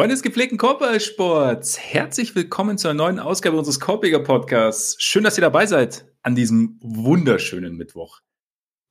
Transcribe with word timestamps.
Freunde 0.00 0.14
des 0.14 0.22
gepflegten 0.22 0.56
Korbballsports, 0.56 1.78
herzlich 1.78 2.34
willkommen 2.34 2.78
zu 2.78 2.88
einer 2.88 2.96
neuen 2.96 3.18
Ausgabe 3.18 3.58
unseres 3.58 3.80
Korbjäger 3.80 4.20
Podcasts. 4.20 4.96
Schön, 4.98 5.24
dass 5.24 5.36
ihr 5.36 5.42
dabei 5.42 5.66
seid 5.66 6.06
an 6.22 6.34
diesem 6.34 6.78
wunderschönen 6.80 7.76
Mittwoch. 7.76 8.20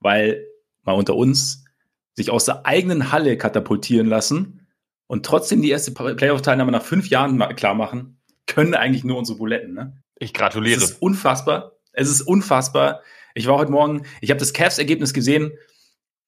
Weil 0.01 0.45
mal 0.83 0.91
unter 0.91 1.15
uns 1.15 1.65
sich 2.13 2.29
aus 2.29 2.45
der 2.45 2.67
eigenen 2.67 3.11
Halle 3.11 3.39
katapultieren 3.39 4.05
lassen 4.05 4.67
und 5.07 5.25
trotzdem 5.25 5.63
die 5.63 5.71
erste 5.71 5.93
Playoff-Teilnahme 5.93 6.71
nach 6.71 6.83
fünf 6.83 7.09
Jahren 7.09 7.39
klar 7.55 7.73
machen, 7.73 8.21
können 8.45 8.75
eigentlich 8.75 9.03
nur 9.03 9.17
unsere 9.17 9.39
Buletten. 9.39 9.73
Ne? 9.73 10.03
Ich 10.19 10.31
gratuliere. 10.35 10.77
Es 10.77 10.91
ist 10.91 11.01
unfassbar. 11.01 11.71
Es 11.91 12.07
ist 12.07 12.21
unfassbar. 12.21 13.01
Ich 13.33 13.47
war 13.47 13.57
heute 13.57 13.71
Morgen, 13.71 14.03
ich 14.21 14.29
habe 14.29 14.39
das 14.39 14.53
Cavs-Ergebnis 14.53 15.15
gesehen 15.15 15.53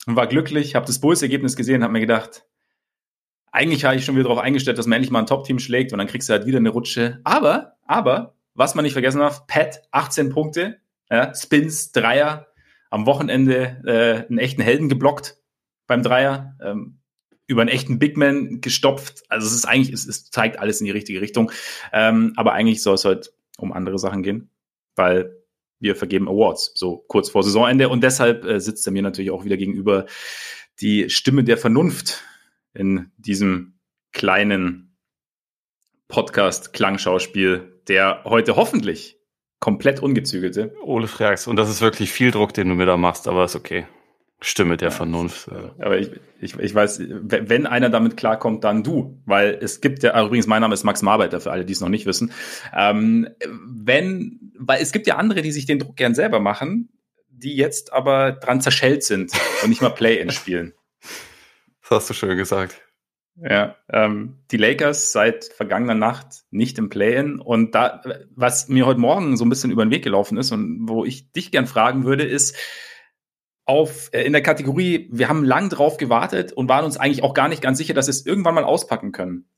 und 0.07 0.15
war 0.15 0.25
glücklich, 0.25 0.73
habe 0.73 0.87
das 0.87 0.99
Bulls-Ergebnis 0.99 1.55
gesehen, 1.55 1.83
habe 1.83 1.93
mir 1.93 1.99
gedacht, 1.99 2.45
eigentlich 3.51 3.85
habe 3.85 3.95
ich 3.95 4.05
schon 4.05 4.15
wieder 4.15 4.23
darauf 4.23 4.39
eingestellt, 4.39 4.77
dass 4.77 4.87
man 4.87 4.97
endlich 4.97 5.11
mal 5.11 5.19
ein 5.19 5.25
Top-Team 5.25 5.59
schlägt 5.59 5.91
und 5.91 5.99
dann 5.99 6.07
kriegst 6.07 6.29
du 6.29 6.33
halt 6.33 6.45
wieder 6.45 6.57
eine 6.57 6.69
Rutsche. 6.69 7.19
Aber, 7.23 7.75
aber, 7.85 8.35
was 8.53 8.75
man 8.75 8.83
nicht 8.83 8.93
vergessen 8.93 9.19
darf, 9.19 9.45
Pat, 9.47 9.81
18 9.91 10.29
Punkte, 10.29 10.77
ja, 11.09 11.33
Spins, 11.35 11.91
Dreier, 11.91 12.47
am 12.89 13.05
Wochenende 13.05 13.81
äh, 13.85 14.27
einen 14.27 14.37
echten 14.37 14.61
Helden 14.61 14.89
geblockt 14.89 15.37
beim 15.87 16.03
Dreier, 16.03 16.57
ähm, 16.61 16.99
über 17.47 17.61
einen 17.61 17.69
echten 17.69 17.99
Big 17.99 18.15
Man 18.17 18.61
gestopft. 18.61 19.23
Also 19.27 19.47
es 19.47 19.53
ist 19.53 19.65
eigentlich, 19.65 19.93
es, 19.93 20.07
es 20.07 20.29
zeigt 20.29 20.57
alles 20.57 20.79
in 20.79 20.85
die 20.85 20.91
richtige 20.91 21.19
Richtung. 21.19 21.51
Ähm, 21.91 22.33
aber 22.37 22.53
eigentlich 22.53 22.81
soll 22.81 22.95
es 22.95 23.05
heute 23.05 23.31
um 23.57 23.73
andere 23.73 23.99
Sachen 23.99 24.23
gehen, 24.23 24.49
weil 24.95 25.35
wir 25.79 25.95
vergeben 25.95 26.29
Awards, 26.29 26.71
so 26.75 27.03
kurz 27.07 27.29
vor 27.29 27.43
Saisonende. 27.43 27.89
Und 27.89 28.03
deshalb 28.03 28.45
äh, 28.45 28.59
sitzt 28.59 28.85
er 28.87 28.93
mir 28.93 29.01
natürlich 29.01 29.31
auch 29.31 29.43
wieder 29.43 29.57
gegenüber 29.57 30.05
die 30.79 31.09
Stimme 31.09 31.43
der 31.43 31.57
Vernunft 31.57 32.23
in 32.73 33.11
diesem 33.17 33.79
kleinen 34.11 34.97
Podcast-Klangschauspiel, 36.07 37.81
der 37.87 38.23
heute 38.25 38.55
hoffentlich 38.55 39.17
komplett 39.59 40.01
ungezügelte. 40.01 40.75
Ole 40.83 41.07
Frags, 41.07 41.47
und 41.47 41.55
das 41.55 41.69
ist 41.69 41.81
wirklich 41.81 42.11
viel 42.11 42.31
Druck, 42.31 42.53
den 42.53 42.67
du 42.67 42.75
mir 42.75 42.85
da 42.85 42.97
machst, 42.97 43.27
aber 43.27 43.45
ist 43.45 43.55
okay. 43.55 43.85
Stimme 44.43 44.75
der 44.75 44.89
ja, 44.89 44.95
Vernunft. 44.95 45.49
Äh, 45.49 45.83
aber 45.83 45.99
ich, 45.99 46.09
ich, 46.41 46.57
ich 46.57 46.73
weiß, 46.73 46.99
wenn 47.07 47.67
einer 47.67 47.91
damit 47.91 48.17
klarkommt, 48.17 48.63
dann 48.63 48.83
du. 48.83 49.21
Weil 49.25 49.59
es 49.61 49.81
gibt 49.81 50.01
ja, 50.01 50.19
übrigens, 50.19 50.47
mein 50.47 50.61
Name 50.61 50.73
ist 50.73 50.83
Max 50.83 51.03
Marbeiter, 51.03 51.39
für 51.39 51.51
alle, 51.51 51.63
die 51.63 51.73
es 51.73 51.79
noch 51.79 51.89
nicht 51.89 52.07
wissen. 52.07 52.33
Ähm, 52.75 53.29
wenn, 53.67 54.51
weil 54.57 54.81
es 54.81 54.91
gibt 54.91 55.05
ja 55.05 55.17
andere, 55.17 55.43
die 55.43 55.51
sich 55.51 55.67
den 55.67 55.77
Druck 55.77 55.95
gern 55.95 56.15
selber 56.15 56.39
machen, 56.39 56.89
die 57.29 57.55
jetzt 57.55 57.93
aber 57.93 58.31
dran 58.31 58.61
zerschellt 58.61 59.03
sind 59.03 59.31
und 59.61 59.69
nicht 59.69 59.83
mal 59.83 59.89
Play-In 59.89 60.31
spielen. 60.31 60.73
Hast 61.91 62.09
du 62.09 62.13
schön 62.13 62.37
gesagt. 62.37 62.81
Ja, 63.35 63.75
ähm, 63.89 64.37
die 64.49 64.57
Lakers 64.57 65.11
seit 65.11 65.43
vergangener 65.43 65.93
Nacht 65.93 66.43
nicht 66.49 66.77
im 66.77 66.89
Play-In 66.89 67.39
und 67.39 67.75
da, 67.75 68.01
was 68.33 68.69
mir 68.69 68.85
heute 68.85 68.99
Morgen 68.99 69.35
so 69.35 69.43
ein 69.43 69.49
bisschen 69.49 69.71
über 69.71 69.85
den 69.85 69.91
Weg 69.91 70.03
gelaufen 70.03 70.37
ist 70.37 70.51
und 70.51 70.87
wo 70.87 71.03
ich 71.03 71.33
dich 71.33 71.51
gern 71.51 71.67
fragen 71.67 72.05
würde, 72.05 72.23
ist 72.23 72.55
auf 73.65 74.09
äh, 74.13 74.23
in 74.23 74.31
der 74.31 74.41
Kategorie, 74.41 75.09
wir 75.11 75.27
haben 75.27 75.43
lang 75.43 75.69
drauf 75.69 75.97
gewartet 75.97 76.53
und 76.53 76.69
waren 76.69 76.85
uns 76.85 76.95
eigentlich 76.95 77.23
auch 77.23 77.33
gar 77.33 77.49
nicht 77.49 77.61
ganz 77.61 77.77
sicher, 77.77 77.93
dass 77.93 78.07
wir 78.07 78.11
es 78.11 78.25
irgendwann 78.25 78.55
mal 78.55 78.63
auspacken 78.63 79.11
können. 79.11 79.49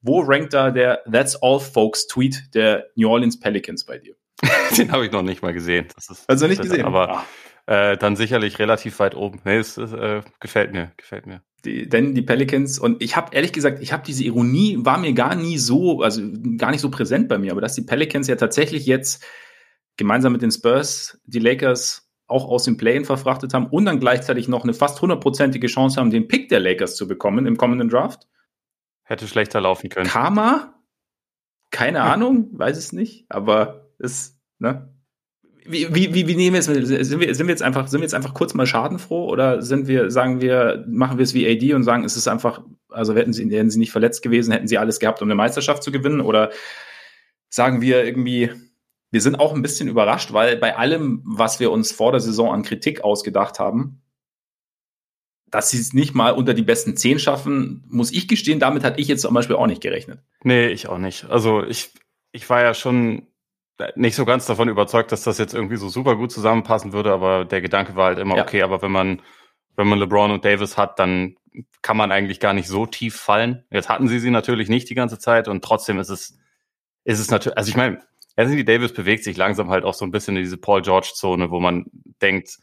Wo 0.00 0.20
rankt 0.20 0.54
da 0.54 0.70
der 0.70 1.02
That's 1.10 1.36
All 1.42 1.60
Folks 1.60 2.06
Tweet 2.06 2.54
der 2.54 2.86
New 2.94 3.10
Orleans 3.10 3.40
Pelicans 3.40 3.84
bei 3.84 3.98
dir? 3.98 4.16
Den 4.78 4.90
habe 4.90 5.04
ich 5.04 5.12
noch 5.12 5.22
nicht 5.22 5.42
mal 5.42 5.52
gesehen. 5.52 5.88
Ist, 5.96 6.24
also 6.28 6.46
nicht 6.46 6.62
gesehen. 6.62 6.84
Aber 6.86 7.26
ah. 7.66 7.92
äh, 7.92 7.96
dann 7.98 8.16
sicherlich 8.16 8.58
relativ 8.58 8.98
weit 9.00 9.14
oben. 9.14 9.40
Nee, 9.44 9.58
es, 9.58 9.76
es 9.76 9.92
äh, 9.92 10.22
gefällt 10.40 10.72
mir, 10.72 10.92
gefällt 10.96 11.26
mir 11.26 11.42
die, 11.64 11.88
denn 11.88 12.14
die 12.14 12.22
Pelicans 12.22 12.78
und 12.78 13.02
ich 13.02 13.16
habe 13.16 13.34
ehrlich 13.34 13.52
gesagt, 13.52 13.82
ich 13.82 13.92
habe 13.92 14.02
diese 14.06 14.24
Ironie 14.24 14.78
war 14.80 14.98
mir 14.98 15.12
gar 15.12 15.34
nie 15.34 15.58
so, 15.58 16.02
also 16.02 16.22
gar 16.56 16.70
nicht 16.70 16.80
so 16.80 16.90
präsent 16.90 17.28
bei 17.28 17.38
mir, 17.38 17.52
aber 17.52 17.60
dass 17.60 17.74
die 17.74 17.82
Pelicans 17.82 18.28
ja 18.28 18.36
tatsächlich 18.36 18.86
jetzt 18.86 19.24
gemeinsam 19.96 20.32
mit 20.32 20.42
den 20.42 20.50
Spurs 20.50 21.20
die 21.24 21.38
Lakers 21.38 22.10
auch 22.26 22.48
aus 22.48 22.64
dem 22.64 22.76
Play-in 22.76 23.04
verfrachtet 23.04 23.54
haben 23.54 23.66
und 23.66 23.84
dann 23.84 24.00
gleichzeitig 24.00 24.48
noch 24.48 24.64
eine 24.64 24.74
fast 24.74 25.00
hundertprozentige 25.02 25.66
Chance 25.66 26.00
haben, 26.00 26.10
den 26.10 26.28
Pick 26.28 26.48
der 26.48 26.60
Lakers 26.60 26.96
zu 26.96 27.06
bekommen 27.06 27.46
im 27.46 27.56
kommenden 27.56 27.88
Draft. 27.88 28.26
Hätte 29.02 29.28
schlechter 29.28 29.60
laufen 29.60 29.90
können. 29.90 30.08
Karma? 30.08 30.74
Keine 31.70 32.02
Ahnung, 32.02 32.48
weiß 32.52 32.78
es 32.78 32.92
nicht, 32.92 33.26
aber 33.28 33.90
ist, 33.98 34.38
ne? 34.58 34.93
Wie, 35.66 35.94
wie, 35.94 36.14
wie, 36.14 36.36
nehmen 36.36 36.54
wir 36.54 36.60
es? 36.60 36.66
Sind 36.66 37.20
wir, 37.20 37.34
sind 37.34 37.46
wir 37.46 37.52
jetzt 37.52 37.62
einfach, 37.62 37.88
sind 37.88 38.00
wir 38.00 38.04
jetzt 38.04 38.14
einfach 38.14 38.34
kurz 38.34 38.52
mal 38.52 38.66
schadenfroh 38.66 39.30
oder 39.30 39.62
sind 39.62 39.88
wir, 39.88 40.10
sagen 40.10 40.42
wir, 40.42 40.84
machen 40.86 41.16
wir 41.16 41.22
es 41.22 41.32
wie 41.32 41.48
AD 41.48 41.72
und 41.72 41.84
sagen, 41.84 42.04
es 42.04 42.16
ist 42.16 42.28
einfach, 42.28 42.62
also 42.90 43.14
hätten 43.14 43.32
sie, 43.32 43.48
hätten 43.50 43.70
sie 43.70 43.78
nicht 43.78 43.92
verletzt 43.92 44.22
gewesen, 44.22 44.52
hätten 44.52 44.68
sie 44.68 44.76
alles 44.76 45.00
gehabt, 45.00 45.22
um 45.22 45.28
eine 45.28 45.34
Meisterschaft 45.34 45.82
zu 45.82 45.90
gewinnen 45.90 46.20
oder 46.20 46.50
sagen 47.48 47.80
wir 47.80 48.04
irgendwie, 48.04 48.50
wir 49.10 49.20
sind 49.20 49.36
auch 49.36 49.54
ein 49.54 49.62
bisschen 49.62 49.88
überrascht, 49.88 50.32
weil 50.32 50.56
bei 50.56 50.76
allem, 50.76 51.22
was 51.24 51.60
wir 51.60 51.70
uns 51.70 51.92
vor 51.92 52.12
der 52.12 52.20
Saison 52.20 52.52
an 52.52 52.62
Kritik 52.62 53.02
ausgedacht 53.02 53.58
haben, 53.58 54.02
dass 55.46 55.70
sie 55.70 55.78
es 55.78 55.92
nicht 55.92 56.14
mal 56.14 56.32
unter 56.32 56.52
die 56.52 56.62
besten 56.62 56.96
zehn 56.96 57.20
schaffen, 57.20 57.84
muss 57.88 58.12
ich 58.12 58.26
gestehen, 58.26 58.58
damit 58.58 58.82
hatte 58.82 59.00
ich 59.00 59.06
jetzt 59.06 59.22
zum 59.22 59.32
Beispiel 59.32 59.54
auch 59.54 59.68
nicht 59.68 59.80
gerechnet. 59.80 60.18
Nee, 60.42 60.66
ich 60.66 60.88
auch 60.88 60.98
nicht. 60.98 61.26
Also 61.30 61.62
ich, 61.62 61.92
ich 62.32 62.50
war 62.50 62.60
ja 62.60 62.74
schon 62.74 63.28
nicht 63.96 64.14
so 64.14 64.24
ganz 64.24 64.46
davon 64.46 64.68
überzeugt, 64.68 65.12
dass 65.12 65.22
das 65.22 65.38
jetzt 65.38 65.54
irgendwie 65.54 65.76
so 65.76 65.88
super 65.88 66.16
gut 66.16 66.30
zusammenpassen 66.30 66.92
würde, 66.92 67.12
aber 67.12 67.44
der 67.44 67.60
Gedanke 67.60 67.96
war 67.96 68.06
halt 68.06 68.18
immer, 68.18 68.36
ja. 68.36 68.42
okay, 68.42 68.62
aber 68.62 68.82
wenn 68.82 68.92
man, 68.92 69.22
wenn 69.76 69.88
man 69.88 69.98
LeBron 69.98 70.30
und 70.30 70.44
Davis 70.44 70.76
hat, 70.76 70.98
dann 70.98 71.36
kann 71.82 71.96
man 71.96 72.12
eigentlich 72.12 72.40
gar 72.40 72.52
nicht 72.52 72.68
so 72.68 72.86
tief 72.86 73.16
fallen. 73.16 73.64
Jetzt 73.70 73.88
hatten 73.88 74.08
sie 74.08 74.18
sie 74.18 74.30
natürlich 74.30 74.68
nicht 74.68 74.90
die 74.90 74.94
ganze 74.94 75.18
Zeit 75.18 75.48
und 75.48 75.64
trotzdem 75.64 75.98
ist 75.98 76.08
es, 76.08 76.38
ist 77.04 77.20
es 77.20 77.30
natürlich, 77.30 77.58
also 77.58 77.68
ich 77.68 77.76
meine, 77.76 78.00
Anthony 78.36 78.64
Davis 78.64 78.92
bewegt 78.92 79.22
sich 79.24 79.36
langsam 79.36 79.70
halt 79.70 79.84
auch 79.84 79.94
so 79.94 80.04
ein 80.04 80.10
bisschen 80.10 80.36
in 80.36 80.42
diese 80.42 80.56
Paul 80.56 80.82
George 80.82 81.12
Zone, 81.14 81.50
wo 81.50 81.60
man 81.60 81.86
denkt, 82.20 82.58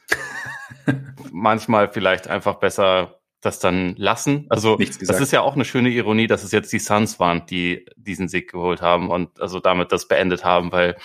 manchmal 1.32 1.90
vielleicht 1.90 2.28
einfach 2.28 2.56
besser 2.56 3.21
das 3.42 3.60
dann 3.60 3.96
lassen. 3.98 4.46
Also 4.50 4.78
das 4.78 5.20
ist 5.20 5.32
ja 5.32 5.42
auch 5.42 5.56
eine 5.56 5.66
schöne 5.66 5.90
Ironie, 5.90 6.28
dass 6.28 6.44
es 6.44 6.52
jetzt 6.52 6.72
die 6.72 6.80
Suns 6.80 7.20
waren, 7.20 7.46
die 7.48 7.86
diesen 7.98 8.28
Sieg 8.28 8.52
geholt 8.52 8.82
haben 8.82 9.10
und 9.10 9.42
also 9.42 9.60
damit 9.60 9.92
das 9.92 10.08
beendet 10.08 10.46
haben, 10.46 10.72
weil 10.72 10.96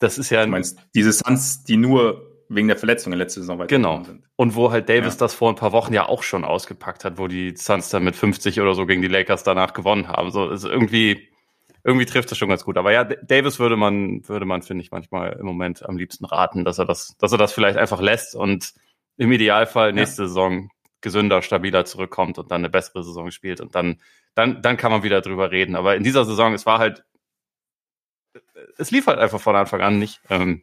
das 0.00 0.18
ist 0.18 0.30
ja. 0.30 0.44
Du 0.44 0.50
meinst 0.50 0.78
diese 0.94 1.12
Suns, 1.12 1.62
die 1.62 1.76
nur 1.76 2.26
wegen 2.48 2.66
der 2.66 2.76
Verletzungen 2.76 3.16
letzte 3.16 3.40
Saison 3.40 3.64
genau. 3.68 4.02
sind. 4.02 4.24
Und 4.34 4.56
wo 4.56 4.72
halt 4.72 4.88
Davis 4.88 5.14
ja. 5.14 5.20
das 5.20 5.34
vor 5.34 5.50
ein 5.50 5.54
paar 5.54 5.70
Wochen 5.70 5.94
ja 5.94 6.08
auch 6.08 6.24
schon 6.24 6.44
ausgepackt 6.44 7.04
hat, 7.04 7.16
wo 7.16 7.28
die 7.28 7.54
Suns 7.56 7.90
dann 7.90 8.02
mit 8.02 8.16
50 8.16 8.60
oder 8.60 8.74
so 8.74 8.86
gegen 8.86 9.02
die 9.02 9.08
Lakers 9.08 9.44
danach 9.44 9.72
gewonnen 9.72 10.08
haben. 10.08 10.32
So 10.32 10.50
ist 10.50 10.64
irgendwie 10.64 11.28
irgendwie 11.84 12.06
trifft 12.06 12.30
das 12.30 12.38
schon 12.38 12.48
ganz 12.48 12.64
gut. 12.64 12.76
Aber 12.76 12.92
ja, 12.92 13.04
Davis 13.04 13.60
würde 13.60 13.76
man 13.76 14.26
würde 14.28 14.46
man 14.46 14.62
finde 14.62 14.82
ich 14.82 14.90
manchmal 14.90 15.34
im 15.38 15.46
Moment 15.46 15.88
am 15.88 15.96
liebsten 15.96 16.24
raten, 16.24 16.64
dass 16.64 16.78
er 16.78 16.86
das 16.86 17.16
dass 17.18 17.30
er 17.30 17.38
das 17.38 17.52
vielleicht 17.52 17.78
einfach 17.78 18.00
lässt 18.00 18.34
und 18.34 18.74
im 19.16 19.30
Idealfall 19.30 19.92
nächste 19.92 20.22
ja. 20.22 20.28
Saison 20.28 20.70
gesünder, 21.00 21.42
stabiler 21.42 21.84
zurückkommt 21.84 22.38
und 22.38 22.50
dann 22.50 22.60
eine 22.60 22.70
bessere 22.70 23.02
Saison 23.02 23.30
spielt 23.30 23.60
und 23.60 23.74
dann, 23.74 24.00
dann, 24.34 24.62
dann 24.62 24.76
kann 24.76 24.92
man 24.92 25.02
wieder 25.02 25.20
drüber 25.20 25.50
reden. 25.50 25.76
Aber 25.76 25.96
in 25.96 26.04
dieser 26.04 26.24
Saison, 26.24 26.52
es 26.54 26.66
war 26.66 26.78
halt, 26.78 27.04
es 28.78 28.90
lief 28.90 29.06
halt 29.06 29.18
einfach 29.18 29.40
von 29.40 29.56
Anfang 29.56 29.80
an 29.80 29.98
nicht. 29.98 30.20
Ähm, 30.28 30.62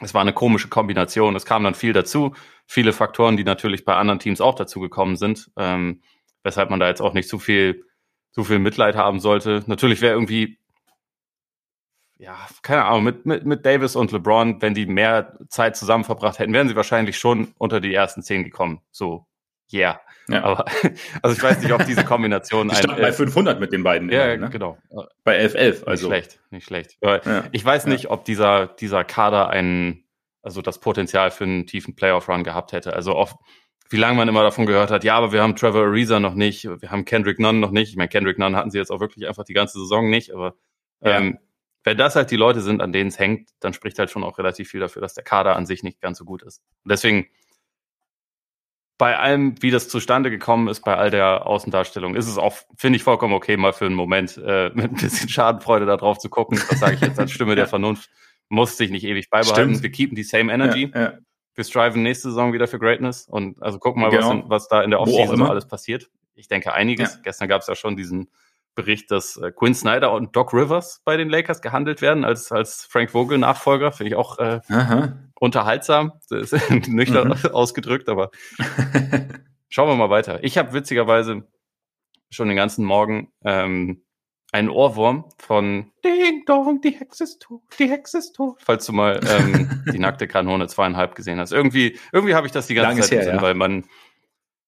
es 0.00 0.14
war 0.14 0.20
eine 0.20 0.32
komische 0.32 0.68
Kombination. 0.68 1.36
Es 1.36 1.46
kam 1.46 1.64
dann 1.64 1.74
viel 1.74 1.92
dazu, 1.92 2.34
viele 2.66 2.92
Faktoren, 2.92 3.36
die 3.36 3.44
natürlich 3.44 3.84
bei 3.84 3.94
anderen 3.94 4.18
Teams 4.18 4.40
auch 4.40 4.54
dazu 4.54 4.80
gekommen 4.80 5.16
sind, 5.16 5.50
ähm, 5.56 6.02
weshalb 6.42 6.70
man 6.70 6.80
da 6.80 6.88
jetzt 6.88 7.00
auch 7.00 7.14
nicht 7.14 7.28
zu 7.28 7.38
viel, 7.38 7.84
zu 8.32 8.44
viel 8.44 8.58
Mitleid 8.58 8.96
haben 8.96 9.20
sollte. 9.20 9.62
Natürlich 9.66 10.00
wäre 10.00 10.14
irgendwie 10.14 10.58
ja, 12.16 12.36
keine 12.62 12.84
Ahnung, 12.84 13.04
mit, 13.04 13.26
mit, 13.26 13.44
mit 13.44 13.66
Davis 13.66 13.96
und 13.96 14.12
LeBron, 14.12 14.62
wenn 14.62 14.74
die 14.74 14.86
mehr 14.86 15.36
Zeit 15.48 15.76
zusammen 15.76 16.04
verbracht 16.04 16.38
hätten, 16.38 16.52
wären 16.52 16.68
sie 16.68 16.76
wahrscheinlich 16.76 17.18
schon 17.18 17.54
unter 17.58 17.80
die 17.80 17.92
ersten 17.92 18.22
zehn 18.22 18.44
gekommen. 18.44 18.80
So 18.92 19.26
yeah. 19.72 20.00
Ja. 20.28 20.42
Aber, 20.42 20.64
also 21.22 21.36
ich 21.36 21.42
weiß 21.42 21.62
nicht, 21.62 21.72
ob 21.72 21.84
diese 21.84 22.04
Kombination. 22.04 22.68
Die 22.82 22.88
ein, 22.88 22.96
bei 22.96 23.12
500 23.12 23.60
mit 23.60 23.72
den 23.72 23.82
beiden. 23.82 24.10
Ja, 24.10 24.32
immer, 24.32 24.46
ne? 24.46 24.50
genau. 24.50 24.78
Bei 25.22 25.38
11-11. 25.44 25.84
Also. 25.84 25.88
Nicht 25.88 26.00
schlecht, 26.00 26.40
nicht 26.50 26.66
schlecht. 26.66 26.98
Ja. 27.02 27.44
Ich 27.52 27.64
weiß 27.64 27.86
nicht, 27.86 28.10
ob 28.10 28.24
dieser, 28.24 28.68
dieser 28.68 29.04
Kader 29.04 29.50
ein, 29.50 30.04
also 30.42 30.62
das 30.62 30.80
Potenzial 30.80 31.30
für 31.30 31.44
einen 31.44 31.66
tiefen 31.66 31.94
Playoff-Run 31.94 32.44
gehabt 32.44 32.72
hätte. 32.72 32.94
Also 32.94 33.14
oft, 33.14 33.36
wie 33.90 33.96
lange 33.96 34.16
man 34.16 34.28
immer 34.28 34.42
davon 34.42 34.66
gehört 34.66 34.90
hat, 34.90 35.04
ja, 35.04 35.16
aber 35.16 35.32
wir 35.32 35.42
haben 35.42 35.56
Trevor 35.56 35.84
Ariza 35.84 36.20
noch 36.20 36.34
nicht, 36.34 36.64
wir 36.64 36.90
haben 36.90 37.04
Kendrick 37.04 37.38
Nunn 37.38 37.60
noch 37.60 37.70
nicht. 37.70 37.90
Ich 37.90 37.96
meine, 37.96 38.08
Kendrick 38.08 38.38
Nunn 38.38 38.56
hatten 38.56 38.70
sie 38.70 38.78
jetzt 38.78 38.90
auch 38.90 39.00
wirklich 39.00 39.26
einfach 39.28 39.44
die 39.44 39.54
ganze 39.54 39.78
Saison 39.78 40.08
nicht, 40.08 40.32
aber 40.32 40.54
ja. 41.02 41.18
ähm, 41.18 41.38
wenn 41.84 41.98
das 41.98 42.16
halt 42.16 42.30
die 42.30 42.36
Leute 42.36 42.62
sind, 42.62 42.80
an 42.80 42.92
denen 42.92 43.08
es 43.08 43.18
hängt, 43.18 43.50
dann 43.60 43.74
spricht 43.74 43.98
halt 43.98 44.10
schon 44.10 44.24
auch 44.24 44.38
relativ 44.38 44.70
viel 44.70 44.80
dafür, 44.80 45.02
dass 45.02 45.12
der 45.12 45.22
Kader 45.22 45.54
an 45.54 45.66
sich 45.66 45.82
nicht 45.82 46.00
ganz 46.00 46.16
so 46.16 46.24
gut 46.24 46.42
ist. 46.42 46.62
Und 46.82 46.90
deswegen, 46.90 47.26
bei 48.96 49.18
allem, 49.18 49.60
wie 49.60 49.70
das 49.70 49.88
zustande 49.88 50.30
gekommen 50.30 50.68
ist, 50.68 50.84
bei 50.84 50.96
all 50.96 51.10
der 51.10 51.46
Außendarstellung, 51.46 52.14
ist 52.14 52.28
es 52.28 52.38
auch, 52.38 52.54
finde 52.76 52.96
ich, 52.96 53.02
vollkommen 53.02 53.34
okay, 53.34 53.56
mal 53.56 53.72
für 53.72 53.86
einen 53.86 53.94
Moment 53.94 54.40
äh, 54.44 54.70
mit 54.74 54.92
ein 54.92 54.94
bisschen 54.94 55.28
Schadenfreude 55.28 55.86
da 55.86 55.96
drauf 55.96 56.18
zu 56.18 56.28
gucken. 56.28 56.60
Das 56.70 56.80
sage 56.80 56.94
ich 56.94 57.00
jetzt 57.00 57.18
als 57.18 57.32
Stimme 57.32 57.54
der 57.56 57.66
Vernunft. 57.66 58.08
Muss 58.48 58.76
sich 58.76 58.90
nicht 58.90 59.04
ewig 59.04 59.30
beibehalten. 59.30 59.70
Stimmt. 59.70 59.82
Wir 59.82 59.90
keepen 59.90 60.14
die 60.14 60.22
same 60.22 60.52
energy. 60.52 60.90
Ja, 60.94 61.00
ja. 61.00 61.12
Wir 61.54 61.64
striven 61.64 62.02
nächste 62.02 62.28
Saison 62.28 62.52
wieder 62.52 62.66
für 62.66 62.78
Greatness 62.78 63.26
und 63.26 63.62
also 63.62 63.78
gucken 63.78 64.02
mal, 64.02 64.10
genau. 64.10 64.42
was, 64.44 64.50
was, 64.50 64.68
da 64.68 64.82
in 64.82 64.90
der 64.90 65.00
Offseason 65.00 65.42
alles 65.42 65.66
passiert. 65.66 66.10
Ich 66.34 66.48
denke 66.48 66.72
einiges. 66.72 67.14
Ja. 67.14 67.20
Gestern 67.22 67.48
gab 67.48 67.62
es 67.62 67.68
ja 67.68 67.76
schon 67.76 67.96
diesen 67.96 68.28
Bericht, 68.74 69.10
dass 69.10 69.36
äh, 69.36 69.52
Quinn 69.52 69.74
Snyder 69.74 70.12
und 70.12 70.34
Doc 70.36 70.52
Rivers 70.52 71.02
bei 71.04 71.16
den 71.16 71.28
Lakers 71.28 71.62
gehandelt 71.62 72.02
werden 72.02 72.24
als, 72.24 72.52
als 72.52 72.84
Frank 72.84 73.10
Vogel 73.10 73.38
Nachfolger. 73.38 73.92
Finde 73.92 74.10
ich 74.10 74.16
auch 74.16 74.38
äh, 74.38 74.60
unterhaltsam. 75.38 76.12
Das 76.28 76.52
ist 76.52 76.70
nüchtern 76.88 77.28
mhm. 77.28 77.50
ausgedrückt, 77.52 78.08
aber 78.08 78.30
schauen 79.68 79.88
wir 79.88 79.96
mal 79.96 80.10
weiter. 80.10 80.42
Ich 80.42 80.58
habe 80.58 80.72
witzigerweise 80.72 81.46
schon 82.30 82.48
den 82.48 82.56
ganzen 82.56 82.84
Morgen 82.84 83.32
ähm, 83.44 84.04
einen 84.54 84.68
Ohrwurm 84.68 85.28
von 85.38 85.90
Ding 86.04 86.44
Dong, 86.46 86.80
die 86.80 86.92
Hexe 86.92 87.24
ist 87.24 87.42
tot, 87.42 87.62
die 87.78 87.90
Hexe 87.90 88.18
ist 88.18 88.34
tot. 88.34 88.60
Falls 88.60 88.86
du 88.86 88.92
mal 88.92 89.18
ähm, 89.28 89.82
die 89.92 89.98
nackte 89.98 90.28
Kanone 90.28 90.68
zweieinhalb 90.68 91.16
gesehen 91.16 91.40
hast. 91.40 91.52
Irgendwie, 91.52 91.98
irgendwie 92.12 92.36
habe 92.36 92.46
ich 92.46 92.52
das 92.52 92.68
die 92.68 92.74
ganze 92.74 93.00
Lang 93.00 93.02
Zeit 93.02 93.26
her, 93.26 93.34
ja. 93.34 93.42
weil 93.42 93.54
man, 93.54 93.84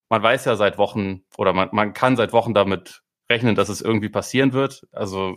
man 0.08 0.22
weiß 0.22 0.44
ja 0.44 0.56
seit 0.56 0.76
Wochen 0.76 1.22
oder 1.36 1.52
man, 1.52 1.68
man 1.70 1.92
kann 1.92 2.16
seit 2.16 2.32
Wochen 2.32 2.52
damit 2.52 3.04
rechnen, 3.28 3.54
dass 3.54 3.68
es 3.68 3.80
irgendwie 3.80 4.08
passieren 4.08 4.52
wird. 4.52 4.86
Also 4.92 5.36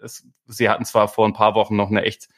es, 0.00 0.26
sie 0.46 0.68
hatten 0.68 0.84
zwar 0.84 1.08
vor 1.08 1.26
ein 1.26 1.32
paar 1.32 1.54
Wochen 1.54 1.76
noch 1.76 1.90
eine 1.90 2.02
echt 2.02 2.28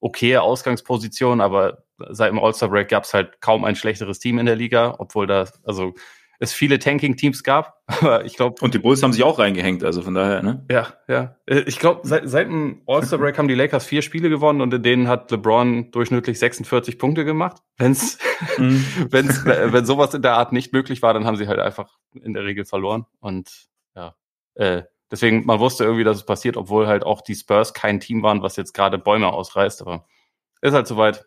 okaye 0.00 0.40
Ausgangsposition, 0.40 1.40
aber 1.40 1.84
seit 2.10 2.30
dem 2.30 2.38
All-Star-Break 2.38 2.88
gab 2.88 3.04
es 3.04 3.14
halt 3.14 3.40
kaum 3.40 3.64
ein 3.64 3.76
schlechteres 3.76 4.18
Team 4.18 4.38
in 4.38 4.46
der 4.46 4.56
Liga, 4.56 4.94
obwohl 4.98 5.26
da, 5.26 5.48
also 5.64 5.94
es 6.38 6.52
viele 6.52 6.78
Tanking-Teams 6.78 7.42
gab. 7.42 7.82
Aber 7.86 8.24
ich 8.24 8.36
glaube. 8.36 8.56
Und 8.60 8.74
die 8.74 8.78
Bulls 8.78 9.02
haben 9.02 9.12
sich 9.12 9.22
auch 9.22 9.38
reingehängt, 9.38 9.84
also 9.84 10.02
von 10.02 10.14
daher, 10.14 10.42
ne? 10.42 10.64
Ja, 10.70 10.94
ja. 11.08 11.36
Äh, 11.46 11.60
ich 11.66 11.78
glaube, 11.78 12.00
seit, 12.04 12.28
seit 12.28 12.48
dem 12.48 12.82
All-Star-Break 12.86 13.38
haben 13.38 13.48
die 13.48 13.54
Lakers 13.54 13.86
vier 13.86 14.02
Spiele 14.02 14.28
gewonnen 14.28 14.60
und 14.60 14.72
in 14.74 14.82
denen 14.82 15.08
hat 15.08 15.30
LeBron 15.30 15.90
durchschnittlich 15.90 16.38
46 16.38 16.98
Punkte 16.98 17.24
gemacht. 17.24 17.62
Wenn's, 17.78 18.18
mhm. 18.58 18.84
wenn's, 19.10 19.44
wenn 19.44 19.86
sowas 19.86 20.14
in 20.14 20.22
der 20.22 20.34
Art 20.34 20.52
nicht 20.52 20.72
möglich 20.72 21.02
war, 21.02 21.14
dann 21.14 21.24
haben 21.24 21.36
sie 21.36 21.48
halt 21.48 21.60
einfach 21.60 21.96
in 22.12 22.34
der 22.34 22.44
Regel 22.44 22.64
verloren. 22.64 23.06
Und 23.20 23.68
ja, 23.94 24.14
äh, 24.54 24.82
deswegen, 25.10 25.46
man 25.46 25.60
wusste 25.60 25.84
irgendwie, 25.84 26.04
dass 26.04 26.18
es 26.18 26.26
passiert, 26.26 26.56
obwohl 26.56 26.86
halt 26.86 27.04
auch 27.04 27.20
die 27.20 27.34
Spurs 27.34 27.74
kein 27.74 28.00
Team 28.00 28.22
waren, 28.22 28.42
was 28.42 28.56
jetzt 28.56 28.74
gerade 28.74 28.98
Bäume 28.98 29.28
ausreißt, 29.32 29.82
aber 29.82 30.06
ist 30.62 30.74
halt 30.74 30.86
soweit 30.86 31.26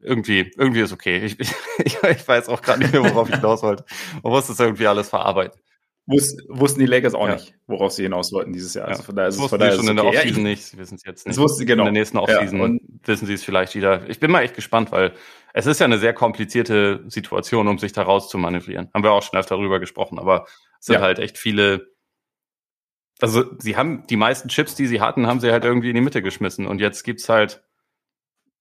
irgendwie, 0.00 0.52
irgendwie 0.56 0.80
ist 0.80 0.92
okay. 0.92 1.24
Ich, 1.24 1.38
ich, 1.78 2.02
ich 2.02 2.28
weiß 2.28 2.48
auch 2.48 2.62
gerade 2.62 2.80
nicht 2.80 2.92
mehr, 2.92 3.02
worauf 3.02 3.28
ich 3.28 3.36
hinaus 3.36 3.62
wollte. 3.62 3.84
Man 4.22 4.32
muss 4.32 4.46
das 4.46 4.60
irgendwie 4.60 4.86
alles 4.86 5.08
verarbeiten. 5.08 5.60
Wus, 6.08 6.38
wussten 6.48 6.80
die 6.80 6.86
Lakers 6.86 7.14
auch 7.14 7.28
ja. 7.28 7.34
nicht, 7.34 7.54
worauf 7.66 7.92
sie 7.92 8.04
hinaus 8.04 8.32
wollten 8.32 8.54
dieses 8.54 8.72
Jahr. 8.72 8.88
Also 8.88 9.02
von 9.02 9.14
daher 9.14 9.28
ist 9.28 9.38
es 9.38 9.46
von 9.46 9.58
daher 9.58 9.76
schon 9.76 9.88
in 9.88 9.96
der 9.96 10.06
okay. 10.06 10.16
Offseason 10.16 10.42
ja, 10.42 10.48
nicht. 10.48 10.64
Sie 10.64 10.78
wissen 10.78 10.94
es 10.94 11.04
jetzt 11.04 11.26
nicht. 11.26 11.36
Das 11.36 11.42
wusste, 11.42 11.66
genau. 11.66 11.82
In 11.82 11.92
der 11.92 12.00
nächsten 12.00 12.16
Offseason 12.16 12.80
ja, 12.80 12.98
wissen 13.04 13.26
sie 13.26 13.34
es 13.34 13.44
vielleicht 13.44 13.74
wieder. 13.74 14.08
Ich 14.08 14.18
bin 14.18 14.30
mal 14.30 14.40
echt 14.40 14.54
gespannt, 14.54 14.90
weil 14.90 15.12
es 15.52 15.66
ist 15.66 15.80
ja 15.80 15.84
eine 15.84 15.98
sehr 15.98 16.14
komplizierte 16.14 17.04
Situation, 17.08 17.68
um 17.68 17.78
sich 17.78 17.92
da 17.92 18.02
raus 18.02 18.30
zu 18.30 18.38
manövrieren. 18.38 18.88
Haben 18.94 19.04
wir 19.04 19.12
auch 19.12 19.22
schon 19.22 19.38
öfter 19.38 19.56
darüber 19.56 19.80
gesprochen, 19.80 20.18
aber 20.18 20.46
es 20.80 20.86
sind 20.86 21.00
halt 21.00 21.18
echt 21.18 21.36
viele. 21.36 21.92
Also 23.20 23.44
sie 23.58 23.76
haben 23.76 24.06
die 24.06 24.16
meisten 24.16 24.48
Chips, 24.48 24.74
die 24.74 24.86
sie 24.86 25.02
hatten, 25.02 25.26
haben 25.26 25.40
sie 25.40 25.52
halt 25.52 25.64
irgendwie 25.64 25.90
in 25.90 25.94
die 25.94 26.00
Mitte 26.00 26.22
geschmissen. 26.22 26.66
Und 26.66 26.80
jetzt 26.80 27.02
gibt's 27.02 27.28
halt 27.28 27.67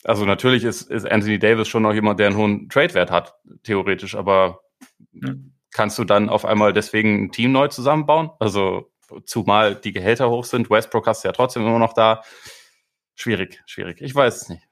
also 0.08 0.26
natürlich 0.26 0.64
ist, 0.64 0.90
ist 0.90 1.06
Anthony 1.06 1.38
Davis 1.38 1.68
schon 1.68 1.84
noch 1.84 1.94
jemand, 1.94 2.20
der 2.20 2.28
einen 2.28 2.38
hohen 2.38 2.70
Trade-Wert 2.70 3.12
hat, 3.12 3.36
theoretisch, 3.64 4.16
aber 4.16 4.62
mhm. 5.12 5.54
kannst 5.72 6.00
du 6.00 6.06
dann 6.06 6.30
auf 6.30 6.46
einmal 6.46 6.72
deswegen 6.72 7.26
ein 7.26 7.32
Team 7.32 7.52
neu 7.52 7.68
zusammenbauen? 7.68 8.30
Also 8.40 8.90
zumal 9.26 9.76
die 9.76 9.92
Gehälter 9.92 10.30
hoch 10.30 10.46
sind, 10.46 10.70
Westbrook 10.70 11.08
hast 11.08 11.24
du 11.24 11.28
ja 11.28 11.34
trotzdem 11.34 11.64
immer 11.64 11.78
noch 11.78 11.92
da. 11.92 12.22
Schwierig, 13.16 13.62
schwierig. 13.66 14.02
Ich 14.02 14.16
weiß 14.16 14.44
es 14.44 14.50
nicht. 14.50 14.64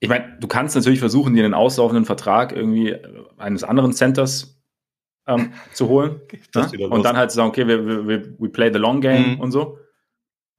Ich 0.00 0.08
meine, 0.08 0.38
du 0.40 0.48
kannst 0.48 0.76
natürlich 0.76 1.00
versuchen, 1.00 1.34
dir 1.34 1.44
einen 1.44 1.54
auslaufenden 1.54 2.06
Vertrag 2.06 2.52
irgendwie 2.52 2.96
eines 3.36 3.64
anderen 3.64 3.92
Centers 3.92 4.62
ähm, 5.26 5.52
zu 5.74 5.88
holen. 5.88 6.22
Ne? 6.54 6.88
Und 6.88 7.04
dann 7.04 7.18
halt 7.18 7.30
zu 7.30 7.36
sagen, 7.36 7.50
okay, 7.50 7.66
wir, 7.66 8.08
wir, 8.08 8.34
we 8.38 8.48
play 8.48 8.72
the 8.72 8.78
long 8.78 9.00
game 9.02 9.34
mhm. 9.34 9.40
und 9.40 9.50
so 9.50 9.78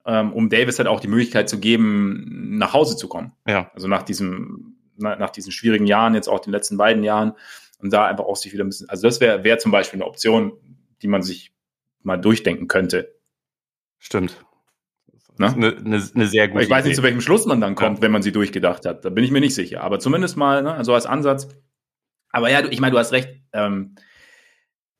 um 0.04 0.48
Davis 0.48 0.78
halt 0.78 0.88
auch 0.88 1.00
die 1.00 1.08
Möglichkeit 1.08 1.48
zu 1.48 1.58
geben, 1.58 2.58
nach 2.58 2.72
Hause 2.72 2.96
zu 2.96 3.08
kommen. 3.08 3.32
Ja. 3.46 3.70
Also 3.74 3.88
nach 3.88 4.02
diesem, 4.02 4.76
na, 4.96 5.16
nach 5.16 5.30
diesen 5.30 5.52
schwierigen 5.52 5.86
Jahren, 5.86 6.14
jetzt 6.14 6.28
auch 6.28 6.40
den 6.40 6.52
letzten 6.52 6.76
beiden 6.76 7.04
Jahren, 7.04 7.34
und 7.78 7.92
da 7.92 8.06
einfach 8.06 8.24
auch 8.24 8.36
sich 8.36 8.52
wieder 8.52 8.64
ein 8.64 8.68
bisschen, 8.68 8.88
also 8.88 9.06
das 9.06 9.20
wäre 9.20 9.42
wär 9.44 9.58
zum 9.58 9.72
Beispiel 9.72 9.98
eine 9.98 10.06
Option, 10.06 10.52
die 11.02 11.08
man 11.08 11.22
sich 11.22 11.52
mal 12.02 12.16
durchdenken 12.16 12.68
könnte. 12.68 13.14
Stimmt. 13.98 14.44
Ne? 15.38 15.46
Eine, 15.46 15.76
eine, 15.76 16.10
eine 16.14 16.26
sehr 16.26 16.48
gute 16.48 16.64
Ich 16.64 16.70
weiß 16.70 16.84
nicht, 16.84 16.96
zu 16.96 17.02
welchem 17.02 17.22
Schluss 17.22 17.46
man 17.46 17.60
dann 17.60 17.74
kommt, 17.74 17.98
ja. 17.98 18.02
wenn 18.02 18.12
man 18.12 18.22
sie 18.22 18.32
durchgedacht 18.32 18.84
hat. 18.84 19.04
Da 19.04 19.08
bin 19.08 19.24
ich 19.24 19.30
mir 19.30 19.40
nicht 19.40 19.54
sicher. 19.54 19.82
Aber 19.82 19.98
zumindest 19.98 20.36
mal, 20.36 20.62
ne, 20.62 20.74
also 20.74 20.92
als 20.92 21.06
Ansatz. 21.06 21.48
Aber 22.30 22.50
ja, 22.50 22.60
du, 22.60 22.68
ich 22.68 22.80
meine, 22.80 22.92
du 22.92 22.98
hast 22.98 23.12
recht. 23.12 23.30
Ähm, 23.52 23.94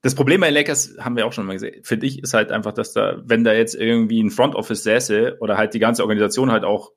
das 0.02 0.14
Problem 0.14 0.40
bei 0.40 0.50
Lakers 0.50 0.96
haben 0.98 1.16
wir 1.16 1.26
auch 1.26 1.32
schon 1.32 1.46
mal 1.46 1.54
gesehen. 1.54 1.84
Für 1.84 1.98
dich 1.98 2.22
ist 2.22 2.32
halt 2.32 2.52
einfach, 2.52 2.72
dass 2.72 2.92
da, 2.92 3.20
wenn 3.24 3.44
da 3.44 3.52
jetzt 3.52 3.74
irgendwie 3.74 4.22
ein 4.22 4.30
Front 4.30 4.54
Office 4.54 4.82
säße 4.82 5.36
oder 5.40 5.58
halt 5.58 5.74
die 5.74 5.78
ganze 5.78 6.02
Organisation 6.02 6.50
halt 6.50 6.64
auch 6.64 6.92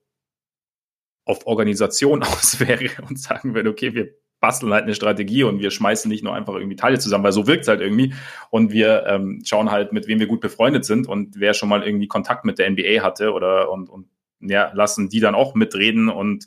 auf 1.25 1.45
Organisation 1.45 2.23
aus 2.23 2.59
wäre 2.59 2.89
und 3.07 3.19
sagen 3.19 3.53
würde, 3.55 3.69
okay, 3.69 3.93
wir 3.93 4.13
basteln 4.39 4.73
halt 4.73 4.83
eine 4.83 4.95
Strategie 4.95 5.43
und 5.43 5.59
wir 5.59 5.71
schmeißen 5.71 6.09
nicht 6.09 6.23
nur 6.23 6.35
einfach 6.35 6.53
irgendwie 6.55 6.75
Teile 6.75 6.99
zusammen, 6.99 7.23
weil 7.23 7.31
so 7.31 7.47
wirkt 7.47 7.61
es 7.61 7.69
halt 7.69 7.79
irgendwie. 7.79 8.13
Und 8.49 8.73
wir 8.73 9.05
ähm, 9.07 9.41
schauen 9.45 9.71
halt, 9.71 9.93
mit 9.93 10.07
wem 10.07 10.19
wir 10.19 10.27
gut 10.27 10.41
befreundet 10.41 10.83
sind 10.83 11.07
und 11.07 11.39
wer 11.39 11.53
schon 11.53 11.69
mal 11.69 11.81
irgendwie 11.81 12.07
Kontakt 12.07 12.43
mit 12.43 12.59
der 12.59 12.69
NBA 12.69 13.03
hatte 13.03 13.31
oder 13.31 13.71
und, 13.71 13.89
und 13.89 14.09
ja, 14.41 14.71
lassen 14.73 15.07
die 15.07 15.21
dann 15.21 15.33
auch 15.33 15.55
mitreden 15.55 16.09
und 16.09 16.45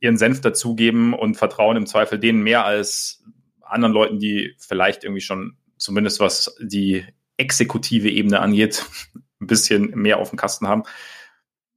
ihren 0.00 0.18
Senf 0.18 0.42
dazugeben 0.42 1.14
und 1.14 1.36
vertrauen 1.36 1.78
im 1.78 1.86
Zweifel 1.86 2.18
denen 2.18 2.42
mehr 2.42 2.66
als 2.66 3.23
anderen 3.66 3.94
Leuten, 3.94 4.18
die 4.18 4.54
vielleicht 4.58 5.04
irgendwie 5.04 5.20
schon 5.20 5.56
zumindest 5.76 6.20
was 6.20 6.56
die 6.60 7.04
exekutive 7.36 8.08
Ebene 8.08 8.40
angeht, 8.40 8.84
ein 9.40 9.46
bisschen 9.46 9.90
mehr 9.90 10.18
auf 10.18 10.30
dem 10.30 10.38
Kasten 10.38 10.68
haben. 10.68 10.84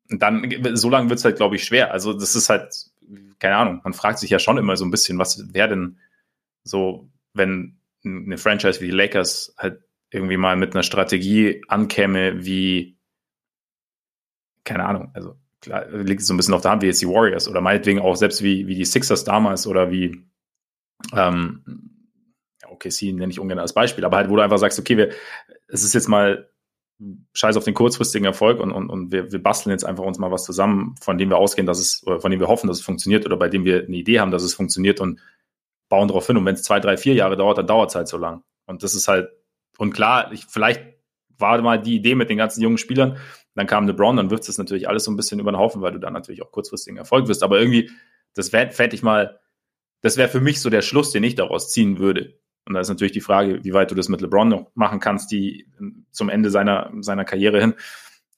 Und 0.09 0.21
dann, 0.21 0.49
so 0.75 0.89
lange 0.89 1.09
wird 1.09 1.19
es 1.19 1.25
halt, 1.25 1.37
glaube 1.37 1.57
ich, 1.57 1.65
schwer. 1.65 1.91
Also, 1.91 2.13
das 2.13 2.35
ist 2.35 2.49
halt, 2.49 2.73
keine 3.39 3.57
Ahnung, 3.57 3.81
man 3.83 3.93
fragt 3.93 4.19
sich 4.19 4.29
ja 4.29 4.39
schon 4.39 4.57
immer 4.57 4.77
so 4.77 4.85
ein 4.85 4.91
bisschen, 4.91 5.19
was 5.19 5.53
wäre 5.53 5.69
denn 5.69 5.99
so, 6.63 7.09
wenn 7.33 7.79
eine 8.05 8.37
Franchise 8.37 8.79
wie 8.79 8.85
die 8.85 8.91
Lakers 8.91 9.53
halt 9.57 9.81
irgendwie 10.09 10.37
mal 10.37 10.55
mit 10.55 10.73
einer 10.73 10.83
Strategie 10.83 11.61
ankäme, 11.67 12.45
wie, 12.45 12.97
keine 14.63 14.85
Ahnung, 14.85 15.11
also 15.13 15.35
klar, 15.61 15.87
liegt 15.89 16.21
es 16.21 16.27
so 16.27 16.33
ein 16.33 16.37
bisschen 16.37 16.53
auf 16.53 16.61
der 16.61 16.71
Hand, 16.71 16.81
wie 16.81 16.87
jetzt 16.87 17.01
die 17.01 17.07
Warriors 17.07 17.49
oder 17.49 17.59
meinetwegen 17.59 17.99
auch 17.99 18.15
selbst 18.15 18.41
wie, 18.43 18.67
wie 18.67 18.75
die 18.75 18.85
Sixers 18.85 19.25
damals 19.25 19.67
oder 19.67 19.91
wie 19.91 20.23
ähm, 21.13 21.63
okay, 22.69 22.89
sie 22.89 23.13
nenne 23.13 23.31
ich 23.31 23.39
ungern 23.39 23.59
als 23.59 23.73
Beispiel, 23.73 24.05
aber 24.05 24.17
halt, 24.17 24.29
wo 24.29 24.35
du 24.35 24.41
einfach 24.41 24.57
sagst, 24.57 24.79
okay, 24.79 24.97
wir, 24.97 25.09
es 25.67 25.83
ist 25.83 25.93
jetzt 25.93 26.07
mal 26.07 26.49
scheiß 27.33 27.57
auf 27.57 27.63
den 27.63 27.73
kurzfristigen 27.73 28.25
Erfolg 28.25 28.59
und, 28.59 28.71
und, 28.71 28.89
und 28.89 29.11
wir, 29.11 29.31
wir 29.31 29.41
basteln 29.41 29.71
jetzt 29.71 29.85
einfach 29.85 30.03
uns 30.03 30.17
mal 30.17 30.31
was 30.31 30.43
zusammen, 30.43 30.95
von 30.99 31.17
dem 31.17 31.29
wir 31.29 31.37
ausgehen, 31.37 31.67
dass 31.67 31.79
es, 31.79 32.01
oder 32.05 32.19
von 32.19 32.31
dem 32.31 32.39
wir 32.39 32.47
hoffen, 32.47 32.67
dass 32.67 32.77
es 32.77 32.85
funktioniert 32.85 33.25
oder 33.25 33.37
bei 33.37 33.49
dem 33.49 33.65
wir 33.65 33.83
eine 33.83 33.95
Idee 33.95 34.19
haben, 34.19 34.31
dass 34.31 34.43
es 34.43 34.55
funktioniert 34.55 34.99
und 34.99 35.19
bauen 35.89 36.07
darauf 36.07 36.25
hin. 36.25 36.37
Und 36.37 36.45
wenn 36.45 36.55
es 36.55 36.63
zwei, 36.63 36.79
drei, 36.79 36.97
vier 36.97 37.13
Jahre 37.13 37.37
dauert, 37.37 37.59
dann 37.59 37.67
dauert 37.67 37.91
es 37.91 37.95
halt 37.95 38.07
so 38.07 38.17
lang. 38.17 38.43
Und 38.65 38.81
das 38.81 38.95
ist 38.95 39.07
halt, 39.07 39.29
und 39.77 39.93
klar, 39.93 40.31
ich, 40.33 40.45
vielleicht 40.45 40.83
war 41.37 41.61
mal 41.61 41.79
die 41.79 41.95
Idee 41.95 42.15
mit 42.15 42.31
den 42.31 42.37
ganzen 42.37 42.61
jungen 42.61 42.79
Spielern, 42.79 43.17
dann 43.53 43.67
kam 43.67 43.87
LeBron, 43.87 44.17
dann 44.17 44.31
wirft 44.31 44.49
es 44.49 44.57
natürlich 44.57 44.89
alles 44.89 45.03
so 45.03 45.11
ein 45.11 45.15
bisschen 45.15 45.39
über 45.39 45.51
den 45.51 45.59
Haufen, 45.59 45.81
weil 45.81 45.91
du 45.91 45.99
dann 45.99 46.13
natürlich 46.13 46.41
auch 46.41 46.51
kurzfristigen 46.51 46.97
Erfolg 46.97 47.27
wirst. 47.27 47.43
Aber 47.43 47.59
irgendwie, 47.59 47.91
das 48.33 48.49
fände 48.49 48.95
ich 48.95 49.03
mal, 49.03 49.39
das 50.01 50.17
wäre 50.17 50.29
für 50.29 50.41
mich 50.41 50.61
so 50.61 50.69
der 50.69 50.81
Schluss, 50.81 51.11
den 51.11 51.23
ich 51.23 51.35
daraus 51.35 51.71
ziehen 51.71 51.99
würde. 51.99 52.39
Und 52.65 52.73
da 52.73 52.81
ist 52.81 52.89
natürlich 52.89 53.13
die 53.13 53.21
Frage, 53.21 53.63
wie 53.63 53.73
weit 53.73 53.91
du 53.91 53.95
das 53.95 54.09
mit 54.09 54.21
LeBron 54.21 54.49
noch 54.49 54.71
machen 54.75 54.99
kannst, 54.99 55.31
die 55.31 55.67
zum 56.11 56.29
Ende 56.29 56.49
seiner, 56.49 56.91
seiner 56.99 57.23
Karriere 57.23 57.61
hin. 57.61 57.75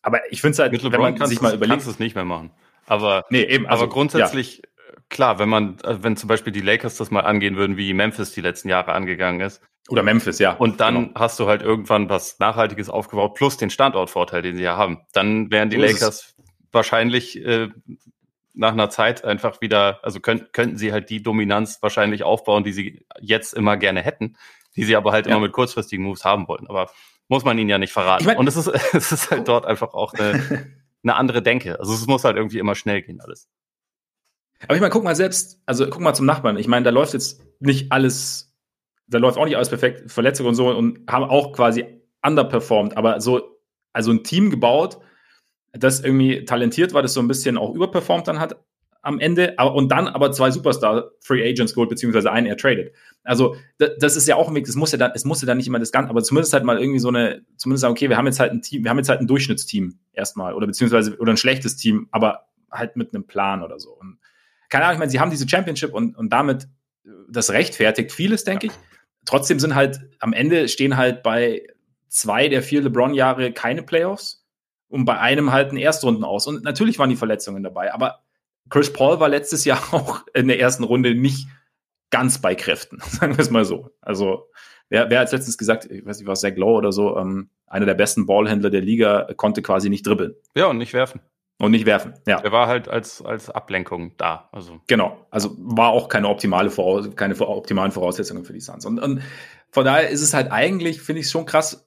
Aber 0.01 0.19
ich 0.31 0.41
finde 0.41 0.53
es 0.53 0.59
halt, 0.59 0.71
mit 0.71 0.83
LeBron 0.83 1.13
wenn 1.13 1.19
man 1.19 1.27
sich 1.27 1.41
mal 1.41 1.53
überlegt. 1.53 1.71
kannst 1.71 1.87
du 1.87 1.91
es 1.91 1.99
nicht 1.99 2.15
mehr 2.15 2.25
machen. 2.25 2.51
Aber, 2.85 3.25
nee, 3.29 3.43
eben, 3.43 3.67
also, 3.67 3.83
aber 3.83 3.91
grundsätzlich, 3.91 4.57
ja. 4.57 4.93
klar, 5.09 5.39
wenn 5.39 5.49
man, 5.49 5.77
wenn 5.83 6.15
zum 6.15 6.27
Beispiel 6.27 6.53
die 6.53 6.61
Lakers 6.61 6.97
das 6.97 7.11
mal 7.11 7.21
angehen 7.21 7.55
würden, 7.55 7.75
wie 7.77 7.93
Memphis 7.93 8.31
die 8.31 8.41
letzten 8.41 8.69
Jahre 8.69 8.93
angegangen 8.93 9.41
ist. 9.41 9.61
Oder 9.89 10.03
Memphis, 10.03 10.37
ja. 10.37 10.53
Und 10.53 10.79
dann 10.79 10.95
genau. 10.95 11.19
hast 11.19 11.39
du 11.39 11.47
halt 11.47 11.63
irgendwann 11.63 12.09
was 12.09 12.37
Nachhaltiges 12.39 12.89
aufgebaut, 12.89 13.33
plus 13.33 13.57
den 13.57 13.71
Standortvorteil, 13.71 14.43
den 14.43 14.55
sie 14.55 14.63
ja 14.63 14.77
haben. 14.77 14.99
Dann 15.13 15.49
wären 15.49 15.69
die 15.71 15.77
so 15.77 15.81
Lakers 15.81 16.35
wahrscheinlich 16.71 17.43
äh, 17.43 17.69
nach 18.53 18.71
einer 18.71 18.89
Zeit 18.89 19.23
einfach 19.23 19.61
wieder, 19.61 19.99
also 20.03 20.19
könnt, 20.19 20.53
könnten 20.53 20.77
sie 20.77 20.91
halt 20.91 21.09
die 21.09 21.21
Dominanz 21.21 21.79
wahrscheinlich 21.81 22.23
aufbauen, 22.23 22.63
die 22.63 22.73
sie 22.73 23.05
jetzt 23.19 23.53
immer 23.53 23.77
gerne 23.77 24.01
hätten, 24.01 24.37
die 24.75 24.83
sie 24.83 24.95
aber 24.95 25.11
halt 25.11 25.25
ja. 25.25 25.33
immer 25.33 25.41
mit 25.41 25.53
kurzfristigen 25.53 26.03
Moves 26.03 26.25
haben 26.25 26.47
wollen. 26.47 26.67
Aber 26.67 26.91
muss 27.27 27.45
man 27.45 27.57
ihnen 27.57 27.69
ja 27.69 27.77
nicht 27.77 27.93
verraten. 27.93 28.23
Ich 28.23 28.27
mein, 28.27 28.37
Und 28.37 28.47
es 28.47 28.57
ist, 28.57 28.67
es 28.93 29.11
ist 29.11 29.31
halt 29.31 29.47
dort 29.47 29.65
einfach 29.65 29.93
auch 29.93 30.13
eine, 30.13 30.67
eine 31.03 31.15
andere 31.15 31.41
Denke. 31.41 31.79
Also 31.79 31.93
es 31.93 32.05
muss 32.07 32.23
halt 32.23 32.37
irgendwie 32.37 32.59
immer 32.59 32.75
schnell 32.75 33.01
gehen 33.01 33.21
alles. 33.21 33.47
Aber 34.63 34.75
ich 34.75 34.81
meine, 34.81 34.91
guck 34.91 35.03
mal 35.03 35.15
selbst, 35.15 35.61
also 35.65 35.87
guck 35.87 36.01
mal 36.01 36.13
zum 36.13 36.25
Nachbarn. 36.25 36.57
Ich 36.57 36.67
meine, 36.67 36.83
da 36.83 36.89
läuft 36.89 37.13
jetzt 37.13 37.41
nicht 37.59 37.91
alles, 37.91 38.53
da 39.07 39.17
läuft 39.17 39.37
auch 39.37 39.45
nicht 39.45 39.55
alles 39.55 39.69
perfekt, 39.69 40.11
Verletzungen 40.11 40.49
und 40.49 40.55
so 40.55 40.69
und 40.69 41.09
haben 41.09 41.23
auch 41.23 41.53
quasi 41.53 41.85
underperformed, 42.21 42.97
aber 42.97 43.21
so, 43.21 43.61
also 43.93 44.11
ein 44.11 44.23
Team 44.25 44.49
gebaut, 44.49 44.99
das 45.73 45.99
irgendwie 46.01 46.45
talentiert 46.45 46.93
war, 46.93 47.01
das 47.01 47.13
so 47.13 47.19
ein 47.19 47.27
bisschen 47.27 47.57
auch 47.57 47.73
überperformt 47.73 48.27
dann 48.27 48.39
hat, 48.39 48.57
am 49.01 49.19
Ende 49.19 49.57
aber, 49.57 49.75
und 49.75 49.89
dann 49.89 50.07
aber 50.07 50.31
zwei 50.31 50.51
Superstar 50.51 51.11
Free 51.21 51.47
Agents 51.47 51.73
geholt, 51.73 51.89
beziehungsweise 51.89 52.31
einen 52.31 52.47
er 52.47 52.57
traded. 52.57 52.93
Also 53.23 53.55
das 53.77 54.15
ist 54.15 54.27
ja 54.27 54.35
auch 54.35 54.49
ein 54.49 54.55
Weg, 54.55 54.67
es 54.67 54.75
muss 54.75 54.91
ja 54.91 54.97
dann, 54.97 55.11
es 55.15 55.23
muss 55.23 55.41
ja 55.41 55.45
dann 55.45 55.57
nicht 55.57 55.67
immer 55.67 55.79
das 55.79 55.91
Ganze, 55.91 56.09
aber 56.09 56.21
zumindest 56.21 56.53
halt 56.53 56.63
mal 56.63 56.79
irgendwie 56.79 56.99
so 56.99 57.07
eine, 57.07 57.45
zumindest 57.55 57.81
sagen, 57.81 57.93
okay, 57.93 58.09
wir 58.09 58.17
haben 58.17 58.25
jetzt 58.25 58.39
halt 58.39 58.51
ein 58.51 58.61
Team, 58.61 58.83
wir 58.83 58.89
haben 58.89 58.97
jetzt 58.97 59.09
halt 59.09 59.21
ein 59.21 59.27
Durchschnittsteam 59.27 59.99
erstmal 60.13 60.53
oder 60.53 60.67
beziehungsweise 60.67 61.17
oder 61.17 61.31
ein 61.31 61.37
schlechtes 61.37 61.77
Team, 61.77 62.07
aber 62.11 62.47
halt 62.71 62.97
mit 62.97 63.13
einem 63.13 63.25
Plan 63.25 63.63
oder 63.63 63.79
so. 63.79 63.91
Und 63.91 64.19
keine 64.69 64.85
Ahnung, 64.85 64.95
ich 64.95 64.99
meine, 64.99 65.11
sie 65.11 65.19
haben 65.19 65.31
diese 65.31 65.47
Championship 65.47 65.93
und, 65.93 66.17
und 66.17 66.31
damit 66.31 66.67
das 67.29 67.51
rechtfertigt 67.51 68.11
vieles, 68.11 68.43
denke 68.43 68.67
ich. 68.67 68.73
Trotzdem 69.25 69.59
sind 69.59 69.75
halt 69.75 69.99
am 70.19 70.33
Ende 70.33 70.67
stehen 70.67 70.97
halt 70.97 71.23
bei 71.23 71.63
zwei 72.09 72.49
der 72.49 72.61
vier 72.61 72.81
LeBron-Jahre 72.81 73.53
keine 73.53 73.83
Playoffs 73.83 74.38
und 74.89 75.05
bei 75.05 75.17
einem 75.19 75.51
halt 75.51 75.71
ein 75.71 75.77
Erstrunden 75.77 76.23
aus. 76.23 76.47
Und 76.47 76.63
natürlich 76.63 76.99
waren 76.99 77.09
die 77.09 77.15
Verletzungen 77.15 77.63
dabei, 77.63 77.93
aber 77.93 78.19
Chris 78.69 78.91
Paul 78.91 79.19
war 79.19 79.29
letztes 79.29 79.65
Jahr 79.65 79.81
auch 79.93 80.21
in 80.33 80.47
der 80.47 80.59
ersten 80.59 80.83
Runde 80.83 81.15
nicht 81.15 81.47
ganz 82.09 82.39
bei 82.39 82.55
Kräften, 82.55 82.99
sagen 83.05 83.37
wir 83.37 83.41
es 83.41 83.51
mal 83.51 83.65
so. 83.65 83.91
Also, 84.01 84.49
wer, 84.89 85.09
wer 85.09 85.19
hat 85.19 85.31
letztens 85.31 85.57
gesagt, 85.57 85.85
ich 85.85 86.05
weiß 86.05 86.19
nicht, 86.19 86.27
was 86.27 86.41
Zach 86.41 86.55
Lowe 86.55 86.77
oder 86.77 86.91
so, 86.91 87.17
ähm, 87.17 87.49
einer 87.67 87.85
der 87.85 87.93
besten 87.93 88.25
Ballhändler 88.25 88.71
der 88.71 88.81
Liga, 88.81 89.27
konnte 89.37 89.61
quasi 89.61 89.89
nicht 89.89 90.05
dribbeln. 90.05 90.35
Ja, 90.55 90.65
und 90.65 90.79
nicht 90.79 90.93
werfen. 90.93 91.21
Und 91.61 91.71
nicht 91.71 91.85
werfen, 91.85 92.13
ja. 92.25 92.39
Er 92.39 92.53
war 92.53 92.67
halt 92.67 92.87
als, 92.87 93.21
als 93.21 93.49
Ablenkung 93.49 94.13
da. 94.15 94.47
Also. 94.53 94.79
Genau. 94.87 95.27
Also 95.29 95.55
war 95.59 95.89
auch 95.89 96.07
keine 96.07 96.29
optimale 96.29 96.69
Voraus 96.69 97.13
keine 97.17 97.37
optimalen 97.37 97.91
Voraussetzungen 97.91 98.45
für 98.45 98.53
die 98.53 98.61
Suns. 98.61 98.85
Und, 98.85 98.97
und 98.97 99.21
von 99.69 99.83
daher 99.83 100.09
ist 100.09 100.21
es 100.21 100.33
halt 100.33 100.53
eigentlich, 100.53 101.01
finde 101.01 101.19
ich 101.19 101.29
schon 101.29 101.45
krass, 101.45 101.85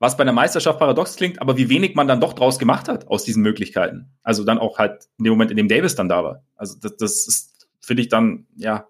was 0.00 0.16
bei 0.16 0.22
einer 0.22 0.32
Meisterschaft 0.32 0.78
paradox 0.78 1.14
klingt, 1.14 1.40
aber 1.40 1.56
wie 1.58 1.68
wenig 1.68 1.94
man 1.94 2.08
dann 2.08 2.20
doch 2.20 2.32
draus 2.32 2.58
gemacht 2.58 2.88
hat 2.88 3.06
aus 3.08 3.22
diesen 3.22 3.42
Möglichkeiten. 3.42 4.10
Also 4.22 4.44
dann 4.44 4.58
auch 4.58 4.78
halt 4.78 5.08
in 5.18 5.24
dem 5.24 5.32
Moment, 5.32 5.50
in 5.50 5.58
dem 5.58 5.68
Davis 5.68 5.94
dann 5.94 6.08
da 6.08 6.24
war. 6.24 6.42
Also 6.56 6.78
das, 6.80 6.96
das 6.96 7.28
ist, 7.28 7.68
finde 7.80 8.02
ich 8.02 8.08
dann, 8.08 8.46
ja, 8.56 8.88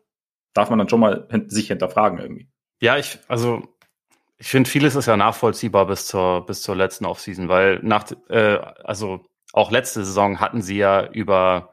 darf 0.54 0.70
man 0.70 0.78
dann 0.78 0.88
schon 0.88 1.00
mal 1.00 1.26
sich 1.48 1.66
hinterfragen 1.66 2.20
irgendwie. 2.20 2.48
Ja, 2.80 2.96
ich, 2.96 3.18
also 3.26 3.68
ich 4.38 4.46
finde, 4.46 4.70
vieles 4.70 4.94
ist 4.94 5.06
ja 5.06 5.16
nachvollziehbar 5.16 5.86
bis 5.86 6.06
zur, 6.06 6.46
bis 6.46 6.62
zur 6.62 6.76
letzten 6.76 7.04
Offseason, 7.04 7.48
weil 7.48 7.80
nach, 7.82 8.06
äh, 8.28 8.58
also 8.84 9.26
auch 9.52 9.72
letzte 9.72 10.04
Saison 10.04 10.38
hatten 10.38 10.62
sie 10.62 10.78
ja 10.78 11.06
über, 11.10 11.69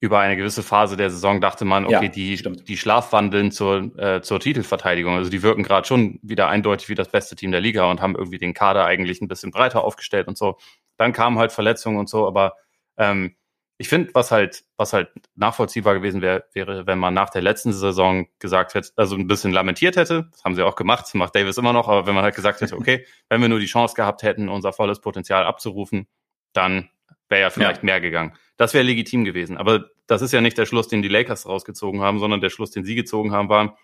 über 0.00 0.20
eine 0.20 0.36
gewisse 0.36 0.62
Phase 0.62 0.96
der 0.96 1.10
Saison 1.10 1.40
dachte 1.40 1.64
man, 1.64 1.84
okay, 1.84 2.04
ja, 2.04 2.08
die, 2.08 2.36
die 2.36 2.76
schlafwandeln 2.76 3.50
zur, 3.50 3.98
äh, 3.98 4.22
zur 4.22 4.38
Titelverteidigung. 4.38 5.16
Also 5.16 5.30
die 5.30 5.42
wirken 5.42 5.64
gerade 5.64 5.86
schon 5.86 6.20
wieder 6.22 6.48
eindeutig 6.48 6.88
wie 6.88 6.94
das 6.94 7.08
beste 7.08 7.34
Team 7.34 7.50
der 7.50 7.60
Liga 7.60 7.90
und 7.90 8.00
haben 8.00 8.14
irgendwie 8.14 8.38
den 8.38 8.54
Kader 8.54 8.84
eigentlich 8.84 9.20
ein 9.20 9.28
bisschen 9.28 9.50
breiter 9.50 9.82
aufgestellt 9.82 10.28
und 10.28 10.38
so. 10.38 10.56
Dann 10.96 11.12
kamen 11.12 11.38
halt 11.38 11.50
Verletzungen 11.50 11.98
und 11.98 12.08
so, 12.08 12.28
aber 12.28 12.54
ähm, 12.96 13.34
ich 13.76 13.88
finde, 13.88 14.10
was 14.12 14.30
halt, 14.30 14.64
was 14.76 14.92
halt 14.92 15.10
nachvollziehbar 15.36 15.94
gewesen 15.94 16.20
wäre, 16.20 16.44
wäre, 16.52 16.86
wenn 16.86 16.98
man 16.98 17.14
nach 17.14 17.30
der 17.30 17.42
letzten 17.42 17.72
Saison 17.72 18.26
gesagt 18.40 18.74
hätte, 18.74 18.90
also 18.96 19.16
ein 19.16 19.28
bisschen 19.28 19.52
lamentiert 19.52 19.96
hätte, 19.96 20.28
das 20.32 20.44
haben 20.44 20.56
sie 20.56 20.64
auch 20.64 20.74
gemacht, 20.74 21.04
das 21.06 21.14
macht 21.14 21.34
Davis 21.34 21.58
immer 21.58 21.72
noch, 21.72 21.88
aber 21.88 22.06
wenn 22.06 22.14
man 22.14 22.24
halt 22.24 22.34
gesagt 22.34 22.60
hätte, 22.60 22.76
okay, 22.78 23.06
wenn 23.28 23.40
wir 23.40 23.48
nur 23.48 23.60
die 23.60 23.66
Chance 23.66 23.94
gehabt 23.94 24.22
hätten, 24.22 24.48
unser 24.48 24.72
volles 24.72 25.00
Potenzial 25.00 25.44
abzurufen, 25.44 26.08
dann 26.52 26.88
wäre 27.28 27.42
ja 27.42 27.50
vielleicht 27.50 27.82
ja. 27.82 27.86
mehr 27.86 28.00
gegangen. 28.00 28.34
Das 28.56 28.74
wäre 28.74 28.84
legitim 28.84 29.24
gewesen. 29.24 29.56
Aber 29.56 29.90
das 30.06 30.22
ist 30.22 30.32
ja 30.32 30.40
nicht 30.40 30.58
der 30.58 30.66
Schluss, 30.66 30.88
den 30.88 31.02
die 31.02 31.08
Lakers 31.08 31.46
rausgezogen 31.46 32.00
haben, 32.00 32.18
sondern 32.18 32.40
der 32.40 32.50
Schluss, 32.50 32.70
den 32.70 32.84
sie 32.84 32.94
gezogen 32.94 33.32
haben, 33.32 33.48
war, 33.48 33.78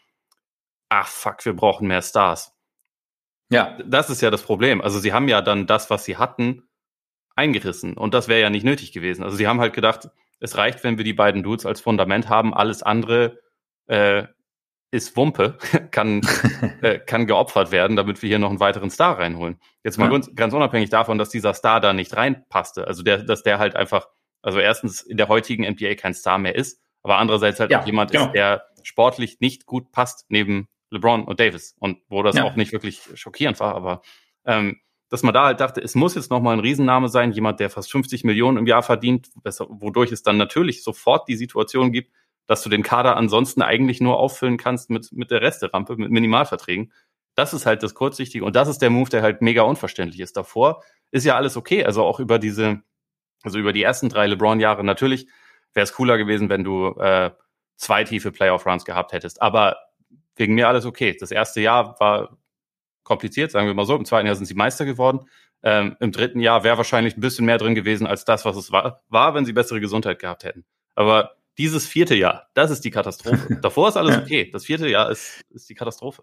ach 0.88 1.08
fuck, 1.08 1.44
wir 1.44 1.54
brauchen 1.54 1.86
mehr 1.86 2.02
Stars. 2.02 2.52
Ja. 3.50 3.78
Das 3.84 4.10
ist 4.10 4.22
ja 4.22 4.30
das 4.30 4.42
Problem. 4.42 4.80
Also 4.80 4.98
sie 4.98 5.12
haben 5.12 5.28
ja 5.28 5.42
dann 5.42 5.66
das, 5.66 5.90
was 5.90 6.04
sie 6.04 6.16
hatten, 6.16 6.62
eingerissen. 7.36 7.96
Und 7.96 8.14
das 8.14 8.28
wäre 8.28 8.40
ja 8.40 8.50
nicht 8.50 8.64
nötig 8.64 8.92
gewesen. 8.92 9.22
Also 9.22 9.36
sie 9.36 9.46
haben 9.46 9.60
halt 9.60 9.74
gedacht, 9.74 10.08
es 10.40 10.56
reicht, 10.56 10.84
wenn 10.84 10.98
wir 10.98 11.04
die 11.04 11.12
beiden 11.12 11.42
Dudes 11.42 11.66
als 11.66 11.80
Fundament 11.80 12.28
haben. 12.28 12.54
Alles 12.54 12.82
andere 12.82 13.40
äh, 13.86 14.24
ist 14.94 15.16
Wumpe, 15.16 15.58
kann, 15.90 16.22
äh, 16.80 16.98
kann 17.06 17.26
geopfert 17.26 17.72
werden, 17.72 17.96
damit 17.96 18.22
wir 18.22 18.28
hier 18.28 18.38
noch 18.38 18.50
einen 18.50 18.60
weiteren 18.60 18.90
Star 18.90 19.18
reinholen. 19.18 19.60
Jetzt 19.82 19.98
mal 19.98 20.06
ja. 20.06 20.12
ganz, 20.12 20.34
ganz 20.34 20.54
unabhängig 20.54 20.88
davon, 20.88 21.18
dass 21.18 21.30
dieser 21.30 21.52
Star 21.52 21.80
da 21.80 21.92
nicht 21.92 22.16
reinpasste. 22.16 22.86
Also 22.86 23.02
der, 23.02 23.24
dass 23.24 23.42
der 23.42 23.58
halt 23.58 23.76
einfach, 23.76 24.08
also 24.40 24.60
erstens 24.60 25.02
in 25.02 25.16
der 25.16 25.28
heutigen 25.28 25.64
NBA 25.68 25.96
kein 25.96 26.14
Star 26.14 26.38
mehr 26.38 26.54
ist, 26.54 26.80
aber 27.02 27.18
andererseits 27.18 27.60
halt 27.60 27.72
ja, 27.72 27.80
auch 27.80 27.86
jemand 27.86 28.12
genau. 28.12 28.26
ist, 28.26 28.34
der 28.34 28.64
sportlich 28.84 29.40
nicht 29.40 29.66
gut 29.66 29.90
passt 29.90 30.26
neben 30.28 30.68
LeBron 30.90 31.24
und 31.24 31.40
Davis. 31.40 31.74
Und 31.80 31.98
wo 32.08 32.22
das 32.22 32.36
ja. 32.36 32.44
auch 32.44 32.54
nicht 32.54 32.72
wirklich 32.72 33.02
schockierend 33.14 33.58
war, 33.60 33.74
aber 33.74 34.00
ähm, 34.46 34.80
dass 35.10 35.22
man 35.22 35.34
da 35.34 35.44
halt 35.44 35.60
dachte, 35.60 35.80
es 35.80 35.94
muss 35.94 36.14
jetzt 36.14 36.30
nochmal 36.30 36.54
ein 36.54 36.60
Riesenname 36.60 37.08
sein, 37.08 37.32
jemand, 37.32 37.60
der 37.60 37.70
fast 37.70 37.90
50 37.90 38.24
Millionen 38.24 38.58
im 38.58 38.66
Jahr 38.66 38.82
verdient, 38.82 39.28
wodurch 39.68 40.10
es 40.12 40.22
dann 40.22 40.36
natürlich 40.36 40.82
sofort 40.82 41.28
die 41.28 41.36
Situation 41.36 41.92
gibt, 41.92 42.12
dass 42.46 42.62
du 42.62 42.68
den 42.68 42.82
Kader 42.82 43.16
ansonsten 43.16 43.62
eigentlich 43.62 44.00
nur 44.00 44.18
auffüllen 44.18 44.56
kannst 44.56 44.90
mit, 44.90 45.12
mit 45.12 45.30
der 45.30 45.40
Resterampe, 45.40 45.96
mit 45.96 46.10
Minimalverträgen. 46.10 46.92
Das 47.34 47.54
ist 47.54 47.66
halt 47.66 47.82
das 47.82 47.94
Kurzsichtige 47.94 48.44
und 48.44 48.54
das 48.54 48.68
ist 48.68 48.80
der 48.80 48.90
Move, 48.90 49.10
der 49.10 49.22
halt 49.22 49.42
mega 49.42 49.62
unverständlich 49.62 50.20
ist. 50.20 50.36
Davor 50.36 50.82
ist 51.10 51.24
ja 51.24 51.36
alles 51.36 51.56
okay, 51.56 51.84
also 51.84 52.04
auch 52.04 52.20
über 52.20 52.38
diese, 52.38 52.82
also 53.42 53.58
über 53.58 53.72
die 53.72 53.82
ersten 53.82 54.08
drei 54.08 54.26
LeBron-Jahre. 54.26 54.84
Natürlich 54.84 55.26
wäre 55.72 55.84
es 55.84 55.92
cooler 55.92 56.18
gewesen, 56.18 56.48
wenn 56.48 56.64
du 56.64 56.88
äh, 56.98 57.30
zwei 57.76 58.04
tiefe 58.04 58.30
Playoff-Runs 58.30 58.84
gehabt 58.84 59.12
hättest, 59.12 59.42
aber 59.42 59.76
wegen 60.36 60.54
mir 60.54 60.68
alles 60.68 60.86
okay. 60.86 61.16
Das 61.18 61.30
erste 61.30 61.60
Jahr 61.60 61.98
war 62.00 62.36
kompliziert, 63.04 63.50
sagen 63.50 63.66
wir 63.66 63.74
mal 63.74 63.86
so. 63.86 63.96
Im 63.96 64.04
zweiten 64.04 64.26
Jahr 64.26 64.36
sind 64.36 64.46
sie 64.46 64.54
Meister 64.54 64.84
geworden. 64.84 65.28
Ähm, 65.62 65.96
Im 66.00 66.12
dritten 66.12 66.40
Jahr 66.40 66.64
wäre 66.64 66.76
wahrscheinlich 66.76 67.16
ein 67.16 67.20
bisschen 67.20 67.46
mehr 67.46 67.58
drin 67.58 67.74
gewesen 67.74 68.06
als 68.06 68.24
das, 68.24 68.44
was 68.44 68.56
es 68.56 68.72
war, 68.72 69.02
war, 69.08 69.34
wenn 69.34 69.44
sie 69.44 69.52
bessere 69.52 69.80
Gesundheit 69.80 70.18
gehabt 70.18 70.44
hätten. 70.44 70.64
Aber 70.94 71.36
dieses 71.58 71.86
vierte 71.86 72.14
Jahr, 72.14 72.48
das 72.54 72.70
ist 72.70 72.84
die 72.84 72.90
Katastrophe. 72.90 73.58
Davor 73.62 73.88
ist 73.88 73.96
alles 73.96 74.18
okay. 74.18 74.50
Das 74.52 74.64
vierte 74.64 74.88
Jahr 74.88 75.10
ist, 75.10 75.42
ist 75.50 75.68
die 75.68 75.74
Katastrophe. 75.74 76.22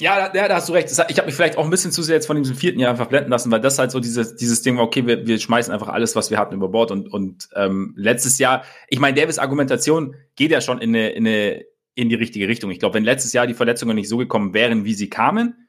Ja, 0.00 0.30
da, 0.30 0.48
da 0.48 0.56
hast 0.56 0.68
du 0.68 0.72
recht. 0.72 0.90
Ich 0.90 0.98
habe 0.98 1.26
mich 1.26 1.34
vielleicht 1.34 1.56
auch 1.56 1.64
ein 1.64 1.70
bisschen 1.70 1.92
zu 1.92 2.02
sehr 2.02 2.16
jetzt 2.16 2.26
von 2.26 2.36
diesem 2.36 2.56
vierten 2.56 2.80
Jahr 2.80 2.90
einfach 2.90 3.06
blenden 3.06 3.30
lassen, 3.30 3.50
weil 3.50 3.60
das 3.60 3.78
halt 3.78 3.90
so 3.90 4.00
dieses, 4.00 4.34
dieses 4.36 4.62
Ding 4.62 4.76
war, 4.76 4.84
okay, 4.84 5.06
wir, 5.06 5.26
wir 5.26 5.38
schmeißen 5.38 5.72
einfach 5.72 5.88
alles, 5.88 6.16
was 6.16 6.30
wir 6.30 6.38
hatten, 6.38 6.54
über 6.54 6.68
Bord. 6.68 6.90
Und, 6.90 7.12
und 7.12 7.48
ähm, 7.54 7.94
letztes 7.96 8.38
Jahr, 8.38 8.64
ich 8.88 8.98
meine, 8.98 9.20
Davis 9.20 9.38
Argumentation 9.38 10.16
geht 10.34 10.50
ja 10.50 10.60
schon 10.60 10.80
in 10.80 10.90
eine, 10.90 11.10
in 11.10 11.26
eine 11.26 11.64
in 11.94 12.08
die 12.08 12.14
richtige 12.14 12.48
Richtung. 12.48 12.70
Ich 12.70 12.78
glaube, 12.78 12.94
wenn 12.94 13.04
letztes 13.04 13.32
Jahr 13.32 13.46
die 13.46 13.54
Verletzungen 13.54 13.96
nicht 13.96 14.08
so 14.08 14.16
gekommen 14.16 14.54
wären, 14.54 14.84
wie 14.84 14.94
sie 14.94 15.10
kamen, 15.10 15.68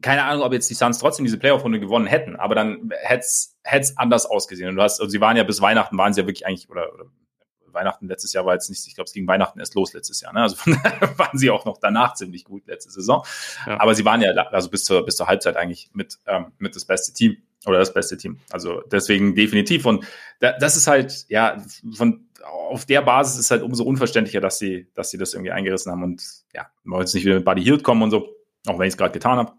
keine 0.00 0.24
Ahnung, 0.24 0.42
ob 0.42 0.52
jetzt 0.52 0.68
die 0.70 0.74
Suns 0.74 0.98
trotzdem 0.98 1.24
diese 1.24 1.38
Playoff-Runde 1.38 1.78
gewonnen 1.78 2.06
hätten, 2.06 2.36
aber 2.36 2.54
dann 2.54 2.90
hätte 3.02 3.24
es 3.24 3.96
anders 3.96 4.26
ausgesehen. 4.26 4.70
Und 4.70 4.76
du 4.76 4.82
hast, 4.82 5.00
also 5.00 5.10
sie 5.10 5.20
waren 5.20 5.36
ja 5.36 5.44
bis 5.44 5.60
Weihnachten, 5.60 5.96
waren 5.98 6.12
sie 6.12 6.22
ja 6.22 6.26
wirklich 6.26 6.46
eigentlich, 6.46 6.68
oder, 6.70 6.92
oder 6.92 7.04
Weihnachten 7.74 8.08
letztes 8.08 8.32
Jahr 8.32 8.46
war 8.46 8.54
jetzt 8.54 8.68
nicht, 8.70 8.86
ich 8.86 8.94
glaube, 8.94 9.06
es 9.06 9.12
ging 9.12 9.26
Weihnachten 9.26 9.58
erst 9.58 9.74
los 9.74 9.92
letztes 9.92 10.20
Jahr. 10.20 10.32
Ne? 10.32 10.42
Also 10.42 10.56
von 10.56 10.72
daher 10.82 11.18
waren 11.18 11.38
sie 11.38 11.50
auch 11.50 11.64
noch 11.64 11.78
danach 11.78 12.14
ziemlich 12.14 12.44
gut 12.44 12.66
letzte 12.66 12.90
Saison. 12.90 13.24
Ja. 13.66 13.80
Aber 13.80 13.94
sie 13.94 14.04
waren 14.04 14.20
ja 14.20 14.30
also 14.30 14.70
bis 14.70 14.84
zur, 14.84 15.04
bis 15.04 15.16
zur 15.16 15.26
Halbzeit 15.26 15.56
eigentlich 15.56 15.90
mit, 15.92 16.18
ähm, 16.26 16.52
mit 16.58 16.76
das 16.76 16.84
beste 16.84 17.12
Team 17.12 17.36
oder 17.66 17.78
das 17.78 17.94
beste 17.94 18.16
Team. 18.16 18.38
Also 18.50 18.82
deswegen 18.90 19.34
definitiv. 19.34 19.86
Und 19.86 20.04
da, 20.40 20.52
das 20.52 20.76
ist 20.76 20.86
halt, 20.86 21.26
ja, 21.28 21.62
von 21.94 22.28
auf 22.42 22.86
der 22.86 23.02
Basis 23.02 23.38
ist 23.38 23.50
halt 23.50 23.62
umso 23.62 23.84
unverständlicher, 23.84 24.40
dass 24.40 24.58
sie, 24.58 24.88
dass 24.94 25.10
sie 25.10 25.18
das 25.18 25.34
irgendwie 25.34 25.52
eingerissen 25.52 25.92
haben. 25.92 26.02
Und 26.02 26.22
ja, 26.52 26.66
wir 26.84 26.92
wollen 26.92 27.02
jetzt 27.02 27.14
nicht 27.14 27.24
wieder 27.24 27.36
mit 27.36 27.44
Buddy 27.44 27.62
Hield 27.62 27.84
kommen 27.84 28.02
und 28.02 28.10
so, 28.10 28.28
auch 28.66 28.78
wenn 28.78 28.88
ich 28.88 28.94
es 28.94 28.98
gerade 28.98 29.12
getan 29.12 29.38
habe. 29.38 29.52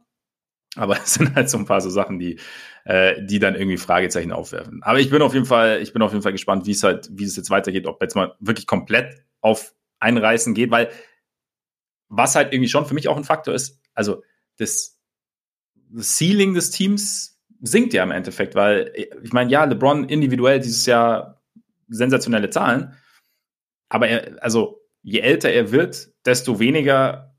Aber 0.76 0.98
es 1.04 1.16
sind 1.16 1.36
halt 1.36 1.50
so 1.50 1.58
ein 1.58 1.66
paar 1.66 1.82
so 1.82 1.90
Sachen, 1.90 2.20
die, 2.20 2.40
äh, 2.86 3.22
die 3.24 3.40
dann 3.40 3.56
irgendwie 3.56 3.78
Fragezeichen 3.78 4.32
aufwerfen. 4.32 4.82
Aber 4.84 5.00
ich 5.00 5.10
bin 5.10 5.22
auf 5.22 5.34
jeden 5.34 5.46
Fall, 5.46 5.82
ich 5.82 5.94
bin 5.94 6.02
auf 6.02 6.12
jeden 6.12 6.24
Fall 6.24 6.32
gespannt, 6.32 6.66
wie 6.66 6.72
es 6.72 6.84
halt, 6.84 7.10
wie 7.12 7.26
es 7.26 7.36
jetzt 7.36 7.50
weitergeht, 7.50 7.88
ob 7.88 8.02
jetzt 8.02 8.16
mal 8.16 8.36
wirklich 8.40 8.68
komplett 8.68 9.24
auf 9.42 9.74
Einreißen 10.00 10.54
geht, 10.54 10.72
weil 10.72 10.90
was 12.10 12.36
halt 12.36 12.54
irgendwie 12.54 12.70
schon 12.70 12.86
für 12.86 12.94
mich 12.94 13.08
auch 13.08 13.18
ein 13.18 13.24
Faktor 13.24 13.54
ist, 13.54 13.80
also 13.94 14.24
das, 14.58 15.00
das 15.90 16.18
Ceiling 16.18 16.54
des 16.54 16.72
Teams 16.72 17.42
sinkt 17.62 17.94
ja 17.94 18.04
im 18.04 18.12
Endeffekt, 18.12 18.56
weil 18.56 18.92
ich 19.24 19.34
meine, 19.34 19.50
ja, 19.50 19.64
LeBron 19.64 20.10
individuell 20.10 20.60
dieses 20.60 20.86
Jahr 20.86 21.42
sensationelle 21.88 22.50
Zahlen, 22.50 22.96
aber 23.90 24.08
er, 24.08 24.44
also 24.44 24.82
je 25.02 25.20
älter 25.20 25.50
er 25.50 25.72
wird, 25.72 26.12
desto 26.26 26.60
weniger, 26.60 27.36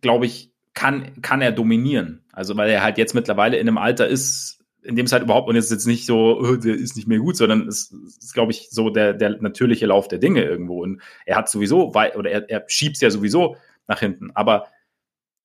glaube 0.00 0.26
ich, 0.26 0.55
kann, 0.76 1.20
kann 1.22 1.40
er 1.40 1.50
dominieren. 1.50 2.22
Also 2.32 2.56
weil 2.56 2.70
er 2.70 2.82
halt 2.82 2.98
jetzt 2.98 3.14
mittlerweile 3.14 3.56
in 3.56 3.66
einem 3.66 3.78
Alter 3.78 4.06
ist, 4.06 4.62
in 4.82 4.94
dem 4.94 5.06
es 5.06 5.12
halt 5.12 5.24
überhaupt, 5.24 5.48
und 5.48 5.56
es 5.56 5.64
ist 5.64 5.70
jetzt 5.72 5.86
nicht 5.86 6.06
so, 6.06 6.38
oh, 6.38 6.54
der 6.56 6.74
ist 6.74 6.94
nicht 6.94 7.08
mehr 7.08 7.18
gut, 7.18 7.36
sondern 7.36 7.66
es 7.66 7.90
ist, 7.90 8.34
glaube 8.34 8.52
ich, 8.52 8.68
so 8.70 8.90
der, 8.90 9.14
der 9.14 9.40
natürliche 9.40 9.86
Lauf 9.86 10.06
der 10.06 10.18
Dinge 10.18 10.44
irgendwo. 10.44 10.82
Und 10.82 11.02
er 11.24 11.36
hat 11.36 11.48
sowieso, 11.48 11.88
oder 11.88 12.30
er, 12.30 12.48
er 12.48 12.64
schiebt 12.68 12.96
es 12.96 13.00
ja 13.00 13.10
sowieso 13.10 13.56
nach 13.88 13.98
hinten. 14.00 14.30
Aber 14.34 14.66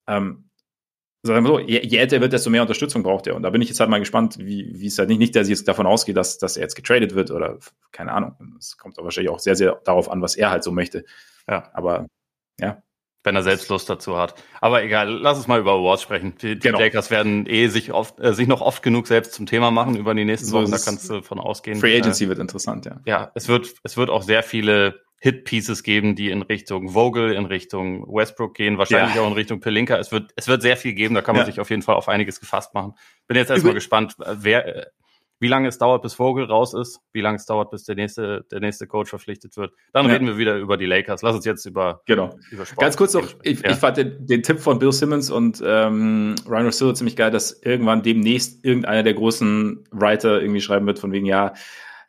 ähm, 0.05 0.49
sagen 1.23 1.45
wir 1.45 1.47
so, 1.47 1.59
je, 1.59 1.79
je, 1.81 1.97
älter 1.97 2.17
er 2.17 2.21
wird, 2.21 2.33
desto 2.33 2.49
mehr 2.49 2.61
Unterstützung 2.61 3.01
braucht 3.01 3.25
er. 3.25 3.35
Und 3.35 3.43
da 3.43 3.49
bin 3.51 3.61
ich 3.61 3.69
jetzt 3.69 3.79
halt 3.79 3.89
mal 3.89 3.99
gespannt, 3.99 4.37
wie, 4.37 4.69
wie 4.73 4.87
es 4.87 4.99
halt 4.99 5.07
nicht, 5.07 5.19
nicht, 5.19 5.35
dass 5.35 5.47
ich 5.47 5.57
jetzt 5.57 5.67
davon 5.67 5.87
ausgehe, 5.87 6.13
dass, 6.13 6.39
dass 6.39 6.57
er 6.57 6.63
jetzt 6.63 6.75
getradet 6.75 7.15
wird 7.15 7.31
oder 7.31 7.57
keine 7.93 8.11
Ahnung. 8.11 8.35
Es 8.59 8.77
kommt 8.77 8.97
aber 8.97 9.05
wahrscheinlich 9.05 9.31
auch 9.31 9.39
sehr, 9.39 9.55
sehr 9.55 9.79
darauf 9.85 10.11
an, 10.11 10.21
was 10.21 10.35
er 10.35 10.51
halt 10.51 10.63
so 10.63 10.73
möchte. 10.73 11.05
Ja. 11.47 11.71
Aber 11.73 12.07
ja. 12.59 12.83
Wenn 13.23 13.35
er 13.35 13.43
selbst 13.43 13.69
Lust 13.69 13.89
dazu 13.89 14.17
hat. 14.17 14.35
Aber 14.59 14.83
egal, 14.83 15.09
lass 15.09 15.37
uns 15.37 15.47
mal 15.47 15.59
über 15.59 15.73
Awards 15.73 16.01
sprechen. 16.01 16.35
Die, 16.41 16.57
genau. 16.57 16.77
die 16.77 16.83
Lakers 16.83 17.11
werden 17.11 17.45
eh 17.47 17.67
sich 17.67 17.91
oft, 17.93 18.19
äh, 18.19 18.33
sich 18.33 18.47
noch 18.47 18.61
oft 18.61 18.83
genug 18.83 19.07
selbst 19.07 19.33
zum 19.33 19.45
Thema 19.45 19.71
machen 19.71 19.95
über 19.95 20.13
die 20.13 20.25
nächsten 20.25 20.47
so 20.47 20.61
Wochen. 20.61 20.71
Da 20.71 20.77
kannst 20.77 21.09
du 21.09 21.21
von 21.21 21.39
ausgehen. 21.39 21.79
Free 21.79 21.97
Agency 21.97 22.25
äh, 22.25 22.29
wird 22.29 22.39
interessant, 22.39 22.85
ja. 22.85 22.99
Ja, 23.05 23.31
es 23.35 23.47
wird, 23.47 23.73
es 23.83 23.97
wird 23.97 24.09
auch 24.09 24.23
sehr 24.23 24.43
viele 24.43 25.01
Hit-Pieces 25.23 25.83
geben, 25.83 26.15
die 26.15 26.31
in 26.31 26.41
Richtung 26.41 26.89
Vogel, 26.89 27.33
in 27.33 27.45
Richtung 27.45 28.07
Westbrook 28.11 28.55
gehen, 28.55 28.79
wahrscheinlich 28.79 29.15
ja. 29.15 29.21
auch 29.21 29.27
in 29.27 29.33
Richtung 29.33 29.59
Pelinka. 29.59 29.97
Es 29.97 30.11
wird, 30.11 30.31
es 30.35 30.47
wird 30.47 30.63
sehr 30.63 30.77
viel 30.77 30.93
geben, 30.93 31.13
da 31.13 31.21
kann 31.21 31.35
man 31.35 31.45
ja. 31.45 31.51
sich 31.51 31.59
auf 31.59 31.69
jeden 31.69 31.83
Fall 31.83 31.95
auf 31.95 32.09
einiges 32.09 32.39
gefasst 32.39 32.73
machen. 32.73 32.95
Bin 33.27 33.37
jetzt 33.37 33.51
erstmal 33.51 33.75
gespannt, 33.75 34.15
wer, 34.17 34.77
äh, 34.77 34.85
wie 35.41 35.47
lange 35.47 35.67
es 35.67 35.79
dauert, 35.79 36.03
bis 36.03 36.13
Vogel 36.13 36.45
raus 36.45 36.75
ist, 36.75 37.01
wie 37.13 37.21
lange 37.21 37.37
es 37.37 37.47
dauert, 37.47 37.71
bis 37.71 37.83
der 37.83 37.95
nächste, 37.95 38.45
der 38.51 38.59
nächste 38.59 38.85
Coach 38.85 39.09
verpflichtet 39.09 39.57
wird. 39.57 39.73
Dann 39.91 40.05
ja. 40.05 40.13
reden 40.13 40.27
wir 40.27 40.37
wieder 40.37 40.55
über 40.57 40.77
die 40.77 40.85
Lakers. 40.85 41.23
Lass 41.23 41.35
uns 41.35 41.45
jetzt 41.45 41.65
über, 41.65 42.01
genau. 42.05 42.35
über 42.51 42.63
Sport 42.63 42.79
Ganz 42.79 42.95
kurz 42.95 43.15
noch, 43.15 43.27
ich, 43.41 43.59
ja. 43.61 43.71
ich 43.71 43.77
fand 43.77 43.97
den, 43.97 44.27
den, 44.27 44.43
Tipp 44.43 44.59
von 44.59 44.77
Bill 44.77 44.91
Simmons 44.91 45.31
und 45.31 45.59
ähm, 45.65 46.35
Ryan 46.47 46.67
Rosillo 46.67 46.93
ziemlich 46.93 47.15
geil, 47.15 47.31
dass 47.31 47.59
irgendwann 47.63 48.03
demnächst 48.03 48.63
irgendeiner 48.63 49.01
der 49.01 49.15
großen 49.15 49.83
Writer 49.89 50.39
irgendwie 50.39 50.61
schreiben 50.61 50.85
wird, 50.85 50.99
von 50.99 51.11
wegen, 51.11 51.25
ja, 51.25 51.53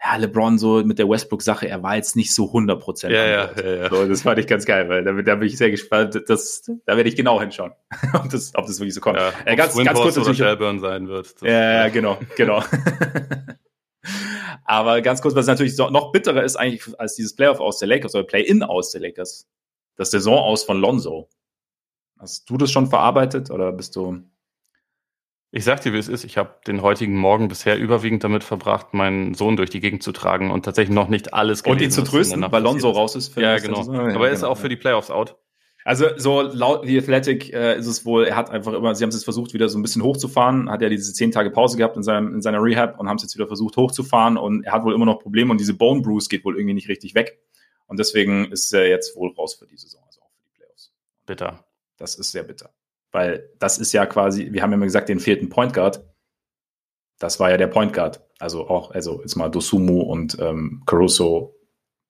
ja, 0.04 0.16
LeBron 0.16 0.59
so 0.59 0.82
mit 0.85 0.99
der 0.99 1.09
Westbrook-Sache, 1.09 1.68
er 1.68 1.82
war 1.82 1.97
jetzt 1.97 2.16
nicht 2.16 2.35
so 2.35 2.47
100% 2.47 3.11
ja, 3.11 3.25
ja, 3.25 3.50
ja, 3.56 3.75
ja. 3.75 3.88
So, 3.88 4.06
das 4.06 4.23
fand 4.23 4.38
ich 4.38 4.47
ganz 4.47 4.66
geil, 4.66 4.88
weil 4.88 5.04
da, 5.04 5.12
da 5.12 5.35
bin 5.37 5.47
ich 5.47 5.56
sehr 5.56 5.71
gespannt. 5.71 6.21
Das, 6.26 6.62
da 6.87 6.97
werde 6.97 7.09
ich 7.09 7.14
genau 7.14 7.40
hinschauen, 7.40 7.73
ob, 8.14 8.28
das, 8.28 8.52
ob 8.54 8.66
das 8.66 8.80
wirklich 8.80 8.94
so 8.94 9.00
kommt. 9.00 9.18
Ja, 9.18 9.32
äh, 9.44 9.54
ganz, 9.54 9.76
ganz 9.76 9.99
kurz 9.99 10.16
natürlich. 10.16 10.38
Shelburne 10.38 10.80
sein 10.80 11.09
wird. 11.09 11.35
Ja, 11.42 11.88
genau, 11.88 12.18
genau. 12.37 12.64
Aber 14.64 15.02
ganz 15.02 15.23
kurz, 15.23 15.35
was 15.35 15.47
natürlich 15.47 15.76
noch 15.78 16.12
bitterer 16.12 16.42
ist 16.42 16.56
eigentlich 16.56 16.99
als 16.99 17.14
dieses 17.14 17.37
Playoff 17.37 17.61
aus 17.61 17.78
der 17.78 17.88
Lakers 17.88 18.14
oder 18.14 18.25
Play-In 18.25 18.62
aus 18.62 18.90
der 18.90 19.00
Lakers, 19.02 19.49
das 19.97 20.11
Saison 20.11 20.38
aus 20.38 20.64
von 20.64 20.80
Lonzo. 20.80 21.28
Hast 22.18 22.49
du 22.50 22.56
das 22.56 22.73
schon 22.73 22.88
verarbeitet 22.88 23.50
oder 23.50 23.73
bist 23.73 23.94
du 23.97 24.23
ich 25.54 25.64
sag 25.64 25.82
dir, 25.82 25.92
wie 25.92 25.99
es 25.99 26.09
ist. 26.09 26.25
Ich 26.25 26.38
habe 26.38 26.56
den 26.66 26.80
heutigen 26.80 27.14
Morgen 27.14 27.49
bisher 27.49 27.78
überwiegend 27.78 28.25
damit 28.25 28.42
verbracht, 28.42 28.94
meinen 28.94 29.35
Sohn 29.35 29.56
durch 29.56 29.68
die 29.68 29.80
Gegend 29.80 30.02
zu 30.02 30.12
tragen 30.12 30.50
und 30.50 30.64
tatsächlich 30.64 30.94
noch 30.94 31.09
nicht 31.09 31.35
alles 31.35 31.62
gelesen, 31.62 31.78
Und 31.78 31.85
ihn 31.85 31.90
zu 31.90 32.02
trösten, 32.02 32.44
weil 32.50 32.62
Lonzo 32.62 32.90
raus 32.90 33.14
ist. 33.14 33.35
Für 33.35 33.42
ja, 33.42 33.59
genau. 33.59 33.80
Aber 33.80 34.02
er 34.02 34.12
genau. 34.12 34.25
ist 34.25 34.44
auch 34.44 34.56
für 34.56 34.71
die 34.71 34.76
Playoffs 34.76 35.11
out. 35.11 35.37
Also 35.85 36.06
so 36.16 36.40
laut 36.40 36.87
die 36.87 36.97
Athletic 36.97 37.52
äh, 37.52 37.76
ist 37.76 37.87
es 37.87 38.06
wohl, 38.06 38.25
er 38.25 38.37
hat 38.37 38.50
einfach 38.50 38.73
immer, 38.73 38.94
sie 38.94 39.02
haben 39.02 39.11
es 39.11 39.25
versucht, 39.25 39.52
wieder 39.52 39.68
so 39.68 39.78
ein 39.78 39.82
bisschen 39.82 40.02
hochzufahren, 40.02 40.71
hat 40.71 40.80
ja 40.80 40.88
diese 40.88 41.12
zehn 41.12 41.32
Tage 41.32 41.50
Pause 41.50 41.76
gehabt 41.76 41.97
in, 41.97 42.02
seinem, 42.02 42.35
in 42.35 42.40
seiner 42.40 42.62
Rehab 42.62 42.99
und 42.99 43.09
haben 43.09 43.16
es 43.16 43.25
jetzt 43.25 43.35
wieder 43.35 43.49
versucht 43.49 43.76
hochzufahren 43.76 44.37
und 44.37 44.64
er 44.64 44.73
hat 44.73 44.85
wohl 44.85 44.94
immer 44.94 45.06
noch 45.06 45.18
Probleme 45.18 45.50
und 45.50 45.59
diese 45.59 45.75
Bone 45.75 46.00
Bruise 46.00 46.28
geht 46.28 46.44
wohl 46.44 46.56
irgendwie 46.56 46.75
nicht 46.75 46.88
richtig 46.88 47.14
weg. 47.14 47.40
Und 47.88 47.99
deswegen 47.99 48.50
ist 48.52 48.73
er 48.73 48.88
jetzt 48.88 49.16
wohl 49.16 49.32
raus 49.32 49.54
für 49.54 49.66
die 49.66 49.76
Saison, 49.76 50.00
also 50.06 50.21
auch 50.21 50.30
für 50.30 50.42
die 50.44 50.56
Playoffs. 50.56 50.92
Bitter. 51.26 51.64
Das 51.99 52.14
ist 52.14 52.30
sehr 52.30 52.44
bitter. 52.44 52.71
Weil 53.12 53.50
das 53.59 53.78
ist 53.78 53.92
ja 53.92 54.07
quasi, 54.07 54.52
wir 54.52 54.62
haben 54.62 54.71
ja 54.71 54.76
immer 54.76 54.87
gesagt, 54.87 55.09
den 55.09 55.21
vierten 55.21 55.49
Point 55.50 55.75
Guard. 55.75 56.04
Das 57.19 57.38
war 57.38 57.50
ja 57.50 57.57
der 57.59 57.69
Point 57.69 57.92
Guard. 57.92 58.26
Also 58.38 58.69
auch, 58.69 58.90
also 58.90 59.21
jetzt 59.21 59.37
mal 59.37 59.50
Dosumu 59.50 60.00
und 60.02 60.38
ähm, 60.40 60.83
Caruso 60.87 61.54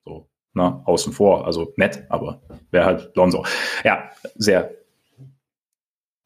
so, 0.05 0.31
ne, 0.55 0.83
außen 0.87 1.13
vor. 1.13 1.45
Also 1.47 1.75
nett, 1.77 2.07
aber 2.09 2.43
wäre 2.71 2.87
halt 2.87 3.15
Lonzo. 3.17 3.45
Ja, 3.85 4.11
sehr 4.37 4.75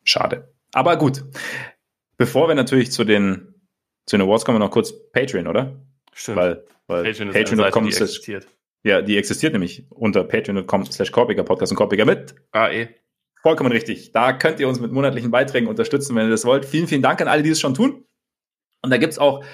schade. 0.05 0.55
Aber 0.73 0.97
gut. 0.97 1.25
Bevor 2.19 2.49
wir 2.49 2.55
natürlich 2.55 2.93
zu 2.93 3.05
den, 3.05 3.55
zu 4.07 4.17
den 4.17 4.27
Awards 4.27 4.45
kommen, 4.45 4.59
noch 4.59 4.71
kurz 4.71 4.93
Patreon, 5.11 5.47
oder? 5.47 5.81
Stimmt. 6.13 6.37
Weil, 6.37 6.65
weil 6.87 7.05
Patreon.com 7.05 7.33
Patreon 7.35 7.85
die 7.85 7.91
existiert. 7.91 8.47
Ja, 8.85 9.03
die 9.03 9.17
existiert 9.17 9.53
nämlich 9.53 9.85
unter 9.91 10.23
patreon.com 10.23 10.87
slash 10.87 11.11
Podcast 11.11 11.73
und 11.73 11.77
Korpiger 11.77 12.05
mit 12.05 12.37
AE. 12.53 12.89
Vollkommen 13.47 13.71
richtig. 13.71 14.11
Da 14.11 14.33
könnt 14.33 14.59
ihr 14.59 14.67
uns 14.67 14.81
mit 14.81 14.91
monatlichen 14.91 15.31
Beiträgen 15.31 15.69
unterstützen, 15.69 16.17
wenn 16.17 16.27
ihr 16.27 16.31
das 16.31 16.45
wollt. 16.45 16.65
Vielen, 16.65 16.89
vielen 16.89 17.01
Dank 17.01 17.21
an 17.21 17.29
alle, 17.29 17.45
die 17.45 17.51
es 17.51 17.61
schon 17.61 17.75
tun. 17.75 18.05
Und 18.83 18.91
da 18.91 18.97
gibt's 18.97 19.21
auch, 19.21 19.45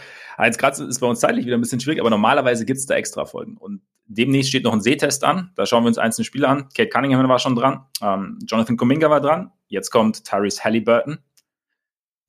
jetzt 0.42 0.56
gerade 0.56 0.84
ist 0.84 0.98
bei 0.98 1.06
uns 1.06 1.20
zeitlich 1.20 1.44
wieder 1.44 1.58
ein 1.58 1.60
bisschen 1.60 1.78
schwierig, 1.78 2.00
aber 2.00 2.08
normalerweise 2.08 2.64
gibt's 2.64 2.86
da 2.86 2.94
extra 2.94 3.26
Folgen. 3.26 3.58
Und 3.58 3.82
demnächst 4.06 4.48
steht 4.48 4.64
noch 4.64 4.72
ein 4.72 4.80
Sehtest 4.80 5.24
an. 5.24 5.50
Da 5.56 5.66
schauen 5.66 5.84
wir 5.84 5.88
uns 5.88 5.98
einzelne 5.98 6.24
Spiele 6.24 6.48
an. 6.48 6.70
Kate 6.74 6.88
Cunningham 6.88 7.28
war 7.28 7.38
schon 7.38 7.54
dran. 7.54 7.84
Ähm, 8.00 8.38
Jonathan 8.46 8.78
Kuminga 8.78 9.10
war 9.10 9.20
dran. 9.20 9.52
Jetzt 9.66 9.90
kommt 9.90 10.24
Tyrese 10.24 10.64
Halliburton. 10.64 11.18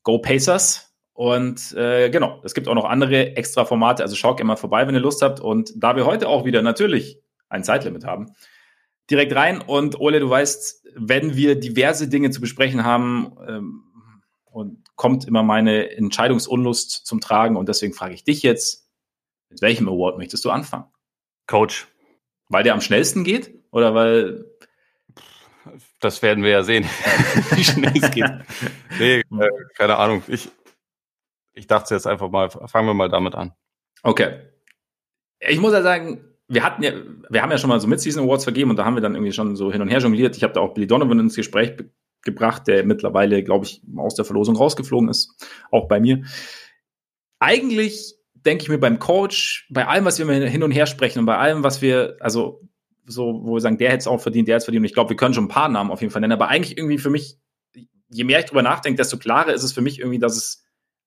Go 0.03 0.17
Pacers. 0.17 0.93
Und 1.13 1.71
äh, 1.77 2.09
genau, 2.09 2.41
es 2.43 2.55
gibt 2.55 2.67
auch 2.67 2.75
noch 2.75 2.83
andere 2.83 3.37
extra 3.37 3.63
Formate. 3.63 4.03
Also 4.03 4.17
schaut 4.17 4.41
immer 4.41 4.57
vorbei, 4.57 4.85
wenn 4.85 4.95
ihr 4.95 4.99
Lust 4.99 5.21
habt. 5.21 5.39
Und 5.39 5.71
da 5.77 5.95
wir 5.95 6.05
heute 6.05 6.27
auch 6.27 6.43
wieder 6.43 6.61
natürlich 6.61 7.21
ein 7.47 7.63
Zeitlimit 7.63 8.03
haben, 8.03 8.33
direkt 9.09 9.35
rein. 9.35 9.61
Und 9.61 9.99
Ole, 9.99 10.19
du 10.19 10.29
weißt, 10.29 10.87
wenn 10.95 11.35
wir 11.35 11.59
diverse 11.59 12.07
Dinge 12.07 12.31
zu 12.31 12.41
besprechen 12.41 12.83
haben, 12.83 13.37
ähm, 13.47 13.83
und 14.53 14.95
kommt 14.95 15.25
immer 15.25 15.41
meine 15.41 15.97
Entscheidungsunlust 15.97 17.07
zum 17.07 17.19
Tragen. 17.19 17.57
Und 17.57 17.67
deswegen 17.67 17.93
frage 17.93 18.13
ich 18.13 18.23
dich 18.23 18.43
jetzt, 18.43 18.87
mit 19.49 19.61
welchem 19.61 19.89
Award 19.89 20.19
möchtest 20.19 20.45
du 20.45 20.51
anfangen? 20.51 20.85
Coach. 21.47 21.87
Weil 22.49 22.63
der 22.63 22.73
am 22.73 22.81
schnellsten 22.81 23.23
geht? 23.23 23.51
Oder 23.71 23.95
weil. 23.95 24.45
Das 25.99 26.21
werden 26.21 26.43
wir 26.43 26.51
ja 26.51 26.63
sehen, 26.63 26.83
wie 27.51 27.63
schnell 27.63 27.93
es 27.95 28.11
geht. 28.11 28.29
nee, 28.99 29.19
äh, 29.19 29.49
keine 29.75 29.97
Ahnung. 29.97 30.21
Ich, 30.27 30.49
ich 31.53 31.65
dachte 31.65 31.95
jetzt 31.95 32.05
einfach 32.05 32.29
mal, 32.29 32.49
fangen 32.49 32.87
wir 32.87 32.93
mal 32.93 33.09
damit 33.09 33.33
an. 33.33 33.53
Okay. 34.03 34.39
Ich 35.39 35.59
muss 35.59 35.73
ja 35.73 35.81
sagen, 35.81 36.32
wir 36.53 36.63
hatten 36.63 36.83
ja, 36.83 36.93
wir 37.29 37.41
haben 37.41 37.51
ja 37.51 37.57
schon 37.57 37.69
mal 37.69 37.79
so 37.79 37.87
Mid-Season 37.87 38.23
Awards 38.23 38.43
vergeben 38.43 38.69
und 38.69 38.77
da 38.77 38.85
haben 38.85 38.95
wir 38.95 39.01
dann 39.01 39.15
irgendwie 39.15 39.33
schon 39.33 39.55
so 39.55 39.71
hin 39.71 39.81
und 39.81 39.89
her 39.89 39.99
jongliert. 39.99 40.37
Ich 40.37 40.43
habe 40.43 40.53
da 40.53 40.59
auch 40.61 40.73
Billy 40.73 40.87
Donovan 40.87 41.19
ins 41.19 41.35
Gespräch 41.35 41.75
gebracht, 42.23 42.67
der 42.67 42.85
mittlerweile, 42.85 43.43
glaube 43.43 43.65
ich, 43.65 43.81
aus 43.97 44.15
der 44.15 44.25
Verlosung 44.25 44.55
rausgeflogen 44.55 45.09
ist, 45.09 45.47
auch 45.71 45.87
bei 45.87 45.99
mir. 45.99 46.23
Eigentlich 47.39 48.15
denke 48.33 48.63
ich 48.63 48.69
mir 48.69 48.77
beim 48.77 48.99
Coach, 48.99 49.67
bei 49.69 49.87
allem, 49.87 50.05
was 50.05 50.19
wir 50.19 50.31
hin 50.31 50.63
und 50.63 50.71
her 50.71 50.85
sprechen 50.85 51.19
und 51.19 51.25
bei 51.25 51.37
allem, 51.37 51.63
was 51.63 51.81
wir, 51.81 52.17
also 52.19 52.61
so, 53.05 53.41
wo 53.43 53.55
wir 53.55 53.61
sagen, 53.61 53.77
der 53.77 53.89
hätte 53.89 53.99
es 53.99 54.07
auch 54.07 54.21
verdient, 54.21 54.47
der 54.47 54.55
hätte 54.55 54.59
es 54.59 54.65
verdient. 54.65 54.81
Und 54.81 54.85
ich 54.85 54.93
glaube, 54.93 55.09
wir 55.09 55.17
können 55.17 55.33
schon 55.33 55.45
ein 55.45 55.49
paar 55.49 55.69
Namen 55.69 55.91
auf 55.91 56.01
jeden 56.01 56.11
Fall 56.11 56.21
nennen, 56.21 56.33
aber 56.33 56.47
eigentlich 56.47 56.77
irgendwie 56.77 56.97
für 56.97 57.09
mich, 57.09 57.37
je 58.09 58.23
mehr 58.23 58.39
ich 58.39 58.45
drüber 58.45 58.63
nachdenke, 58.63 58.97
desto 58.97 59.17
klarer 59.17 59.53
ist 59.53 59.63
es 59.63 59.73
für 59.73 59.81
mich 59.81 59.99
irgendwie, 59.99 60.19
dass 60.19 60.37
es 60.37 60.63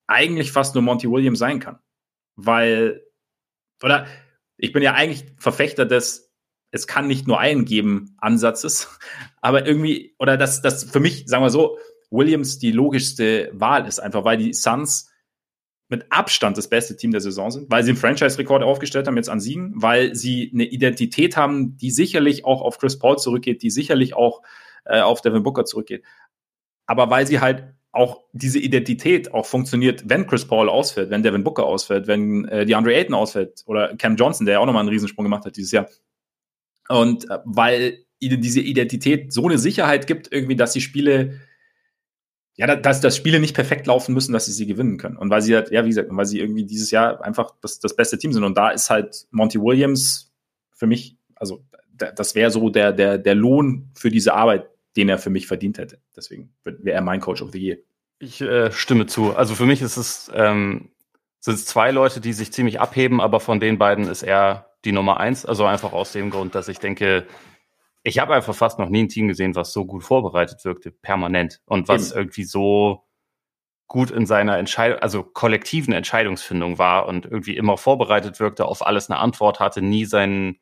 eigentlich 0.06 0.52
fast 0.52 0.74
nur 0.74 0.82
Monty 0.82 1.11
Williams 1.11 1.38
sein 1.38 1.61
kann. 1.61 1.78
Weil, 2.37 3.02
oder 3.82 4.06
ich 4.59 4.73
bin 4.73 4.83
ja 4.83 4.95
eigentlich 4.95 5.27
Verfechter 5.38 5.87
des, 5.87 6.33
es 6.71 6.87
kann 6.87 7.07
nicht 7.07 7.27
nur 7.27 7.38
einen 7.38 7.64
geben 7.64 8.16
Ansatzes, 8.19 8.88
aber 9.40 9.66
irgendwie, 9.66 10.14
oder 10.19 10.37
das, 10.37 10.62
das 10.62 10.85
für 10.85 11.01
mich, 11.01 11.25
sagen 11.27 11.45
wir 11.45 11.51
so, 11.51 11.79
Williams 12.11 12.59
die 12.59 12.73
logischste 12.73 13.51
Wahl 13.53 13.87
ist, 13.87 13.99
einfach 13.99 14.25
weil 14.25 14.38
die 14.38 14.53
Suns 14.53 15.11
mit 15.88 16.07
Abstand 16.11 16.59
das 16.59 16.69
beste 16.69 16.97
Team 16.97 17.12
der 17.12 17.21
Saison 17.21 17.51
sind, 17.51 17.71
weil 17.71 17.85
sie 17.85 17.90
einen 17.90 17.99
Franchise-Rekord 17.99 18.62
aufgestellt 18.62 19.07
haben 19.07 19.16
jetzt 19.16 19.29
an 19.29 19.40
Siegen, 19.40 19.73
weil 19.77 20.14
sie 20.14 20.51
eine 20.53 20.64
Identität 20.64 21.37
haben, 21.37 21.77
die 21.77 21.90
sicherlich 21.90 22.45
auch 22.45 22.61
auf 22.61 22.79
Chris 22.79 22.99
Paul 22.99 23.19
zurückgeht, 23.19 23.62
die 23.62 23.71
sicherlich 23.71 24.14
auch 24.14 24.42
äh, 24.85 25.01
auf 25.01 25.21
Devin 25.21 25.45
Booker 25.45 25.64
zurückgeht. 25.64 26.05
Aber 26.87 27.11
weil 27.11 27.27
sie 27.27 27.40
halt 27.40 27.75
auch 27.96 28.22
diese 28.32 28.59
Identität 28.59 29.32
auch 29.32 29.46
funktioniert, 29.46 30.09
wenn 30.09 30.26
Chris 30.26 30.46
Paul 30.46 30.68
ausfällt, 30.68 31.11
wenn 31.11 31.22
Devin 31.22 31.44
Booker 31.44 31.64
ausfällt, 31.64 32.06
wenn 32.06 32.44
äh, 32.46 32.66
DeAndre 32.66 32.94
Ayton 32.94 33.14
ausfällt 33.14 33.62
oder 33.66 33.96
Cam 33.96 34.16
Johnson, 34.16 34.46
der 34.46 34.54
ja 34.54 34.59
auch 34.61 34.66
nochmal 34.66 34.80
einen 34.80 34.90
Riesensprung 34.90 35.24
gemacht 35.24 35.44
hat 35.44 35.56
dieses 35.56 35.72
Jahr. 35.72 35.88
Und 36.88 37.28
äh, 37.30 37.38
weil 37.44 38.04
ihnen 38.18 38.40
diese 38.40 38.61
Identität 38.61 39.32
so 39.32 39.46
eine 39.46 39.59
Sicherheit 39.59 40.06
gibt, 40.06 40.32
irgendwie, 40.32 40.56
dass 40.56 40.72
die 40.72 40.80
Spiele, 40.80 41.40
ja, 42.56 42.74
dass, 42.76 43.00
dass 43.00 43.16
Spiele 43.16 43.40
nicht 43.40 43.54
perfekt 43.54 43.87
laufen 43.87 44.14
müssen, 44.14 44.32
dass 44.32 44.46
sie 44.46 44.52
sie 44.52 44.66
gewinnen 44.66 44.98
können. 44.98 45.16
Und 45.16 45.30
weil 45.30 45.42
sie 45.42 45.54
halt, 45.54 45.70
ja, 45.70 45.85
wie 45.85 45.88
gesagt, 45.88 46.09
weil 46.11 46.26
sie 46.26 46.40
irgendwie 46.40 46.64
dieses 46.64 46.90
Jahr 46.90 47.22
einfach 47.22 47.54
das, 47.61 47.80
das 47.80 47.96
beste 47.96 48.18
Team 48.18 48.32
sind. 48.32 48.44
Und 48.44 48.56
da 48.56 48.70
ist 48.70 48.90
halt 48.90 49.26
Monty 49.30 49.61
Williams 49.61 50.32
für 50.72 50.87
mich, 50.87 51.16
also 51.35 51.64
das 51.96 52.35
wäre 52.35 52.50
so 52.50 52.68
der, 52.68 52.92
der, 52.92 53.18
der 53.18 53.35
Lohn 53.35 53.90
für 53.94 54.11
diese 54.11 54.35
Arbeit, 54.35 54.68
den 54.96 55.09
er 55.09 55.18
für 55.18 55.30
mich 55.30 55.46
verdient 55.46 55.78
hätte. 55.78 56.00
Deswegen 56.16 56.54
wäre 56.64 56.96
er 56.96 57.02
mein 57.02 57.20
Coach 57.20 57.42
of 57.42 57.52
the 57.52 57.61
Year. 57.61 57.76
Ich 58.18 58.40
äh, 58.40 58.72
stimme 58.72 59.06
zu. 59.06 59.37
Also 59.37 59.54
für 59.54 59.66
mich 59.66 59.82
ist 59.82 59.96
es, 59.96 60.30
ähm, 60.35 60.90
sind 61.40 61.54
es 61.54 61.66
zwei 61.66 61.90
Leute, 61.90 62.20
die 62.20 62.32
sich 62.32 62.52
ziemlich 62.52 62.80
abheben, 62.80 63.20
aber 63.20 63.40
von 63.40 63.61
den 63.61 63.78
beiden 63.78 64.09
ist 64.09 64.22
er 64.22 64.70
die 64.85 64.92
Nummer 64.92 65.18
eins. 65.20 65.44
Also 65.44 65.66
einfach 65.66 65.92
aus 65.92 66.12
dem 66.12 66.30
Grund, 66.30 66.54
dass 66.54 66.68
ich 66.68 66.78
denke, 66.78 67.26
ich 68.02 68.18
habe 68.18 68.35
einfach 68.35 68.54
fast 68.54 68.78
noch 68.78 68.88
nie 68.88 69.02
ein 69.02 69.09
Team 69.09 69.28
gesehen, 69.28 69.54
was 69.54 69.72
so 69.72 69.85
gut 69.85 70.04
vorbereitet 70.04 70.64
wirkte, 70.64 70.90
permanent. 70.90 71.61
Und 71.66 71.88
was 71.88 72.11
Eben. 72.11 72.20
irgendwie 72.20 72.44
so 72.44 73.02
gut 73.88 74.11
in 74.11 74.26
seiner 74.26 74.59
Entscheidung, 74.59 75.00
also 75.00 75.22
kollektiven 75.22 75.92
Entscheidungsfindung 75.92 76.78
war 76.78 77.06
und 77.06 77.26
irgendwie 77.26 77.56
immer 77.56 77.76
vorbereitet 77.76 78.40
wirkte, 78.40 78.64
auf 78.64 78.85
alles 78.85 79.11
eine 79.11 79.18
Antwort 79.18 79.61
hatte, 79.61 79.82
nie 79.82 80.04
seinen 80.04 80.59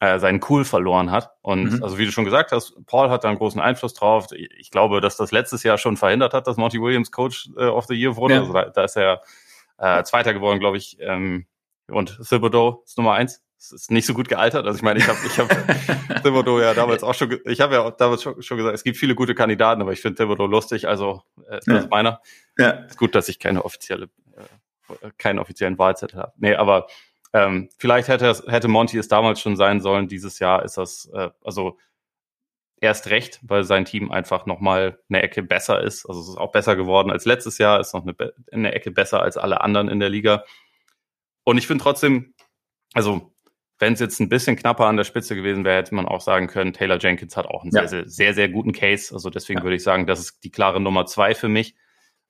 äh, 0.00 0.18
seinen 0.18 0.40
Cool 0.48 0.64
verloren 0.64 1.10
hat. 1.10 1.32
Und 1.42 1.72
mhm. 1.72 1.82
also 1.82 1.98
wie 1.98 2.04
du 2.04 2.12
schon 2.12 2.24
gesagt 2.24 2.52
hast, 2.52 2.74
Paul 2.86 3.10
hat 3.10 3.24
da 3.24 3.28
einen 3.28 3.38
großen 3.38 3.60
Einfluss 3.60 3.94
drauf. 3.94 4.26
Ich 4.32 4.70
glaube, 4.70 5.00
dass 5.00 5.16
das 5.16 5.32
letztes 5.32 5.62
Jahr 5.62 5.78
schon 5.78 5.96
verhindert 5.96 6.34
hat, 6.34 6.46
dass 6.46 6.56
Monty 6.56 6.80
Williams 6.80 7.10
Coach 7.10 7.48
äh, 7.56 7.64
of 7.64 7.86
the 7.86 7.94
Year 7.94 8.16
wurde. 8.16 8.34
Ja. 8.34 8.40
Also 8.40 8.52
da, 8.52 8.64
da 8.66 8.84
ist 8.84 8.96
er 8.96 9.22
äh, 9.78 10.02
Zweiter 10.04 10.34
geworden, 10.34 10.60
glaube 10.60 10.76
ich. 10.76 10.98
Ähm, 11.00 11.46
und 11.88 12.18
Thibodeau 12.28 12.82
ist 12.84 12.98
Nummer 12.98 13.14
eins. 13.14 13.42
es 13.58 13.72
ist 13.72 13.90
nicht 13.90 14.06
so 14.06 14.12
gut 14.12 14.28
gealtert. 14.28 14.66
Also 14.66 14.76
ich 14.76 14.82
meine, 14.82 14.98
ich 14.98 15.08
habe 15.08 15.18
ich 15.24 15.38
hab 15.38 15.48
Thibodeau 16.22 16.60
ja 16.60 16.74
damals 16.74 17.02
auch 17.02 17.14
schon, 17.14 17.38
ich 17.44 17.60
habe 17.60 17.74
ja 17.74 17.90
damals 17.90 18.22
schon, 18.22 18.42
schon, 18.42 18.56
gesagt, 18.56 18.74
es 18.74 18.84
gibt 18.84 18.96
viele 18.96 19.14
gute 19.14 19.34
Kandidaten, 19.34 19.80
aber 19.80 19.92
ich 19.92 20.00
finde 20.00 20.22
Thibodeau 20.22 20.46
lustig, 20.46 20.88
also 20.88 21.22
äh, 21.48 21.56
das 21.56 21.66
ja. 21.66 21.76
ist 21.78 21.90
meiner. 21.90 22.20
Ja. 22.58 22.70
Ist 22.70 22.98
gut, 22.98 23.14
dass 23.14 23.28
ich 23.28 23.38
keine 23.38 23.64
offizielle, 23.64 24.10
äh, 24.36 25.10
keinen 25.16 25.38
offiziellen 25.38 25.78
Wahlzettel 25.78 26.20
habe. 26.20 26.32
Nee, 26.36 26.54
aber 26.54 26.86
ähm, 27.36 27.68
vielleicht 27.76 28.08
hätte, 28.08 28.32
hätte 28.48 28.68
Monty 28.68 28.96
es 28.96 29.08
damals 29.08 29.40
schon 29.40 29.56
sein 29.56 29.80
sollen. 29.80 30.08
Dieses 30.08 30.38
Jahr 30.38 30.64
ist 30.64 30.78
das, 30.78 31.10
äh, 31.12 31.28
also 31.44 31.76
erst 32.80 33.10
recht, 33.10 33.40
weil 33.42 33.62
sein 33.64 33.84
Team 33.84 34.10
einfach 34.10 34.46
nochmal 34.46 34.98
eine 35.10 35.22
Ecke 35.22 35.42
besser 35.42 35.82
ist. 35.82 36.06
Also 36.06 36.22
es 36.22 36.28
ist 36.28 36.38
auch 36.38 36.50
besser 36.50 36.76
geworden 36.76 37.10
als 37.10 37.26
letztes 37.26 37.58
Jahr, 37.58 37.78
ist 37.78 37.92
noch 37.92 38.06
eine, 38.06 38.14
eine 38.50 38.72
Ecke 38.72 38.90
besser 38.90 39.20
als 39.20 39.36
alle 39.36 39.60
anderen 39.60 39.88
in 39.88 40.00
der 40.00 40.08
Liga. 40.08 40.44
Und 41.44 41.58
ich 41.58 41.66
finde 41.66 41.82
trotzdem, 41.82 42.32
also 42.94 43.34
wenn 43.78 43.92
es 43.92 44.00
jetzt 44.00 44.18
ein 44.18 44.30
bisschen 44.30 44.56
knapper 44.56 44.86
an 44.86 44.96
der 44.96 45.04
Spitze 45.04 45.36
gewesen 45.36 45.64
wäre, 45.64 45.76
hätte 45.76 45.94
man 45.94 46.08
auch 46.08 46.22
sagen 46.22 46.46
können, 46.46 46.72
Taylor 46.72 46.98
Jenkins 46.98 47.36
hat 47.36 47.46
auch 47.46 47.64
einen 47.64 47.72
ja. 47.74 47.86
sehr, 47.86 48.04
sehr, 48.04 48.08
sehr, 48.08 48.34
sehr 48.34 48.48
guten 48.48 48.72
Case. 48.72 49.12
Also 49.12 49.28
deswegen 49.28 49.58
ja. 49.58 49.64
würde 49.64 49.76
ich 49.76 49.82
sagen, 49.82 50.06
das 50.06 50.20
ist 50.20 50.42
die 50.42 50.50
klare 50.50 50.80
Nummer 50.80 51.04
zwei 51.04 51.34
für 51.34 51.48
mich. 51.48 51.74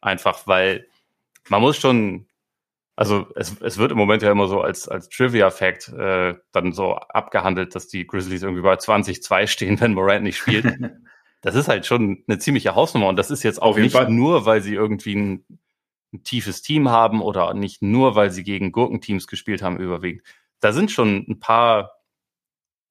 Einfach 0.01 0.49
weil 0.49 0.89
man 1.49 1.63
muss 1.63 1.77
schon 1.77 2.27
also 2.97 3.27
es, 3.37 3.61
es 3.61 3.77
wird 3.77 3.93
im 3.93 3.99
Moment 3.99 4.23
ja 4.23 4.33
immer 4.33 4.49
so 4.49 4.63
als, 4.63 4.89
als 4.89 5.11
Trivia-Fact 5.11 5.91
äh, 5.91 6.35
dann 6.53 6.73
so 6.73 6.95
abgehandelt, 6.95 7.75
dass 7.75 7.89
die 7.89 8.07
Grizzlies 8.07 8.43
irgendwie 8.43 8.63
bei 8.63 8.75
20-2 8.75 9.47
stehen, 9.47 9.79
wenn 9.81 9.93
Morant 9.93 10.23
nicht 10.23 10.39
spielt. 10.39 10.67
das 11.43 11.55
ist 11.55 11.69
halt 11.69 11.85
schon 11.85 12.25
eine 12.27 12.39
ziemliche 12.39 12.75
Hausnummer 12.75 13.09
und 13.09 13.17
das 13.17 13.31
ist 13.31 13.43
jetzt 13.43 13.61
auch 13.61 13.77
nicht 13.77 13.93
Fall. 13.93 14.11
nur, 14.11 14.47
weil 14.47 14.63
sie 14.63 14.75
irgendwie 14.75 15.15
ein, 15.15 15.45
ein, 16.15 16.23
tiefes 16.25 16.63
Team 16.63 16.89
haben 16.89 17.21
oder 17.21 17.53
nicht 17.53 17.83
nur, 17.83 18.17
weil 18.17 18.31
sie 18.31 18.43
gegen 18.43 18.73
Gurkenteams 18.73 19.27
gespielt 19.27 19.61
haben 19.61 19.79
überwiegend. 19.79 20.23
Da 20.61 20.73
sind 20.73 20.91
schon 20.91 21.27
ein 21.29 21.39
paar 21.39 21.93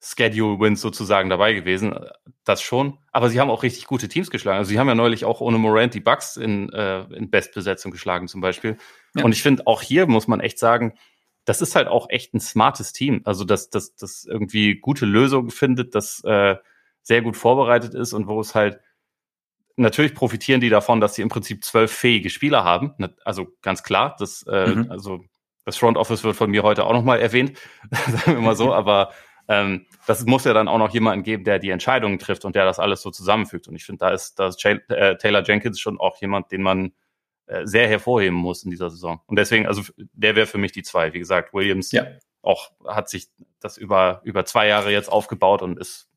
Schedule-Wins 0.04 0.82
sozusagen 0.82 1.32
dabei 1.32 1.54
gewesen. 1.54 1.96
Das 2.44 2.62
schon. 2.62 3.00
Aber 3.12 3.30
sie 3.30 3.40
haben 3.40 3.50
auch 3.50 3.64
richtig 3.64 3.88
gute 3.88 4.08
Teams 4.08 4.30
geschlagen. 4.30 4.60
Also 4.60 4.70
sie 4.70 4.78
haben 4.78 4.88
ja 4.88 4.94
neulich 4.94 5.26
auch 5.26 5.42
ohne 5.42 5.58
Morant 5.58 5.96
die 5.96 6.00
Bucks 6.00 6.38
in, 6.38 6.72
äh, 6.72 7.02
in 7.16 7.32
Bestbesetzung 7.32 7.92
geschlagen 7.92 8.28
zum 8.28 8.40
Beispiel. 8.40 8.78
Ja. 9.16 9.24
Und 9.24 9.32
ich 9.32 9.42
finde, 9.42 9.66
auch 9.68 9.82
hier 9.82 10.08
muss 10.08 10.28
man 10.28 10.40
echt 10.40 10.60
sagen, 10.60 10.94
das 11.46 11.62
ist 11.62 11.76
halt 11.76 11.88
auch 11.88 12.10
echt 12.10 12.34
ein 12.34 12.40
smartes 12.40 12.92
Team. 12.92 13.22
Also 13.24 13.46
dass 13.46 13.70
das, 13.70 13.96
das 13.96 14.26
irgendwie 14.26 14.76
gute 14.76 15.06
Lösungen 15.06 15.52
findet, 15.52 15.96
das 15.96 16.24
äh, 16.24 16.56
sehr 17.02 17.22
gut 17.22 17.38
vorbereitet 17.38 17.94
ist 17.94 18.14
und 18.14 18.28
wo 18.28 18.40
es 18.40 18.56
halt 18.56 18.80
natürlich 19.78 20.16
profitieren 20.16 20.62
die 20.62 20.70
davon, 20.70 21.02
dass 21.02 21.16
sie 21.16 21.22
im 21.22 21.30
Prinzip 21.30 21.64
zwölf 21.64 21.92
fähige 21.92 22.30
Spieler 22.30 22.64
haben. 22.64 22.94
Also 23.24 23.48
ganz 23.62 23.84
klar, 23.84 24.16
das, 24.18 24.44
äh, 24.44 24.68
mhm. 24.68 24.92
also 24.92 25.24
das 25.66 25.78
Front 25.78 25.98
Office 25.98 26.24
wird 26.24 26.36
von 26.36 26.50
mir 26.50 26.64
heute 26.64 26.86
auch 26.86 26.94
nochmal 26.94 27.20
erwähnt, 27.20 27.58
sagen 27.92 28.38
wir 28.38 28.42
mal 28.42 28.56
so, 28.56 28.74
aber 28.74 29.12
ähm, 29.48 29.86
das 30.08 30.26
muss 30.26 30.46
ja 30.46 30.54
dann 30.54 30.68
auch 30.68 30.78
noch 30.78 30.92
jemanden 30.92 31.24
geben, 31.24 31.44
der 31.44 31.60
die 31.60 31.70
Entscheidungen 31.70 32.18
trifft 32.18 32.46
und 32.46 32.56
der 32.56 32.66
das 32.66 32.80
alles 32.80 33.02
so 33.02 33.12
zusammenfügt. 33.12 33.68
Und 33.68 33.76
ich 33.76 33.86
finde, 33.86 34.00
da 34.00 34.10
ist, 34.10 34.40
da 34.40 34.48
ist 34.48 34.64
äh, 34.66 35.18
Taylor 35.18 35.44
Jenkins 35.44 35.80
schon 35.80 36.00
auch 36.00 36.20
jemand, 36.20 36.52
den 36.52 36.64
man 36.64 36.94
sehr 37.64 37.88
hervorheben 37.88 38.38
muss 38.38 38.64
in 38.64 38.72
dieser 38.72 38.90
Saison. 38.90 39.22
Und 39.28 39.38
deswegen, 39.38 39.68
also 39.68 39.84
der 40.14 40.36
wäre 40.36 40.48
für 40.48 40.58
mich 40.58 40.72
die 40.72 40.84
zwei. 40.84 41.14
Wie 41.14 41.20
gesagt, 41.20 41.54
Williams 41.54 41.92
ja. 41.92 42.08
auch 42.42 42.72
hat 42.86 43.10
sich 43.10 43.28
das 43.60 43.78
über, 43.78 44.22
über 44.24 44.46
zwei 44.46 44.68
Jahre 44.68 44.92
jetzt 44.92 45.12
aufgebaut 45.12 45.62
und 45.62 45.80
ist, 45.80 46.10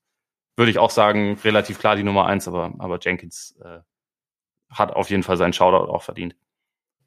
würde 0.57 0.71
ich 0.71 0.79
auch 0.79 0.91
sagen, 0.91 1.39
relativ 1.45 1.79
klar 1.79 1.97
die 1.97 2.03
Nummer 2.03 2.27
eins, 2.27 2.49
aber, 2.49 2.75
aber 2.79 2.99
Jenkins 3.01 3.59
äh, 3.63 3.81
hat 4.71 4.93
auf 4.93 5.11
jeden 5.11 5.23
Fall 5.23 5.37
seinen 5.37 5.53
Shoutout 5.53 5.91
auch 5.91 6.03
verdient. 6.03 6.35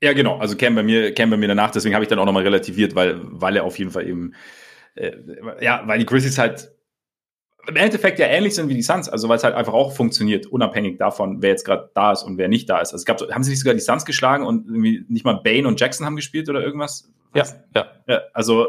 Ja, 0.02 0.14
genau. 0.14 0.38
Also 0.38 0.56
Cam 0.58 0.76
bei 0.76 0.84
mir, 0.84 1.14
Cam 1.14 1.30
bei 1.30 1.38
mir 1.38 1.48
danach, 1.48 1.72
deswegen 1.72 1.94
habe 1.94 2.04
ich 2.04 2.10
dann 2.10 2.20
auch 2.20 2.26
nochmal 2.26 2.44
relativiert, 2.44 2.96
weil, 2.96 3.20
weil 3.22 3.56
er 3.56 3.64
auf 3.64 3.78
jeden 3.78 3.92
Fall 3.92 4.08
eben 4.08 4.34
äh, 4.96 5.12
ja, 5.62 5.84
weil 5.86 6.00
die 6.00 6.06
Grizzlies 6.06 6.38
halt 6.38 6.72
im 7.68 7.76
Endeffekt 7.76 8.20
ja 8.20 8.28
ähnlich 8.28 8.56
sind 8.56 8.70
wie 8.70 8.74
die 8.74 8.82
Suns, 8.82 9.10
also 9.10 9.30
weil 9.30 9.38
es 9.38 9.44
halt 9.44 9.56
einfach 9.56 9.74
auch 9.74 9.94
funktioniert, 9.94 10.46
unabhängig 10.48 10.98
davon, 10.98 11.42
wer 11.42 11.50
jetzt 11.50 11.66
gerade 11.66 11.90
da 11.94 12.12
ist 12.12 12.24
und 12.24 12.38
wer 12.38 12.48
nicht 12.48 12.70
da 12.70 12.80
ist. 12.80 12.94
Also 12.94 12.98
es 12.98 13.06
gab, 13.06 13.22
haben 13.32 13.44
sie 13.44 13.52
nicht 13.52 13.60
sogar 13.60 13.74
die 13.74 13.80
Suns 13.80 14.06
geschlagen 14.06 14.46
und 14.46 14.68
irgendwie 14.68 15.06
nicht 15.08 15.26
mal 15.26 15.40
Bane 15.44 15.68
und 15.68 15.80
Jackson 15.80 16.06
haben 16.06 16.16
gespielt 16.16 16.50
oder 16.50 16.62
irgendwas? 16.62 17.12
Ja, 17.36 17.44
ja. 17.76 17.86
ja 18.08 18.22
also 18.34 18.68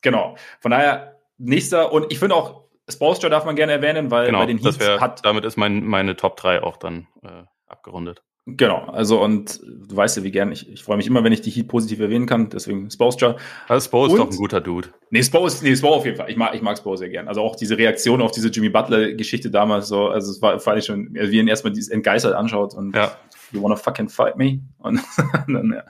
genau. 0.00 0.36
Von 0.60 0.70
daher 0.70 1.16
nächster 1.38 1.92
und 1.92 2.12
ich 2.12 2.18
finde 2.18 2.34
auch 2.34 2.66
Spolstra 2.88 3.28
darf 3.28 3.44
man 3.44 3.56
gerne 3.56 3.72
erwähnen, 3.72 4.10
weil 4.10 4.26
genau, 4.26 4.38
bei 4.38 4.46
den 4.46 4.58
Heats 4.58 4.78
wär, 4.78 5.00
hat 5.00 5.24
damit 5.24 5.44
ist 5.44 5.56
mein, 5.56 5.84
meine 5.84 6.16
Top 6.16 6.36
3 6.36 6.62
auch 6.62 6.76
dann 6.76 7.08
äh, 7.22 7.42
abgerundet. 7.66 8.22
Genau, 8.48 8.84
also 8.84 9.20
und 9.20 9.60
du 9.64 9.96
weißt 9.96 10.18
ja, 10.18 10.22
wie 10.22 10.30
gern, 10.30 10.52
ich, 10.52 10.70
ich 10.70 10.84
freue 10.84 10.96
mich 10.96 11.08
immer, 11.08 11.24
wenn 11.24 11.32
ich 11.32 11.40
die 11.40 11.50
Heat 11.50 11.66
positiv 11.66 11.98
erwähnen 11.98 12.26
kann, 12.26 12.48
deswegen 12.48 12.88
Spoelstra. 12.88 13.36
Also 13.66 13.86
Spo 13.86 14.06
ist 14.06 14.12
und, 14.12 14.18
doch 14.18 14.30
ein 14.30 14.36
guter 14.36 14.60
Dude. 14.60 14.88
Nee, 15.10 15.24
Spo 15.24 15.48
ist, 15.48 15.64
nee, 15.64 15.74
Spo 15.74 15.88
auf 15.88 16.04
jeden 16.04 16.16
Fall. 16.16 16.30
Ich 16.30 16.36
mag, 16.36 16.54
ich 16.54 16.62
mag 16.62 16.78
Spo 16.78 16.94
sehr 16.94 17.08
gern. 17.08 17.26
Also 17.26 17.40
auch 17.40 17.56
diese 17.56 17.76
Reaktion 17.76 18.22
auf 18.22 18.30
diese 18.30 18.48
Jimmy 18.48 18.68
Butler-Geschichte 18.68 19.50
damals 19.50 19.88
so, 19.88 20.06
also 20.06 20.30
es 20.30 20.40
war, 20.40 20.60
fand 20.60 20.78
ich 20.78 20.84
schon, 20.84 21.12
wie 21.12 21.40
ihn 21.40 21.48
erstmal 21.48 21.72
dieses 21.72 21.90
entgeistert 21.90 22.34
anschaut 22.34 22.72
und 22.74 22.94
ja. 22.94 23.16
you 23.50 23.60
wanna 23.60 23.74
fucking 23.74 24.08
fight 24.08 24.36
me? 24.36 24.60
Und 24.78 25.00
dann, 25.48 25.74
ja. 25.74 25.84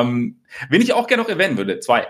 Ähm, 0.00 0.40
wen 0.70 0.80
ich 0.80 0.94
auch 0.94 1.06
gerne 1.06 1.22
noch 1.22 1.28
erwähnen 1.28 1.58
würde, 1.58 1.80
zwei. 1.80 2.06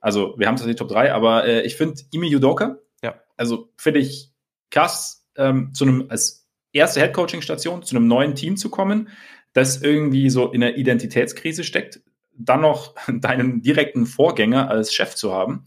Also 0.00 0.34
wir 0.36 0.48
haben 0.48 0.58
zwar 0.58 0.68
die 0.68 0.74
Top 0.74 0.88
3, 0.88 1.14
aber 1.14 1.46
äh, 1.46 1.62
ich 1.62 1.76
finde 1.76 2.02
Imi 2.10 2.28
Yudoka, 2.28 2.76
ja. 3.02 3.14
also 3.38 3.70
finde 3.78 4.00
ich 4.00 4.34
krass, 4.70 5.26
ähm, 5.36 5.72
zu 5.72 5.84
einem, 5.84 6.06
als 6.10 6.43
erste 6.74 7.00
Headcoaching-Station 7.00 7.82
zu 7.82 7.96
einem 7.96 8.06
neuen 8.06 8.34
Team 8.34 8.56
zu 8.56 8.68
kommen, 8.68 9.08
das 9.52 9.80
irgendwie 9.80 10.28
so 10.28 10.50
in 10.52 10.62
einer 10.62 10.76
Identitätskrise 10.76 11.64
steckt, 11.64 12.00
dann 12.36 12.60
noch 12.60 12.94
deinen 13.08 13.62
direkten 13.62 14.06
Vorgänger 14.06 14.68
als 14.68 14.92
Chef 14.92 15.14
zu 15.14 15.32
haben, 15.32 15.66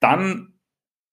dann 0.00 0.54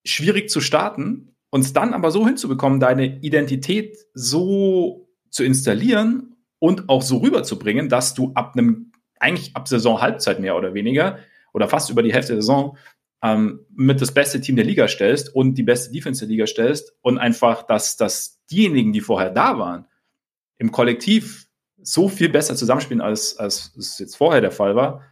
schwierig 0.04 0.50
zu 0.50 0.62
starten 0.62 1.36
und 1.52 1.76
dann 1.76 1.94
aber 1.94 2.12
so 2.12 2.26
hinzubekommen, 2.26 2.80
deine 2.80 3.20
Identität 3.22 3.98
so 4.14 5.10
zu 5.30 5.44
installieren 5.44 6.36
und 6.60 6.90
auch 6.90 7.02
so 7.02 7.18
rüberzubringen, 7.18 7.90
dass 7.90 8.14
du 8.14 8.32
ab 8.34 8.56
einem, 8.56 8.92
eigentlich 9.20 9.56
ab 9.56 9.68
Saison 9.68 10.02
Halbzeit 10.02 10.40
mehr 10.40 10.56
oder 10.56 10.74
weniger 10.74 11.20
oder 11.54 11.68
fast 11.68 11.90
über 11.90 12.04
die 12.04 12.14
Hälfte 12.14 12.34
der 12.34 12.42
Saison 12.42 12.78
ähm, 13.24 13.66
mit 13.76 14.02
das 14.02 14.14
beste 14.14 14.42
Team 14.42 14.56
der 14.56 14.66
Liga 14.66 14.88
stellst 14.88 15.34
und 15.34 15.56
die 15.56 15.64
beste 15.64 15.92
Defense 15.92 16.22
der 16.22 16.30
Liga 16.30 16.48
stellst 16.48 16.94
und 17.02 17.18
einfach, 17.18 17.64
dass, 17.64 17.98
dass 17.98 18.44
diejenigen, 18.50 18.94
die 18.94 19.02
vorher 19.02 19.30
da 19.30 19.58
waren, 19.58 19.86
im 20.58 20.72
Kollektiv 20.72 21.48
so 21.82 22.10
viel 22.10 22.30
besser 22.30 22.56
zusammenspielen, 22.56 23.02
als, 23.02 23.38
als 23.38 23.76
es 23.78 23.98
jetzt 24.00 24.16
vorher 24.16 24.42
der 24.42 24.52
Fall 24.52 24.76
war. 24.76 25.04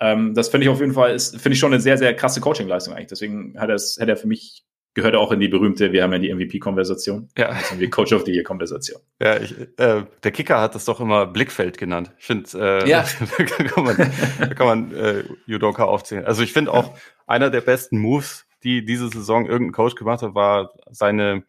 Ähm, 0.00 0.34
das 0.34 0.48
finde 0.48 0.64
ich 0.64 0.70
auf 0.70 0.80
jeden 0.80 0.92
Fall, 0.92 1.18
finde 1.18 1.52
ich 1.52 1.58
schon 1.58 1.72
eine 1.72 1.80
sehr, 1.80 1.98
sehr 1.98 2.14
krasse 2.14 2.40
Coaching-Leistung 2.40 2.94
eigentlich. 2.94 3.08
Deswegen 3.08 3.58
hat 3.58 3.70
er 3.70 3.76
hat 3.76 4.08
er 4.08 4.16
für 4.16 4.28
mich 4.28 4.64
gehört 4.98 5.14
auch 5.14 5.30
in 5.30 5.38
die 5.38 5.46
berühmte, 5.46 5.92
wir 5.92 6.02
haben 6.02 6.12
ja 6.12 6.18
die 6.18 6.34
MVP-Konversation. 6.34 7.28
Ja. 7.38 7.50
Also 7.50 7.76
die 7.76 7.88
Coach 7.88 8.12
of 8.12 8.24
the 8.24 8.32
Year-Konversation. 8.32 9.00
Ja, 9.20 9.38
ich, 9.38 9.54
äh, 9.78 10.04
der 10.24 10.30
Kicker 10.32 10.60
hat 10.60 10.74
das 10.74 10.84
doch 10.84 11.00
immer 11.00 11.26
Blickfeld 11.26 11.78
genannt. 11.78 12.12
Ich 12.18 12.26
finde, 12.26 12.48
äh, 12.84 12.88
ja. 12.88 13.04
da 13.38 13.44
kann 13.44 13.84
man, 13.84 13.96
da 14.40 14.54
kann 14.54 14.66
man 14.66 14.94
äh, 14.94 15.24
Judoka 15.46 15.84
aufzählen. 15.84 16.24
Also 16.24 16.42
ich 16.42 16.52
finde 16.52 16.72
auch, 16.72 16.94
einer 17.28 17.50
der 17.50 17.60
besten 17.60 17.98
Moves, 17.98 18.46
die 18.64 18.84
diese 18.84 19.08
Saison 19.08 19.46
irgendein 19.46 19.72
Coach 19.72 19.94
gemacht 19.94 20.22
hat, 20.22 20.34
war 20.34 20.72
seine 20.90 21.44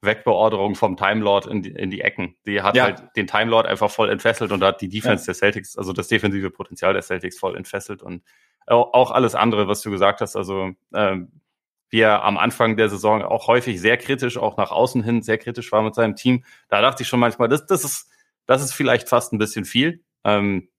Wegbeorderung 0.00 0.76
vom 0.76 0.96
Time 0.96 1.20
Lord 1.22 1.46
in 1.46 1.62
die, 1.62 1.70
in 1.70 1.90
die 1.90 2.02
Ecken. 2.02 2.36
Die 2.46 2.62
hat 2.62 2.76
ja. 2.76 2.84
halt 2.84 3.02
den 3.16 3.26
Time 3.26 3.50
Lord 3.50 3.66
einfach 3.66 3.90
voll 3.90 4.10
entfesselt 4.10 4.52
und 4.52 4.62
hat 4.62 4.80
die 4.80 4.88
Defense 4.88 5.24
ja. 5.24 5.26
der 5.26 5.34
Celtics, 5.34 5.76
also 5.76 5.92
das 5.92 6.08
defensive 6.08 6.50
Potenzial 6.50 6.92
der 6.92 7.02
Celtics 7.02 7.38
voll 7.38 7.56
entfesselt 7.56 8.02
und 8.02 8.22
auch 8.66 9.10
alles 9.10 9.34
andere, 9.34 9.66
was 9.66 9.80
du 9.82 9.90
gesagt 9.90 10.20
hast. 10.20 10.36
Also 10.36 10.70
ähm, 10.94 11.41
wie 11.92 12.00
er 12.00 12.24
am 12.24 12.38
Anfang 12.38 12.76
der 12.78 12.88
Saison 12.88 13.22
auch 13.22 13.48
häufig 13.48 13.78
sehr 13.78 13.98
kritisch, 13.98 14.38
auch 14.38 14.56
nach 14.56 14.70
außen 14.70 15.02
hin 15.02 15.22
sehr 15.22 15.36
kritisch 15.36 15.70
war 15.72 15.82
mit 15.82 15.94
seinem 15.94 16.16
Team. 16.16 16.42
Da 16.68 16.80
dachte 16.80 17.02
ich 17.02 17.08
schon 17.08 17.20
manchmal, 17.20 17.48
das, 17.48 17.66
das 17.66 17.84
ist, 17.84 18.10
das 18.46 18.62
ist 18.62 18.72
vielleicht 18.72 19.10
fast 19.10 19.32
ein 19.32 19.38
bisschen 19.38 19.66
viel. 19.66 20.02
Ähm, 20.24 20.70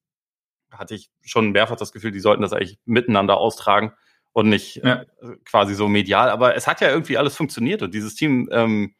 hatte 0.71 0.95
ich 0.95 1.11
schon 1.23 1.51
mehrfach 1.51 1.75
das 1.75 1.91
Gefühl, 1.91 2.11
die 2.11 2.19
sollten 2.19 2.41
das 2.41 2.51
eigentlich 2.51 2.79
miteinander 2.85 3.37
austragen 3.37 3.93
und 4.31 4.49
nicht 4.49 4.77
ja. 4.77 5.03
äh, 5.21 5.37
quasi 5.45 5.75
so 5.75 5.87
medial. 5.87 6.31
Aber 6.31 6.55
es 6.55 6.65
hat 6.65 6.81
ja 6.81 6.89
irgendwie 6.89 7.19
alles 7.19 7.35
funktioniert 7.37 7.83
und 7.83 7.93
dieses 7.93 8.15
Team 8.15 8.49
ähm, 8.51 8.95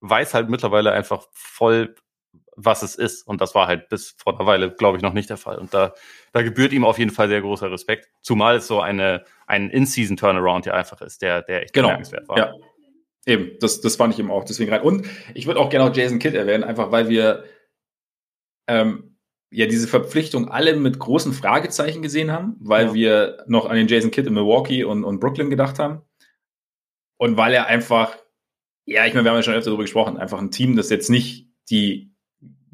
weiß 0.00 0.34
halt 0.34 0.50
mittlerweile 0.50 0.92
einfach 0.92 1.26
voll, 1.32 1.94
was 2.54 2.82
es 2.82 2.96
ist. 2.96 3.26
Und 3.26 3.40
das 3.40 3.54
war 3.54 3.66
halt 3.66 3.88
bis 3.88 4.14
vor 4.18 4.38
einer 4.38 4.46
Weile, 4.46 4.70
glaube 4.70 4.98
ich, 4.98 5.02
noch 5.02 5.14
nicht 5.14 5.30
der 5.30 5.38
Fall. 5.38 5.56
Und 5.56 5.72
da, 5.72 5.94
da 6.32 6.42
gebührt 6.42 6.72
ihm 6.72 6.84
auf 6.84 6.98
jeden 6.98 7.10
Fall 7.10 7.28
sehr 7.28 7.40
großer 7.40 7.70
Respekt. 7.70 8.10
Zumal 8.20 8.56
es 8.56 8.66
so 8.66 8.82
eine, 8.82 9.24
ein 9.50 9.68
In-Season-Turnaround 9.68 10.66
ja 10.66 10.74
einfach 10.74 11.00
ist, 11.02 11.22
der, 11.22 11.42
der 11.42 11.64
echt 11.64 11.74
genau. 11.74 11.88
bemerkenswert 11.88 12.28
war. 12.28 12.38
Ja. 12.38 12.54
Eben, 13.26 13.58
das, 13.60 13.80
das 13.80 13.96
fand 13.96 14.14
ich 14.14 14.20
eben 14.20 14.30
auch 14.30 14.44
deswegen 14.44 14.72
rein. 14.72 14.80
Und 14.80 15.06
ich 15.34 15.46
würde 15.46 15.60
auch 15.60 15.68
gerne 15.68 15.88
noch 15.88 15.96
Jason 15.96 16.18
Kidd 16.18 16.36
erwähnen, 16.36 16.64
einfach 16.64 16.90
weil 16.90 17.08
wir 17.08 17.44
ähm, 18.66 19.16
ja 19.50 19.66
diese 19.66 19.88
Verpflichtung 19.88 20.48
alle 20.48 20.74
mit 20.76 20.98
großen 20.98 21.32
Fragezeichen 21.32 22.00
gesehen 22.00 22.30
haben, 22.30 22.56
weil 22.60 22.86
ja. 22.86 22.94
wir 22.94 23.44
noch 23.46 23.66
an 23.66 23.76
den 23.76 23.88
Jason 23.88 24.10
Kidd 24.10 24.26
in 24.26 24.34
Milwaukee 24.34 24.84
und, 24.84 25.04
und 25.04 25.20
Brooklyn 25.20 25.50
gedacht 25.50 25.78
haben. 25.78 26.02
Und 27.18 27.36
weil 27.36 27.52
er 27.52 27.66
einfach, 27.66 28.16
ja, 28.86 29.04
ich 29.04 29.12
meine, 29.12 29.24
wir 29.24 29.32
haben 29.32 29.38
ja 29.38 29.42
schon 29.42 29.54
öfter 29.54 29.70
darüber 29.70 29.84
gesprochen, 29.84 30.16
einfach 30.16 30.38
ein 30.38 30.50
Team, 30.50 30.76
das 30.76 30.88
jetzt 30.88 31.10
nicht 31.10 31.50
die 31.68 32.14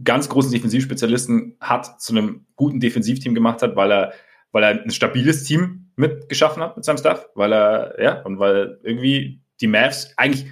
ganz 0.04 0.28
großen 0.28 0.52
Defensivspezialisten 0.52 1.56
hat 1.58 2.00
zu 2.00 2.12
einem 2.12 2.46
guten 2.54 2.78
Defensivteam 2.80 3.34
gemacht 3.34 3.62
hat, 3.62 3.74
weil 3.74 3.90
er, 3.90 4.12
weil 4.52 4.62
er 4.62 4.82
ein 4.82 4.90
stabiles 4.90 5.42
Team 5.42 5.85
mitgeschaffen 5.96 6.62
hat 6.62 6.76
mit 6.76 6.84
seinem 6.84 6.98
Stuff, 6.98 7.28
weil 7.34 7.52
er, 7.52 7.96
ja, 8.00 8.22
und 8.22 8.38
weil 8.38 8.78
irgendwie 8.82 9.42
die 9.60 9.66
Mavs, 9.66 10.12
eigentlich, 10.16 10.46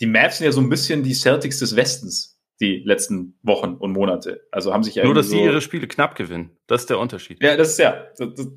die 0.00 0.06
Mavs 0.06 0.38
sind 0.38 0.44
ja 0.44 0.52
so 0.52 0.60
ein 0.60 0.68
bisschen 0.68 1.02
die 1.02 1.14
Celtics 1.14 1.58
des 1.58 1.74
Westens, 1.74 2.40
die 2.60 2.82
letzten 2.84 3.38
Wochen 3.42 3.74
und 3.74 3.92
Monate. 3.92 4.46
Also 4.50 4.72
haben 4.72 4.84
sich 4.84 4.94
ja 4.94 5.04
Nur, 5.04 5.14
dass 5.14 5.26
so, 5.26 5.36
sie 5.36 5.42
ihre 5.42 5.60
Spiele 5.60 5.88
knapp 5.88 6.14
gewinnen. 6.14 6.56
Das 6.66 6.82
ist 6.82 6.90
der 6.90 6.98
Unterschied. 6.98 7.42
Ja, 7.42 7.56
das 7.56 7.70
ist 7.70 7.78
ja. 7.78 8.06
Das, 8.16 8.48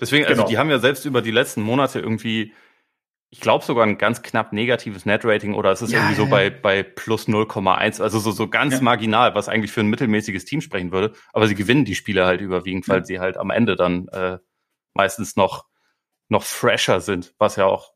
Deswegen, 0.00 0.24
also 0.24 0.42
genau. 0.42 0.48
die 0.48 0.58
haben 0.58 0.70
ja 0.70 0.78
selbst 0.78 1.04
über 1.04 1.22
die 1.22 1.30
letzten 1.30 1.62
Monate 1.62 2.00
irgendwie, 2.00 2.52
ich 3.30 3.40
glaube 3.40 3.64
sogar 3.64 3.86
ein 3.86 3.96
ganz 3.96 4.22
knapp 4.22 4.52
negatives 4.52 5.06
Net-Rating 5.06 5.54
oder 5.54 5.70
es 5.70 5.82
ist 5.82 5.92
ja, 5.92 6.00
irgendwie 6.00 6.16
so 6.16 6.26
bei, 6.26 6.50
bei 6.50 6.82
plus 6.82 7.28
0,1, 7.28 8.02
also 8.02 8.18
so, 8.18 8.32
so 8.32 8.48
ganz 8.48 8.74
ja. 8.74 8.80
marginal, 8.80 9.36
was 9.36 9.48
eigentlich 9.48 9.70
für 9.70 9.80
ein 9.80 9.88
mittelmäßiges 9.88 10.44
Team 10.44 10.60
sprechen 10.60 10.90
würde. 10.90 11.12
Aber 11.32 11.46
sie 11.46 11.54
gewinnen 11.54 11.84
die 11.84 11.94
Spiele 11.94 12.26
halt 12.26 12.40
überwiegend, 12.40 12.88
weil 12.88 13.04
sie 13.04 13.20
halt 13.20 13.36
am 13.36 13.50
Ende 13.50 13.76
dann 13.76 14.08
äh, 14.08 14.38
meistens 14.94 15.36
noch, 15.36 15.66
noch 16.28 16.42
fresher 16.42 17.00
sind, 17.00 17.34
was 17.38 17.56
ja 17.56 17.66
auch 17.66 17.94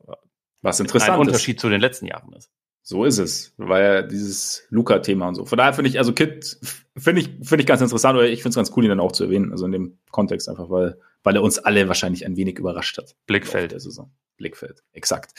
was 0.61 0.79
interessant 0.79 1.13
ein 1.13 1.19
Unterschied 1.19 1.57
ist. 1.57 1.61
zu 1.61 1.69
den 1.69 1.81
letzten 1.81 2.05
Jahren 2.05 2.33
ist. 2.33 2.51
So 2.81 3.05
ist 3.05 3.19
es, 3.19 3.53
weil 3.57 3.83
ja 3.83 4.01
dieses 4.01 4.65
Luca-Thema 4.69 5.27
und 5.27 5.35
so. 5.35 5.45
Von 5.45 5.57
daher 5.57 5.73
finde 5.73 5.89
ich, 5.89 5.99
also 5.99 6.11
Kit 6.11 6.57
finde 6.97 7.21
ich, 7.21 7.27
finde 7.43 7.61
ich 7.61 7.67
ganz 7.67 7.81
interessant, 7.81 8.17
oder 8.17 8.27
ich 8.27 8.41
finde 8.41 8.49
es 8.49 8.55
ganz 8.55 8.71
cool, 8.75 8.83
ihn 8.83 8.89
dann 8.89 8.99
auch 8.99 9.11
zu 9.11 9.25
erwähnen, 9.25 9.51
also 9.51 9.65
in 9.65 9.71
dem 9.71 9.99
Kontext 10.09 10.49
einfach, 10.49 10.69
weil, 10.69 10.99
weil 11.23 11.35
er 11.35 11.43
uns 11.43 11.59
alle 11.59 11.87
wahrscheinlich 11.87 12.25
ein 12.25 12.35
wenig 12.35 12.57
überrascht 12.57 12.97
hat. 12.97 13.15
Blickfeld. 13.27 13.73
Der 13.73 13.79
Saison. 13.79 14.11
Blickfeld, 14.37 14.81
exakt. 14.93 15.33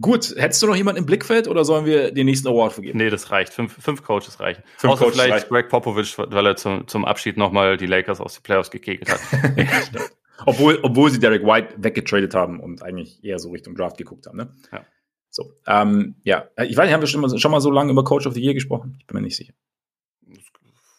Gut, 0.00 0.36
hättest 0.36 0.62
du 0.62 0.68
noch 0.68 0.76
jemanden 0.76 1.00
im 1.00 1.06
Blickfeld 1.06 1.48
oder 1.48 1.64
sollen 1.64 1.84
wir 1.84 2.12
den 2.12 2.26
nächsten 2.26 2.46
Award 2.46 2.72
vergeben? 2.72 2.98
Nee, 2.98 3.10
das 3.10 3.32
reicht. 3.32 3.52
Fünf, 3.52 3.82
fünf 3.82 4.04
Coaches 4.04 4.38
reichen. 4.38 4.62
Fünf 4.76 4.92
Außer 4.92 5.04
Coaches 5.04 5.16
vielleicht 5.16 5.34
reichen. 5.34 5.48
Greg 5.48 5.68
Popovich, 5.68 6.16
weil 6.16 6.46
er 6.46 6.54
zum, 6.54 6.86
zum 6.86 7.04
Abschied 7.04 7.36
nochmal 7.36 7.76
die 7.76 7.86
Lakers 7.86 8.20
aus 8.20 8.34
den 8.34 8.44
Playoffs 8.44 8.70
gekegelt 8.70 9.10
hat. 9.10 9.20
obwohl, 10.46 10.78
obwohl 10.82 11.10
sie 11.10 11.18
Derek 11.18 11.44
White 11.44 11.74
weggetradet 11.78 12.34
haben 12.34 12.60
und 12.60 12.82
eigentlich 12.82 13.22
eher 13.24 13.38
so 13.38 13.50
Richtung 13.50 13.74
Draft 13.74 13.98
geguckt 13.98 14.26
haben. 14.26 14.36
Ne? 14.38 14.54
Ja. 14.72 14.84
So, 15.30 15.52
ähm, 15.66 16.16
ja, 16.24 16.48
ich 16.64 16.76
weiß 16.76 16.86
nicht, 16.86 16.94
haben 16.94 17.02
wir 17.02 17.06
schon 17.06 17.20
mal, 17.20 17.38
schon 17.38 17.50
mal 17.50 17.60
so 17.60 17.70
lange 17.70 17.92
über 17.92 18.04
Coach 18.04 18.26
of 18.26 18.34
the 18.34 18.40
Year 18.40 18.54
gesprochen? 18.54 18.96
Ich 19.00 19.06
bin 19.06 19.16
mir 19.16 19.22
nicht 19.22 19.36
sicher. 19.36 19.52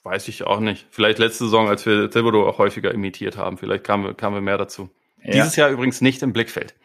weiß 0.03 0.27
ich 0.27 0.43
auch 0.43 0.59
nicht. 0.59 0.87
Vielleicht 0.91 1.19
letzte 1.19 1.45
Saison, 1.45 1.67
als 1.67 1.85
wir 1.85 2.09
Thibodeau 2.09 2.47
auch 2.47 2.57
häufiger 2.57 2.93
imitiert 2.93 3.37
haben. 3.37 3.57
Vielleicht 3.57 3.83
kamen, 3.83 4.15
kamen 4.15 4.35
wir 4.35 4.41
mehr 4.41 4.57
dazu. 4.57 4.89
Ja. 5.23 5.31
Dieses 5.31 5.55
Jahr 5.55 5.69
übrigens 5.69 6.01
nicht 6.01 6.21
im 6.21 6.31
Blickfeld. 6.31 6.75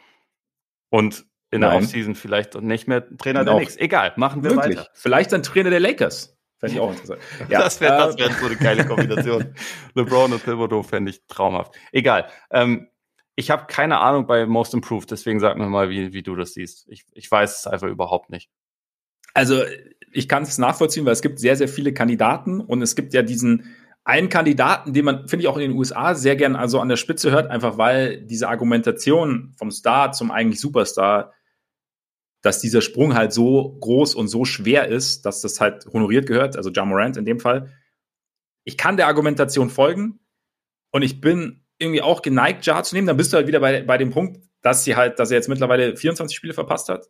Und 0.90 1.26
in 1.50 1.60
der 1.60 1.74
Offseason 1.74 2.14
vielleicht 2.16 2.60
nicht 2.60 2.88
mehr 2.88 3.06
Trainer 3.16 3.44
der 3.44 3.54
Knicks. 3.56 3.76
Egal, 3.76 4.12
machen 4.16 4.42
wir 4.42 4.54
Möglich. 4.54 4.76
weiter. 4.76 4.88
Vielleicht 4.92 5.32
ein 5.32 5.42
Trainer 5.42 5.70
der 5.70 5.80
Lakers. 5.80 6.33
Fände 6.68 6.74
ich 6.74 6.80
auch 6.80 6.90
interessant. 6.90 7.20
Ja, 7.50 7.60
das 7.60 7.80
wäre 7.80 7.96
das 7.96 8.18
wär 8.18 8.30
so 8.32 8.46
eine 8.46 8.56
geile 8.56 8.86
Kombination. 8.86 9.54
LeBron 9.94 10.32
und 10.32 10.44
Thibodeau 10.44 10.82
fände 10.82 11.10
ich 11.10 11.26
traumhaft. 11.26 11.74
Egal. 11.92 12.28
Ähm, 12.50 12.88
ich 13.36 13.50
habe 13.50 13.66
keine 13.66 13.98
Ahnung 13.98 14.26
bei 14.26 14.46
Most 14.46 14.74
Improved, 14.74 15.10
deswegen 15.10 15.40
sag 15.40 15.56
mir 15.56 15.66
mal, 15.66 15.90
wie, 15.90 16.12
wie 16.12 16.22
du 16.22 16.36
das 16.36 16.54
siehst. 16.54 16.86
Ich, 16.88 17.04
ich 17.12 17.30
weiß 17.30 17.60
es 17.60 17.66
einfach 17.66 17.88
überhaupt 17.88 18.30
nicht. 18.30 18.50
Also 19.34 19.62
ich 20.12 20.28
kann 20.28 20.44
es 20.44 20.58
nachvollziehen, 20.58 21.04
weil 21.04 21.12
es 21.12 21.22
gibt 21.22 21.40
sehr, 21.40 21.56
sehr 21.56 21.68
viele 21.68 21.92
Kandidaten 21.92 22.60
und 22.60 22.82
es 22.82 22.94
gibt 22.94 23.12
ja 23.14 23.22
diesen 23.22 23.74
einen 24.04 24.28
Kandidaten, 24.28 24.92
den 24.92 25.04
man, 25.04 25.28
finde 25.28 25.42
ich, 25.42 25.48
auch 25.48 25.56
in 25.56 25.70
den 25.70 25.78
USA 25.78 26.14
sehr 26.14 26.36
gern 26.36 26.56
also 26.56 26.78
an 26.78 26.88
der 26.88 26.96
Spitze 26.96 27.30
hört, 27.30 27.50
einfach 27.50 27.78
weil 27.78 28.20
diese 28.20 28.48
Argumentation 28.48 29.54
vom 29.56 29.70
Star 29.70 30.12
zum 30.12 30.30
eigentlich 30.30 30.60
Superstar, 30.60 31.32
dass 32.44 32.60
dieser 32.60 32.82
Sprung 32.82 33.14
halt 33.14 33.32
so 33.32 33.78
groß 33.80 34.14
und 34.14 34.28
so 34.28 34.44
schwer 34.44 34.86
ist, 34.88 35.24
dass 35.24 35.40
das 35.40 35.62
halt 35.62 35.86
honoriert 35.86 36.26
gehört, 36.26 36.58
also 36.58 36.68
John 36.68 36.90
Morant 36.90 37.16
in 37.16 37.24
dem 37.24 37.40
Fall. 37.40 37.72
Ich 38.64 38.76
kann 38.76 38.98
der 38.98 39.06
Argumentation 39.06 39.70
folgen 39.70 40.20
und 40.90 41.00
ich 41.00 41.22
bin 41.22 41.64
irgendwie 41.78 42.02
auch 42.02 42.20
geneigt, 42.20 42.66
Jar 42.66 42.84
zu 42.84 42.94
nehmen, 42.94 43.06
dann 43.06 43.16
bist 43.16 43.32
du 43.32 43.38
halt 43.38 43.46
wieder 43.46 43.60
bei, 43.60 43.82
bei 43.82 43.96
dem 43.96 44.10
Punkt, 44.10 44.42
dass 44.60 44.84
sie 44.84 44.94
halt, 44.94 45.18
dass 45.18 45.30
er 45.30 45.38
jetzt 45.38 45.48
mittlerweile 45.48 45.96
24 45.96 46.36
Spiele 46.36 46.52
verpasst 46.52 46.90
hat, 46.90 47.06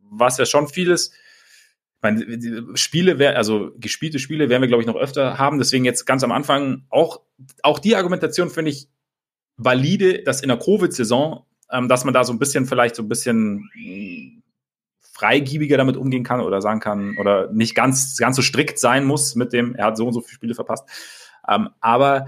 was 0.00 0.36
ja 0.38 0.46
schon 0.46 0.66
viel 0.66 0.90
ist. 0.90 1.14
Ich 1.14 2.02
meine, 2.02 2.76
Spiele, 2.76 3.20
wär, 3.20 3.36
also 3.36 3.70
gespielte 3.76 4.18
Spiele 4.18 4.48
werden 4.48 4.62
wir, 4.62 4.68
glaube 4.68 4.82
ich, 4.82 4.88
noch 4.88 4.96
öfter 4.96 5.38
haben. 5.38 5.58
Deswegen 5.58 5.84
jetzt 5.84 6.06
ganz 6.06 6.24
am 6.24 6.32
Anfang 6.32 6.86
auch, 6.90 7.20
auch 7.62 7.78
die 7.78 7.94
Argumentation 7.94 8.50
finde 8.50 8.72
ich 8.72 8.88
valide, 9.56 10.24
dass 10.24 10.40
in 10.40 10.48
der 10.48 10.58
Covid-Saison, 10.58 11.46
ähm, 11.70 11.86
dass 11.86 12.04
man 12.04 12.12
da 12.12 12.24
so 12.24 12.32
ein 12.32 12.40
bisschen 12.40 12.66
vielleicht 12.66 12.96
so 12.96 13.04
ein 13.04 13.08
bisschen 13.08 13.70
hm, 13.74 14.41
freigiebiger 15.22 15.76
damit 15.76 15.96
umgehen 15.96 16.24
kann 16.24 16.40
oder 16.40 16.60
sagen 16.60 16.80
kann 16.80 17.16
oder 17.16 17.52
nicht 17.52 17.74
ganz, 17.74 18.16
ganz 18.16 18.34
so 18.34 18.42
strikt 18.42 18.78
sein 18.78 19.04
muss 19.04 19.36
mit 19.36 19.52
dem, 19.52 19.76
er 19.76 19.86
hat 19.86 19.96
so 19.96 20.06
und 20.06 20.12
so 20.12 20.20
viele 20.20 20.34
Spiele 20.34 20.54
verpasst. 20.54 20.88
Ähm, 21.48 21.68
aber 21.80 22.26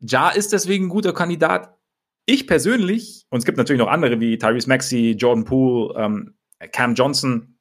Ja 0.00 0.30
ist 0.30 0.52
deswegen 0.52 0.86
ein 0.86 0.90
guter 0.90 1.12
Kandidat. 1.12 1.76
Ich 2.24 2.46
persönlich, 2.46 3.26
und 3.30 3.38
es 3.38 3.44
gibt 3.44 3.58
natürlich 3.58 3.80
noch 3.80 3.88
andere 3.88 4.18
wie 4.20 4.38
Tyrese 4.38 4.68
Maxey, 4.68 5.12
Jordan 5.12 5.44
Poole, 5.44 5.94
ähm, 5.96 6.34
Cam 6.72 6.94
Johnson. 6.94 7.58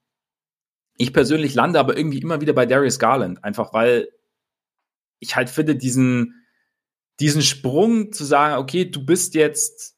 Ich 0.95 1.13
persönlich 1.13 1.53
lande 1.53 1.79
aber 1.79 1.97
irgendwie 1.97 2.19
immer 2.19 2.41
wieder 2.41 2.53
bei 2.53 2.65
Darius 2.65 2.99
Garland, 2.99 3.43
einfach 3.43 3.73
weil 3.73 4.09
ich 5.19 5.35
halt 5.35 5.49
finde, 5.49 5.75
diesen, 5.75 6.45
diesen 7.19 7.41
Sprung 7.41 8.13
zu 8.13 8.23
sagen, 8.23 8.61
okay, 8.61 8.85
du 8.85 9.05
bist 9.05 9.35
jetzt, 9.35 9.96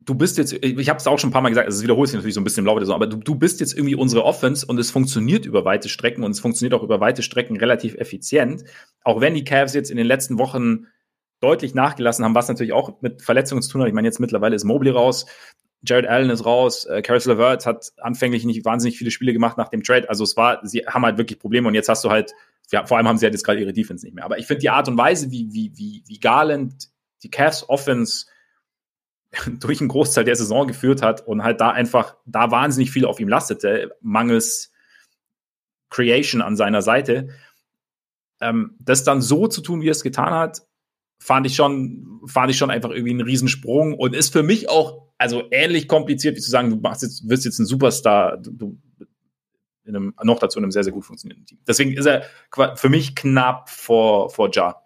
du 0.00 0.14
bist 0.14 0.38
jetzt, 0.38 0.52
ich 0.52 0.88
habe 0.88 0.98
es 0.98 1.06
auch 1.06 1.18
schon 1.18 1.30
ein 1.30 1.32
paar 1.32 1.42
Mal 1.42 1.50
gesagt, 1.50 1.66
also 1.66 1.76
es 1.76 1.82
wiederholt 1.82 2.08
sich 2.08 2.16
natürlich 2.16 2.34
so 2.34 2.40
ein 2.40 2.44
bisschen 2.44 2.62
im 2.62 2.66
Laufe 2.66 2.80
der 2.80 2.86
Saison, 2.86 2.96
aber 2.96 3.06
du, 3.06 3.16
du 3.16 3.34
bist 3.34 3.60
jetzt 3.60 3.74
irgendwie 3.74 3.94
unsere 3.94 4.24
Offense 4.24 4.64
und 4.66 4.78
es 4.78 4.90
funktioniert 4.90 5.44
über 5.44 5.64
weite 5.64 5.88
Strecken 5.88 6.24
und 6.24 6.30
es 6.30 6.40
funktioniert 6.40 6.74
auch 6.74 6.82
über 6.82 7.00
weite 7.00 7.22
Strecken 7.22 7.56
relativ 7.56 7.94
effizient. 7.94 8.64
Auch 9.04 9.20
wenn 9.20 9.34
die 9.34 9.44
Cavs 9.44 9.74
jetzt 9.74 9.90
in 9.90 9.96
den 9.96 10.06
letzten 10.06 10.38
Wochen 10.38 10.86
deutlich 11.40 11.74
nachgelassen 11.74 12.24
haben, 12.24 12.34
was 12.34 12.48
natürlich 12.48 12.72
auch 12.72 13.00
mit 13.00 13.22
Verletzungen 13.22 13.62
zu 13.62 13.70
tun 13.70 13.82
hat. 13.82 13.88
Ich 13.88 13.94
meine, 13.94 14.08
jetzt 14.08 14.18
mittlerweile 14.18 14.56
ist 14.56 14.64
Mobley 14.64 14.90
raus, 14.90 15.26
Jared 15.82 16.06
Allen 16.06 16.30
ist 16.30 16.44
raus, 16.44 16.86
äh, 16.86 17.02
Caris 17.02 17.26
LeVert 17.26 17.64
hat 17.64 17.92
anfänglich 17.98 18.44
nicht 18.44 18.64
wahnsinnig 18.64 18.98
viele 18.98 19.10
Spiele 19.10 19.32
gemacht 19.32 19.56
nach 19.58 19.68
dem 19.68 19.82
Trade. 19.82 20.08
Also 20.08 20.24
es 20.24 20.36
war, 20.36 20.66
sie 20.66 20.80
haben 20.86 21.04
halt 21.04 21.18
wirklich 21.18 21.38
Probleme 21.38 21.68
und 21.68 21.74
jetzt 21.74 21.88
hast 21.88 22.02
du 22.04 22.10
halt, 22.10 22.32
ja, 22.72 22.84
vor 22.84 22.96
allem 22.96 23.06
haben 23.06 23.18
sie 23.18 23.26
halt 23.26 23.34
jetzt 23.34 23.44
gerade 23.44 23.60
ihre 23.60 23.72
Defense 23.72 24.04
nicht 24.04 24.14
mehr. 24.14 24.24
Aber 24.24 24.38
ich 24.38 24.46
finde 24.46 24.60
die 24.60 24.70
Art 24.70 24.88
und 24.88 24.98
Weise, 24.98 25.30
wie, 25.30 25.52
wie, 25.52 25.72
wie, 25.76 26.02
wie 26.06 26.18
Garland 26.18 26.88
die 27.22 27.30
Cavs 27.30 27.68
Offense 27.68 28.26
durch 29.46 29.80
einen 29.80 29.88
Großteil 29.88 30.24
der 30.24 30.36
Saison 30.36 30.66
geführt 30.66 31.02
hat 31.02 31.26
und 31.26 31.42
halt 31.42 31.60
da 31.60 31.70
einfach, 31.70 32.16
da 32.26 32.50
wahnsinnig 32.50 32.90
viel 32.90 33.04
auf 33.04 33.20
ihm 33.20 33.28
lastete, 33.28 33.96
mangels 34.00 34.72
Creation 35.90 36.42
an 36.42 36.56
seiner 36.56 36.82
Seite. 36.82 37.28
Ähm, 38.40 38.76
das 38.78 39.04
dann 39.04 39.20
so 39.20 39.48
zu 39.48 39.60
tun, 39.60 39.80
wie 39.80 39.88
er 39.88 39.92
es 39.92 40.02
getan 40.02 40.32
hat, 40.32 40.62
fand 41.18 41.46
ich 41.46 41.56
schon, 41.56 42.20
fand 42.26 42.50
ich 42.50 42.56
schon 42.56 42.70
einfach 42.70 42.90
irgendwie 42.90 43.10
einen 43.10 43.22
Riesensprung 43.22 43.94
und 43.94 44.14
ist 44.14 44.32
für 44.32 44.42
mich 44.42 44.68
auch, 44.68 45.08
also 45.18 45.48
ähnlich 45.50 45.88
kompliziert, 45.88 46.36
wie 46.36 46.40
zu 46.40 46.50
sagen, 46.50 46.70
du 46.70 46.76
machst 46.76 47.02
jetzt, 47.02 47.28
wirst 47.28 47.44
jetzt 47.44 47.58
ein 47.58 47.66
Superstar, 47.66 48.36
du, 48.38 48.78
in 49.84 49.96
einem, 49.96 50.14
noch 50.22 50.38
dazu 50.38 50.58
in 50.58 50.64
einem 50.64 50.70
sehr, 50.70 50.84
sehr 50.84 50.92
gut 50.92 51.04
funktionierenden 51.04 51.46
Team. 51.46 51.58
Deswegen 51.66 51.92
ist 51.94 52.06
er 52.06 52.24
für 52.76 52.88
mich 52.88 53.16
knapp 53.16 53.70
vor, 53.70 54.30
vor 54.30 54.50
Ja. 54.54 54.82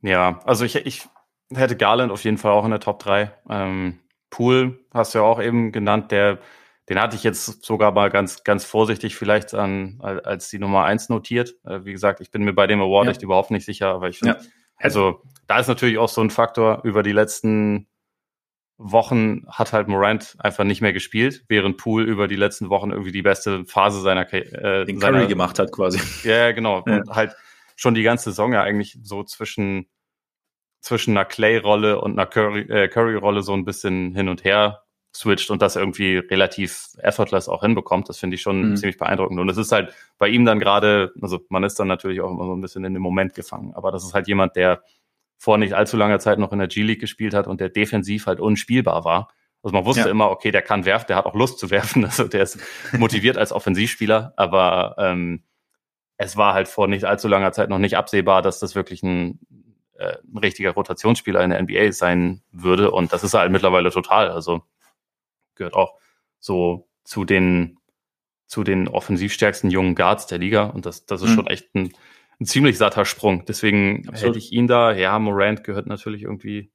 Ja, 0.00 0.40
also 0.44 0.64
ich, 0.64 0.76
ich 0.76 1.08
hätte 1.54 1.76
Garland 1.76 2.12
auf 2.12 2.24
jeden 2.24 2.38
Fall 2.38 2.52
auch 2.52 2.64
in 2.64 2.70
der 2.70 2.80
Top 2.80 2.98
3. 3.00 3.30
Ähm, 3.48 3.98
Pool 4.30 4.78
hast 4.92 5.14
du 5.14 5.18
ja 5.18 5.24
auch 5.24 5.40
eben 5.40 5.72
genannt, 5.72 6.10
der, 6.12 6.38
den 6.88 7.00
hatte 7.00 7.16
ich 7.16 7.24
jetzt 7.24 7.64
sogar 7.64 7.92
mal 7.92 8.10
ganz, 8.10 8.44
ganz 8.44 8.64
vorsichtig 8.64 9.16
vielleicht 9.16 9.54
an, 9.54 9.98
als 10.00 10.50
die 10.50 10.58
Nummer 10.58 10.84
1 10.84 11.08
notiert. 11.08 11.54
Äh, 11.64 11.84
wie 11.84 11.92
gesagt, 11.92 12.20
ich 12.20 12.30
bin 12.30 12.44
mir 12.44 12.52
bei 12.52 12.66
dem 12.66 12.80
Award 12.80 13.06
ja. 13.06 13.10
echt 13.12 13.22
überhaupt 13.22 13.50
nicht 13.50 13.64
sicher, 13.64 13.88
aber 13.88 14.08
ich 14.08 14.18
finde, 14.18 14.38
ja 14.40 14.46
also 14.78 15.22
da 15.46 15.58
ist 15.58 15.68
natürlich 15.68 15.98
auch 15.98 16.08
so 16.08 16.20
ein 16.20 16.30
Faktor, 16.30 16.80
über 16.84 17.02
die 17.02 17.12
letzten 17.12 17.88
Wochen 18.76 19.44
hat 19.48 19.72
halt 19.72 19.88
Morant 19.88 20.36
einfach 20.38 20.62
nicht 20.62 20.80
mehr 20.80 20.92
gespielt, 20.92 21.44
während 21.48 21.78
Poole 21.78 22.04
über 22.04 22.28
die 22.28 22.36
letzten 22.36 22.70
Wochen 22.70 22.92
irgendwie 22.92 23.10
die 23.10 23.22
beste 23.22 23.64
Phase 23.64 24.00
seiner 24.00 24.32
äh, 24.32 24.84
Den 24.84 25.00
seiner, 25.00 25.18
Curry 25.18 25.28
gemacht 25.28 25.58
hat 25.58 25.72
quasi. 25.72 26.00
Ja, 26.22 26.52
genau. 26.52 26.84
Ja. 26.86 26.98
Und 26.98 27.10
halt 27.10 27.34
schon 27.74 27.94
die 27.94 28.04
ganze 28.04 28.30
Saison 28.30 28.52
ja 28.52 28.62
eigentlich 28.62 28.98
so 29.02 29.24
zwischen 29.24 29.88
zwischen 30.80 31.16
einer 31.16 31.24
Clay-Rolle 31.24 32.00
und 32.00 32.12
einer 32.12 32.26
Curry-Rolle 32.26 32.84
äh, 32.84 32.88
Curry 32.88 33.42
so 33.42 33.52
ein 33.52 33.64
bisschen 33.64 34.14
hin 34.14 34.28
und 34.28 34.44
her 34.44 34.82
switcht 35.14 35.50
und 35.50 35.62
das 35.62 35.76
irgendwie 35.76 36.18
relativ 36.18 36.90
effortless 36.98 37.48
auch 37.48 37.62
hinbekommt. 37.62 38.08
Das 38.08 38.18
finde 38.18 38.36
ich 38.36 38.42
schon 38.42 38.70
mhm. 38.70 38.76
ziemlich 38.76 38.98
beeindruckend. 38.98 39.40
Und 39.40 39.48
es 39.48 39.56
ist 39.56 39.72
halt 39.72 39.92
bei 40.18 40.28
ihm 40.28 40.44
dann 40.44 40.60
gerade, 40.60 41.12
also 41.20 41.40
man 41.48 41.64
ist 41.64 41.78
dann 41.80 41.88
natürlich 41.88 42.20
auch 42.20 42.30
immer 42.30 42.44
so 42.44 42.54
ein 42.54 42.60
bisschen 42.60 42.84
in 42.84 42.94
dem 42.94 43.02
Moment 43.02 43.34
gefangen, 43.34 43.74
aber 43.74 43.90
das 43.90 44.04
ist 44.04 44.14
halt 44.14 44.28
jemand, 44.28 44.54
der 44.56 44.82
vor 45.38 45.56
nicht 45.56 45.74
allzu 45.74 45.96
langer 45.96 46.18
Zeit 46.18 46.38
noch 46.38 46.52
in 46.52 46.58
der 46.58 46.68
G-League 46.68 47.00
gespielt 47.00 47.34
hat 47.34 47.46
und 47.46 47.60
der 47.60 47.68
defensiv 47.68 48.26
halt 48.26 48.40
unspielbar 48.40 49.04
war. 49.04 49.28
Also 49.62 49.74
man 49.74 49.84
wusste 49.84 50.02
ja. 50.02 50.08
immer, 50.08 50.30
okay, 50.30 50.50
der 50.50 50.62
kann 50.62 50.84
werfen, 50.84 51.06
der 51.08 51.16
hat 51.16 51.26
auch 51.26 51.34
Lust 51.34 51.58
zu 51.58 51.70
werfen, 51.70 52.04
also 52.04 52.24
der 52.24 52.42
ist 52.42 52.58
motiviert 52.96 53.38
als 53.38 53.52
Offensivspieler, 53.52 54.34
aber 54.36 54.94
ähm, 54.98 55.42
es 56.16 56.36
war 56.36 56.54
halt 56.54 56.68
vor 56.68 56.88
nicht 56.88 57.04
allzu 57.04 57.28
langer 57.28 57.52
Zeit 57.52 57.70
noch 57.70 57.78
nicht 57.78 57.96
absehbar, 57.96 58.42
dass 58.42 58.58
das 58.58 58.74
wirklich 58.74 59.02
ein, 59.02 59.40
äh, 59.98 60.16
ein 60.32 60.38
richtiger 60.38 60.70
Rotationsspieler 60.70 61.42
in 61.42 61.50
der 61.50 61.62
NBA 61.62 61.92
sein 61.92 62.42
würde 62.52 62.90
und 62.90 63.12
das 63.12 63.24
ist 63.24 63.34
halt 63.34 63.52
mittlerweile 63.52 63.90
total. 63.90 64.30
Also 64.30 64.62
gehört 65.56 65.74
auch 65.74 65.98
so 66.38 66.88
zu 67.04 67.24
den, 67.24 67.78
zu 68.46 68.64
den 68.64 68.88
offensivstärksten 68.88 69.70
jungen 69.70 69.94
Guards 69.94 70.26
der 70.26 70.38
Liga. 70.38 70.64
Und 70.64 70.86
das, 70.86 71.04
das 71.04 71.22
ist 71.22 71.30
mhm. 71.30 71.34
schon 71.34 71.46
echt 71.48 71.74
ein, 71.74 71.92
ein 72.40 72.46
ziemlich 72.46 72.78
satter 72.78 73.04
Sprung. 73.04 73.44
Deswegen 73.46 74.08
Absolut. 74.08 74.36
hätte 74.36 74.38
ich 74.38 74.52
ihn 74.52 74.68
da. 74.68 74.92
Ja, 74.92 75.18
Morant 75.18 75.64
gehört 75.64 75.86
natürlich 75.86 76.22
irgendwie 76.22 76.70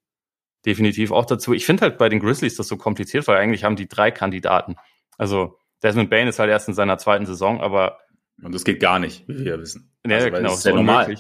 definitiv 0.66 1.12
auch 1.12 1.26
dazu. 1.26 1.54
Ich 1.54 1.66
finde 1.66 1.82
halt 1.82 1.98
bei 1.98 2.10
den 2.10 2.20
Grizzlies 2.20 2.56
das 2.56 2.68
so 2.68 2.78
kompliziert, 2.78 3.28
weil 3.28 3.38
eigentlich 3.38 3.64
haben 3.64 3.76
die 3.76 3.88
drei 3.88 4.12
Kandidaten. 4.12 4.76
Also 5.18 5.58
Desmond 5.82 6.10
Bain 6.10 6.28
ist 6.28 6.40
halt 6.40 6.50
erst 6.50 6.68
in 6.68 6.74
seiner 6.74 6.98
zweiten 6.98 7.26
Saison, 7.26 7.62
aber. 7.62 8.00
Und 8.42 8.54
das 8.54 8.64
geht 8.64 8.80
gar 8.80 9.00
nicht, 9.00 9.28
wie 9.28 9.46
wir 9.46 9.60
wissen. 9.60 9.92
Ja, 10.06 10.18
also, 10.18 10.30
genau, 10.32 10.42
das 10.42 10.58
ist 10.58 10.66
ja 10.66 10.74
normal. 10.74 11.16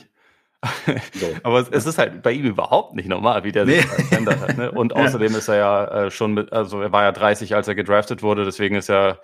so. 1.13 1.27
Aber 1.43 1.59
es, 1.59 1.69
es, 1.69 1.85
ist 1.85 1.97
halt 1.97 2.21
bei 2.21 2.31
ihm 2.31 2.45
überhaupt 2.45 2.95
nicht 2.95 3.07
normal, 3.07 3.43
wie 3.43 3.51
der 3.51 3.65
nee. 3.65 3.81
sich 3.81 3.85
verändert 3.85 4.39
hat. 4.39 4.57
Ne? 4.57 4.71
Und 4.71 4.93
außerdem 4.95 5.35
ist 5.35 5.47
er 5.47 5.55
ja 5.55 5.85
äh, 5.85 6.11
schon 6.11 6.33
mit, 6.33 6.53
also 6.53 6.81
er 6.81 6.91
war 6.91 7.03
ja 7.03 7.11
30, 7.11 7.55
als 7.55 7.67
er 7.67 7.75
gedraftet 7.75 8.23
wurde, 8.23 8.45
deswegen 8.45 8.75
ist 8.75 8.89
ja, 8.89 9.17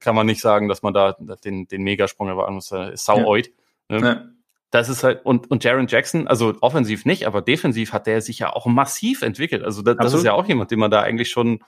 kann 0.00 0.14
man 0.14 0.26
nicht 0.26 0.40
sagen, 0.40 0.68
dass 0.68 0.82
man 0.82 0.94
da 0.94 1.16
den, 1.44 1.66
den 1.68 1.82
Megasprung 1.82 2.28
erwarten 2.28 2.54
muss. 2.54 2.70
Er 2.72 2.92
ist 2.92 3.04
sauoid. 3.04 3.50
Ja. 3.90 4.00
Ne? 4.00 4.06
Ja. 4.06 4.24
Das 4.70 4.88
ist 4.88 5.04
halt, 5.04 5.24
und, 5.24 5.50
und 5.50 5.64
Jaron 5.64 5.86
Jackson, 5.86 6.26
also 6.26 6.54
offensiv 6.60 7.04
nicht, 7.04 7.26
aber 7.26 7.40
defensiv 7.40 7.92
hat 7.92 8.06
der 8.06 8.20
sich 8.20 8.40
ja 8.40 8.52
auch 8.52 8.66
massiv 8.66 9.22
entwickelt. 9.22 9.62
Also 9.62 9.82
das, 9.82 9.96
das 9.96 10.12
ist 10.12 10.24
ja 10.24 10.32
auch 10.32 10.46
jemand, 10.46 10.70
den 10.70 10.80
man 10.80 10.90
da 10.90 11.02
eigentlich 11.02 11.30
schon, 11.30 11.60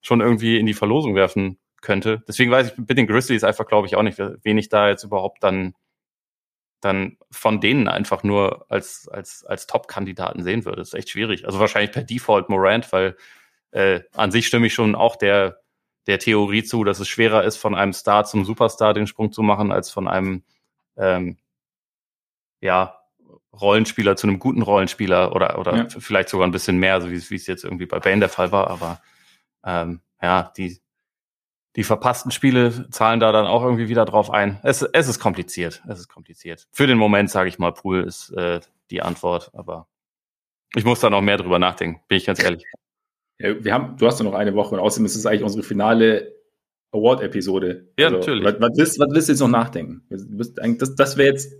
schon 0.00 0.20
irgendwie 0.20 0.58
in 0.58 0.66
die 0.66 0.74
Verlosung 0.74 1.14
werfen 1.14 1.58
könnte. 1.80 2.22
Deswegen 2.26 2.50
weiß 2.50 2.72
ich 2.72 2.78
mit 2.78 2.98
den 2.98 3.06
Grizzlies 3.06 3.44
einfach, 3.44 3.66
glaube 3.66 3.86
ich, 3.86 3.96
auch 3.96 4.02
nicht, 4.02 4.18
wen 4.18 4.58
ich 4.58 4.68
da 4.68 4.88
jetzt 4.88 5.04
überhaupt 5.04 5.42
dann, 5.42 5.74
dann 6.80 7.18
von 7.30 7.60
denen 7.60 7.88
einfach 7.88 8.22
nur 8.22 8.66
als, 8.70 9.08
als, 9.08 9.44
als 9.44 9.66
Top-Kandidaten 9.66 10.42
sehen 10.42 10.64
würde. 10.64 10.78
Das 10.78 10.88
ist 10.88 10.94
echt 10.94 11.10
schwierig. 11.10 11.46
Also 11.46 11.60
wahrscheinlich 11.60 11.92
per 11.92 12.02
Default 12.02 12.48
Morant, 12.48 12.92
weil 12.92 13.16
äh, 13.70 14.00
an 14.14 14.30
sich 14.30 14.46
stimme 14.46 14.66
ich 14.66 14.74
schon 14.74 14.94
auch 14.94 15.16
der, 15.16 15.60
der 16.06 16.18
Theorie 16.18 16.64
zu, 16.64 16.84
dass 16.84 17.00
es 17.00 17.08
schwerer 17.08 17.44
ist, 17.44 17.56
von 17.56 17.74
einem 17.74 17.92
Star 17.92 18.24
zum 18.24 18.44
Superstar 18.44 18.94
den 18.94 19.06
Sprung 19.06 19.32
zu 19.32 19.42
machen, 19.42 19.72
als 19.72 19.90
von 19.90 20.08
einem 20.08 20.42
ähm, 20.96 21.36
ja, 22.60 23.00
Rollenspieler 23.52 24.16
zu 24.16 24.26
einem 24.26 24.38
guten 24.38 24.62
Rollenspieler 24.62 25.34
oder, 25.34 25.58
oder 25.58 25.76
ja. 25.76 25.86
vielleicht 25.88 26.28
sogar 26.28 26.46
ein 26.46 26.52
bisschen 26.52 26.78
mehr, 26.78 27.00
so 27.00 27.10
wie 27.10 27.16
es 27.16 27.46
jetzt 27.46 27.64
irgendwie 27.64 27.86
bei 27.86 27.98
Bane 27.98 28.20
der 28.20 28.28
Fall 28.28 28.52
war. 28.52 28.68
Aber 28.68 29.00
ähm, 29.64 30.00
ja, 30.22 30.52
die, 30.56 30.80
die 31.76 31.84
verpassten 31.84 32.32
Spiele 32.32 32.88
zahlen 32.90 33.20
da 33.20 33.32
dann 33.32 33.46
auch 33.46 33.62
irgendwie 33.62 33.88
wieder 33.88 34.04
drauf 34.04 34.30
ein. 34.30 34.58
Es, 34.62 34.82
es 34.82 35.08
ist 35.08 35.20
kompliziert. 35.20 35.82
Es 35.88 36.00
ist 36.00 36.08
kompliziert. 36.08 36.66
Für 36.72 36.86
den 36.86 36.98
Moment 36.98 37.30
sage 37.30 37.48
ich 37.48 37.58
mal, 37.58 37.72
Pool 37.72 38.02
ist 38.02 38.30
äh, 38.30 38.60
die 38.90 39.02
Antwort, 39.02 39.50
aber 39.54 39.86
ich 40.74 40.84
muss 40.84 41.00
da 41.00 41.10
noch 41.10 41.20
mehr 41.20 41.36
drüber 41.36 41.58
nachdenken, 41.58 42.00
bin 42.08 42.18
ich 42.18 42.26
ganz 42.26 42.42
ehrlich. 42.42 42.64
Ja, 43.38 43.64
wir 43.64 43.72
haben, 43.72 43.96
du 43.96 44.06
hast 44.06 44.18
ja 44.18 44.24
noch 44.24 44.34
eine 44.34 44.54
Woche 44.54 44.74
und 44.74 44.80
außerdem 44.80 45.06
ist 45.06 45.16
es 45.16 45.26
eigentlich 45.26 45.42
unsere 45.42 45.62
finale 45.62 46.34
Award-Episode. 46.92 47.88
Ja, 47.98 48.06
also, 48.06 48.18
natürlich. 48.18 48.44
Was, 48.44 48.60
was, 48.60 48.70
willst, 48.76 49.00
was 49.00 49.08
willst 49.12 49.28
du 49.28 49.32
jetzt 49.32 49.40
noch 49.40 49.48
nachdenken? 49.48 50.02
Das, 50.10 50.94
das 50.94 51.16
wäre 51.16 51.30
jetzt, 51.30 51.52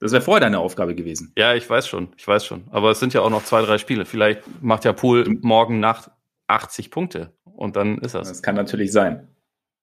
das 0.00 0.12
wäre 0.12 0.22
vorher 0.22 0.40
deine 0.40 0.58
Aufgabe 0.58 0.94
gewesen. 0.94 1.32
Ja, 1.36 1.54
ich 1.54 1.68
weiß 1.68 1.86
schon, 1.88 2.08
ich 2.16 2.26
weiß 2.26 2.44
schon. 2.44 2.64
Aber 2.70 2.90
es 2.90 3.00
sind 3.00 3.14
ja 3.14 3.22
auch 3.22 3.30
noch 3.30 3.44
zwei, 3.44 3.62
drei 3.62 3.78
Spiele. 3.78 4.04
Vielleicht 4.04 4.42
macht 4.62 4.84
ja 4.84 4.92
Pool 4.92 5.38
morgen 5.40 5.80
Nacht 5.80 6.10
80 6.48 6.90
Punkte 6.90 7.32
und 7.44 7.76
dann 7.76 7.98
ist 7.98 8.14
das. 8.14 8.28
Das 8.28 8.42
kann 8.42 8.54
natürlich 8.54 8.92
sein. 8.92 9.28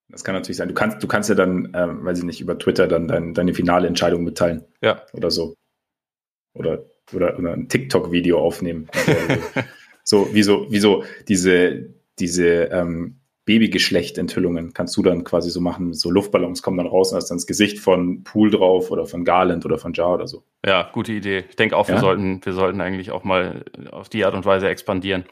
Das 0.10 0.24
kann 0.24 0.36
natürlich 0.36 0.58
sein. 0.58 0.68
Du 0.68 0.76
kannst, 0.76 1.02
du 1.02 1.08
kannst 1.08 1.30
ja 1.30 1.36
dann, 1.36 1.72
ähm, 1.74 2.06
weiß 2.06 2.20
ich 2.20 2.26
nicht, 2.26 2.42
über 2.42 2.60
Twitter 2.60 2.88
dann 2.88 3.08
dein, 3.08 3.34
deine 3.34 3.54
finale 3.54 3.88
Entscheidung 3.88 4.24
mitteilen. 4.24 4.66
Ja. 4.82 5.02
Oder 5.14 5.32
so. 5.32 5.56
Oder, 6.54 6.86
oder, 7.14 7.38
oder 7.40 7.54
ein 7.54 7.70
TikTok-Video 7.70 8.40
aufnehmen. 8.40 8.88
So, 10.06 10.34
wie 10.34 10.44
so, 10.44 10.68
wie 10.70 10.78
so 10.78 11.04
diese, 11.28 11.90
diese 12.20 12.66
ähm, 12.66 13.20
Babygeschlecht-Enthüllungen 13.46 14.74
kannst 14.74 14.96
du 14.98 15.02
dann 15.02 15.24
quasi 15.24 15.50
so 15.50 15.60
machen. 15.62 15.94
So 15.94 16.12
Luftballons 16.12 16.62
kommen 16.62 16.78
dann 16.78 16.88
raus 16.88 17.12
und 17.12 17.18
hast 17.18 17.30
dann 17.30 17.38
das 17.38 17.48
Gesicht 17.48 17.80
von 17.80 18.24
Pool 18.24 18.52
drauf 18.52 18.92
oder 18.92 19.08
von 19.08 19.26
Garland 19.26 19.66
oder 19.66 19.80
von 19.80 19.94
Jar 19.94 20.14
oder 20.14 20.28
so. 20.28 20.44
Ja, 20.64 20.90
gute 20.94 21.12
Idee. 21.12 21.46
Ich 21.50 21.56
denke 21.56 21.76
auch, 21.76 21.88
wir 21.88 21.96
ja? 21.96 22.02
sollten, 22.02 22.40
wir 22.46 22.54
sollten 22.54 22.82
eigentlich 22.82 23.10
auch 23.12 23.24
mal 23.24 23.66
auf 23.92 24.08
die 24.08 24.24
Art 24.26 24.36
und 24.36 24.46
Weise 24.46 24.70
expandieren. 24.70 25.26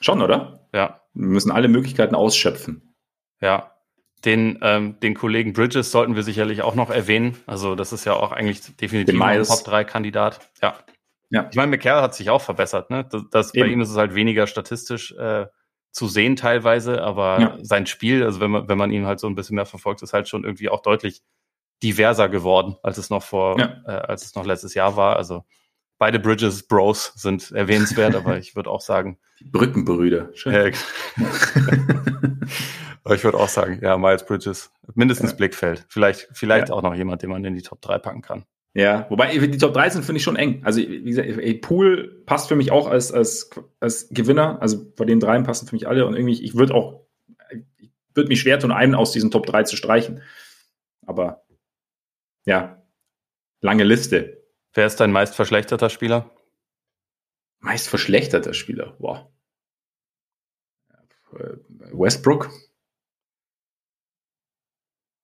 Schon, 0.00 0.22
oder? 0.22 0.68
Ja. 0.72 1.00
Wir 1.14 1.28
müssen 1.28 1.50
alle 1.50 1.68
Möglichkeiten 1.68 2.14
ausschöpfen. 2.14 2.94
Ja. 3.40 3.72
Den, 4.24 4.58
ähm, 4.62 4.98
den 5.00 5.14
Kollegen 5.14 5.52
Bridges 5.52 5.90
sollten 5.90 6.16
wir 6.16 6.22
sicherlich 6.22 6.62
auch 6.62 6.74
noch 6.74 6.90
erwähnen. 6.90 7.36
Also, 7.46 7.74
das 7.74 7.92
ist 7.92 8.04
ja 8.04 8.14
auch 8.14 8.32
eigentlich 8.32 8.76
definitiv 8.76 9.20
ein 9.20 9.44
Top-3-Kandidat. 9.44 10.40
Ja. 10.62 10.74
ja. 11.30 11.48
Ich 11.50 11.56
meine, 11.56 11.70
McCall 11.70 12.02
hat 12.02 12.14
sich 12.14 12.30
auch 12.30 12.42
verbessert. 12.42 12.90
Ne? 12.90 13.06
Das, 13.10 13.22
das 13.30 13.52
bei 13.52 13.66
ihm 13.66 13.80
ist 13.80 13.90
es 13.90 13.96
halt 13.96 14.14
weniger 14.14 14.46
statistisch 14.46 15.12
äh, 15.12 15.46
zu 15.96 16.08
sehen 16.08 16.36
teilweise, 16.36 17.02
aber 17.02 17.40
ja. 17.40 17.58
sein 17.62 17.86
Spiel, 17.86 18.22
also 18.22 18.40
wenn 18.40 18.50
man, 18.50 18.68
wenn 18.68 18.76
man 18.76 18.90
ihn 18.90 19.06
halt 19.06 19.18
so 19.18 19.26
ein 19.26 19.34
bisschen 19.34 19.56
mehr 19.56 19.64
verfolgt, 19.64 20.02
ist 20.02 20.12
halt 20.12 20.28
schon 20.28 20.44
irgendwie 20.44 20.68
auch 20.68 20.82
deutlich 20.82 21.22
diverser 21.82 22.28
geworden, 22.28 22.76
als 22.82 22.98
es 22.98 23.08
noch 23.08 23.22
vor, 23.22 23.58
ja. 23.58 23.82
äh, 23.86 23.92
als 23.92 24.24
es 24.24 24.34
noch 24.34 24.44
letztes 24.44 24.74
Jahr 24.74 24.96
war. 24.96 25.16
Also 25.16 25.44
beide 25.98 26.18
Bridges 26.18 26.66
Bros 26.66 27.12
sind 27.16 27.50
erwähnenswert, 27.52 28.14
aber 28.14 28.38
ich 28.38 28.56
würde 28.56 28.70
auch 28.70 28.80
sagen. 28.80 29.18
Die 29.40 29.44
Brückenbrüder. 29.44 30.30
Schön. 30.34 30.54
Äh, 30.54 30.72
aber 33.04 33.14
ich 33.14 33.24
würde 33.24 33.38
auch 33.38 33.48
sagen, 33.48 33.80
ja, 33.82 33.96
Miles 33.98 34.24
Bridges, 34.24 34.70
mindestens 34.94 35.30
ja. 35.30 35.36
Blickfeld. 35.36 35.84
Vielleicht, 35.88 36.28
vielleicht 36.32 36.68
ja. 36.68 36.74
auch 36.74 36.82
noch 36.82 36.94
jemand, 36.94 37.22
den 37.22 37.30
man 37.30 37.44
in 37.44 37.54
die 37.54 37.62
Top 37.62 37.80
3 37.82 37.98
packen 37.98 38.22
kann. 38.22 38.44
Ja, 38.76 39.06
wobei 39.08 39.38
die 39.38 39.56
Top 39.56 39.72
3 39.72 39.88
sind, 39.88 40.04
finde 40.04 40.18
ich 40.18 40.22
schon 40.22 40.36
eng. 40.36 40.60
Also, 40.62 40.80
wie 40.80 41.02
gesagt, 41.02 41.60
Pool 41.62 42.22
passt 42.26 42.48
für 42.48 42.56
mich 42.56 42.70
auch 42.70 42.86
als, 42.86 43.10
als, 43.10 43.48
als 43.80 44.08
Gewinner. 44.10 44.60
Also, 44.60 44.92
bei 44.94 45.06
den 45.06 45.18
dreien 45.18 45.44
passen 45.44 45.66
für 45.66 45.74
mich 45.74 45.88
alle. 45.88 46.06
Und 46.06 46.14
irgendwie, 46.14 46.42
ich 46.44 46.56
würde 46.56 46.74
auch, 46.74 47.06
ich 47.78 47.90
würde 48.14 48.28
mich 48.28 48.40
schwer 48.40 48.58
tun, 48.58 48.72
einen 48.72 48.94
aus 48.94 49.12
diesen 49.12 49.30
Top 49.30 49.46
3 49.46 49.62
zu 49.62 49.76
streichen. 49.76 50.20
Aber, 51.06 51.46
ja, 52.44 52.82
lange 53.62 53.84
Liste. 53.84 54.35
Wer 54.76 54.86
ist 54.86 55.00
dein 55.00 55.10
meist 55.10 55.34
verschlechterter 55.34 55.88
Spieler? 55.88 56.30
Meist 57.60 57.88
verschlechterter 57.88 58.52
Spieler, 58.52 58.94
wow. 58.98 59.26
Westbrook. 61.92 62.50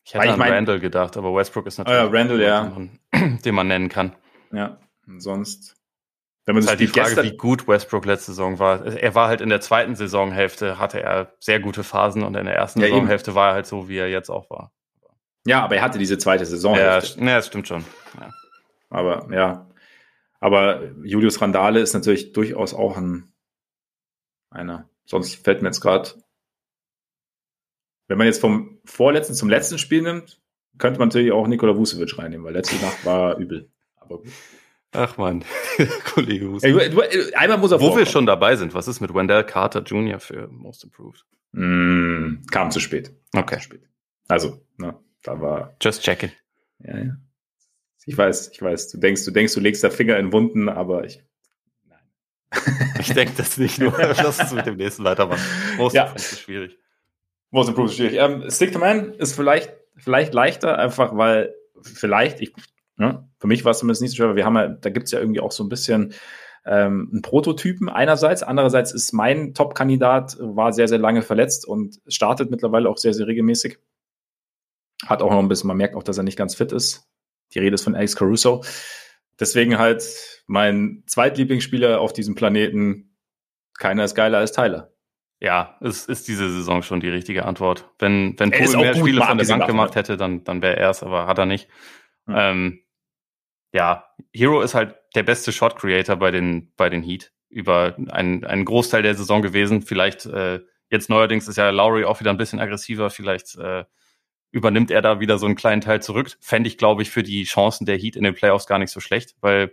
Ich 0.04 0.14
hätte 0.14 0.24
ich 0.24 0.32
an 0.32 0.38
mein, 0.38 0.52
Randall 0.54 0.80
gedacht, 0.80 1.18
aber 1.18 1.34
Westbrook 1.34 1.66
ist 1.66 1.78
natürlich 1.78 2.00
äh, 2.00 2.16
Randall, 2.16 2.40
ja. 2.40 2.76
den, 3.44 3.54
man, 3.54 3.68
nennen 3.68 3.90
kann. 3.90 4.16
Ja, 4.52 4.80
und 5.06 5.20
sonst. 5.20 5.76
Wenn 6.46 6.54
man 6.54 6.62
sich 6.62 6.70
halt 6.70 6.80
die 6.80 6.86
Frage, 6.86 7.22
wie 7.22 7.36
gut 7.36 7.68
Westbrook 7.68 8.06
letzte 8.06 8.32
Saison 8.32 8.58
war. 8.58 8.84
Er 8.86 9.14
war 9.14 9.28
halt 9.28 9.42
in 9.42 9.50
der 9.50 9.60
zweiten 9.60 9.96
Saisonhälfte, 9.96 10.78
hatte 10.78 11.02
er 11.02 11.36
sehr 11.40 11.60
gute 11.60 11.84
Phasen 11.84 12.22
und 12.22 12.34
in 12.36 12.46
der 12.46 12.56
ersten 12.56 12.80
ja, 12.80 12.88
Saisonhälfte 12.88 13.30
eben. 13.32 13.36
war 13.36 13.48
er 13.48 13.54
halt 13.54 13.66
so, 13.66 13.88
wie 13.90 13.98
er 13.98 14.08
jetzt 14.08 14.30
auch 14.30 14.48
war. 14.48 14.72
Ja, 15.44 15.62
aber 15.62 15.76
er 15.76 15.82
hatte 15.82 15.98
diese 15.98 16.16
zweite 16.16 16.46
Saisonhälfte. 16.46 17.20
Ja, 17.20 17.26
ja 17.26 17.36
das 17.36 17.46
stimmt 17.46 17.68
schon. 17.68 17.84
Ja. 18.18 18.30
Aber 18.92 19.32
ja. 19.32 19.68
Aber 20.38 20.82
Julius 21.02 21.40
Randale 21.40 21.80
ist 21.80 21.94
natürlich 21.94 22.32
durchaus 22.32 22.74
auch 22.74 22.96
ein 22.96 23.32
einer. 24.50 24.88
Sonst 25.06 25.36
fällt 25.36 25.62
mir 25.62 25.68
jetzt 25.68 25.80
gerade. 25.80 26.10
Wenn 28.08 28.18
man 28.18 28.26
jetzt 28.26 28.40
vom 28.40 28.80
vorletzten 28.84 29.34
zum 29.34 29.48
letzten 29.48 29.78
Spiel 29.78 30.02
nimmt, 30.02 30.40
könnte 30.78 30.98
man 30.98 31.08
natürlich 31.08 31.32
auch 31.32 31.46
Nikola 31.46 31.76
Vucevic 31.76 32.18
reinnehmen, 32.18 32.44
weil 32.44 32.52
letzte 32.52 32.76
Nacht 32.84 33.04
war 33.06 33.36
übel. 33.38 33.70
Aber 33.96 34.18
gut. 34.18 34.32
Ach 34.94 35.16
man, 35.16 35.42
Kollege 36.04 36.50
Vucevic. 36.50 37.36
Einmal 37.36 37.58
muss 37.58 37.72
er 37.72 37.80
Wo 37.80 37.96
wir 37.96 38.04
schon 38.04 38.26
dabei 38.26 38.56
sind, 38.56 38.74
was 38.74 38.88
ist 38.88 39.00
mit 39.00 39.14
Wendell 39.14 39.44
Carter 39.44 39.80
Jr. 39.80 40.20
für 40.20 40.48
Most 40.48 40.84
Improved? 40.84 41.24
Mm, 41.52 42.42
kam 42.50 42.70
zu 42.70 42.80
spät. 42.80 43.14
Okay. 43.34 43.56
Zu 43.56 43.62
spät. 43.62 43.88
Also, 44.28 44.60
ne, 44.76 44.98
da 45.22 45.40
war. 45.40 45.76
Just 45.80 46.02
checking. 46.02 46.32
Ja, 46.80 46.98
ja. 46.98 47.16
Ich 48.06 48.18
weiß, 48.18 48.50
ich 48.52 48.60
weiß. 48.60 48.88
Du 48.88 48.98
denkst, 48.98 49.24
du 49.24 49.30
denkst, 49.30 49.54
du 49.54 49.60
legst 49.60 49.84
da 49.84 49.90
Finger 49.90 50.18
in 50.18 50.32
Wunden, 50.32 50.68
aber 50.68 51.04
ich. 51.04 51.22
Nein. 51.88 52.00
ich 52.98 53.12
denke 53.12 53.34
das 53.36 53.58
nicht 53.58 53.78
nur. 53.78 53.92
Lass 53.98 54.40
uns 54.40 54.52
mit 54.52 54.66
dem 54.66 54.76
nächsten 54.76 55.04
weitermachen. 55.04 55.42
Most 55.76 55.94
ja. 55.94 56.12
ist 56.12 56.40
schwierig. 56.40 56.78
Most 57.50 57.68
Improved 57.68 57.90
ist 57.90 57.96
schwierig. 57.96 58.18
Ähm, 58.18 58.50
Stick 58.50 58.72
to 58.72 58.78
Man 58.78 59.12
ist 59.14 59.34
vielleicht, 59.34 59.72
vielleicht 59.96 60.34
leichter, 60.34 60.78
einfach 60.78 61.16
weil 61.16 61.54
vielleicht, 61.82 62.40
ich, 62.40 62.52
ne, 62.96 63.28
für 63.38 63.46
mich 63.46 63.64
war 63.64 63.72
es 63.72 63.78
zumindest 63.78 64.02
nicht 64.02 64.12
so 64.12 64.16
schwer, 64.16 64.28
weil 64.28 64.36
wir 64.36 64.46
haben 64.46 64.56
ja, 64.56 64.68
da 64.68 64.90
gibt 64.90 65.06
es 65.06 65.12
ja 65.12 65.20
irgendwie 65.20 65.40
auch 65.40 65.52
so 65.52 65.62
ein 65.62 65.68
bisschen 65.68 66.14
ähm, 66.64 67.08
einen 67.12 67.22
Prototypen 67.22 67.88
einerseits. 67.88 68.42
Andererseits 68.42 68.92
ist 68.92 69.12
mein 69.12 69.54
Top-Kandidat, 69.54 70.36
war 70.40 70.72
sehr, 70.72 70.88
sehr 70.88 70.98
lange 70.98 71.22
verletzt 71.22 71.66
und 71.66 72.00
startet 72.06 72.50
mittlerweile 72.50 72.88
auch 72.88 72.98
sehr, 72.98 73.14
sehr 73.14 73.26
regelmäßig. 73.26 73.78
Hat 75.06 75.22
auch 75.22 75.30
noch 75.30 75.40
ein 75.40 75.48
bisschen, 75.48 75.68
man 75.68 75.76
merkt 75.76 75.96
auch, 75.96 76.04
dass 76.04 76.18
er 76.18 76.24
nicht 76.24 76.38
ganz 76.38 76.54
fit 76.54 76.72
ist. 76.72 77.08
Die 77.54 77.58
Rede 77.58 77.74
ist 77.74 77.84
von 77.84 77.94
Alex 77.94 78.16
Caruso. 78.16 78.64
Deswegen 79.38 79.78
halt 79.78 80.02
mein 80.46 81.02
Zweitlieblingsspieler 81.06 82.00
auf 82.00 82.12
diesem 82.12 82.34
Planeten. 82.34 83.16
Keiner 83.78 84.04
ist 84.04 84.14
geiler 84.14 84.38
als 84.38 84.52
Tyler. 84.52 84.92
Ja, 85.40 85.76
es 85.80 86.06
ist 86.06 86.28
diese 86.28 86.52
Saison 86.52 86.82
schon 86.82 87.00
die 87.00 87.08
richtige 87.08 87.44
Antwort. 87.44 87.90
Wenn, 87.98 88.38
wenn 88.38 88.52
Poole 88.52 88.76
mehr 88.76 88.94
Spiele 88.94 89.22
von 89.22 89.38
der 89.38 89.46
Bank 89.46 89.66
gemacht 89.66 89.96
hätte, 89.96 90.16
dann, 90.16 90.44
dann 90.44 90.62
wäre 90.62 90.76
er 90.76 90.90
es, 90.90 91.02
aber 91.02 91.26
hat 91.26 91.38
er 91.38 91.46
nicht. 91.46 91.68
Hm. 92.26 92.34
Ähm, 92.36 92.80
ja, 93.72 94.06
Hero 94.32 94.60
ist 94.60 94.74
halt 94.74 94.94
der 95.14 95.24
beste 95.24 95.50
Shot 95.50 95.76
Creator 95.76 96.16
bei 96.16 96.30
den, 96.30 96.72
bei 96.76 96.88
den 96.88 97.02
Heat 97.02 97.32
über 97.48 97.96
einen, 98.10 98.44
einen 98.44 98.64
Großteil 98.64 99.02
der 99.02 99.14
Saison 99.14 99.42
gewesen. 99.42 99.82
Vielleicht 99.82 100.26
äh, 100.26 100.60
jetzt 100.90 101.10
neuerdings 101.10 101.48
ist 101.48 101.56
ja 101.56 101.70
Lowry 101.70 102.04
auch 102.04 102.20
wieder 102.20 102.30
ein 102.30 102.36
bisschen 102.36 102.60
aggressiver. 102.60 103.10
Vielleicht 103.10 103.56
äh, 103.56 103.84
übernimmt 104.52 104.90
er 104.90 105.02
da 105.02 105.18
wieder 105.18 105.38
so 105.38 105.46
einen 105.46 105.56
kleinen 105.56 105.80
Teil 105.80 106.00
zurück. 106.00 106.30
Fände 106.40 106.68
ich, 106.68 106.78
glaube 106.78 107.02
ich, 107.02 107.10
für 107.10 107.22
die 107.22 107.44
Chancen 107.44 107.86
der 107.86 107.98
Heat 107.98 108.16
in 108.16 108.22
den 108.22 108.34
Playoffs 108.34 108.66
gar 108.66 108.78
nicht 108.78 108.90
so 108.90 109.00
schlecht, 109.00 109.34
weil 109.40 109.72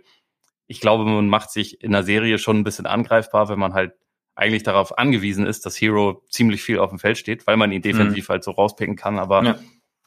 ich 0.66 0.80
glaube, 0.80 1.04
man 1.04 1.28
macht 1.28 1.50
sich 1.50 1.82
in 1.82 1.92
der 1.92 2.02
Serie 2.02 2.38
schon 2.38 2.58
ein 2.58 2.64
bisschen 2.64 2.86
angreifbar, 2.86 3.48
wenn 3.48 3.58
man 3.58 3.74
halt 3.74 3.92
eigentlich 4.34 4.62
darauf 4.62 4.96
angewiesen 4.98 5.46
ist, 5.46 5.66
dass 5.66 5.76
Hero 5.76 6.24
ziemlich 6.30 6.62
viel 6.62 6.78
auf 6.78 6.90
dem 6.90 6.98
Feld 6.98 7.18
steht, 7.18 7.46
weil 7.46 7.58
man 7.58 7.72
ihn 7.72 7.82
defensiv 7.82 8.28
mhm. 8.28 8.32
halt 8.32 8.44
so 8.44 8.52
rauspicken 8.52 8.96
kann. 8.96 9.18
Aber 9.18 9.44
ja. 9.44 9.58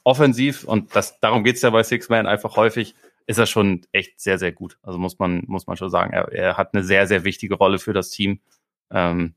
offensiv, 0.03 0.63
und 0.63 0.95
das, 0.95 1.19
darum 1.19 1.43
geht's 1.43 1.61
ja 1.61 1.69
bei 1.69 1.83
Six 1.83 2.09
Man 2.09 2.25
einfach 2.25 2.55
häufig, 2.55 2.95
ist 3.27 3.37
er 3.37 3.45
schon 3.45 3.85
echt 3.91 4.19
sehr, 4.19 4.39
sehr 4.39 4.51
gut. 4.51 4.77
Also 4.81 4.97
muss 4.97 5.19
man, 5.19 5.43
muss 5.47 5.67
man 5.67 5.77
schon 5.77 5.89
sagen, 5.89 6.13
er, 6.13 6.31
er 6.31 6.57
hat 6.57 6.73
eine 6.73 6.83
sehr, 6.83 7.07
sehr 7.07 7.23
wichtige 7.23 7.55
Rolle 7.55 7.77
für 7.77 7.93
das 7.93 8.09
Team. 8.09 8.39
Ähm, 8.89 9.35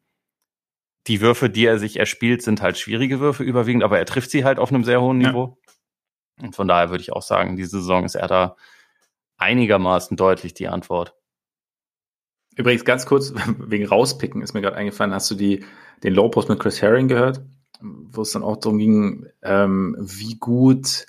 die 1.07 1.21
Würfe, 1.21 1.49
die 1.49 1.65
er 1.65 1.79
sich 1.79 1.99
erspielt, 1.99 2.43
sind 2.43 2.63
halt 2.63 2.79
schwierige 2.79 3.21
Würfe 3.21 3.45
überwiegend, 3.45 3.85
aber 3.85 3.99
er 3.99 4.07
trifft 4.07 4.31
sie 4.31 4.45
halt 4.45 4.59
auf 4.59 4.71
einem 4.71 4.85
sehr 4.85 5.01
hohen 5.01 5.19
Niveau. 5.19 5.59
Ja. 6.39 6.45
Und 6.47 6.57
von 6.57 6.69
daher 6.69 6.91
würde 6.91 7.03
ich 7.03 7.13
auch 7.13 7.23
sagen, 7.23 7.57
diese 7.57 7.81
Saison 7.81 8.05
ist 8.05 8.15
er 8.15 8.29
da 8.29 8.57
einigermaßen 9.39 10.17
deutlich 10.17 10.55
die 10.55 10.69
Antwort. 10.69 11.15
Übrigens 12.57 12.85
ganz 12.85 13.07
kurz, 13.07 13.33
wegen 13.59 13.87
rauspicken 13.87 14.43
ist 14.43 14.55
mir 14.55 14.63
gerade 14.63 14.77
eingefallen, 14.77 15.15
hast 15.15 15.31
du 15.31 15.35
die, 15.35 15.65
den 16.03 16.15
Low 16.15 16.29
Post 16.29 16.49
mit 16.49 16.59
Chris 16.59 16.83
Herring 16.83 17.09
gehört? 17.09 17.43
Wo 17.81 18.23
es 18.23 18.33
dann 18.33 18.43
auch 18.43 18.57
darum 18.57 18.79
ging, 18.79 19.27
ähm, 19.43 19.97
wie 19.99 20.37
gut, 20.37 21.07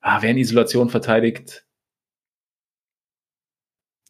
ah, 0.00 0.20
wer 0.20 0.30
in 0.30 0.36
Isolation 0.36 0.90
verteidigt. 0.90 1.66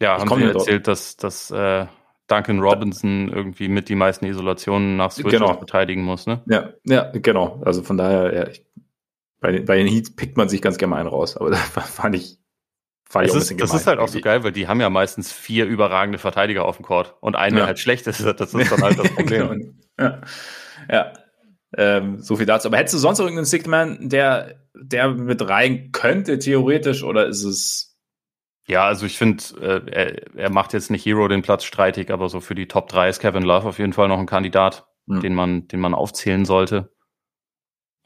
Ja, 0.00 0.16
ich 0.16 0.28
haben 0.28 0.40
sie 0.40 0.48
erzählt, 0.48 0.88
dass, 0.88 1.16
dass 1.16 1.50
äh, 1.52 1.86
Duncan 2.26 2.60
Robinson 2.60 3.28
irgendwie 3.28 3.68
mit 3.68 3.88
die 3.88 3.94
meisten 3.94 4.26
Isolationen 4.26 4.96
nach 4.96 5.12
Switch 5.12 5.30
genau. 5.30 5.54
verteidigen 5.54 6.02
muss, 6.02 6.26
ne? 6.26 6.42
Ja, 6.46 6.70
ja, 6.84 7.10
genau. 7.12 7.62
Also 7.64 7.82
von 7.82 7.96
daher, 7.96 8.34
ja, 8.34 8.48
ich, 8.48 8.64
bei, 9.40 9.52
den, 9.52 9.64
bei 9.64 9.76
den 9.76 9.86
Heats 9.86 10.14
pickt 10.14 10.36
man 10.36 10.48
sich 10.48 10.60
ganz 10.60 10.76
gerne 10.78 10.90
mal 10.90 11.00
einen 11.00 11.08
raus, 11.08 11.36
aber 11.36 11.50
da 11.50 11.56
fand 11.56 12.16
ich, 12.16 12.38
fand 13.08 13.26
ich 13.26 13.30
auch 13.30 13.36
ein 13.36 13.40
bisschen 13.40 13.58
ist, 13.58 13.62
Das 13.72 13.80
ist 13.80 13.86
halt 13.86 14.00
auch 14.00 14.08
so 14.08 14.20
geil, 14.20 14.42
weil 14.42 14.52
die 14.52 14.66
haben 14.66 14.80
ja 14.80 14.90
meistens 14.90 15.32
vier 15.32 15.66
überragende 15.66 16.18
Verteidiger 16.18 16.64
auf 16.64 16.76
dem 16.76 16.84
Court 16.84 17.14
und 17.20 17.36
einen, 17.36 17.58
ja. 17.58 17.66
halt 17.66 17.78
schlecht 17.78 18.06
ist, 18.06 18.24
das 18.24 18.54
ist 18.54 18.70
dann 18.72 18.82
halt 18.82 18.98
das 18.98 19.10
Problem. 19.10 19.48
genau. 19.48 19.72
Ja, 19.98 20.20
ja. 20.90 21.12
Ähm, 21.76 22.20
so 22.20 22.36
viel 22.36 22.46
dazu. 22.46 22.68
Aber 22.68 22.76
hättest 22.76 22.94
du 22.94 22.98
sonst 22.98 23.18
irgendeinen 23.18 23.44
Sigman, 23.44 24.08
der, 24.08 24.60
der 24.74 25.10
mit 25.10 25.46
rein 25.46 25.90
könnte, 25.92 26.38
theoretisch, 26.38 27.02
oder 27.02 27.26
ist 27.26 27.42
es 27.42 27.95
ja, 28.68 28.84
also 28.84 29.06
ich 29.06 29.16
finde, 29.16 29.42
äh, 29.60 29.90
er, 29.90 30.36
er 30.36 30.50
macht 30.50 30.72
jetzt 30.72 30.90
nicht 30.90 31.06
Hero 31.06 31.28
den 31.28 31.42
Platz 31.42 31.64
streitig, 31.64 32.10
aber 32.10 32.28
so 32.28 32.40
für 32.40 32.56
die 32.56 32.66
Top 32.66 32.88
3 32.88 33.08
ist 33.08 33.20
Kevin 33.20 33.44
Love 33.44 33.68
auf 33.68 33.78
jeden 33.78 33.92
Fall 33.92 34.08
noch 34.08 34.18
ein 34.18 34.26
Kandidat, 34.26 34.86
mhm. 35.06 35.20
den 35.20 35.34
man, 35.34 35.68
den 35.68 35.80
man 35.80 35.94
aufzählen 35.94 36.44
sollte. 36.44 36.92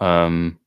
Ähm, 0.00 0.58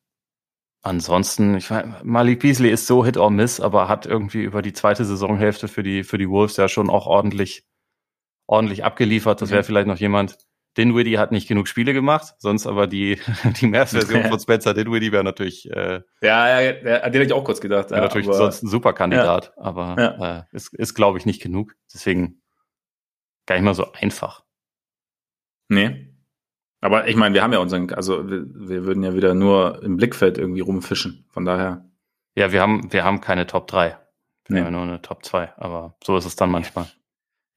ansonsten, 0.82 1.56
ich 1.56 1.70
weiß, 1.70 2.04
Malik 2.04 2.40
Beasley 2.40 2.72
ist 2.72 2.88
so 2.88 3.06
Hit 3.06 3.18
or 3.18 3.30
Miss, 3.30 3.60
aber 3.60 3.88
hat 3.88 4.08
irgendwie 4.08 4.44
über 4.44 4.64
die 4.64 4.74
zweite 4.74 5.06
Saisonhälfte 5.06 5.68
für 5.68 5.84
die, 5.84 6.04
für 6.04 6.18
die 6.18 6.30
Wolves 6.30 6.58
ja 6.58 6.68
schon 6.68 6.90
auch 6.90 7.06
ordentlich, 7.06 7.68
ordentlich 8.48 8.84
abgeliefert. 8.84 9.42
Das 9.42 9.52
wäre 9.52 9.62
mhm. 9.62 9.66
vielleicht 9.66 9.88
noch 9.88 9.98
jemand, 9.98 10.38
Dinwiddie 10.78 11.20
hat 11.20 11.32
nicht 11.32 11.48
genug 11.48 11.68
Spiele 11.68 11.94
gemacht, 11.94 12.36
sonst 12.40 12.66
aber 12.66 12.88
die, 12.88 13.20
die 13.62 13.68
Mavs-Version 13.68 14.26
von 14.26 14.40
Spencer 14.40 14.74
Dinwiddie 14.74 15.12
wäre 15.12 15.24
natürlich. 15.24 15.70
Äh, 15.70 16.02
ja, 16.22 16.62
ja, 16.62 16.62
ja, 16.62 16.98
an 17.02 17.12
den 17.12 17.22
hätte 17.22 17.24
ich 17.26 17.34
auch 17.34 17.44
kurz 17.44 17.62
gedacht. 17.62 17.92
Ja, 17.92 18.02
natürlich 18.02 18.28
aber, 18.28 18.38
sonst 18.38 18.64
ein 18.64 18.68
super 18.68 18.94
Kandidat, 18.94 19.54
ja, 19.56 19.64
aber 19.64 19.96
ja. 19.98 20.38
Äh, 20.40 20.44
ist, 20.52 20.74
ist 20.74 20.94
glaube 20.94 21.18
ich, 21.18 21.26
nicht 21.26 21.42
genug. 21.42 21.76
Deswegen 21.94 22.42
gar 23.46 23.56
nicht 23.56 23.66
mal 23.66 23.76
so 23.76 23.92
einfach. 23.94 24.44
Nee. 25.70 26.10
Aber 26.82 27.08
ich 27.08 27.16
meine, 27.16 27.34
wir 27.34 27.44
haben 27.44 27.54
ja 27.54 27.60
unseren, 27.60 27.94
also 27.94 28.30
wir, 28.30 28.44
wir 28.46 28.86
würden 28.86 29.04
ja 29.04 29.14
wieder 29.14 29.34
nur 29.34 29.82
im 29.84 29.96
Blickfeld 29.96 30.38
irgendwie 30.38 30.62
rumfischen. 30.62 31.26
Von 31.30 31.46
daher. 31.46 31.90
Ja, 32.36 32.52
wir 32.52 32.62
haben, 32.62 32.92
wir 32.92 33.04
haben 33.04 33.22
keine 33.22 33.48
Top 33.48 33.68
3. 33.68 33.98
Wir 34.48 34.56
nee. 34.56 34.62
haben 34.62 34.74
nur 34.74 34.82
eine 34.82 35.02
Top 35.02 35.24
2, 35.24 35.54
aber 35.56 35.96
so 36.04 36.18
ist 36.18 36.26
es 36.26 36.36
dann 36.36 36.52
manchmal. 36.52 36.88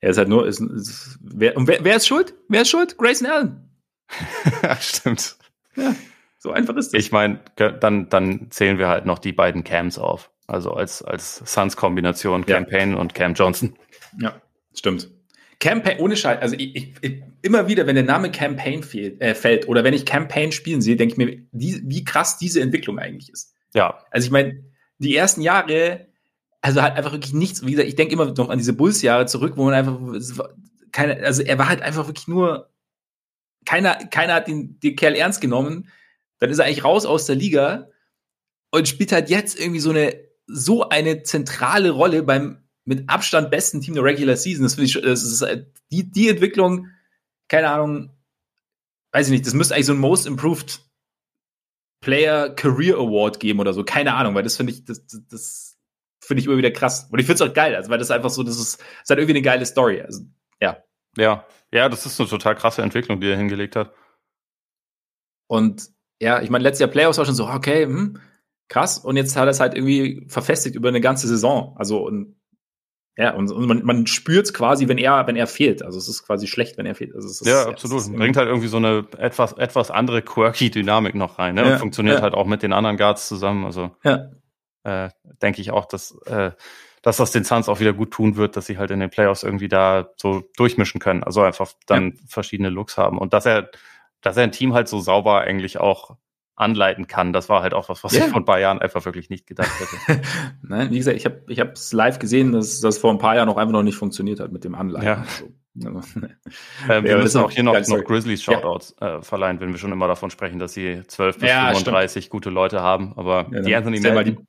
Er 0.07 0.11
ist 0.11 0.18
halt 0.18 0.28
nur, 0.28 0.46
ist, 0.46 0.61
ist, 0.61 1.18
wer, 1.20 1.57
und 1.57 1.66
wer, 1.66 1.82
wer 1.82 1.96
ist 1.96 2.07
schuld? 2.07 2.32
Wer 2.48 2.62
ist 2.62 2.70
schuld? 2.70 2.96
Grayson 2.96 3.26
Allen. 3.26 3.70
Stimmt. 4.78 5.36
Ja, 5.74 5.96
so 6.38 6.52
einfach 6.52 6.76
ist 6.76 6.94
es. 6.94 7.07
Ich 7.07 7.11
meine, 7.11 7.40
dann, 7.57 8.09
dann 8.09 8.46
zählen 8.52 8.78
wir 8.78 8.86
halt 8.86 9.04
noch 9.04 9.18
die 9.18 9.32
beiden 9.32 9.64
Cams 9.64 9.98
auf. 9.98 10.30
Also 10.46 10.74
als, 10.74 11.02
als 11.02 11.42
Suns-Kombination 11.44 12.44
ja. 12.46 12.54
Campaign 12.54 12.94
und 12.94 13.14
Cam 13.14 13.34
Johnson. 13.34 13.74
Ja, 14.20 14.40
stimmt. 14.76 15.11
Campaign, 15.59 15.98
ohne 15.98 16.16
Scheiß, 16.16 16.40
also 16.40 16.54
ich, 16.54 16.76
ich, 16.76 16.94
ich, 17.00 17.22
immer 17.42 17.66
wieder, 17.66 17.88
wenn 17.88 17.96
der 17.96 18.04
Name 18.04 18.30
Campaign 18.30 18.84
fehlt, 18.84 19.20
äh, 19.20 19.34
fällt 19.34 19.66
oder 19.66 19.82
wenn 19.82 19.92
ich 19.92 20.07
Campaign 20.07 20.52
spielen 20.52 20.82
sehe, 20.82 20.94
denke 20.94 21.14
ich 21.14 21.18
mir, 21.18 21.42
die, 21.50 21.82
wie 21.84 22.04
krass 22.04 22.38
diese 22.38 22.61
Entwicklung 22.61 23.00
eigentlich 23.00 23.32
ist. 23.32 23.57
Ja. 23.74 24.04
Also 24.12 24.26
ich 24.26 24.30
meine, 24.30 24.62
die 24.98 25.16
ersten 25.16 25.40
Jahre 25.40 26.07
also 26.66 26.82
halt 26.82 26.96
einfach 26.96 27.12
wirklich 27.12 27.32
nichts. 27.32 27.64
Wie 27.64 27.70
gesagt, 27.70 27.88
ich 27.88 27.94
denke 27.94 28.12
immer 28.12 28.24
noch 28.24 28.48
an 28.48 28.58
diese 28.58 28.72
Bulls-Jahre 28.72 29.26
zurück, 29.26 29.52
wo 29.56 29.64
man 29.64 29.74
einfach 29.74 30.00
keine, 30.90 31.22
also 31.24 31.42
er 31.42 31.58
war 31.58 31.68
halt 31.68 31.80
einfach 31.80 32.08
wirklich 32.08 32.26
nur, 32.26 32.72
keiner, 33.64 33.94
keiner 33.94 34.34
hat 34.34 34.48
den, 34.48 34.80
den 34.80 34.96
Kerl 34.96 35.14
ernst 35.14 35.40
genommen. 35.40 35.88
Dann 36.40 36.50
ist 36.50 36.58
er 36.58 36.64
eigentlich 36.64 36.82
raus 36.82 37.06
aus 37.06 37.26
der 37.26 37.36
Liga 37.36 37.88
und 38.72 38.88
spielt 38.88 39.12
halt 39.12 39.30
jetzt 39.30 39.58
irgendwie 39.58 39.78
so 39.78 39.90
eine, 39.90 40.16
so 40.46 40.88
eine 40.88 41.22
zentrale 41.22 41.90
Rolle 41.90 42.24
beim 42.24 42.64
mit 42.84 43.08
Abstand 43.08 43.50
besten 43.50 43.80
Team 43.80 43.94
der 43.94 44.04
Regular 44.04 44.36
Season. 44.36 44.64
Das 44.64 44.74
finde 44.74 44.86
ich, 44.86 45.00
das 45.00 45.22
ist 45.22 45.42
halt 45.42 45.68
die, 45.92 46.10
die 46.10 46.28
Entwicklung, 46.28 46.88
keine 47.48 47.70
Ahnung, 47.70 48.10
weiß 49.12 49.28
ich 49.28 49.32
nicht, 49.32 49.46
das 49.46 49.54
müsste 49.54 49.74
eigentlich 49.74 49.86
so 49.86 49.92
ein 49.92 49.98
Most 49.98 50.26
Improved 50.26 50.80
Player 52.00 52.50
Career 52.50 52.96
Award 52.96 53.38
geben 53.38 53.60
oder 53.60 53.72
so, 53.72 53.84
keine 53.84 54.14
Ahnung, 54.14 54.34
weil 54.34 54.42
das 54.42 54.56
finde 54.56 54.72
ich, 54.72 54.84
das, 54.84 55.06
das 55.28 55.76
finde 56.27 56.41
ich 56.41 56.47
immer 56.47 56.57
wieder 56.57 56.70
krass. 56.70 57.09
Und 57.11 57.18
ich 57.20 57.27
finde 57.27 57.45
es 57.45 57.51
auch 57.51 57.55
geil, 57.55 57.74
also 57.77 57.89
weil 57.89 57.99
das 57.99 58.11
einfach 58.11 58.31
so, 58.31 58.43
das 58.43 58.59
ist, 58.59 58.81
das 58.81 58.87
ist 59.05 59.11
halt 59.11 59.20
irgendwie 59.20 59.35
eine 59.35 59.43
geile 59.43 59.64
Story. 59.64 60.03
Also, 60.03 60.22
ja. 60.61 60.79
Ja, 61.16 61.47
ja, 61.72 61.89
das 61.89 62.05
ist 62.05 62.20
eine 62.20 62.29
total 62.29 62.57
krasse 62.57 62.83
Entwicklung, 62.83 63.20
die 63.20 63.29
er 63.29 63.37
hingelegt 63.37 63.77
hat. 63.77 63.93
Und 65.47 65.91
ja, 66.20 66.43
ich 66.43 66.51
meine, 66.51 66.64
letztes 66.64 66.81
Jahr 66.81 66.91
Playoffs 66.91 67.18
war 67.18 67.24
schon 67.24 67.35
so, 67.35 67.47
okay, 67.47 67.85
hm, 67.85 68.20
krass. 68.68 68.99
Und 68.99 69.16
jetzt 69.16 69.37
hat 69.37 69.45
er 69.45 69.51
es 69.51 69.61
halt 69.61 69.74
irgendwie 69.74 70.27
verfestigt 70.29 70.74
über 70.74 70.89
eine 70.89 71.01
ganze 71.01 71.29
Saison. 71.29 71.77
Also, 71.79 72.05
und 72.05 72.37
ja, 73.16 73.33
und, 73.33 73.51
und 73.51 73.66
man, 73.66 73.85
man 73.85 74.07
spürt 74.07 74.47
es 74.47 74.53
quasi, 74.53 74.89
wenn 74.89 74.99
er, 74.99 75.27
wenn 75.27 75.37
er 75.37 75.47
fehlt. 75.47 75.83
Also 75.83 75.97
es 75.97 76.07
ist 76.07 76.27
quasi 76.27 76.47
schlecht, 76.47 76.77
wenn 76.77 76.85
er 76.85 76.95
fehlt. 76.95 77.14
Also 77.14 77.29
es 77.29 77.41
ist, 77.41 77.47
ja, 77.47 77.66
absolut. 77.66 78.05
Ja, 78.07 78.18
Bringt 78.18 78.37
halt 78.37 78.49
irgendwie 78.49 78.68
so 78.68 78.77
eine 78.77 79.07
etwas, 79.16 79.53
etwas 79.55 79.91
andere 79.91 80.20
quirky 80.20 80.70
Dynamik 80.70 81.14
noch 81.14 81.39
rein, 81.39 81.55
ne? 81.55 81.62
Ja, 81.62 81.72
und 81.72 81.79
funktioniert 81.79 82.16
ja. 82.16 82.22
halt 82.22 82.35
auch 82.35 82.45
mit 82.45 82.62
den 82.62 82.74
anderen 82.74 82.99
Guards 82.99 83.27
zusammen. 83.29 83.64
Also 83.64 83.91
ja 84.05 84.29
äh, 84.87 85.11
denke 85.43 85.61
ich 85.61 85.72
auch, 85.72 85.84
dass, 85.84 86.12
äh, 86.26 86.53
dass 87.03 87.16
das 87.16 87.32
den 87.32 87.45
Suns 87.45 87.68
auch 87.68 87.80
wieder 87.80 87.93
gut 87.93 88.12
tun 88.12 88.37
wird, 88.37 88.57
dass 88.57 88.66
sie 88.66 88.78
halt 88.78 88.91
in 88.91 89.01
den 89.01 89.11
Playoffs 89.11 89.43
irgendwie 89.43 89.68
da 89.68 90.11
so 90.16 90.45
durchmischen 90.57 91.01
können. 91.01 91.24
Also 91.24 91.43
einfach 91.43 91.72
dann 91.87 92.11
ja. 92.11 92.22
verschiedene 92.28 92.70
Looks 92.70 92.97
haben. 92.97 93.18
Und 93.18 93.34
dass 93.34 93.47
er, 93.47 93.70
dass 94.20 94.37
er 94.37 94.45
ein 94.45 94.53
Team 94.53 94.74
halt 94.74 94.89
so 94.89 95.01
sauber 95.01 95.41
eigentlich 95.41 95.78
auch 95.78 96.16
anleiten 96.55 97.07
kann. 97.07 97.34
Das 97.34 97.49
war 97.49 97.62
halt 97.62 97.74
auch 97.74 97.91
was, 97.91 98.03
was 98.03 98.14
yeah. 98.14 98.24
ich 98.24 98.30
vor 98.30 98.41
ein 98.41 98.47
paar 98.47 98.59
Jahren 98.59 98.78
einfach 98.80 99.05
wirklich 99.05 99.28
nicht 99.28 99.47
gedacht 99.47 99.70
hätte. 99.78 100.22
Nein, 100.62 100.91
wie 100.91 100.97
gesagt, 100.97 101.18
ich 101.18 101.26
habe 101.26 101.43
ich 101.49 101.59
es 101.59 101.93
live 101.93 102.18
gesehen, 102.18 102.53
dass 102.53 102.80
das 102.80 102.97
vor 102.97 103.11
ein 103.11 103.18
paar 103.18 103.37
Jahren 103.37 103.51
auch 103.51 103.59
einfach 103.59 103.72
noch 103.72 103.82
nicht 103.82 103.97
funktioniert 103.97 104.41
hat 104.41 104.53
mit 104.53 104.64
dem 104.64 104.74
Anleiten. 104.74 105.07
Ja. 105.07 105.24
Ähm, 106.89 107.05
wir 107.05 107.18
müssen 107.18 107.43
auch 107.43 107.51
hier 107.51 107.62
noch, 107.62 107.78
noch 107.87 108.03
Grizzlies 108.05 108.43
Shoutouts 108.43 108.97
ja. 108.99 109.18
äh, 109.18 109.22
verleihen, 109.22 109.61
wenn 109.61 109.72
wir 109.72 109.78
schon 109.78 109.93
immer 109.93 110.09
davon 110.09 110.30
sprechen, 110.30 110.59
dass 110.59 110.72
sie 110.72 111.03
12 111.07 111.39
bis 111.39 111.51
ja, 111.51 111.66
35 111.66 112.24
stimmt. 112.24 112.30
gute 112.30 112.49
Leute 112.49 112.80
haben. 112.80 113.12
Aber 113.16 113.47
ja, 113.51 113.61
die 113.61 113.74
Anthony 113.74 114.01
Melton, 114.01 114.47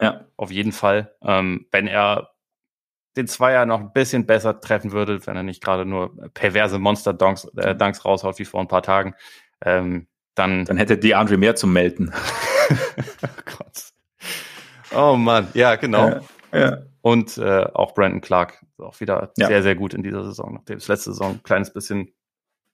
ja. 0.00 0.26
Auf 0.36 0.50
jeden 0.50 0.72
Fall. 0.72 1.14
Ähm, 1.22 1.66
wenn 1.72 1.86
er 1.86 2.30
den 3.16 3.26
Zweier 3.26 3.66
noch 3.66 3.80
ein 3.80 3.92
bisschen 3.92 4.26
besser 4.26 4.60
treffen 4.60 4.92
würde, 4.92 5.26
wenn 5.26 5.36
er 5.36 5.42
nicht 5.42 5.62
gerade 5.62 5.84
nur 5.84 6.16
perverse 6.34 6.78
Monster-Dunks 6.78 7.48
äh, 7.56 7.74
mhm. 7.74 7.78
Dunks 7.78 8.04
raushaut 8.04 8.38
wie 8.38 8.44
vor 8.44 8.60
ein 8.60 8.68
paar 8.68 8.82
Tagen, 8.82 9.14
ähm, 9.64 10.06
dann. 10.34 10.64
Dann 10.64 10.76
hätte 10.76 10.98
die 10.98 11.14
Andre 11.14 11.36
mehr 11.36 11.56
zum 11.56 11.72
Melden. 11.72 12.12
oh 13.22 13.42
Gott. 13.44 13.92
Oh 14.94 15.16
Mann, 15.16 15.48
ja, 15.54 15.76
genau. 15.76 16.20
Ja, 16.52 16.58
ja. 16.58 16.78
Und 17.00 17.38
äh, 17.38 17.64
auch 17.74 17.94
Brandon 17.94 18.20
Clark 18.20 18.64
auch 18.78 19.00
wieder 19.00 19.32
ja. 19.36 19.48
sehr, 19.48 19.62
sehr 19.62 19.74
gut 19.74 19.94
in 19.94 20.02
dieser 20.02 20.24
Saison, 20.24 20.54
nachdem 20.54 20.78
es 20.78 20.88
letzte 20.88 21.10
Saison 21.10 21.32
ein 21.32 21.42
kleines 21.42 21.72
bisschen 21.72 22.12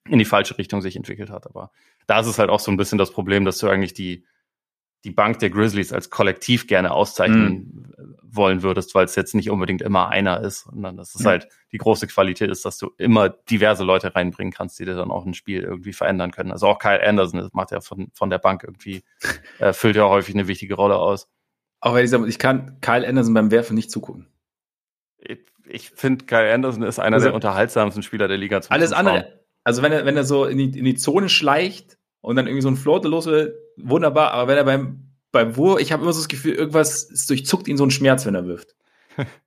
in 0.08 0.18
die 0.18 0.24
falsche 0.24 0.58
Richtung 0.58 0.82
sich 0.82 0.96
entwickelt 0.96 1.30
hat. 1.30 1.46
Aber 1.46 1.70
da 2.06 2.20
ist 2.20 2.26
es 2.26 2.38
halt 2.38 2.50
auch 2.50 2.60
so 2.60 2.70
ein 2.70 2.76
bisschen 2.76 2.98
das 2.98 3.10
Problem, 3.10 3.44
dass 3.44 3.58
du 3.58 3.68
eigentlich 3.68 3.94
die, 3.94 4.26
die 5.04 5.10
Bank 5.10 5.38
der 5.38 5.50
Grizzlies 5.50 5.92
als 5.92 6.08
Kollektiv 6.08 6.66
gerne 6.66 6.90
auszeichnen 6.90 7.92
mm. 7.96 8.14
wollen 8.22 8.62
würdest, 8.62 8.94
weil 8.94 9.04
es 9.04 9.14
jetzt 9.14 9.34
nicht 9.34 9.50
unbedingt 9.50 9.82
immer 9.82 10.08
einer 10.08 10.40
ist, 10.40 10.64
sondern 10.64 10.96
das 10.96 11.14
ist 11.14 11.24
ja. 11.24 11.32
halt 11.32 11.48
die 11.72 11.78
große 11.78 12.06
Qualität 12.06 12.50
ist, 12.50 12.64
dass 12.64 12.78
du 12.78 12.90
immer 12.96 13.28
diverse 13.28 13.84
Leute 13.84 14.14
reinbringen 14.14 14.52
kannst, 14.52 14.78
die 14.78 14.86
dir 14.86 14.94
dann 14.94 15.10
auch 15.10 15.26
ein 15.26 15.34
Spiel 15.34 15.62
irgendwie 15.62 15.92
verändern 15.92 16.30
können. 16.30 16.52
Also 16.52 16.66
auch 16.66 16.78
Kyle 16.78 17.06
Anderson, 17.06 17.40
das 17.40 17.52
macht 17.52 17.70
ja 17.70 17.80
von, 17.80 18.08
von 18.14 18.30
der 18.30 18.38
Bank 18.38 18.64
irgendwie, 18.64 19.04
äh, 19.58 19.74
füllt 19.74 19.96
ja 19.96 20.08
häufig 20.08 20.34
eine 20.34 20.48
wichtige 20.48 20.74
Rolle 20.74 20.96
aus. 20.96 21.28
Auch 21.80 21.94
wenn 21.94 22.04
ich 22.04 22.10
sage, 22.10 22.26
ich 22.26 22.38
kann 22.38 22.80
Kyle 22.80 23.06
Anderson 23.06 23.34
beim 23.34 23.50
Werfen 23.50 23.74
nicht 23.74 23.90
zugucken. 23.90 24.26
Ich, 25.18 25.40
ich 25.66 25.90
finde, 25.90 26.24
Kyle 26.24 26.52
Anderson 26.52 26.82
ist 26.82 26.98
einer 26.98 27.16
also, 27.16 27.26
der 27.26 27.34
unterhaltsamsten 27.34 28.02
Spieler 28.02 28.26
der 28.26 28.38
Liga. 28.38 28.62
Zum 28.62 28.72
alles 28.72 28.92
andere, 28.92 29.44
also 29.64 29.82
wenn 29.82 29.92
er, 29.92 30.06
wenn 30.06 30.16
er 30.16 30.24
so 30.24 30.46
in 30.46 30.56
die, 30.56 30.78
in 30.78 30.86
die 30.86 30.94
Zone 30.94 31.28
schleicht 31.28 31.98
und 32.24 32.36
dann 32.36 32.46
irgendwie 32.46 32.62
so 32.62 32.68
ein 32.68 32.76
Floater 32.76 33.08
los 33.08 33.26
will, 33.26 33.54
wunderbar, 33.76 34.32
aber 34.32 34.48
wenn 34.48 34.56
er 34.56 34.64
beim, 34.64 35.10
beim 35.30 35.56
Wurf, 35.56 35.80
ich 35.80 35.92
habe 35.92 36.02
immer 36.02 36.12
so 36.12 36.20
das 36.20 36.28
Gefühl, 36.28 36.54
irgendwas 36.54 37.04
ist 37.04 37.28
durchzuckt 37.28 37.68
ihn 37.68 37.76
so 37.76 37.84
ein 37.84 37.90
Schmerz, 37.90 38.24
wenn 38.24 38.34
er 38.34 38.46
wirft. 38.46 38.74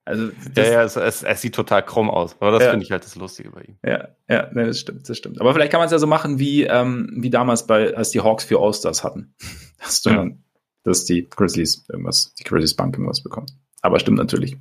Also 0.04 0.30
ja, 0.56 0.64
ja, 0.64 0.82
es, 0.84 0.96
es, 0.96 1.22
es, 1.22 1.40
sieht 1.40 1.54
total 1.54 1.84
krumm 1.84 2.08
aus. 2.08 2.36
Aber 2.40 2.52
das 2.52 2.62
ja. 2.62 2.70
finde 2.70 2.84
ich 2.84 2.92
halt 2.92 3.04
das 3.04 3.16
Lustige 3.16 3.50
bei 3.50 3.62
ihm. 3.62 3.78
Ja, 3.84 4.08
ja, 4.28 4.50
ne, 4.52 4.66
das 4.66 4.78
stimmt, 4.78 5.08
das 5.08 5.18
stimmt. 5.18 5.40
Aber 5.40 5.52
vielleicht 5.52 5.70
kann 5.70 5.80
man 5.80 5.86
es 5.86 5.92
ja 5.92 5.98
so 5.98 6.06
machen 6.06 6.38
wie, 6.38 6.64
ähm, 6.64 7.10
wie 7.16 7.30
damals 7.30 7.66
bei, 7.66 7.94
als 7.94 8.10
die 8.10 8.20
Hawks 8.20 8.44
für 8.44 8.60
All-Stars 8.60 9.04
hatten. 9.04 9.34
Dass 9.78 10.02
du 10.02 10.10
ja. 10.10 10.16
dann, 10.16 10.42
dass 10.82 11.04
die 11.04 11.28
Grizzlies 11.28 11.84
irgendwas, 11.88 12.34
die 12.34 12.42
Grizzlies 12.42 12.74
Bank 12.74 12.96
irgendwas 12.96 13.22
bekommt. 13.22 13.52
Aber 13.80 14.00
stimmt 14.00 14.18
natürlich. 14.18 14.56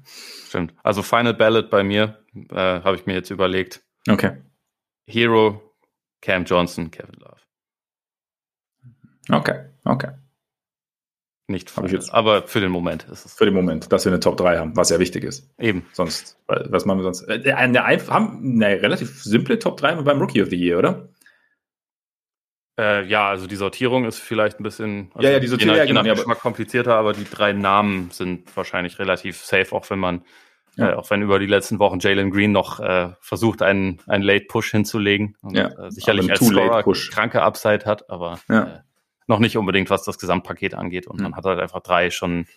Stimmt. 0.47 0.75
Also 0.83 1.01
Final 1.01 1.33
Ballot 1.33 1.71
bei 1.71 1.83
mir, 1.83 2.19
äh, 2.51 2.55
habe 2.55 2.95
ich 2.95 3.07
mir 3.07 3.13
jetzt 3.13 3.31
überlegt. 3.31 3.81
Okay. 4.07 4.37
Hero, 5.07 5.73
Cam 6.21 6.45
Johnson, 6.45 6.91
Kevin 6.91 7.15
Love. 7.19 7.46
Okay, 9.29 9.65
okay. 9.83 10.11
Nicht 11.49 11.69
Final, 11.69 11.91
jetzt, 11.91 12.13
aber 12.13 12.45
für 12.45 12.59
den 12.59 12.71
Moment 12.71 13.05
ist 13.09 13.25
es. 13.25 13.33
Für 13.33 13.45
den 13.45 13.53
Moment, 13.53 13.89
dass 13.93 14.03
wir 14.03 14.11
eine 14.11 14.19
Top 14.19 14.35
3 14.35 14.57
haben, 14.57 14.75
was 14.75 14.89
ja 14.89 14.99
wichtig 14.99 15.23
ist. 15.23 15.49
Eben. 15.57 15.85
Sonst, 15.93 16.37
was 16.47 16.85
machen 16.85 16.99
wir 16.99 17.03
sonst? 17.03 17.21
Äh, 17.29 17.53
eine, 17.53 17.85
haben 17.85 18.61
eine 18.61 18.81
relativ 18.81 19.23
simple 19.23 19.57
Top 19.57 19.77
3 19.77 19.95
beim 19.95 20.19
Rookie 20.19 20.41
of 20.41 20.49
the 20.49 20.57
Year, 20.57 20.77
oder? 20.77 21.07
Äh, 22.77 23.05
ja, 23.05 23.29
also 23.29 23.47
die 23.47 23.55
Sortierung 23.55 24.05
ist 24.05 24.19
vielleicht 24.19 24.59
ein 24.59 24.63
bisschen 24.63 25.09
also 25.15 25.25
ja, 25.25 25.33
ja, 25.35 25.39
die 25.39 25.47
Sortierung 25.47 25.75
je 25.77 25.93
nach, 25.93 26.05
je 26.05 26.13
nach 26.13 26.27
ja, 26.27 26.35
komplizierter, 26.35 26.95
aber 26.95 27.13
die 27.13 27.23
drei 27.23 27.53
Namen 27.53 28.11
sind 28.11 28.55
wahrscheinlich 28.55 28.99
relativ 28.99 29.37
safe, 29.37 29.73
auch 29.73 29.89
wenn 29.89 29.99
man, 29.99 30.25
ja. 30.75 30.91
äh, 30.91 30.93
auch 30.93 31.09
wenn 31.09 31.21
über 31.21 31.39
die 31.39 31.47
letzten 31.47 31.79
Wochen 31.79 31.99
Jalen 31.99 32.29
Green 32.29 32.51
noch 32.51 32.79
äh, 32.79 33.13
versucht, 33.19 33.63
einen, 33.63 33.99
einen 34.05 34.23
Late 34.23 34.45
Push 34.47 34.71
hinzulegen 34.71 35.37
und 35.41 35.57
ja, 35.57 35.69
äh, 35.69 35.91
sicherlich 35.91 36.29
als 36.29 36.45
Scorer 36.45 36.83
kranke 36.83 37.41
Upside 37.41 37.85
hat, 37.85 38.09
aber 38.11 38.39
ja. 38.47 38.83
Noch 39.27 39.39
nicht 39.39 39.57
unbedingt, 39.57 39.89
was 39.89 40.03
das 40.03 40.17
Gesamtpaket 40.17 40.73
angeht. 40.73 41.07
Und 41.07 41.17
mhm. 41.17 41.23
man 41.23 41.35
hat 41.35 41.45
halt 41.45 41.59
einfach 41.59 41.81
drei 41.81 42.09
schon, 42.09 42.47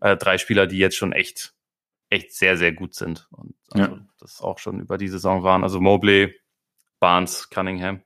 äh, 0.00 0.16
drei 0.16 0.38
Spieler, 0.38 0.66
die 0.66 0.78
jetzt 0.78 0.96
schon 0.96 1.12
echt, 1.12 1.54
echt 2.10 2.34
sehr, 2.34 2.56
sehr 2.56 2.72
gut 2.72 2.94
sind 2.94 3.28
und 3.30 3.54
also 3.70 3.98
das 4.18 4.40
auch 4.40 4.58
schon 4.58 4.80
über 4.80 4.98
die 4.98 5.08
Saison 5.08 5.42
waren. 5.42 5.62
Also 5.62 5.80
Mobley, 5.80 6.34
Barnes, 7.00 7.48
Cunningham. 7.50 8.02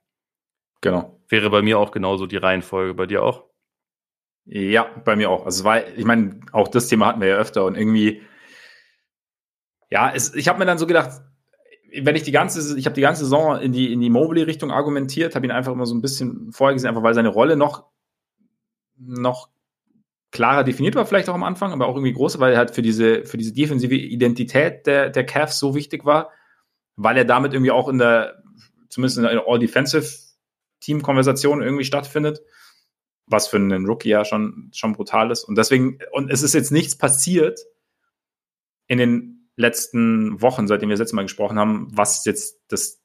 Genau. 0.80 1.20
Wäre 1.28 1.50
bei 1.50 1.62
mir 1.62 1.78
auch 1.78 1.90
genauso 1.90 2.26
die 2.26 2.36
Reihenfolge. 2.36 2.94
Bei 2.94 3.06
dir 3.06 3.22
auch? 3.22 3.44
Ja, 4.44 4.84
bei 5.04 5.14
mir 5.14 5.30
auch. 5.30 5.44
Also, 5.44 5.64
weil, 5.64 5.92
ich 5.96 6.04
meine, 6.04 6.40
auch 6.52 6.68
das 6.68 6.88
Thema 6.88 7.06
hatten 7.06 7.20
wir 7.20 7.28
ja 7.28 7.36
öfter 7.36 7.66
und 7.66 7.76
irgendwie, 7.76 8.22
ja, 9.90 10.10
es, 10.10 10.34
ich 10.34 10.48
habe 10.48 10.58
mir 10.58 10.64
dann 10.64 10.78
so 10.78 10.86
gedacht, 10.86 11.20
wenn 11.92 12.16
ich 12.16 12.22
die 12.22 12.32
ganze, 12.32 12.78
ich 12.78 12.86
habe 12.86 12.94
die 12.94 13.00
ganze 13.00 13.24
Saison 13.24 13.58
in 13.58 13.72
die, 13.72 13.92
in 13.92 14.00
die 14.00 14.10
Mobley-Richtung 14.10 14.70
argumentiert, 14.70 15.34
habe 15.34 15.46
ihn 15.46 15.52
einfach 15.52 15.72
immer 15.72 15.86
so 15.86 15.94
ein 15.94 16.02
bisschen 16.02 16.52
vorgesehen, 16.52 16.88
einfach 16.88 17.02
weil 17.02 17.14
seine 17.14 17.28
Rolle 17.28 17.56
noch, 17.56 17.86
noch 18.96 19.48
klarer 20.30 20.64
definiert 20.64 20.94
war, 20.94 21.06
vielleicht 21.06 21.28
auch 21.28 21.34
am 21.34 21.44
Anfang, 21.44 21.72
aber 21.72 21.86
auch 21.86 21.94
irgendwie 21.94 22.12
groß, 22.12 22.38
weil 22.38 22.52
er 22.52 22.58
halt 22.58 22.72
für 22.72 22.82
diese, 22.82 23.24
für 23.24 23.38
diese 23.38 23.54
defensive 23.54 23.94
Identität 23.94 24.86
der, 24.86 25.08
der 25.08 25.24
Cavs 25.24 25.58
so 25.58 25.74
wichtig 25.74 26.04
war, 26.04 26.30
weil 26.96 27.16
er 27.16 27.24
damit 27.24 27.54
irgendwie 27.54 27.70
auch 27.70 27.88
in 27.88 27.98
der, 27.98 28.42
zumindest 28.90 29.18
in 29.18 29.24
der 29.24 29.44
All-Defensive 29.46 30.06
Teamkonversation 30.80 31.62
irgendwie 31.62 31.84
stattfindet, 31.84 32.42
was 33.26 33.48
für 33.48 33.56
einen 33.56 33.86
Rookie 33.86 34.10
ja 34.10 34.24
schon, 34.24 34.70
schon 34.74 34.92
brutal 34.92 35.30
ist. 35.30 35.44
Und 35.44 35.56
deswegen, 35.56 35.98
und 36.12 36.30
es 36.30 36.42
ist 36.42 36.54
jetzt 36.54 36.70
nichts 36.70 36.96
passiert 36.96 37.60
in 38.86 38.98
den 38.98 39.37
letzten 39.58 40.40
Wochen, 40.40 40.66
seitdem 40.68 40.88
wir 40.88 40.94
das 40.94 41.00
letzte 41.00 41.16
Mal 41.16 41.22
gesprochen 41.22 41.58
haben, 41.58 41.88
was 41.90 42.24
jetzt 42.24 42.62
das 42.68 43.02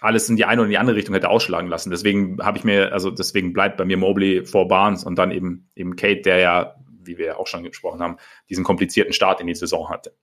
alles 0.00 0.28
in 0.28 0.36
die 0.36 0.44
eine 0.44 0.60
oder 0.60 0.70
die 0.70 0.78
andere 0.78 0.96
Richtung 0.96 1.14
hätte 1.14 1.30
ausschlagen 1.30 1.68
lassen. 1.68 1.90
Deswegen 1.90 2.38
habe 2.44 2.58
ich 2.58 2.64
mir, 2.64 2.92
also 2.92 3.10
deswegen 3.10 3.52
bleibt 3.52 3.76
bei 3.76 3.84
mir 3.84 3.96
Mobley 3.96 4.44
vor 4.44 4.68
Barnes 4.68 5.04
und 5.04 5.16
dann 5.16 5.30
eben, 5.30 5.70
eben 5.74 5.96
Kate, 5.96 6.20
der 6.20 6.38
ja, 6.38 6.76
wie 7.00 7.18
wir 7.18 7.38
auch 7.38 7.46
schon 7.46 7.62
gesprochen 7.62 8.02
haben, 8.02 8.18
diesen 8.48 8.64
komplizierten 8.64 9.12
Start 9.12 9.40
in 9.40 9.46
die 9.46 9.54
Saison 9.54 9.88
hatte. 9.88 10.14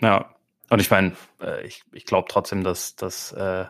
Ja, 0.00 0.34
und 0.68 0.80
ich 0.80 0.90
meine, 0.90 1.16
äh, 1.40 1.64
ich, 1.64 1.82
ich 1.92 2.04
glaube 2.04 2.28
trotzdem, 2.28 2.64
dass, 2.64 2.96
dass 2.96 3.32
äh, 3.32 3.66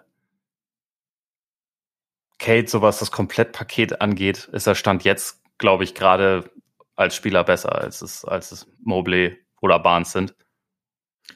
Kate, 2.39 2.69
so 2.69 2.83
was 2.83 2.99
das 2.99 3.11
Komplettpaket 3.11 4.01
angeht, 4.01 4.49
ist 4.53 4.67
er 4.67 4.75
Stand 4.75 5.05
jetzt, 5.05 5.43
glaube 5.59 5.85
ich, 5.85 5.95
gerade 5.95 6.51
als 6.95 7.15
Spieler 7.15 7.45
besser, 7.45 7.75
als 7.75 8.03
es, 8.03 8.25
als 8.25 8.51
es 8.51 8.67
Mobley 8.83 9.39
oder 9.61 9.79
Barnes 9.79 10.13
sind. 10.13 10.35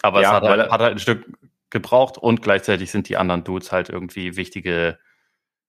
Aber 0.02 0.22
ja, 0.22 0.28
es 0.28 0.34
hat 0.34 0.42
halt, 0.44 0.70
hat 0.70 0.80
halt 0.80 0.92
ein 0.92 0.98
Stück 0.98 1.26
gebraucht 1.70 2.18
und 2.18 2.42
gleichzeitig 2.42 2.90
sind 2.90 3.08
die 3.08 3.16
anderen 3.16 3.44
Dudes 3.44 3.72
halt 3.72 3.88
irgendwie 3.88 4.36
wichtige, 4.36 4.98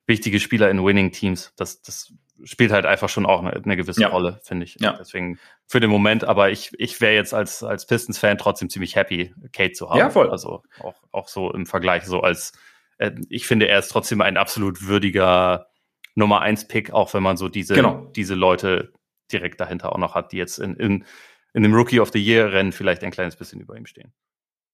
wichtige 0.07 0.39
Spieler 0.39 0.69
in 0.69 0.83
Winning-Teams. 0.83 1.53
Das, 1.55 1.81
das 1.81 2.13
spielt 2.43 2.71
halt 2.71 2.85
einfach 2.85 3.09
schon 3.09 3.25
auch 3.25 3.39
eine, 3.39 3.53
eine 3.53 3.77
gewisse 3.77 4.01
ja. 4.01 4.07
Rolle, 4.07 4.39
finde 4.43 4.65
ich. 4.65 4.77
Ja. 4.79 4.93
Deswegen 4.93 5.39
für 5.67 5.79
den 5.79 5.89
Moment, 5.89 6.23
aber 6.23 6.49
ich, 6.49 6.71
ich 6.77 6.99
wäre 7.01 7.13
jetzt 7.13 7.33
als, 7.33 7.63
als 7.63 7.85
Pistons-Fan 7.85 8.37
trotzdem 8.37 8.69
ziemlich 8.69 8.95
happy, 8.95 9.33
Kate 9.53 9.73
zu 9.73 9.89
haben. 9.89 9.99
Ja, 9.99 10.09
voll. 10.09 10.29
Also 10.29 10.63
auch, 10.79 10.95
auch 11.11 11.27
so 11.27 11.51
im 11.53 11.65
Vergleich, 11.65 12.05
so 12.05 12.21
als 12.21 12.53
äh, 12.97 13.11
ich 13.29 13.45
finde, 13.47 13.67
er 13.67 13.79
ist 13.79 13.89
trotzdem 13.89 14.21
ein 14.21 14.37
absolut 14.37 14.87
würdiger 14.87 15.67
Nummer 16.15 16.41
1 16.41 16.67
Pick, 16.67 16.91
auch 16.91 17.13
wenn 17.13 17.23
man 17.23 17.37
so 17.37 17.47
diese, 17.47 17.75
genau. 17.75 18.11
diese 18.15 18.35
Leute 18.35 18.93
direkt 19.31 19.61
dahinter 19.61 19.93
auch 19.93 19.97
noch 19.97 20.15
hat, 20.15 20.31
die 20.31 20.37
jetzt 20.37 20.59
in, 20.59 20.75
in, 20.75 21.05
in 21.53 21.63
dem 21.63 21.73
Rookie 21.73 21.99
of 21.99 22.11
the 22.11 22.19
Year 22.19 22.51
Rennen 22.51 22.71
vielleicht 22.71 23.03
ein 23.03 23.11
kleines 23.11 23.35
bisschen 23.35 23.61
über 23.61 23.75
ihm 23.75 23.85
stehen. 23.85 24.13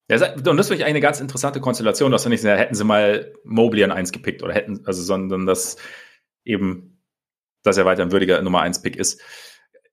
Ja, 0.09 0.33
und 0.33 0.57
das 0.57 0.67
finde 0.67 0.81
ich 0.81 0.85
eine 0.85 1.01
ganz 1.01 1.19
interessante 1.19 1.59
Konstellation, 1.59 2.11
dass 2.11 2.23
wir 2.23 2.29
nicht 2.29 2.43
hätten 2.43 2.75
sie 2.75 2.85
mal 2.85 3.33
Mobley 3.43 3.83
an 3.83 3.91
1 3.91 4.13
gepickt 4.13 4.41
oder 4.41 4.53
hätten, 4.53 4.81
also, 4.85 5.03
sondern 5.03 5.45
dass 5.45 5.77
eben, 6.45 7.01
dass 7.63 7.77
er 7.77 7.85
weiter 7.85 8.03
ein 8.03 8.11
würdiger 8.13 8.41
Nummer 8.41 8.61
1 8.61 8.81
Pick 8.81 8.95
ist. 8.95 9.21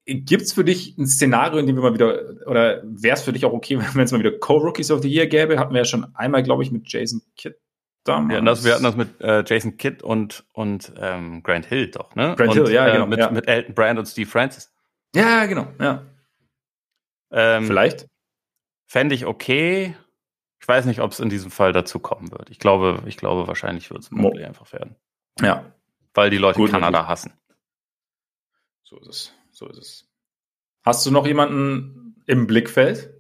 Gibt 0.06 0.42
es 0.42 0.52
für 0.52 0.64
dich 0.64 0.96
ein 0.98 1.06
Szenario, 1.06 1.58
in 1.58 1.66
dem 1.66 1.76
wir 1.76 1.82
mal 1.82 1.94
wieder, 1.94 2.46
oder 2.46 2.82
wäre 2.84 3.14
es 3.14 3.22
für 3.22 3.32
dich 3.32 3.44
auch 3.44 3.52
okay, 3.52 3.78
wenn 3.94 4.04
es 4.04 4.12
mal 4.12 4.20
wieder 4.20 4.38
Co-Rookies 4.38 4.92
of 4.92 5.02
the 5.02 5.08
Year 5.08 5.26
gäbe? 5.26 5.58
Hatten 5.58 5.72
wir 5.74 5.80
ja 5.80 5.84
schon 5.84 6.06
einmal, 6.14 6.44
glaube 6.44 6.62
ich, 6.62 6.70
mit 6.70 6.92
Jason 6.92 7.22
Kidd 7.36 7.56
damals. 8.04 8.28
Wir 8.28 8.36
hatten 8.36 8.46
das, 8.46 8.64
wir 8.64 8.72
hatten 8.74 8.84
das 8.84 8.96
mit 8.96 9.20
äh, 9.20 9.42
Jason 9.44 9.76
Kidd 9.78 10.04
und, 10.04 10.44
und 10.52 10.92
ähm, 10.96 11.42
Grant 11.42 11.66
Hill 11.66 11.90
doch, 11.90 12.14
ne? 12.14 12.34
Grant 12.36 12.50
und, 12.50 12.66
Hill, 12.66 12.72
ja, 12.72 12.86
äh, 12.86 12.92
genau. 12.92 13.06
Mit, 13.06 13.18
ja. 13.18 13.30
mit 13.30 13.48
Elton 13.48 13.74
Brand 13.74 13.98
und 13.98 14.06
Steve 14.06 14.30
Francis. 14.30 14.72
Ja, 15.16 15.46
genau, 15.46 15.66
ja. 15.80 16.02
Ähm, 17.34 17.66
Vielleicht? 17.66 18.06
Fände 18.86 19.14
ich 19.14 19.26
okay. 19.26 19.96
Ich 20.60 20.68
weiß 20.68 20.86
nicht, 20.86 21.00
ob 21.00 21.10
es 21.10 21.20
in 21.20 21.28
diesem 21.28 21.50
Fall 21.50 21.72
dazu 21.72 21.98
kommen 21.98 22.30
wird. 22.30 22.48
Ich 22.48 22.58
glaube, 22.58 23.02
ich 23.06 23.16
glaube, 23.16 23.46
wahrscheinlich 23.48 23.90
wird 23.90 24.02
es 24.02 24.10
Mobley 24.10 24.44
einfach 24.44 24.72
werden. 24.72 24.96
Ja. 25.40 25.74
Weil 26.14 26.30
die 26.30 26.38
Leute 26.38 26.58
Gut, 26.58 26.70
Kanada 26.70 27.00
möglich. 27.00 27.08
hassen. 27.08 27.32
So 28.84 28.98
ist 29.00 29.08
es. 29.08 29.34
So 29.50 29.68
ist 29.68 29.78
es. 29.78 30.08
Hast 30.84 31.04
du 31.04 31.10
noch 31.10 31.26
jemanden 31.26 32.22
im 32.26 32.46
Blickfeld? 32.46 33.12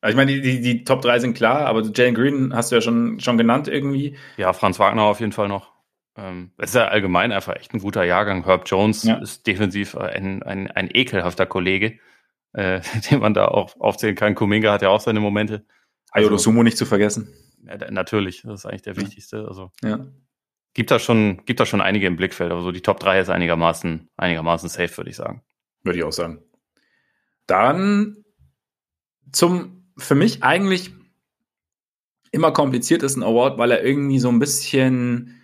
Also 0.00 0.10
ich 0.10 0.16
meine, 0.16 0.32
die, 0.32 0.40
die, 0.40 0.60
die 0.60 0.84
Top 0.84 1.02
3 1.02 1.20
sind 1.20 1.34
klar, 1.34 1.66
aber 1.66 1.82
Jalen 1.82 2.14
Green 2.14 2.54
hast 2.54 2.70
du 2.70 2.76
ja 2.76 2.80
schon, 2.80 3.20
schon 3.20 3.38
genannt 3.38 3.68
irgendwie. 3.68 4.16
Ja, 4.36 4.52
Franz 4.52 4.78
Wagner 4.78 5.02
auf 5.02 5.20
jeden 5.20 5.32
Fall 5.32 5.48
noch. 5.48 5.72
Ähm, 6.16 6.52
es 6.58 6.70
ist 6.70 6.76
ja 6.76 6.88
allgemein 6.88 7.32
einfach 7.32 7.56
echt 7.56 7.74
ein 7.74 7.80
guter 7.80 8.04
Jahrgang. 8.04 8.44
Herb 8.44 8.64
Jones 8.66 9.02
ja. 9.04 9.16
ist 9.16 9.46
defensiv 9.46 9.96
ein, 9.96 10.42
ein, 10.42 10.70
ein 10.70 10.90
ekelhafter 10.92 11.46
Kollege, 11.46 11.98
äh, 12.56 12.80
den 13.10 13.20
man 13.20 13.34
da 13.34 13.48
auch 13.48 13.78
aufzählen 13.78 14.16
kann. 14.16 14.34
Kuminga 14.34 14.72
hat 14.72 14.82
ja 14.82 14.88
auch 14.88 15.00
seine 15.00 15.20
Momente. 15.20 15.66
Also, 16.10 16.28
Ayodo 16.28 16.38
Sumo 16.38 16.62
nicht 16.62 16.78
zu 16.78 16.86
vergessen. 16.86 17.32
Ja, 17.64 17.90
natürlich, 17.90 18.42
das 18.42 18.60
ist 18.60 18.66
eigentlich 18.66 18.82
der 18.82 18.96
wichtigste. 18.96 19.46
Also 19.46 19.70
ja. 19.82 20.06
gibt 20.72 20.90
da 20.90 20.98
schon, 20.98 21.44
gibt 21.44 21.60
da 21.60 21.66
schon 21.66 21.80
einige 21.80 22.06
im 22.06 22.16
Blickfeld, 22.16 22.50
aber 22.50 22.62
so 22.62 22.72
die 22.72 22.80
Top 22.80 23.00
3 23.00 23.20
ist 23.20 23.28
einigermaßen, 23.28 24.08
einigermaßen 24.16 24.68
safe, 24.68 24.96
würde 24.96 25.10
ich 25.10 25.16
sagen. 25.16 25.42
Würde 25.82 25.98
ich 25.98 26.04
auch 26.04 26.12
sagen. 26.12 26.42
Dann 27.46 28.24
zum 29.32 29.92
für 29.98 30.14
mich 30.14 30.42
eigentlich 30.42 30.92
immer 32.32 32.52
kompliziert 32.52 33.02
ist 33.02 33.16
ein 33.16 33.22
Award, 33.22 33.58
weil 33.58 33.70
er 33.70 33.84
irgendwie 33.84 34.18
so 34.18 34.28
ein 34.28 34.38
bisschen 34.38 35.42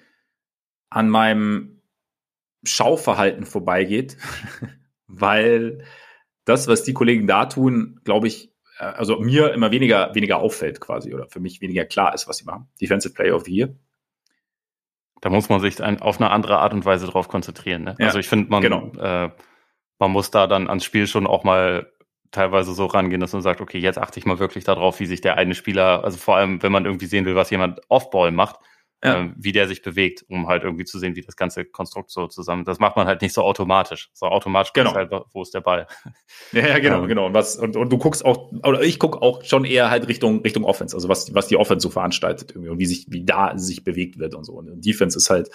an 0.90 1.08
meinem 1.08 1.80
Schauverhalten 2.64 3.44
vorbeigeht, 3.46 4.16
weil 5.06 5.84
das, 6.44 6.68
was 6.68 6.82
die 6.82 6.92
Kollegen 6.92 7.26
da 7.26 7.46
tun, 7.46 8.00
glaube 8.04 8.26
ich, 8.26 8.52
äh, 8.78 8.84
also 8.84 9.18
mir 9.20 9.52
immer 9.52 9.70
weniger, 9.70 10.14
weniger 10.14 10.38
auffällt 10.38 10.80
quasi 10.80 11.14
oder 11.14 11.28
für 11.28 11.40
mich 11.40 11.60
weniger 11.60 11.84
klar 11.84 12.14
ist, 12.14 12.28
was 12.28 12.38
sie 12.38 12.44
machen. 12.44 12.68
Defensive 12.80 13.14
Player 13.14 13.34
of 13.34 13.44
the 13.44 13.52
Year. 13.54 13.74
Da 15.20 15.30
muss 15.30 15.48
man 15.48 15.60
sich 15.60 15.82
ein, 15.82 16.02
auf 16.02 16.20
eine 16.20 16.30
andere 16.30 16.58
Art 16.58 16.72
und 16.72 16.84
Weise 16.84 17.06
drauf 17.06 17.28
konzentrieren. 17.28 17.84
Ne? 17.84 17.94
Ja, 17.98 18.06
also 18.06 18.18
ich 18.18 18.28
finde, 18.28 18.50
man, 18.50 18.60
genau. 18.60 18.90
äh, 18.98 19.30
man 19.98 20.10
muss 20.10 20.32
da 20.32 20.48
dann 20.48 20.68
ans 20.68 20.84
Spiel 20.84 21.06
schon 21.06 21.28
auch 21.28 21.44
mal 21.44 21.92
teilweise 22.32 22.72
so 22.72 22.86
rangehen, 22.86 23.20
dass 23.20 23.32
man 23.32 23.42
sagt, 23.42 23.60
okay, 23.60 23.78
jetzt 23.78 23.98
achte 23.98 24.18
ich 24.18 24.26
mal 24.26 24.40
wirklich 24.40 24.64
darauf, 24.64 24.98
wie 24.98 25.06
sich 25.06 25.20
der 25.20 25.36
eine 25.36 25.54
Spieler, 25.54 26.02
also 26.02 26.16
vor 26.16 26.36
allem, 26.36 26.62
wenn 26.62 26.72
man 26.72 26.86
irgendwie 26.86 27.06
sehen 27.06 27.24
will, 27.24 27.36
was 27.36 27.50
jemand 27.50 27.80
Offball 27.88 28.32
macht, 28.32 28.56
ja. 29.04 29.24
äh, 29.24 29.30
wie 29.36 29.52
der 29.52 29.68
sich 29.68 29.82
bewegt, 29.82 30.24
um 30.28 30.46
halt 30.46 30.62
irgendwie 30.62 30.84
zu 30.84 30.98
sehen, 30.98 31.16
wie 31.16 31.22
das 31.22 31.36
ganze 31.36 31.64
Konstrukt 31.64 32.10
so 32.10 32.28
zusammen. 32.28 32.64
Das 32.64 32.78
macht 32.78 32.96
man 32.96 33.06
halt 33.06 33.22
nicht 33.22 33.34
so 33.34 33.42
automatisch. 33.42 34.10
So 34.12 34.26
automatisch 34.26 34.72
genau. 34.72 34.94
halt, 34.94 35.10
wo 35.32 35.42
ist 35.42 35.54
der 35.54 35.60
Ball. 35.60 35.86
Ja, 36.52 36.68
ja 36.68 36.78
genau, 36.78 37.02
ähm, 37.02 37.08
genau. 37.08 37.26
Und 37.26 37.34
was 37.34 37.56
und, 37.56 37.76
und 37.76 37.90
du 37.90 37.98
guckst 37.98 38.24
auch, 38.24 38.52
oder 38.64 38.82
ich 38.82 38.98
gucke 38.98 39.20
auch 39.22 39.42
schon 39.44 39.64
eher 39.64 39.90
halt 39.90 40.08
Richtung 40.08 40.42
Richtung 40.42 40.64
Offense, 40.64 40.94
also 40.94 41.08
was 41.08 41.34
was 41.34 41.48
die 41.48 41.56
Offense 41.56 41.82
so 41.82 41.90
veranstaltet 41.90 42.50
irgendwie 42.50 42.68
und 42.68 42.78
wie 42.78 42.86
sich 42.86 43.06
wie 43.08 43.24
da 43.24 43.56
sich 43.56 43.84
bewegt 43.84 44.18
wird 44.18 44.34
und 44.34 44.44
so. 44.44 44.52
Und 44.52 44.84
Defense 44.84 45.16
ist 45.16 45.30
halt 45.30 45.50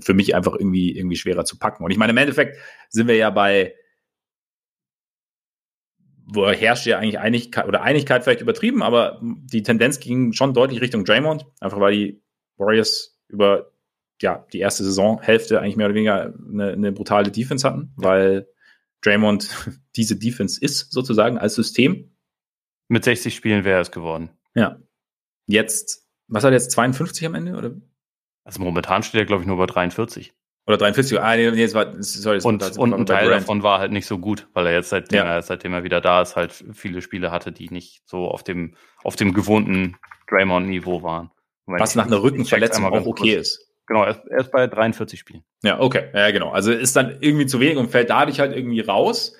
für 0.00 0.14
mich 0.14 0.34
einfach 0.34 0.54
irgendwie 0.54 0.96
irgendwie 0.96 1.16
schwerer 1.16 1.44
zu 1.44 1.58
packen. 1.58 1.84
Und 1.84 1.90
ich 1.90 1.98
meine 1.98 2.12
im 2.12 2.16
Endeffekt 2.16 2.56
sind 2.88 3.08
wir 3.08 3.16
ja 3.16 3.30
bei 3.30 3.74
wo 6.30 6.46
herrscht 6.46 6.86
ja 6.86 6.98
eigentlich 6.98 7.18
Einigkeit 7.18 7.66
oder 7.66 7.82
Einigkeit 7.82 8.22
vielleicht 8.22 8.42
übertrieben, 8.42 8.82
aber 8.82 9.18
die 9.22 9.62
Tendenz 9.62 9.98
ging 9.98 10.34
schon 10.34 10.52
deutlich 10.52 10.82
Richtung 10.82 11.06
Draymond, 11.06 11.46
einfach 11.58 11.80
weil 11.80 11.94
die 11.94 12.22
Warriors 12.58 13.18
über 13.28 13.70
ja, 14.20 14.44
die 14.52 14.58
erste 14.58 14.84
Saisonhälfte 14.84 15.60
eigentlich 15.60 15.76
mehr 15.76 15.86
oder 15.86 15.94
weniger 15.94 16.34
eine, 16.52 16.72
eine 16.72 16.92
brutale 16.92 17.30
Defense 17.30 17.66
hatten, 17.66 17.92
weil 17.96 18.48
Draymond 19.02 19.48
diese 19.96 20.16
Defense 20.16 20.60
ist, 20.60 20.92
sozusagen, 20.92 21.38
als 21.38 21.54
System. 21.54 22.16
Mit 22.88 23.04
60 23.04 23.34
Spielen 23.34 23.64
wäre 23.64 23.80
es 23.80 23.90
geworden. 23.90 24.30
Ja. 24.54 24.78
Jetzt, 25.46 26.08
was 26.26 26.44
hat 26.44 26.50
er 26.50 26.54
jetzt, 26.54 26.70
52 26.72 27.26
am 27.26 27.34
Ende? 27.34 27.56
Oder? 27.56 27.76
Also 28.44 28.62
momentan 28.62 29.02
steht 29.02 29.20
er, 29.20 29.26
glaube 29.26 29.42
ich, 29.42 29.46
nur 29.46 29.56
bei 29.56 29.66
43. 29.66 30.32
Oder 30.66 30.76
43. 30.76 31.18
Ah, 31.20 31.36
nee, 31.36 31.50
nee, 31.50 31.62
es 31.62 31.74
war, 31.74 31.94
sorry, 32.00 32.40
und, 32.42 32.60
war, 32.60 32.78
und 32.78 32.92
ein 32.92 33.06
Teil 33.06 33.30
davon 33.30 33.62
war 33.62 33.78
halt 33.78 33.90
nicht 33.90 34.06
so 34.06 34.18
gut, 34.18 34.48
weil 34.52 34.66
er 34.66 34.74
jetzt, 34.74 34.90
seitdem, 34.90 35.16
ja. 35.16 35.24
er, 35.24 35.42
seitdem 35.42 35.72
er 35.72 35.82
wieder 35.82 36.02
da 36.02 36.20
ist, 36.20 36.36
halt 36.36 36.52
viele 36.74 37.00
Spiele 37.00 37.30
hatte, 37.30 37.52
die 37.52 37.70
nicht 37.70 38.02
so 38.04 38.28
auf 38.28 38.42
dem, 38.42 38.74
auf 39.02 39.16
dem 39.16 39.32
gewohnten 39.32 39.96
Draymond-Niveau 40.28 41.02
waren. 41.02 41.30
Was 41.68 41.94
nach 41.94 42.06
einer 42.06 42.22
Rückenverletzung 42.22 42.84
auch 42.84 43.06
okay 43.06 43.34
kurz. 43.34 43.48
ist. 43.48 43.68
Genau, 43.86 44.04
er 44.04 44.10
ist, 44.10 44.20
er 44.28 44.40
ist 44.40 44.50
bei 44.50 44.66
43 44.66 45.18
Spielen. 45.18 45.44
Ja, 45.62 45.80
okay. 45.80 46.10
Ja, 46.14 46.30
genau. 46.30 46.50
Also 46.50 46.72
ist 46.72 46.96
dann 46.96 47.18
irgendwie 47.20 47.46
zu 47.46 47.60
wenig 47.60 47.78
und 47.78 47.90
fällt 47.90 48.10
dadurch 48.10 48.40
halt 48.40 48.54
irgendwie 48.54 48.80
raus. 48.80 49.34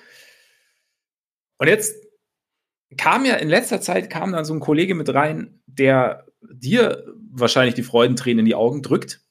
Und 1.59 1.67
jetzt 1.67 1.95
kam 2.97 3.25
ja 3.25 3.35
in 3.35 3.49
letzter 3.49 3.81
Zeit 3.81 4.09
kam 4.09 4.31
dann 4.31 4.45
so 4.45 4.53
ein 4.53 4.59
Kollege 4.59 4.95
mit 4.95 5.13
rein, 5.13 5.61
der 5.67 6.25
dir 6.41 7.05
wahrscheinlich 7.31 7.75
die 7.75 7.83
Freudentränen 7.83 8.39
in 8.39 8.45
die 8.45 8.55
Augen 8.55 8.81
drückt. 8.81 9.21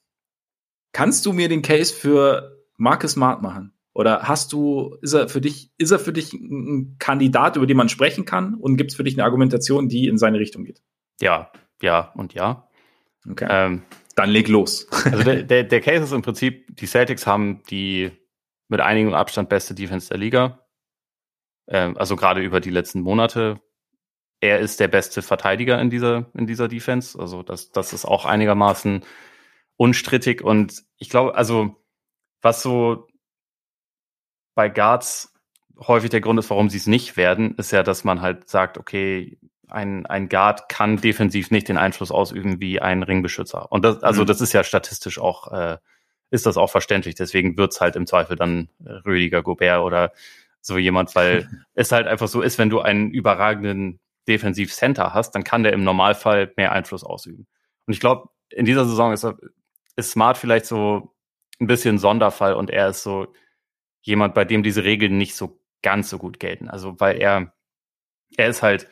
Kannst 0.93 1.25
du 1.25 1.33
mir 1.33 1.49
den 1.49 1.61
Case 1.61 1.93
für 1.93 2.63
Marcus 2.77 3.11
Smart 3.11 3.41
machen? 3.41 3.73
Oder 3.93 4.21
hast 4.23 4.53
du, 4.53 4.95
ist 5.01 5.13
er 5.13 5.27
für 5.27 5.41
dich, 5.41 5.73
ist 5.77 5.91
er 5.91 5.99
für 5.99 6.13
dich 6.13 6.31
ein 6.33 6.95
Kandidat, 6.99 7.57
über 7.57 7.67
den 7.67 7.75
man 7.75 7.89
sprechen 7.89 8.23
kann? 8.23 8.53
Und 8.53 8.77
gibt 8.77 8.91
es 8.91 8.97
für 8.97 9.03
dich 9.03 9.15
eine 9.15 9.25
Argumentation, 9.25 9.89
die 9.89 10.07
in 10.07 10.17
seine 10.17 10.39
Richtung 10.39 10.63
geht? 10.63 10.81
Ja, 11.19 11.51
ja 11.81 12.13
und 12.15 12.33
ja. 12.33 12.68
Okay. 13.27 13.47
Ähm, 13.49 13.83
Dann 14.15 14.29
leg 14.29 14.47
los. 14.47 14.87
also 15.05 15.23
der, 15.23 15.43
der, 15.43 15.63
der 15.63 15.81
Case 15.81 16.03
ist 16.03 16.11
im 16.11 16.21
Prinzip, 16.21 16.75
die 16.75 16.85
Celtics 16.85 17.25
haben 17.25 17.63
die 17.69 18.11
mit 18.67 18.81
einigem 18.81 19.13
Abstand 19.13 19.49
beste 19.49 19.73
Defense 19.73 20.09
der 20.09 20.17
Liga. 20.17 20.65
Ähm, 21.67 21.97
also 21.97 22.15
gerade 22.15 22.41
über 22.41 22.59
die 22.59 22.69
letzten 22.69 23.01
Monate. 23.01 23.59
Er 24.41 24.59
ist 24.59 24.79
der 24.79 24.87
beste 24.87 25.21
Verteidiger 25.21 25.81
in 25.81 25.89
dieser, 25.89 26.27
in 26.33 26.47
dieser 26.47 26.67
Defense. 26.67 27.19
Also 27.19 27.43
das, 27.43 27.71
das 27.71 27.93
ist 27.93 28.05
auch 28.05 28.25
einigermaßen 28.25 29.03
unstrittig. 29.75 30.41
Und 30.41 30.83
ich 30.97 31.09
glaube, 31.09 31.35
also 31.35 31.75
was 32.41 32.61
so 32.61 33.07
bei 34.55 34.69
Guards 34.69 35.33
häufig 35.77 36.09
der 36.09 36.21
Grund 36.21 36.39
ist, 36.39 36.49
warum 36.49 36.69
sie 36.69 36.77
es 36.77 36.87
nicht 36.87 37.17
werden, 37.17 37.55
ist 37.55 37.71
ja, 37.71 37.83
dass 37.83 38.03
man 38.03 38.21
halt 38.21 38.49
sagt, 38.49 38.77
okay, 38.77 39.37
ein, 39.69 40.05
ein 40.05 40.29
Guard 40.29 40.69
kann 40.69 40.97
defensiv 40.97 41.51
nicht 41.51 41.67
den 41.67 41.77
Einfluss 41.77 42.11
ausüben 42.11 42.59
wie 42.59 42.81
ein 42.81 43.03
Ringbeschützer. 43.03 43.71
Und 43.71 43.85
das, 43.85 44.03
also 44.03 44.23
mhm. 44.23 44.27
das 44.27 44.41
ist 44.41 44.53
ja 44.53 44.63
statistisch 44.63 45.19
auch, 45.19 45.51
äh, 45.51 45.77
ist 46.31 46.45
das 46.45 46.57
auch 46.57 46.69
verständlich. 46.69 47.15
Deswegen 47.15 47.57
wird's 47.57 47.81
halt 47.81 47.95
im 47.95 48.07
Zweifel 48.07 48.35
dann 48.35 48.69
Rüdiger 49.05 49.43
Gobert 49.43 49.81
oder 49.81 50.11
so 50.61 50.77
jemand, 50.77 51.15
weil 51.15 51.49
es 51.73 51.91
halt 51.91 52.07
einfach 52.07 52.27
so 52.27 52.41
ist, 52.41 52.57
wenn 52.57 52.69
du 52.69 52.81
einen 52.81 53.11
überragenden 53.11 53.99
Defensiv-Center 54.27 55.13
hast, 55.13 55.31
dann 55.31 55.43
kann 55.43 55.63
der 55.63 55.73
im 55.73 55.83
Normalfall 55.83 56.51
mehr 56.55 56.71
Einfluss 56.71 57.03
ausüben. 57.03 57.47
Und 57.85 57.93
ich 57.93 57.99
glaube, 57.99 58.29
in 58.49 58.65
dieser 58.65 58.85
Saison 58.85 59.13
ist, 59.13 59.25
ist 59.95 60.11
Smart 60.11 60.37
vielleicht 60.37 60.65
so 60.65 61.13
ein 61.59 61.67
bisschen 61.67 61.97
Sonderfall 61.97 62.53
und 62.53 62.69
er 62.69 62.89
ist 62.89 63.03
so 63.03 63.33
jemand, 64.01 64.33
bei 64.33 64.45
dem 64.45 64.63
diese 64.63 64.83
Regeln 64.83 65.17
nicht 65.17 65.35
so 65.35 65.59
ganz 65.81 66.09
so 66.09 66.17
gut 66.17 66.39
gelten. 66.39 66.69
Also, 66.69 66.99
weil 66.99 67.17
er, 67.17 67.53
er 68.37 68.47
ist 68.47 68.61
halt 68.61 68.87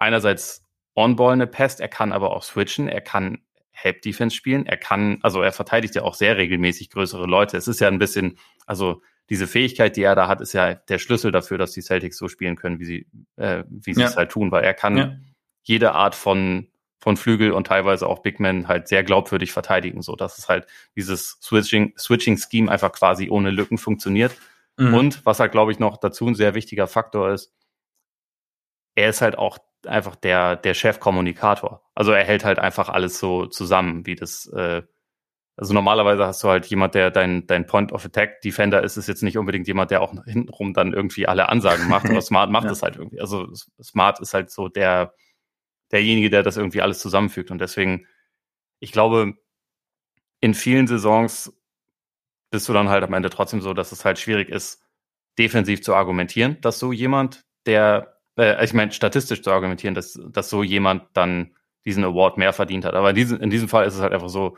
einerseits 0.00 0.66
On-Ball 0.96 1.34
eine 1.34 1.46
Pest, 1.46 1.80
er 1.80 1.88
kann 1.88 2.12
aber 2.12 2.34
auch 2.34 2.42
switchen, 2.42 2.88
er 2.88 3.00
kann 3.00 3.38
Help 3.70 4.02
Defense 4.02 4.34
spielen, 4.34 4.66
er 4.66 4.76
kann, 4.76 5.18
also 5.22 5.40
er 5.40 5.52
verteidigt 5.52 5.94
ja 5.94 6.02
auch 6.02 6.14
sehr 6.14 6.36
regelmäßig 6.36 6.90
größere 6.90 7.26
Leute. 7.26 7.56
Es 7.56 7.68
ist 7.68 7.80
ja 7.80 7.88
ein 7.88 7.98
bisschen, 7.98 8.38
also 8.66 9.02
diese 9.30 9.46
Fähigkeit, 9.46 9.96
die 9.96 10.02
er 10.02 10.16
da 10.16 10.26
hat, 10.26 10.40
ist 10.40 10.52
ja 10.52 10.74
der 10.74 10.98
Schlüssel 10.98 11.30
dafür, 11.30 11.56
dass 11.56 11.72
die 11.72 11.82
Celtics 11.82 12.18
so 12.18 12.28
spielen 12.28 12.56
können, 12.56 12.80
wie 12.80 12.84
sie, 12.84 13.06
äh, 13.36 13.62
wie 13.68 13.94
sie 13.94 14.00
ja. 14.00 14.08
es 14.08 14.16
halt 14.16 14.32
tun, 14.32 14.50
weil 14.50 14.64
er 14.64 14.74
kann 14.74 14.96
ja. 14.96 15.16
jede 15.62 15.92
Art 15.92 16.14
von 16.14 16.66
von 17.02 17.16
Flügel 17.16 17.52
und 17.52 17.66
teilweise 17.66 18.06
auch 18.06 18.18
Big 18.18 18.40
Men 18.40 18.68
halt 18.68 18.86
sehr 18.86 19.02
glaubwürdig 19.02 19.52
verteidigen, 19.52 20.02
so 20.02 20.16
dass 20.16 20.36
es 20.36 20.50
halt 20.50 20.66
dieses 20.96 21.38
Switching 21.40 21.94
Switching 21.96 22.36
Scheme 22.36 22.70
einfach 22.70 22.92
quasi 22.92 23.30
ohne 23.30 23.50
Lücken 23.50 23.78
funktioniert. 23.78 24.36
Mhm. 24.76 24.92
Und 24.92 25.26
was 25.26 25.40
halt 25.40 25.52
glaube 25.52 25.72
ich 25.72 25.78
noch 25.78 25.96
dazu 25.96 26.26
ein 26.26 26.34
sehr 26.34 26.54
wichtiger 26.54 26.86
Faktor 26.86 27.30
ist, 27.32 27.54
er 28.94 29.08
ist 29.08 29.22
halt 29.22 29.38
auch 29.38 29.58
einfach 29.86 30.16
der, 30.16 30.56
der 30.56 30.74
Chefkommunikator. 30.74 31.82
Also 31.94 32.12
er 32.12 32.24
hält 32.24 32.44
halt 32.44 32.58
einfach 32.58 32.88
alles 32.88 33.18
so 33.18 33.46
zusammen, 33.46 34.06
wie 34.06 34.14
das, 34.14 34.46
äh, 34.46 34.82
also 35.56 35.74
normalerweise 35.74 36.26
hast 36.26 36.42
du 36.42 36.48
halt 36.48 36.66
jemand, 36.66 36.94
der 36.94 37.10
dein, 37.10 37.46
dein 37.46 37.66
Point 37.66 37.92
of 37.92 38.04
Attack 38.04 38.40
Defender 38.40 38.82
ist, 38.82 38.96
ist 38.96 39.08
jetzt 39.08 39.22
nicht 39.22 39.36
unbedingt 39.36 39.66
jemand, 39.66 39.90
der 39.90 40.00
auch 40.00 40.14
hintenrum 40.24 40.72
dann 40.72 40.92
irgendwie 40.92 41.26
alle 41.26 41.48
Ansagen 41.48 41.88
macht, 41.88 42.08
aber 42.08 42.20
Smart 42.22 42.50
macht 42.50 42.64
ja. 42.64 42.80
halt 42.80 42.96
irgendwie. 42.96 43.20
Also 43.20 43.46
Smart 43.82 44.20
ist 44.20 44.34
halt 44.34 44.50
so 44.50 44.68
der, 44.68 45.14
derjenige, 45.92 46.30
der 46.30 46.42
das 46.42 46.56
irgendwie 46.56 46.82
alles 46.82 47.00
zusammenfügt. 47.00 47.50
Und 47.50 47.60
deswegen, 47.60 48.06
ich 48.78 48.92
glaube, 48.92 49.34
in 50.40 50.54
vielen 50.54 50.86
Saisons 50.86 51.52
bist 52.50 52.68
du 52.68 52.72
dann 52.72 52.88
halt 52.88 53.04
am 53.04 53.12
Ende 53.12 53.30
trotzdem 53.30 53.60
so, 53.60 53.74
dass 53.74 53.92
es 53.92 54.04
halt 54.04 54.18
schwierig 54.18 54.48
ist, 54.48 54.82
defensiv 55.38 55.82
zu 55.82 55.94
argumentieren, 55.94 56.60
dass 56.60 56.78
so 56.78 56.92
jemand, 56.92 57.44
der 57.66 58.19
äh, 58.40 58.64
ich 58.64 58.72
meine, 58.72 58.92
statistisch 58.92 59.42
zu 59.42 59.50
argumentieren, 59.50 59.94
dass, 59.94 60.18
dass 60.32 60.50
so 60.50 60.62
jemand 60.62 61.04
dann 61.12 61.54
diesen 61.84 62.04
Award 62.04 62.38
mehr 62.38 62.52
verdient 62.52 62.84
hat. 62.84 62.94
Aber 62.94 63.10
in 63.10 63.16
diesem, 63.16 63.40
in 63.40 63.50
diesem 63.50 63.68
Fall 63.68 63.86
ist 63.86 63.94
es 63.94 64.00
halt 64.00 64.12
einfach 64.12 64.28
so, 64.28 64.56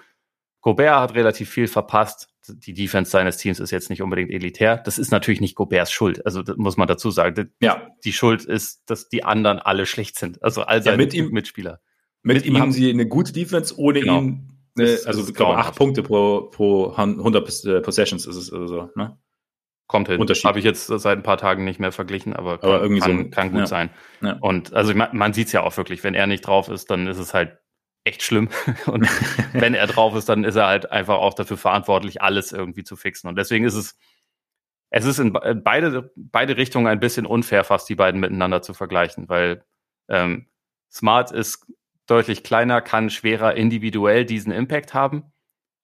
Gobert 0.61 1.01
hat 1.01 1.15
relativ 1.15 1.51
viel 1.51 1.67
verpasst. 1.67 2.29
Die 2.49 2.73
Defense 2.73 3.11
seines 3.11 3.37
Teams 3.37 3.61
ist 3.61 3.71
jetzt 3.71 3.91
nicht 3.91 4.03
unbedingt 4.03 4.31
elitär. 4.31 4.77
Das 4.77 4.99
ist 4.99 5.11
natürlich 5.11 5.41
nicht 5.41 5.57
Goberts 5.57 5.93
Schuld. 5.93 6.25
Also 6.25 6.43
das 6.43 6.57
muss 6.57 6.77
man 6.77 6.89
dazu 6.89 7.11
sagen. 7.11 7.51
Ja. 7.61 7.89
Die 8.05 8.13
Schuld 8.13 8.45
ist, 8.45 8.83
dass 8.87 9.09
die 9.09 9.25
anderen 9.25 9.59
alle 9.59 9.87
schlecht 9.87 10.19
sind. 10.19 10.43
Also 10.43 10.63
all 10.63 10.83
seine 10.83 10.95
ja, 10.95 11.05
mit 11.05 11.15
ihm, 11.15 11.31
Mitspieler. 11.31 11.81
Mit, 12.23 12.37
mit 12.37 12.47
ihm 12.47 12.59
haben 12.59 12.73
sie 12.73 12.91
eine 12.91 13.07
gute 13.07 13.33
Defense, 13.33 13.77
ohne 13.77 14.01
genau. 14.01 14.21
ihn 14.21 14.53
eine, 14.79 14.99
also 15.05 15.27
ich 15.29 15.35
glaube 15.35 15.59
acht 15.59 15.75
Punkte 15.75 16.03
pro, 16.03 16.43
pro 16.51 16.91
100 16.91 17.83
Possessions 17.83 18.27
ist 18.27 18.37
es 18.37 18.53
also 18.53 18.67
so, 18.67 18.91
ne? 18.95 19.19
Kommt 19.87 20.09
hin. 20.09 20.21
Unterschied. 20.21 20.45
Habe 20.45 20.59
ich 20.59 20.65
jetzt 20.65 20.87
seit 20.87 21.19
ein 21.19 21.23
paar 21.23 21.39
Tagen 21.39 21.65
nicht 21.65 21.81
mehr 21.81 21.93
verglichen, 21.93 22.33
aber, 22.33 22.55
aber 22.55 22.61
kann, 22.61 22.81
irgendwie 22.81 23.01
kann, 23.01 23.25
so, 23.25 23.31
kann 23.31 23.51
gut 23.51 23.61
ja. 23.61 23.67
sein. 23.67 23.91
Ja. 24.21 24.39
Und 24.41 24.73
also 24.73 24.95
man, 24.95 25.11
man 25.13 25.33
sieht 25.33 25.49
es 25.49 25.53
ja 25.53 25.63
auch 25.63 25.77
wirklich, 25.77 26.03
wenn 26.05 26.15
er 26.15 26.27
nicht 26.27 26.47
drauf 26.47 26.69
ist, 26.69 26.91
dann 26.91 27.07
ist 27.07 27.19
es 27.19 27.35
halt 27.35 27.59
echt 28.05 28.23
schlimm. 28.23 28.49
Und 28.87 29.09
wenn 29.53 29.75
er 29.75 29.87
drauf 29.87 30.15
ist, 30.15 30.29
dann 30.29 30.45
ist 30.45 30.57
er 30.57 30.67
halt 30.67 30.91
einfach 30.91 31.17
auch 31.17 31.35
dafür 31.35 31.57
verantwortlich, 31.57 32.23
alles 32.23 32.53
irgendwie 32.53 32.85
zu 32.85 32.97
fixen. 32.97 33.29
Und 33.29 33.37
deswegen 33.37 33.65
ist 33.65 33.75
es, 33.75 33.99
es 34.91 35.05
ist 35.05 35.19
in 35.19 35.33
beide, 35.33 36.13
beide 36.17 36.57
Richtungen 36.57 36.87
ein 36.87 37.01
bisschen 37.01 37.27
unfair, 37.27 37.65
fast 37.65 37.89
die 37.89 37.95
beiden 37.95 38.21
miteinander 38.21 38.63
zu 38.63 38.75
vergleichen, 38.75 39.29
weil 39.29 39.65
ähm, 40.09 40.49
Smart 40.91 41.31
ist 41.33 41.67
deutlich 42.07 42.43
kleiner, 42.43 42.83
kann 42.83 43.09
schwerer 43.09 43.55
individuell 43.55 44.27
diesen 44.27 44.53
Impact 44.53 44.93
haben 44.93 45.33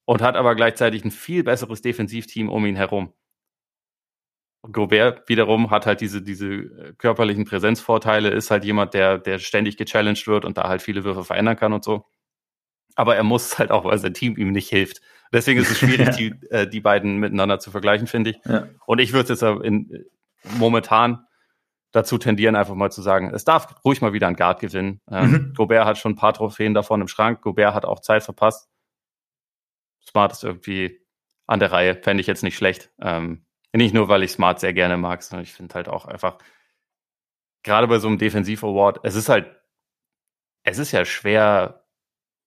und 0.05 0.21
hat 0.21 0.37
aber 0.37 0.55
gleichzeitig 0.55 1.05
ein 1.05 1.11
viel 1.11 1.45
besseres 1.45 1.81
Defensivteam 1.81 2.51
um 2.51 2.67
ihn 2.67 2.77
herum. 2.77 3.15
Gobert 4.63 5.29
wiederum 5.29 5.71
hat 5.71 5.87
halt 5.87 6.01
diese, 6.01 6.21
diese 6.23 6.47
äh, 6.47 6.93
körperlichen 6.99 7.45
Präsenzvorteile, 7.45 8.31
ist 8.31 8.51
halt 8.51 8.65
jemand, 8.65 8.95
der, 8.95 9.19
der 9.19 9.39
ständig 9.39 9.77
gechallenged 9.77 10.27
wird 10.27 10.45
und 10.45 10.59
da 10.59 10.69
halt 10.69 10.83
viele 10.83 11.05
Würfe 11.05 11.25
verändern 11.25 11.57
kann 11.57 11.73
und 11.73 11.85
so. 11.85 12.07
Aber 12.97 13.17
er 13.17 13.23
muss 13.23 13.59
halt 13.59 13.71
auch, 13.71 13.85
weil 13.85 13.99
sein 13.99 14.15
Team 14.15 14.37
ihm 14.37 14.51
nicht 14.51 14.69
hilft. 14.69 15.01
Deswegen 15.33 15.61
ist 15.61 15.71
es 15.71 15.79
schwierig, 15.79 16.17
die, 16.17 16.35
äh, 16.51 16.67
die 16.67 16.81
beiden 16.81 17.19
miteinander 17.19 17.61
zu 17.61 17.71
vergleichen, 17.71 18.07
finde 18.07 18.31
ich. 18.31 18.39
Ja. 18.45 18.69
Und 18.87 18.99
ich 18.99 19.13
würde 19.13 19.29
jetzt 19.33 19.43
in, 19.43 20.07
momentan 20.59 21.25
dazu 21.93 22.19
tendieren, 22.19 22.57
einfach 22.57 22.75
mal 22.75 22.91
zu 22.91 23.01
sagen, 23.01 23.33
es 23.33 23.45
darf 23.45 23.83
ruhig 23.85 24.01
mal 24.01 24.13
wieder 24.13 24.27
ein 24.27 24.37
Guard 24.37 24.61
gewinnen. 24.61 25.01
Ähm, 25.11 25.31
mhm. 25.31 25.55
Gobert 25.57 25.87
hat 25.87 25.99
schon 25.99 26.13
ein 26.13 26.17
paar 26.17 26.35
Trophäen 26.35 26.75
davon 26.75 27.01
im 27.01 27.09
Schrank. 27.09 27.43
Gobert 27.43 27.75
hat 27.75 27.85
auch 27.85 28.01
Zeit 28.01 28.23
verpasst. 28.23 28.69
Smart 30.07 30.33
ist 30.33 30.45
irgendwie 30.45 31.01
an 31.47 31.61
der 31.61 31.73
Reihe, 31.73 31.95
fände 31.95 32.21
ich 32.21 32.27
jetzt 32.27 32.43
nicht 32.43 32.57
schlecht. 32.57 32.91
Ähm, 33.01 33.45
nicht 33.79 33.95
nur, 33.95 34.09
weil 34.09 34.23
ich 34.23 34.33
Smart 34.33 34.61
sehr 34.61 34.75
gerne 34.75 34.99
mag, 34.99 35.23
sondern 35.23 35.45
ich 35.45 35.53
finde 35.53 35.75
halt 35.75 35.89
auch 35.89 36.05
einfach, 36.05 36.39
gerade 37.63 37.89
bei 37.89 37.99
so 37.99 38.09
einem 38.09 38.19
Defensiv-Award, 38.19 39.01
es 39.05 39.15
ist 39.15 39.29
halt, 39.29 39.57
es 40.65 40.79
ist 40.79 40.93
ja 40.93 41.05
schwer, 41.05 41.85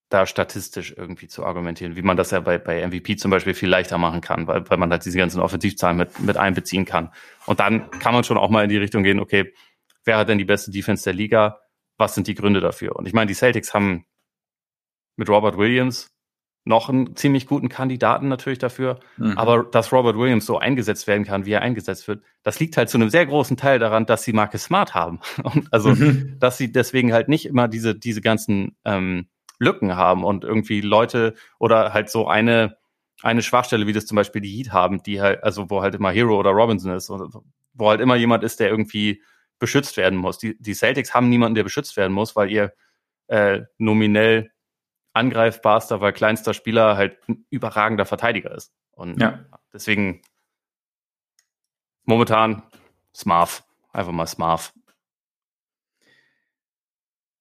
da 0.09 0.25
statistisch 0.25 0.93
irgendwie 0.95 1.27
zu 1.27 1.45
argumentieren, 1.45 1.95
wie 1.95 2.01
man 2.01 2.17
das 2.17 2.31
ja 2.31 2.41
bei, 2.41 2.57
bei 2.57 2.85
MVP 2.85 3.15
zum 3.15 3.31
Beispiel 3.31 3.53
viel 3.53 3.69
leichter 3.69 3.97
machen 3.97 4.19
kann, 4.19 4.45
weil, 4.45 4.69
weil 4.69 4.77
man 4.77 4.91
halt 4.91 5.05
diese 5.05 5.17
ganzen 5.17 5.39
Offensivzahlen 5.39 5.97
mit, 5.97 6.19
mit 6.19 6.37
einbeziehen 6.37 6.83
kann. 6.85 7.13
Und 7.45 7.61
dann 7.61 7.89
kann 7.91 8.13
man 8.13 8.25
schon 8.25 8.37
auch 8.37 8.49
mal 8.49 8.63
in 8.63 8.69
die 8.69 8.77
Richtung 8.77 9.03
gehen, 9.03 9.21
okay, 9.21 9.53
wer 10.03 10.17
hat 10.17 10.27
denn 10.27 10.37
die 10.37 10.45
beste 10.45 10.69
Defense 10.69 11.05
der 11.05 11.13
Liga? 11.13 11.61
Was 11.97 12.13
sind 12.13 12.27
die 12.27 12.35
Gründe 12.35 12.59
dafür? 12.59 12.97
Und 12.97 13.07
ich 13.07 13.13
meine, 13.13 13.27
die 13.27 13.33
Celtics 13.33 13.73
haben 13.73 14.05
mit 15.15 15.29
Robert 15.29 15.57
Williams 15.57 16.10
noch 16.63 16.89
einen 16.89 17.15
ziemlich 17.15 17.47
guten 17.47 17.69
Kandidaten 17.69 18.27
natürlich 18.27 18.59
dafür. 18.59 18.99
Mhm. 19.17 19.37
Aber 19.37 19.63
dass 19.63 19.91
Robert 19.91 20.17
Williams 20.17 20.45
so 20.45 20.59
eingesetzt 20.59 21.07
werden 21.07 21.25
kann, 21.25 21.45
wie 21.45 21.51
er 21.51 21.61
eingesetzt 21.61 22.07
wird, 22.07 22.23
das 22.43 22.59
liegt 22.59 22.77
halt 22.77 22.89
zu 22.89 22.97
einem 22.97 23.09
sehr 23.09 23.25
großen 23.25 23.57
Teil 23.57 23.79
daran, 23.79 24.05
dass 24.05 24.23
sie 24.23 24.33
Marcus 24.33 24.63
Smart 24.63 24.93
haben. 24.93 25.19
Und 25.43 25.73
also, 25.73 25.89
mhm. 25.89 26.37
dass 26.39 26.57
sie 26.57 26.71
deswegen 26.71 27.13
halt 27.13 27.29
nicht 27.29 27.45
immer 27.45 27.67
diese, 27.67 27.95
diese 27.95 28.21
ganzen 28.21 28.75
ähm, 28.85 29.27
Lücken 29.61 29.95
haben 29.95 30.23
und 30.23 30.43
irgendwie 30.43 30.81
Leute 30.81 31.35
oder 31.59 31.93
halt 31.93 32.09
so 32.09 32.27
eine, 32.27 32.77
eine 33.21 33.43
Schwachstelle, 33.43 33.85
wie 33.85 33.93
das 33.93 34.07
zum 34.07 34.15
Beispiel 34.15 34.41
die 34.41 34.49
Heat 34.49 34.73
haben, 34.73 35.03
die 35.03 35.21
halt, 35.21 35.43
also 35.43 35.69
wo 35.69 35.83
halt 35.83 35.93
immer 35.93 36.09
Hero 36.09 36.39
oder 36.39 36.49
Robinson 36.49 36.91
ist, 36.93 37.11
wo 37.11 37.89
halt 37.89 38.01
immer 38.01 38.15
jemand 38.15 38.43
ist, 38.43 38.59
der 38.59 38.69
irgendwie 38.69 39.21
beschützt 39.59 39.97
werden 39.97 40.17
muss. 40.17 40.39
Die, 40.39 40.57
die 40.59 40.73
Celtics 40.73 41.13
haben 41.13 41.29
niemanden, 41.29 41.53
der 41.53 41.63
beschützt 41.63 41.95
werden 41.95 42.11
muss, 42.11 42.35
weil 42.35 42.49
ihr 42.49 42.73
äh, 43.27 43.61
nominell 43.77 44.51
angreifbarster, 45.13 46.01
weil 46.01 46.13
kleinster 46.13 46.53
Spieler 46.53 46.95
halt 46.97 47.17
ein 47.27 47.45
überragender 47.49 48.05
Verteidiger 48.05 48.55
ist. 48.55 48.73
Und 48.91 49.19
ja. 49.19 49.45
deswegen 49.73 50.21
momentan 52.03 52.63
Smarf. 53.15 53.63
Einfach 53.93 54.13
mal 54.13 54.27
Smarf. 54.27 54.73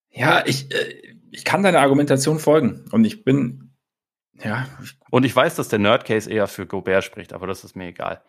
Ja, 0.09 0.43
ich, 0.45 0.71
äh, 0.73 1.15
ich 1.31 1.45
kann 1.45 1.63
deiner 1.63 1.79
Argumentation 1.79 2.39
folgen. 2.39 2.85
Und 2.91 3.05
ich 3.05 3.23
bin, 3.23 3.73
ja. 4.33 4.67
Und 5.09 5.23
ich 5.23 5.35
weiß, 5.35 5.55
dass 5.55 5.69
der 5.69 5.79
Nerdcase 5.79 6.29
eher 6.29 6.47
für 6.47 6.65
Gobert 6.65 7.03
spricht, 7.03 7.31
aber 7.33 7.47
das 7.47 7.63
ist 7.63 7.75
mir 7.75 7.87
egal. 7.87 8.21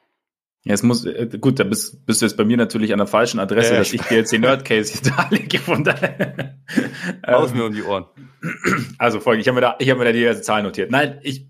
Ja, 0.64 0.74
es 0.74 0.84
muss, 0.84 1.04
äh, 1.04 1.28
gut, 1.40 1.58
da 1.58 1.64
bist, 1.64 2.06
bist 2.06 2.22
du 2.22 2.26
jetzt 2.26 2.36
bei 2.36 2.44
mir 2.44 2.56
natürlich 2.56 2.92
an 2.92 2.98
der 2.98 3.08
falschen 3.08 3.40
Adresse, 3.40 3.72
ja, 3.72 3.78
dass 3.80 3.92
ich 3.92 4.00
dir 4.02 4.18
jetzt 4.18 4.32
den 4.32 4.42
Nerdcase 4.42 4.92
hier 4.92 5.12
darlege. 5.12 5.58
Von 5.58 5.82
daher. 5.82 6.56
Aus 7.22 7.52
mir 7.52 7.64
um 7.64 7.72
die 7.72 7.82
Ohren. 7.82 8.06
Also 8.98 9.20
folge, 9.20 9.40
ich 9.40 9.48
habe 9.48 9.56
mir 9.56 9.60
da, 9.60 9.76
ich 9.78 9.88
habe 9.88 9.98
mir 9.98 10.04
da 10.04 10.12
diverse 10.12 10.42
Zahlen 10.42 10.64
notiert. 10.64 10.90
Nein, 10.90 11.18
ich, 11.22 11.48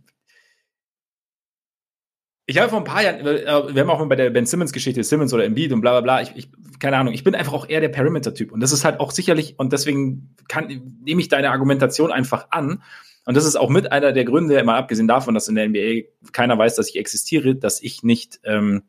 ich 2.47 2.59
habe 2.59 2.69
vor 2.69 2.79
ein 2.79 2.85
paar 2.85 3.03
Jahren, 3.03 3.21
äh, 3.21 3.75
wir 3.75 3.81
haben 3.81 3.91
auch 3.91 3.99
mal 3.99 4.07
bei 4.07 4.17
der 4.17 4.31
Ben 4.31 4.47
Simmons 4.47 4.73
Geschichte, 4.73 5.03
Simmons 5.03 5.33
oder 5.33 5.45
Embiid 5.45 5.73
und 5.73 5.81
bla 5.81 5.93
bla 5.93 6.01
bla, 6.01 6.23
ich, 6.23 6.33
ich, 6.37 6.51
keine 6.79 6.97
Ahnung, 6.97 7.15
ich 7.15 7.25
bin 7.25 7.35
einfach 7.35 7.53
auch 7.53 7.69
eher 7.69 7.81
der 7.81 7.89
Perimeter-Typ. 7.89 8.53
Und 8.53 8.61
das 8.61 8.73
ist 8.73 8.85
halt 8.85 9.01
auch 9.01 9.11
sicherlich, 9.11 9.59
und 9.59 9.73
deswegen 9.73 10.37
kann, 10.49 10.99
nehme 11.03 11.21
ich 11.21 11.29
deine 11.29 11.51
Argumentation 11.51 12.13
einfach 12.13 12.49
an. 12.51 12.83
Und 13.25 13.37
das 13.37 13.45
ist 13.45 13.57
auch 13.57 13.71
mit 13.71 13.93
einer 13.93 14.13
der 14.13 14.25
Gründe, 14.25 14.63
mal 14.65 14.79
abgesehen 14.79 15.09
davon, 15.09 15.35
dass 15.35 15.49
in 15.49 15.55
der 15.55 15.69
NBA 15.69 16.09
keiner 16.33 16.59
weiß, 16.59 16.75
dass 16.77 16.89
ich 16.89 16.99
existiere, 16.99 17.55
dass 17.55 17.81
ich 17.83 18.03
nicht 18.03 18.41
ähm, 18.45 18.83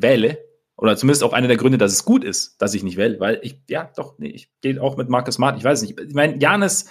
wähle, 0.00 0.38
oder 0.76 0.96
zumindest 0.96 1.24
auch 1.24 1.32
einer 1.32 1.48
der 1.48 1.56
Gründe, 1.56 1.76
dass 1.76 1.92
es 1.92 2.04
gut 2.04 2.22
ist, 2.22 2.62
dass 2.62 2.72
ich 2.72 2.84
nicht 2.84 2.96
wähle, 2.96 3.18
weil 3.18 3.40
ich, 3.42 3.60
ja, 3.68 3.90
doch, 3.96 4.16
nee, 4.18 4.28
ich 4.28 4.48
gehe 4.60 4.80
auch 4.80 4.96
mit 4.96 5.08
Marcus 5.08 5.34
Smart, 5.34 5.58
ich 5.58 5.64
weiß 5.64 5.82
es 5.82 5.88
nicht. 5.88 6.00
Ich 6.00 6.14
meine, 6.14 6.38
Janis 6.38 6.86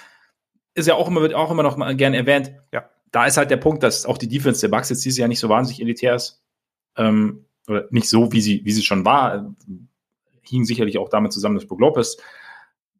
ist 0.73 0.87
ja 0.87 0.95
auch 0.95 1.07
immer, 1.07 1.21
wird 1.21 1.33
auch 1.33 1.49
immer 1.49 1.63
noch 1.63 1.77
mal 1.77 1.95
gern 1.95 2.13
erwähnt. 2.13 2.51
Ja. 2.73 2.89
Da 3.11 3.25
ist 3.25 3.37
halt 3.37 3.49
der 3.49 3.57
Punkt, 3.57 3.83
dass 3.83 4.05
auch 4.05 4.17
die 4.17 4.27
Defense 4.27 4.59
der 4.59 4.67
Bucks 4.67 4.89
jetzt 4.89 5.05
dieses 5.05 5.17
Jahr 5.17 5.29
nicht 5.29 5.39
so 5.39 5.47
wahnsinnig 5.47 5.81
elitär 5.81 6.15
ist. 6.15 6.43
Ähm, 6.97 7.45
oder 7.67 7.87
nicht 7.89 8.09
so, 8.09 8.33
wie 8.33 8.41
sie, 8.41 8.61
wie 8.65 8.71
sie 8.71 8.83
schon 8.83 9.05
war. 9.05 9.55
Hing 10.41 10.65
sicherlich 10.65 10.97
auch 10.97 11.09
damit 11.09 11.31
zusammen, 11.31 11.55
dass 11.55 11.65
Brook 11.65 11.79
Lopez 11.79 12.17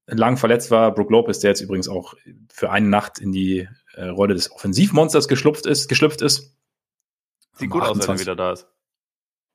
lang 0.06 0.38
verletzt 0.38 0.72
war. 0.72 0.94
Brook 0.94 1.12
Lopez, 1.12 1.40
der 1.40 1.52
jetzt 1.52 1.62
übrigens 1.62 1.90
auch 1.90 2.14
für 2.50 2.72
eine 2.72 2.88
Nacht 2.88 3.20
in 3.20 3.34
die 3.34 3.68
äh, 3.94 4.08
Rolle 4.08 4.34
des 4.34 4.52
Offensivmonsters 4.52 5.28
geschlüpft 5.28 5.66
ist, 5.66 5.90
geschlüpft 5.90 6.22
ist. 6.22 6.56
Sieht 7.56 7.70
gut 7.70 7.84
aus, 7.84 8.00
wenn 8.00 8.16
er 8.16 8.20
wieder 8.20 8.36
da 8.36 8.54
ist. 8.54 8.68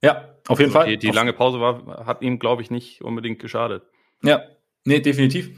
Ja, 0.03 0.29
auf 0.49 0.59
jeden 0.59 0.71
also 0.71 0.81
Fall. 0.81 0.89
Die, 0.89 0.99
die 0.99 1.11
lange 1.11 1.33
Pause 1.33 1.61
war, 1.61 2.05
hat 2.07 2.23
ihm, 2.23 2.39
glaube 2.39 2.63
ich, 2.63 2.71
nicht 2.71 3.03
unbedingt 3.03 3.39
geschadet. 3.39 3.85
Ja, 4.23 4.43
nee, 4.85 5.01
definitiv. 5.01 5.51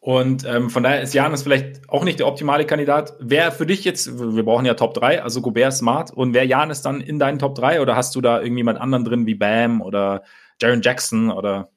Und 0.00 0.46
ähm, 0.46 0.70
von 0.70 0.84
daher 0.84 1.02
ist 1.02 1.12
Janis 1.12 1.42
vielleicht 1.42 1.88
auch 1.88 2.04
nicht 2.04 2.20
der 2.20 2.28
optimale 2.28 2.64
Kandidat. 2.64 3.14
Wer 3.18 3.50
für 3.50 3.66
dich 3.66 3.84
jetzt, 3.84 4.18
wir 4.18 4.44
brauchen 4.44 4.64
ja 4.64 4.74
Top 4.74 4.94
3, 4.94 5.22
also 5.22 5.42
Gobert 5.42 5.72
Smart, 5.72 6.12
und 6.12 6.34
wer 6.34 6.46
Janis 6.46 6.82
dann 6.82 7.00
in 7.00 7.18
deinen 7.18 7.40
Top 7.40 7.56
3 7.56 7.80
oder 7.80 7.96
hast 7.96 8.14
du 8.14 8.20
da 8.20 8.40
irgendjemand 8.40 8.80
anderen 8.80 9.04
drin 9.04 9.26
wie 9.26 9.34
Bam 9.34 9.82
oder 9.82 10.22
Jaron 10.60 10.82
Jackson 10.82 11.30
oder? 11.30 11.70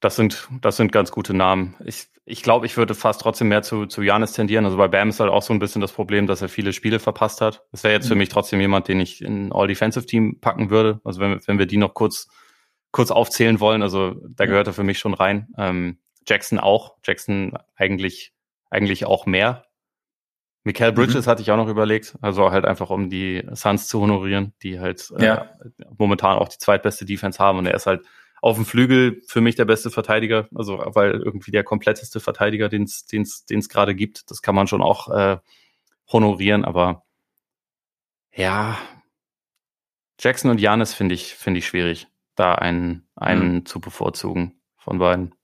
Das 0.00 0.16
sind, 0.16 0.48
das 0.60 0.76
sind 0.76 0.92
ganz 0.92 1.10
gute 1.10 1.32
Namen. 1.32 1.74
Ich, 1.84 2.08
ich 2.26 2.42
glaube, 2.42 2.66
ich 2.66 2.76
würde 2.76 2.94
fast 2.94 3.20
trotzdem 3.20 3.48
mehr 3.48 3.62
zu, 3.62 3.86
zu 3.86 4.02
Janis 4.02 4.32
tendieren. 4.32 4.64
Also 4.64 4.76
bei 4.76 4.88
Bam 4.88 5.08
ist 5.08 5.20
halt 5.20 5.30
auch 5.30 5.42
so 5.42 5.54
ein 5.54 5.58
bisschen 5.58 5.80
das 5.80 5.92
Problem, 5.92 6.26
dass 6.26 6.42
er 6.42 6.48
viele 6.48 6.72
Spiele 6.72 6.98
verpasst 6.98 7.40
hat. 7.40 7.64
Das 7.72 7.82
wäre 7.82 7.94
jetzt 7.94 8.04
mhm. 8.04 8.08
für 8.10 8.14
mich 8.16 8.28
trotzdem 8.28 8.60
jemand, 8.60 8.88
den 8.88 9.00
ich 9.00 9.22
in 9.22 9.52
All-Defensive-Team 9.52 10.40
packen 10.40 10.70
würde. 10.70 11.00
Also 11.04 11.20
wenn, 11.20 11.40
wenn 11.46 11.58
wir 11.58 11.66
die 11.66 11.78
noch 11.78 11.94
kurz, 11.94 12.28
kurz 12.90 13.10
aufzählen 13.10 13.58
wollen, 13.60 13.82
also 13.82 14.16
da 14.28 14.46
gehört 14.46 14.66
er 14.66 14.74
für 14.74 14.84
mich 14.84 14.98
schon 14.98 15.14
rein. 15.14 15.48
Ähm, 15.56 15.98
Jackson 16.26 16.58
auch. 16.58 16.96
Jackson 17.04 17.56
eigentlich, 17.76 18.32
eigentlich 18.68 19.06
auch 19.06 19.24
mehr. 19.24 19.66
Michael 20.66 20.90
mhm. 20.90 20.96
Bridges 20.96 21.26
mhm. 21.26 21.30
hatte 21.30 21.42
ich 21.42 21.50
auch 21.52 21.56
noch 21.56 21.68
überlegt, 21.68 22.16
also 22.20 22.50
halt 22.50 22.64
einfach 22.64 22.90
um 22.90 23.08
die 23.08 23.46
Suns 23.52 23.86
zu 23.86 24.00
honorieren, 24.00 24.52
die 24.64 24.80
halt 24.80 25.12
äh, 25.16 25.24
ja. 25.24 25.34
äh, 25.64 25.84
momentan 25.96 26.38
auch 26.38 26.48
die 26.48 26.58
zweitbeste 26.58 27.04
Defense 27.04 27.38
haben 27.38 27.58
und 27.58 27.66
er 27.66 27.74
ist 27.74 27.86
halt 27.86 28.04
auf 28.46 28.54
dem 28.54 28.64
Flügel 28.64 29.22
für 29.26 29.40
mich 29.40 29.56
der 29.56 29.64
beste 29.64 29.90
Verteidiger, 29.90 30.48
also 30.54 30.78
weil 30.78 31.14
irgendwie 31.14 31.50
der 31.50 31.64
kompletteste 31.64 32.20
Verteidiger, 32.20 32.68
den 32.68 32.84
es 32.84 33.68
gerade 33.68 33.96
gibt. 33.96 34.30
Das 34.30 34.40
kann 34.40 34.54
man 34.54 34.68
schon 34.68 34.82
auch 34.82 35.08
äh, 35.08 35.38
honorieren, 36.12 36.64
aber 36.64 37.02
ja, 38.32 38.78
Jackson 40.20 40.52
und 40.52 40.60
Janis 40.60 40.94
finde 40.94 41.16
ich, 41.16 41.34
finde 41.34 41.58
ich 41.58 41.66
schwierig, 41.66 42.06
da 42.36 42.54
einen, 42.54 43.08
einen 43.16 43.54
mhm. 43.54 43.66
zu 43.66 43.80
bevorzugen 43.80 44.60
von 44.76 45.00
beiden. 45.00 45.34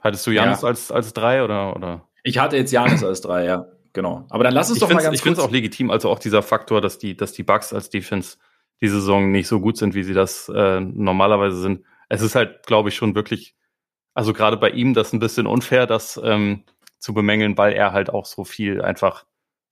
Hattest 0.00 0.26
du 0.26 0.32
Janis 0.32 0.60
ja. 0.60 0.68
als, 0.68 0.92
als 0.92 1.14
drei 1.14 1.42
oder, 1.42 1.74
oder? 1.74 2.08
Ich 2.24 2.36
hatte 2.36 2.58
jetzt 2.58 2.72
Janis 2.72 3.02
als 3.02 3.22
drei, 3.22 3.46
ja, 3.46 3.66
genau. 3.94 4.26
Aber 4.28 4.44
dann 4.44 4.52
lass 4.52 4.68
uns 4.68 4.76
ich 4.76 4.80
doch 4.82 4.92
mal 4.92 5.02
ganz 5.02 5.14
Ich 5.14 5.22
finde 5.22 5.40
es 5.40 5.46
auch 5.46 5.50
legitim, 5.50 5.90
also 5.90 6.10
auch 6.10 6.18
dieser 6.18 6.42
Faktor, 6.42 6.82
dass 6.82 6.98
die, 6.98 7.16
dass 7.16 7.32
die 7.32 7.42
Bugs 7.42 7.72
als 7.72 7.88
Defense 7.88 8.36
die 8.80 8.88
Saison 8.88 9.30
nicht 9.30 9.48
so 9.48 9.60
gut 9.60 9.76
sind, 9.76 9.94
wie 9.94 10.02
sie 10.02 10.14
das 10.14 10.48
äh, 10.48 10.80
normalerweise 10.80 11.60
sind. 11.60 11.84
Es 12.08 12.22
ist 12.22 12.34
halt, 12.34 12.66
glaube 12.66 12.88
ich, 12.88 12.96
schon 12.96 13.14
wirklich, 13.14 13.54
also 14.14 14.32
gerade 14.32 14.56
bei 14.56 14.70
ihm 14.70 14.94
das 14.94 15.12
ein 15.12 15.20
bisschen 15.20 15.46
unfair, 15.46 15.86
das 15.86 16.20
ähm, 16.22 16.64
zu 16.98 17.14
bemängeln, 17.14 17.56
weil 17.56 17.72
er 17.72 17.92
halt 17.92 18.10
auch 18.10 18.26
so 18.26 18.44
viel 18.44 18.82
einfach 18.82 19.24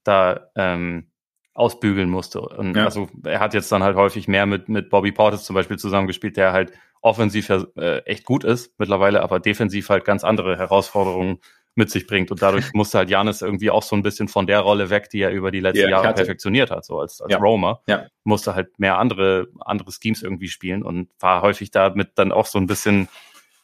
da 0.05 0.51
ähm, 0.57 1.11
ausbügeln 1.55 2.09
musste. 2.09 2.41
Und 2.41 2.77
ja. 2.77 2.85
also 2.85 3.09
er 3.25 3.41
hat 3.41 3.55
jetzt 3.55 3.73
dann 3.73 3.83
halt 3.83 3.97
häufig 3.97 4.29
mehr 4.29 4.47
mit, 4.47 4.69
mit 4.69 4.91
Bobby 4.91 5.13
Portis 5.13 5.45
zum 5.45 5.55
Beispiel 5.55 5.79
zusammengespielt, 5.79 6.37
der 6.37 6.53
halt 6.53 6.73
offensiv 7.01 7.49
äh, 7.51 7.99
echt 8.05 8.25
gut 8.25 8.45
ist 8.45 8.79
mittlerweile, 8.79 9.23
aber 9.23 9.41
defensiv 9.41 9.89
halt 9.89 10.05
ganz 10.05 10.25
andere 10.25 10.57
Herausforderungen 10.57 11.39
mit 11.79 11.91
sich 11.91 12.07
bringt. 12.07 12.31
Und 12.31 12.43
dadurch 12.43 12.73
musste 12.75 12.99
halt 12.99 13.09
Janis 13.09 13.41
irgendwie 13.41 13.71
auch 13.71 13.83
so 13.83 13.97
ein 13.97 14.03
bisschen 14.03 14.29
von 14.29 14.47
der 14.47 14.61
Rolle 14.61 14.91
weg, 14.91 15.09
die 15.09 15.21
er 15.21 15.31
über 15.31 15.51
die 15.51 15.61
letzten 15.61 15.85
ja, 15.85 15.91
Jahre 15.91 16.13
perfektioniert 16.13 16.71
hat, 16.71 16.85
so 16.85 17.01
als, 17.01 17.23
als 17.23 17.33
ja. 17.33 17.39
Roamer. 17.39 17.83
Ja. 17.87 18.07
Musste 18.25 18.55
halt 18.55 18.79
mehr 18.79 18.99
andere, 18.99 19.47
andere 19.61 19.91
Schemes 19.91 20.23
irgendwie 20.23 20.49
spielen 20.49 20.83
und 20.83 21.11
war 21.21 21.41
häufig 21.41 21.71
damit 21.71 22.11
dann 22.17 22.33
auch 22.33 22.47
so 22.47 22.59
ein 22.59 22.67
bisschen 22.67 23.09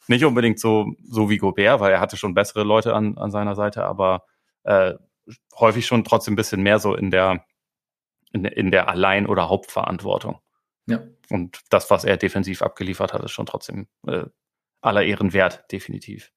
nicht 0.06 0.24
unbedingt 0.24 0.60
so, 0.60 0.92
so 1.02 1.28
wie 1.28 1.38
Gobert, 1.38 1.80
weil 1.80 1.92
er 1.92 2.00
hatte 2.00 2.16
schon 2.16 2.34
bessere 2.34 2.62
Leute 2.62 2.94
an, 2.94 3.18
an 3.18 3.30
seiner 3.30 3.54
Seite, 3.54 3.84
aber 3.84 4.24
äh, 4.62 4.94
häufig 5.58 5.86
schon 5.86 6.04
trotzdem 6.04 6.34
ein 6.34 6.36
bisschen 6.36 6.62
mehr 6.62 6.78
so 6.78 6.94
in 6.94 7.10
der, 7.10 7.44
in, 8.32 8.44
in 8.44 8.70
der 8.70 8.88
Allein- 8.88 9.26
oder 9.26 9.48
Hauptverantwortung. 9.48 10.38
Ja. 10.86 11.00
Und 11.30 11.60
das, 11.70 11.90
was 11.90 12.04
er 12.04 12.18
defensiv 12.18 12.60
abgeliefert 12.62 13.12
hat, 13.14 13.22
ist 13.24 13.32
schon 13.32 13.46
trotzdem 13.46 13.88
äh, 14.06 14.24
aller 14.82 15.02
Ehren 15.02 15.32
wert, 15.32 15.64
definitiv. 15.72 16.33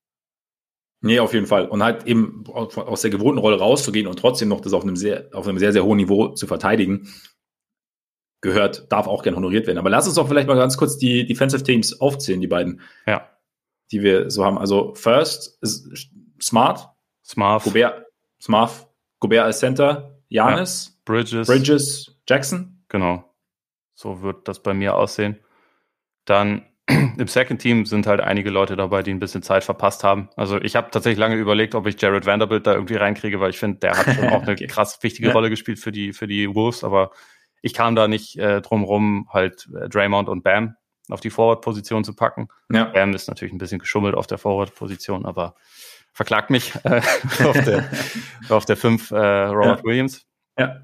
Nee, 1.01 1.19
auf 1.19 1.33
jeden 1.33 1.45
Fall. 1.45 1.67
Und 1.67 1.83
halt 1.83 2.05
eben 2.05 2.43
aus 2.47 3.01
der 3.01 3.11
gewohnten 3.11 3.39
Rolle 3.39 3.59
rauszugehen 3.59 4.07
und 4.07 4.17
trotzdem 4.17 4.49
noch 4.49 4.61
das 4.61 4.73
auf 4.73 4.83
einem 4.83 4.95
sehr, 4.95 5.29
auf 5.33 5.47
einem 5.47 5.59
sehr, 5.59 5.71
sehr 5.71 5.85
hohen 5.85 5.97
Niveau 5.97 6.29
zu 6.29 6.47
verteidigen, 6.47 7.07
gehört, 8.41 8.91
darf 8.91 9.07
auch 9.07 9.23
gern 9.23 9.35
honoriert 9.35 9.67
werden. 9.67 9.77
Aber 9.77 9.89
lass 9.89 10.07
uns 10.07 10.15
doch 10.15 10.27
vielleicht 10.27 10.47
mal 10.47 10.55
ganz 10.55 10.77
kurz 10.77 10.97
die 10.97 11.25
Defensive 11.25 11.63
Teams 11.63 11.99
aufzählen, 12.01 12.41
die 12.41 12.47
beiden. 12.47 12.81
Ja. 13.05 13.29
Die 13.91 14.01
wir 14.01 14.29
so 14.29 14.43
haben. 14.43 14.57
Also 14.57 14.93
First 14.95 15.59
Smart. 16.41 16.89
Smart. 17.23 17.63
Gobert. 17.63 18.05
Smart. 18.41 18.87
Gobert 19.19 19.45
als 19.45 19.59
Center. 19.59 20.19
Janis. 20.29 20.87
Ja. 20.87 21.01
Bridges. 21.05 21.47
Bridges. 21.47 22.19
Jackson. 22.27 22.83
Genau. 22.89 23.23
So 23.93 24.21
wird 24.21 24.47
das 24.47 24.61
bei 24.61 24.73
mir 24.73 24.95
aussehen. 24.95 25.39
Dann 26.25 26.65
im 27.17 27.27
Second 27.27 27.61
Team 27.61 27.85
sind 27.85 28.07
halt 28.07 28.21
einige 28.21 28.49
Leute 28.49 28.75
dabei, 28.75 29.03
die 29.03 29.11
ein 29.11 29.19
bisschen 29.19 29.43
Zeit 29.43 29.63
verpasst 29.63 30.03
haben. 30.03 30.29
Also 30.35 30.61
ich 30.61 30.75
habe 30.75 30.89
tatsächlich 30.91 31.19
lange 31.19 31.35
überlegt, 31.35 31.75
ob 31.75 31.85
ich 31.87 32.01
Jared 32.01 32.25
Vanderbilt 32.25 32.65
da 32.65 32.73
irgendwie 32.73 32.95
reinkriege, 32.95 33.39
weil 33.39 33.49
ich 33.49 33.59
finde, 33.59 33.79
der 33.79 33.97
hat 33.97 34.15
schon 34.15 34.27
auch 34.29 34.43
eine 34.43 34.53
okay. 34.53 34.67
krass 34.67 34.99
wichtige 35.01 35.27
ja. 35.27 35.33
Rolle 35.33 35.49
gespielt 35.49 35.79
für 35.79 35.91
die, 35.91 36.13
für 36.13 36.27
die 36.27 36.53
Wolves, 36.53 36.83
aber 36.83 37.11
ich 37.61 37.73
kam 37.73 37.95
da 37.95 38.07
nicht 38.07 38.37
äh, 38.37 38.61
drum 38.61 38.83
rum, 38.83 39.27
halt 39.31 39.67
äh, 39.75 39.89
Draymond 39.89 40.29
und 40.29 40.43
Bam 40.43 40.75
auf 41.09 41.21
die 41.21 41.29
Forward-Position 41.29 42.03
zu 42.03 42.15
packen. 42.15 42.49
Ja. 42.71 42.85
Bam 42.85 43.13
ist 43.13 43.27
natürlich 43.27 43.53
ein 43.53 43.57
bisschen 43.57 43.79
geschummelt 43.79 44.15
auf 44.15 44.27
der 44.27 44.37
Forward-Position, 44.37 45.25
aber 45.25 45.55
verklagt 46.13 46.49
mich 46.49 46.73
äh, 46.83 47.01
auf 47.43 47.63
der 47.63 47.89
auf 48.49 48.65
der 48.65 48.77
5 48.77 49.11
äh, 49.11 49.15
Robert 49.15 49.79
ja. 49.79 49.83
Williams. 49.83 50.25
Ja. 50.57 50.81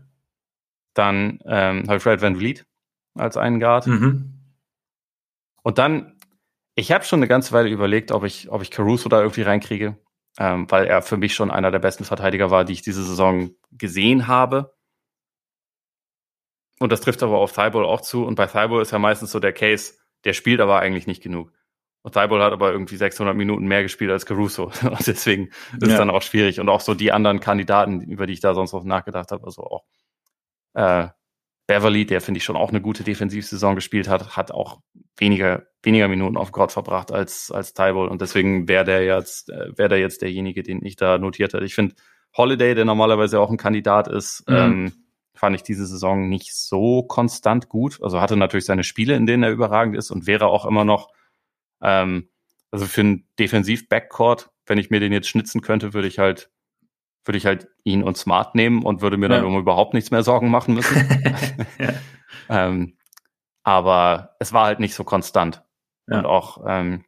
Dann 0.94 1.40
ähm, 1.46 1.84
habe 1.88 1.98
ich 1.98 2.04
Fred 2.04 2.22
Van 2.22 2.36
Vliet 2.36 2.66
als 3.16 3.38
einen 3.38 3.60
Guard. 3.60 3.88
Mhm. 3.88 4.33
Und 5.64 5.78
dann, 5.80 6.20
ich 6.76 6.92
habe 6.92 7.04
schon 7.04 7.20
eine 7.20 7.28
ganze 7.28 7.54
Weile 7.54 7.70
überlegt, 7.70 8.12
ob 8.12 8.24
ich, 8.24 8.50
ob 8.52 8.62
ich 8.62 8.72
Caruso 8.72 9.10
da 9.10 9.20
irgendwie 9.22 9.42
reinkriege. 9.42 9.98
ähm, 10.40 10.70
weil 10.70 10.86
er 10.86 11.02
für 11.02 11.18
mich 11.18 11.36
schon 11.36 11.52
einer 11.52 11.72
der 11.72 11.80
besten 11.80 12.06
Verteidiger 12.06 12.50
war, 12.50 12.66
die 12.66 12.74
ich 12.74 12.82
diese 12.82 13.04
Saison 13.04 13.52
gesehen 13.72 14.28
habe. 14.28 14.74
Und 16.80 16.92
das 16.92 17.02
trifft 17.02 17.24
aber 17.24 17.38
auf 17.38 17.54
Thibault 17.54 17.86
auch 17.86 18.02
zu. 18.02 18.26
Und 18.26 18.36
bei 18.36 18.48
Thibault 18.48 18.82
ist 18.82 18.92
ja 18.92 19.00
meistens 19.00 19.32
so 19.32 19.40
der 19.40 19.54
Case, 19.54 19.94
der 20.26 20.34
spielt 20.34 20.60
aber 20.60 20.80
eigentlich 20.80 21.08
nicht 21.08 21.22
genug. 21.22 21.52
Und 22.02 22.14
Thibault 22.14 22.42
hat 22.42 22.52
aber 22.52 22.72
irgendwie 22.72 22.98
600 22.98 23.36
Minuten 23.36 23.66
mehr 23.66 23.84
gespielt 23.84 24.12
als 24.12 24.26
Caruso. 24.26 24.66
Und 24.82 25.08
deswegen 25.08 25.48
ist 25.48 25.84
ja. 25.84 25.90
es 25.90 25.98
dann 25.98 26.10
auch 26.10 26.24
schwierig. 26.24 26.60
Und 26.60 26.70
auch 26.70 26.82
so 26.82 26.96
die 26.96 27.12
anderen 27.12 27.40
Kandidaten, 27.40 28.02
über 28.02 28.28
die 28.28 28.34
ich 28.34 28.42
da 28.42 28.56
sonst 28.56 28.74
noch 28.74 28.84
nachgedacht 28.84 29.32
habe, 29.32 29.46
also 29.46 29.64
auch 29.64 29.84
äh, 30.74 31.08
Beverly, 31.68 32.06
der 32.06 32.22
finde 32.22 32.40
ich 32.40 32.44
schon 32.44 32.58
auch 32.58 32.70
eine 32.70 32.82
gute 32.82 33.04
Defensivsaison 33.04 33.76
gespielt 33.76 34.08
hat, 34.08 34.36
hat 34.36 34.52
auch 34.52 34.80
weniger, 35.18 35.68
weniger 35.82 36.08
Minuten 36.08 36.38
auf 36.38 36.52
Gott 36.52 36.72
verbracht 36.72 37.12
als, 37.12 37.52
als 37.52 37.74
Tybull. 37.74 38.10
Und 38.10 38.22
deswegen 38.22 38.68
wäre 38.68 38.84
der 38.84 39.04
jetzt, 39.04 39.50
äh, 39.50 39.78
wäre 39.78 39.90
der 39.90 40.00
jetzt 40.00 40.22
derjenige, 40.22 40.64
den 40.64 40.84
ich 40.84 40.96
da 40.96 41.18
notiert 41.18 41.54
hätte. 41.54 41.66
Ich 41.66 41.76
finde 41.76 41.96
Holiday, 42.36 42.76
der 42.76 42.86
normalerweise 42.86 43.40
auch 43.40 43.50
ein 43.50 43.58
Kandidat 43.58 44.08
ist, 44.08 44.44
mhm. 44.48 44.56
ähm, 44.56 44.94
fand 45.36 45.56
ich 45.56 45.64
diese 45.64 45.86
Saison 45.86 46.28
nicht 46.30 46.54
so 46.54 47.04
konstant 47.04 47.70
gut. 47.70 48.00
Also 48.02 48.20
hatte 48.20 48.36
natürlich 48.36 48.66
seine 48.66 48.84
Spiele, 48.84 49.16
in 49.16 49.26
denen 49.26 49.44
er 49.44 49.52
überragend 49.52 49.96
ist 49.96 50.12
und 50.12 50.28
wäre 50.28 50.48
auch 50.48 50.66
immer 50.66 50.84
noch, 50.84 51.10
ähm, 51.82 52.30
also 52.72 52.86
für 52.86 53.02
ein 53.02 53.28
Defensiv-Backcourt, 53.40 54.50
wenn 54.66 54.78
ich 54.78 54.90
mir 54.90 55.00
den 55.00 55.14
jetzt 55.14 55.30
schnitzen 55.30 55.62
könnte, 55.62 55.94
würde 55.94 56.08
ich 56.08 56.20
halt 56.20 56.50
würde 57.26 57.38
ich 57.38 57.46
halt 57.46 57.68
ihn 57.84 58.04
und 58.04 58.18
Smart 58.18 58.56
nehmen 58.56 58.84
und 58.84 59.02
würde 59.02 59.18
mir 59.18 59.30
dann 59.30 59.46
um 59.46 59.58
überhaupt 59.58 59.94
nichts 59.94 60.12
mehr 60.12 60.24
Sorgen 60.24 60.50
machen 60.50 60.74
müssen. 60.76 60.96
ja. 61.80 61.94
ähm, 62.50 62.98
aber 63.64 64.36
es 64.40 64.52
war 64.54 64.66
halt 64.66 64.80
nicht 64.80 64.94
so 64.94 65.04
konstant. 65.04 65.64
Ja. 66.10 66.20
Und 66.20 66.26
auch 66.26 66.64
ähm, 66.68 67.06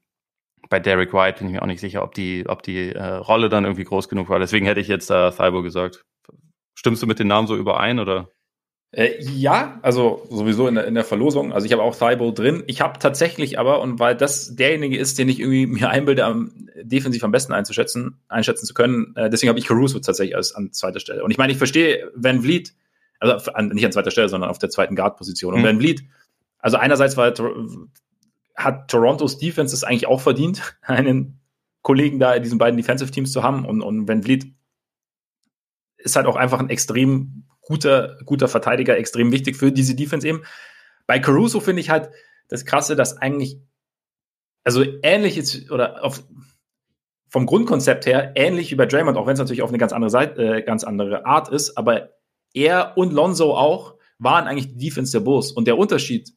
bei 0.70 0.80
Derek 0.80 1.14
White 1.14 1.40
bin 1.40 1.48
ich 1.48 1.54
mir 1.54 1.62
auch 1.62 1.68
nicht 1.68 1.82
sicher, 1.82 2.04
ob 2.04 2.14
die, 2.14 2.46
ob 2.48 2.64
die 2.64 2.92
äh, 2.92 3.04
Rolle 3.04 3.50
dann 3.50 3.66
irgendwie 3.66 3.84
groß 3.84 4.10
genug 4.10 4.30
war. 4.30 4.40
Deswegen 4.40 4.66
hätte 4.66 4.80
ich 4.80 4.88
jetzt 4.88 5.10
da 5.10 5.30
äh, 5.30 5.32
Thibault 5.32 5.64
gesagt. 5.64 6.06
Stimmst 6.76 7.02
du 7.04 7.08
mit 7.08 7.20
den 7.20 7.28
Namen 7.28 7.48
so 7.48 7.56
überein 7.56 8.00
oder? 8.00 8.30
Äh, 8.96 9.22
ja, 9.22 9.78
also 9.82 10.26
sowieso 10.30 10.70
in 10.70 10.76
der, 10.76 10.86
in 10.86 10.96
der 10.96 11.04
Verlosung. 11.04 11.52
Also 11.52 11.66
ich 11.66 11.74
habe 11.74 11.84
auch 11.84 11.98
Thibault 11.98 12.40
drin. 12.40 12.64
Ich 12.66 12.80
habe 12.80 12.98
tatsächlich 12.98 13.60
aber, 13.60 13.82
und 13.82 14.00
weil 14.00 14.16
das 14.16 14.56
derjenige 14.56 14.98
ist, 14.98 15.20
den 15.20 15.28
ich 15.28 15.42
irgendwie 15.42 15.66
mir 15.68 15.90
einbilde, 15.90 16.24
am, 16.24 16.70
defensiv 16.82 17.22
am 17.26 17.32
besten 17.32 17.52
einzuschätzen, 17.52 18.20
einschätzen 18.30 18.66
zu 18.66 18.74
können, 18.74 19.14
äh, 19.18 19.30
deswegen 19.30 19.50
habe 19.50 19.60
ich 19.60 19.68
Caruso 19.68 20.00
tatsächlich 20.00 20.38
als 20.38 20.56
an 20.56 20.72
zweiter 20.72 21.02
Stelle. 21.02 21.26
Und 21.26 21.32
ich 21.32 21.38
meine, 21.38 21.52
ich 21.52 21.58
verstehe 21.58 22.10
Van 22.16 22.42
Vliet, 22.42 22.74
also 23.20 23.52
an, 23.52 23.68
nicht 23.68 23.86
an 23.86 23.92
zweiter 23.92 24.12
Stelle, 24.12 24.30
sondern 24.30 24.50
auf 24.50 24.60
der 24.60 24.70
zweiten 24.70 24.96
Guard-Position. 24.96 25.56
Und 25.56 25.60
mhm. 25.60 25.66
Van 25.66 25.80
Vliet, 25.80 26.06
also 26.60 26.78
einerseits 26.78 27.18
war, 27.18 27.34
hat 28.56 28.88
Torontos 28.90 29.38
Defense 29.40 29.76
es 29.76 29.84
eigentlich 29.84 30.08
auch 30.08 30.22
verdient, 30.22 30.78
einen 30.84 31.42
Kollegen 31.82 32.18
da 32.18 32.34
in 32.34 32.44
diesen 32.44 32.60
beiden 32.60 32.78
Defensive 32.78 33.12
Teams 33.12 33.34
zu 33.34 33.44
haben. 33.44 33.66
Und, 33.66 33.82
und 33.82 34.08
Van 34.08 34.24
Vliet 34.24 34.54
ist 35.98 36.16
halt 36.16 36.28
auch 36.28 36.38
einfach 36.38 36.62
ein 36.62 36.70
extrem 36.70 37.44
guter, 37.66 38.18
guter 38.26 38.48
Verteidiger, 38.48 38.98
extrem 38.98 39.32
wichtig 39.32 39.58
für 39.58 39.72
diese 39.72 39.96
Defense 39.96 40.28
eben. 40.28 40.44
Bei 41.08 41.20
Caruso 41.20 41.60
finde 41.60 41.82
ich 41.82 41.90
halt 41.90 42.10
das 42.48 42.66
Krasse, 42.66 42.96
dass 42.96 43.18
eigentlich, 43.18 43.60
also 44.64 44.84
ähnlich 45.04 45.38
ist, 45.38 45.72
oder 45.72 46.04
auf, 46.04 46.24
vom 47.28 47.46
Grundkonzept 47.46 48.06
her 48.06 48.34
ähnlich 48.36 48.72
wie 48.72 48.76
bei 48.76 48.86
Draymond, 48.86 49.18
auch 49.18 49.28
wenn 49.28 49.34
es 49.34 49.40
natürlich 49.40 49.62
auf 49.62 49.70
eine 49.70 49.78
ganz 49.78 49.92
andere 49.92 50.10
Seite, 50.10 50.58
äh, 50.58 50.62
ganz 50.62 50.84
andere 50.84 51.26
Art 51.26 51.50
ist, 51.50 51.78
aber 51.78 52.12
er 52.54 52.98
und 52.98 53.12
Lonzo 53.12 53.56
auch 53.56 53.96
waren 54.18 54.48
eigentlich 54.48 54.74
die 54.74 54.86
Defense 54.86 55.12
der 55.12 55.20
Bulls. 55.20 55.52
Und 55.52 55.68
der 55.68 55.78
Unterschied, 55.78 56.32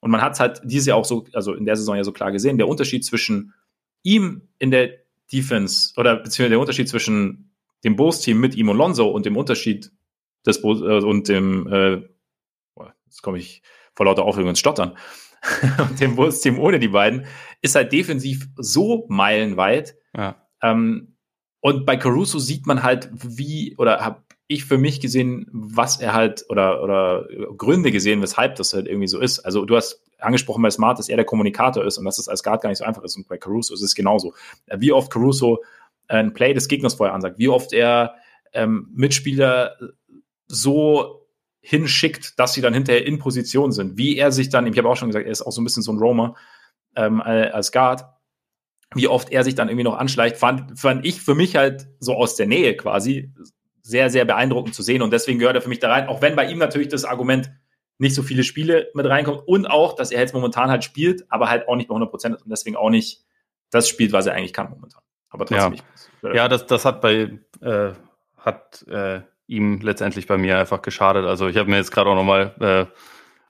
und 0.00 0.10
man 0.10 0.22
hat 0.22 0.34
es 0.34 0.40
halt 0.40 0.60
dieses 0.64 0.86
Jahr 0.86 0.98
auch 0.98 1.04
so, 1.04 1.26
also 1.32 1.54
in 1.54 1.64
der 1.64 1.76
Saison 1.76 1.96
ja 1.96 2.04
so 2.04 2.12
klar 2.12 2.30
gesehen, 2.30 2.58
der 2.58 2.68
Unterschied 2.68 3.04
zwischen 3.04 3.54
ihm 4.02 4.48
in 4.58 4.70
der 4.70 4.90
Defense 5.32 5.94
oder 5.96 6.16
beziehungsweise 6.16 6.50
der 6.50 6.60
Unterschied 6.60 6.88
zwischen 6.88 7.50
dem 7.82 7.96
Bulls-Team 7.96 8.38
mit 8.38 8.54
ihm 8.54 8.68
und 8.68 8.76
Lonzo 8.76 9.08
und 9.08 9.26
dem 9.26 9.36
Unterschied 9.36 9.90
des 10.46 10.62
äh, 10.62 10.66
und 10.66 11.28
dem, 11.28 11.66
äh, 11.72 12.02
jetzt 13.06 13.22
komme 13.22 13.38
ich 13.38 13.62
vor 13.94 14.06
lauter 14.06 14.24
Aufregung 14.24 14.50
ins 14.50 14.58
Stottern, 14.58 14.96
und 15.78 16.00
dem 16.00 16.16
Bulls-Team 16.16 16.58
ohne 16.58 16.78
die 16.78 16.88
beiden, 16.88 17.26
ist 17.62 17.74
halt 17.74 17.92
defensiv 17.92 18.48
so 18.56 19.06
meilenweit. 19.08 19.96
Ja. 20.16 20.36
Ähm, 20.62 21.16
und 21.60 21.86
bei 21.86 21.96
Caruso 21.96 22.38
sieht 22.38 22.66
man 22.66 22.82
halt, 22.82 23.10
wie, 23.12 23.74
oder 23.78 24.04
habe 24.04 24.22
ich 24.46 24.64
für 24.64 24.78
mich 24.78 25.00
gesehen, 25.00 25.46
was 25.52 26.00
er 26.00 26.12
halt, 26.12 26.44
oder, 26.48 26.82
oder 26.82 27.26
Gründe 27.56 27.90
gesehen, 27.90 28.20
weshalb 28.20 28.56
das 28.56 28.74
halt 28.74 28.86
irgendwie 28.86 29.06
so 29.06 29.18
ist. 29.18 29.40
Also 29.40 29.64
du 29.64 29.76
hast 29.76 30.02
angesprochen 30.18 30.62
bei 30.62 30.70
Smart, 30.70 30.98
dass 30.98 31.08
er 31.08 31.16
der 31.16 31.24
Kommunikator 31.24 31.84
ist 31.84 31.98
und 31.98 32.04
dass 32.04 32.18
es 32.18 32.28
als 32.28 32.42
Guard 32.42 32.62
gar 32.62 32.68
nicht 32.68 32.78
so 32.78 32.84
einfach 32.84 33.02
ist. 33.02 33.16
Und 33.16 33.28
bei 33.28 33.38
Caruso 33.38 33.72
ist 33.72 33.82
es 33.82 33.94
genauso. 33.94 34.34
Wie 34.76 34.92
oft 34.92 35.10
Caruso 35.10 35.62
ein 36.08 36.34
Play 36.34 36.52
des 36.52 36.68
Gegners 36.68 36.94
vorher 36.94 37.14
ansagt, 37.14 37.38
wie 37.38 37.48
oft 37.48 37.72
er 37.72 38.14
ähm, 38.52 38.90
Mitspieler 38.94 39.76
so 40.46 41.26
hinschickt, 41.60 42.38
dass 42.38 42.52
sie 42.52 42.60
dann 42.60 42.74
hinterher 42.74 43.06
in 43.06 43.18
Position 43.18 43.72
sind. 43.72 43.96
Wie 43.96 44.18
er 44.18 44.32
sich 44.32 44.50
dann, 44.50 44.66
ich 44.66 44.76
habe 44.76 44.88
auch 44.88 44.96
schon 44.96 45.08
gesagt, 45.08 45.26
er 45.26 45.32
ist 45.32 45.42
auch 45.42 45.52
so 45.52 45.60
ein 45.60 45.64
bisschen 45.64 45.82
so 45.82 45.92
ein 45.92 45.98
Roamer 45.98 46.34
ähm, 46.94 47.20
als 47.20 47.72
Guard, 47.72 48.04
wie 48.94 49.08
oft 49.08 49.30
er 49.30 49.44
sich 49.44 49.54
dann 49.54 49.68
irgendwie 49.68 49.84
noch 49.84 49.96
anschleicht, 49.96 50.36
fand, 50.36 50.78
fand 50.78 51.04
ich 51.04 51.20
für 51.20 51.34
mich 51.34 51.56
halt 51.56 51.88
so 52.00 52.14
aus 52.14 52.36
der 52.36 52.46
Nähe 52.46 52.76
quasi 52.76 53.32
sehr, 53.82 54.10
sehr 54.10 54.24
beeindruckend 54.24 54.74
zu 54.74 54.82
sehen. 54.82 55.02
Und 55.02 55.12
deswegen 55.12 55.38
gehört 55.38 55.56
er 55.56 55.62
für 55.62 55.68
mich 55.68 55.80
da 55.80 55.90
rein, 55.90 56.06
auch 56.06 56.22
wenn 56.22 56.36
bei 56.36 56.50
ihm 56.50 56.58
natürlich 56.58 56.88
das 56.88 57.04
Argument 57.04 57.50
nicht 57.98 58.14
so 58.14 58.22
viele 58.22 58.42
Spiele 58.42 58.90
mit 58.94 59.06
reinkommt 59.06 59.42
und 59.46 59.66
auch, 59.66 59.94
dass 59.94 60.10
er 60.10 60.20
jetzt 60.20 60.34
momentan 60.34 60.70
halt 60.70 60.84
spielt, 60.84 61.30
aber 61.30 61.48
halt 61.48 61.68
auch 61.68 61.76
nicht 61.76 61.88
bei 61.88 61.92
100 61.92 62.10
Prozent 62.10 62.42
und 62.42 62.50
deswegen 62.50 62.76
auch 62.76 62.90
nicht 62.90 63.24
das 63.70 63.88
spielt, 63.88 64.12
was 64.12 64.26
er 64.26 64.34
eigentlich 64.34 64.52
kann 64.52 64.70
momentan. 64.70 65.02
Aber 65.30 65.46
trotzdem. 65.46 65.76
Ja, 66.22 66.34
ja 66.34 66.48
das, 66.48 66.66
das 66.66 66.84
hat 66.84 67.00
bei, 67.00 67.38
äh, 67.60 67.92
hat, 68.36 68.84
äh, 68.88 69.20
ihm 69.46 69.80
letztendlich 69.80 70.26
bei 70.26 70.38
mir 70.38 70.58
einfach 70.58 70.82
geschadet. 70.82 71.24
Also 71.26 71.48
ich 71.48 71.56
habe 71.56 71.70
mir 71.70 71.76
jetzt 71.76 71.92
gerade 71.92 72.10
auch 72.10 72.14
nochmal 72.14 72.54
äh, 72.60 72.86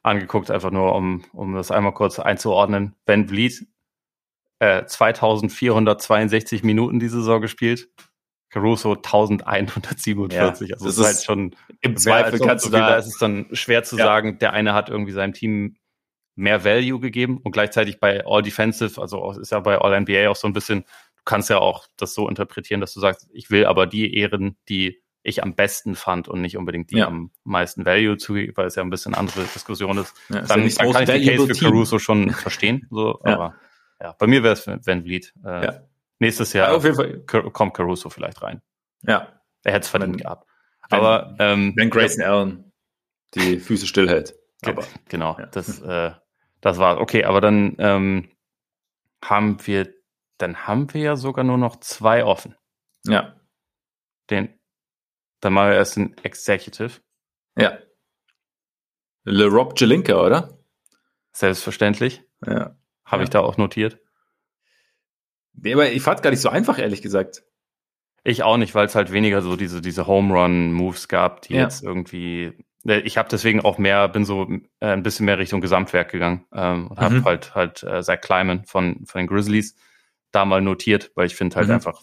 angeguckt, 0.03 0.51
einfach 0.51 0.71
nur 0.71 0.95
um, 0.95 1.25
um 1.33 1.55
das 1.55 1.71
einmal 1.71 1.95
kurz 1.95 2.19
einzuordnen. 2.19 2.95
Ben 3.07 3.29
Vliet, 3.29 3.67
äh, 4.59 4.85
2462 4.85 6.63
Minuten 6.63 7.01
diese 7.01 7.19
Saison 7.19 7.41
gespielt. 7.41 7.89
Caruso 8.51 8.93
1147. 8.93 10.33
Ja, 10.33 10.47
also 10.47 10.87
das 10.87 10.99
ist, 10.99 11.05
halt 11.05 11.25
schon 11.25 11.57
im 11.81 11.97
Zweifel 11.97 12.39
kannst 12.39 12.67
du 12.67 12.71
da, 12.71 12.91
da 12.91 12.97
ist 12.97 13.07
es 13.07 13.19
dann 13.19 13.47
schwer 13.53 13.83
zu 13.83 13.97
ja. 13.99 14.05
sagen, 14.05 14.39
der 14.39 14.53
eine 14.53 14.75
hat 14.75 14.89
irgendwie 14.89 15.11
seinem 15.11 15.33
Team 15.33 15.77
mehr 16.37 16.65
Value 16.65 17.01
gegeben 17.01 17.39
und 17.43 17.51
gleichzeitig 17.51 17.99
bei 17.99 18.25
All 18.25 18.43
Defensive, 18.43 19.01
also 19.01 19.33
ist 19.33 19.51
ja 19.51 19.59
bei 19.59 19.79
All 19.79 20.01
NBA 20.01 20.29
auch 20.29 20.37
so 20.37 20.47
ein 20.47 20.53
bisschen, 20.53 20.83
du 20.83 21.23
kannst 21.25 21.51
ja 21.51 21.59
auch 21.59 21.87
das 21.97 22.15
so 22.15 22.29
interpretieren, 22.29 22.81
dass 22.81 22.95
du 22.95 23.01
sagst, 23.01 23.29
ich 23.33 23.51
will 23.51 23.67
aber 23.67 23.89
die 23.89 24.15
Ehren, 24.15 24.57
die 24.69 25.03
ich 25.25 25.43
am 25.43 25.55
besten 25.55 25.97
fand 25.97 26.29
und 26.29 26.43
nicht 26.43 26.57
unbedingt 26.57 26.91
die 26.91 26.99
ja. 26.99 27.07
am 27.07 27.31
meisten 27.45 27.87
Value 27.87 28.19
zu, 28.19 28.35
weil 28.35 28.67
es 28.67 28.75
ja 28.75 28.83
ein 28.83 28.91
bisschen 28.91 29.15
andere 29.15 29.43
Diskussion 29.43 29.97
ist. 29.99 30.15
Ja, 30.29 30.43
dann, 30.43 30.63
ist 30.63 30.79
ja 30.79 30.85
dann 30.85 30.93
kann 30.93 31.03
ich 31.03 31.09
den 31.09 31.39
Case 31.39 31.55
für 31.55 31.65
Caruso 31.65 31.99
schon 31.99 32.31
verstehen. 32.31 32.87
So. 32.91 33.21
Aber 33.25 33.55
ja, 34.01 34.13
bei 34.13 34.27
mir 34.27 34.43
wäre 34.43 34.53
es 34.53 34.67
Van 34.67 35.03
Vliet. 35.03 35.33
Äh. 35.43 35.73
Nächstes 36.19 36.53
Jahr 36.53 36.75
auf 36.75 36.85
jeden 36.85 36.95
Fall. 36.95 37.21
kommt 37.51 37.75
Caruso 37.75 38.11
vielleicht 38.11 38.43
rein. 38.43 38.61
Ja. 39.03 39.41
Er 39.65 39.73
hätte 39.73 39.85
es 39.85 39.89
verdient 39.89 40.19
gehabt. 40.19 40.47
Aber 40.91 41.35
ähm, 41.39 41.73
wenn 41.75 41.89
Grayson 41.89 42.23
Allen 42.23 42.73
die 43.35 43.59
Füße 43.59 43.87
stillhält. 43.87 44.35
Aber, 44.63 44.85
genau, 45.09 45.37
das, 45.53 45.81
äh, 45.81 46.13
das 46.61 46.79
war 46.79 47.01
okay. 47.01 47.25
Aber 47.25 47.41
dann 47.41 47.77
ähm, 47.79 48.29
haben 49.23 49.67
wir, 49.67 49.93
dann 50.39 50.67
haben 50.67 50.93
wir 50.93 51.01
ja 51.01 51.17
sogar 51.17 51.45
nur 51.45 51.59
noch 51.59 51.81
zwei 51.81 52.25
offen. 52.25 52.55
Ja. 53.07 53.35
Den 54.31 54.55
dann 55.45 55.53
machen 55.53 55.71
wir 55.71 55.77
erst 55.77 55.97
ein 55.97 56.17
Executive. 56.23 57.01
Ja. 57.57 57.79
Le 59.25 59.47
Rob 59.47 59.79
Jelinka, 59.79 60.15
oder? 60.15 60.59
Selbstverständlich. 61.33 62.23
Ja. 62.47 62.77
Habe 63.05 63.23
ja. 63.23 63.25
ich 63.25 63.31
da 63.31 63.41
auch 63.41 63.57
notiert. 63.57 63.99
Nee, 65.53 65.75
aber 65.75 65.91
ich 65.91 66.03
fand 66.03 66.23
gar 66.23 66.31
nicht 66.31 66.41
so 66.41 66.49
einfach, 66.49 66.79
ehrlich 66.79 67.03
gesagt. 67.03 67.45
Ich 68.23 68.43
auch 68.43 68.57
nicht, 68.57 68.75
weil 68.75 68.87
es 68.87 68.95
halt 68.95 69.13
weniger 69.13 69.43
so 69.43 69.57
diese, 69.57 69.81
diese 69.83 70.07
Home 70.07 70.35
Run 70.35 70.73
Moves 70.73 71.09
gab, 71.09 71.43
die 71.43 71.55
ja. 71.55 71.63
jetzt 71.63 71.83
irgendwie. 71.83 72.53
Äh, 72.87 73.01
ich 73.01 73.19
habe 73.19 73.29
deswegen 73.29 73.61
auch 73.61 73.79
mehr, 73.79 74.09
bin 74.09 74.25
so 74.25 74.49
äh, 74.81 74.87
ein 74.87 75.03
bisschen 75.03 75.27
mehr 75.27 75.39
Richtung 75.39 75.61
Gesamtwerk 75.61 76.11
gegangen 76.11 76.47
ähm, 76.53 76.89
und 76.89 76.99
mhm. 76.99 77.03
habe 77.03 77.25
halt 77.25 77.55
halt 77.55 77.83
äh, 77.83 78.03
Zach 78.03 78.21
Kleiman 78.21 78.65
von, 78.65 79.05
von 79.05 79.21
den 79.21 79.27
Grizzlies 79.27 79.77
da 80.33 80.45
mal 80.45 80.63
notiert, 80.63 81.13
weil 81.15 81.27
ich 81.27 81.37
finde 81.37 81.57
halt 81.57 81.69
mhm. 81.69 81.75
einfach, 81.75 82.03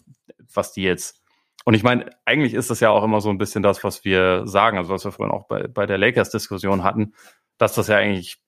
was 0.54 0.74
die 0.74 0.84
jetzt 0.84 1.21
und 1.66 1.74
ich 1.74 1.84
meine, 1.84 2.10
eigentlich 2.26 2.54
ist 2.54 2.70
das 2.70 2.80
ja 2.80 2.90
auch 2.90 3.04
immer 3.04 3.22
so 3.22 3.30
ein 3.30 3.38
bisschen 3.38 3.64
das, 3.64 3.84
was 3.84 4.04
wir 4.04 4.48
sagen, 4.48 4.78
also 4.78 4.92
was 4.92 5.06
wir 5.06 5.12
vorhin 5.12 5.34
auch 5.34 5.48
bei, 5.48 5.68
bei 5.68 5.86
der 5.86 5.98
Lakers-Diskussion 5.98 6.84
hatten, 6.84 7.14
dass 7.58 7.76
das 7.76 7.88
ja 7.88 7.98
eigentlich 7.98 8.42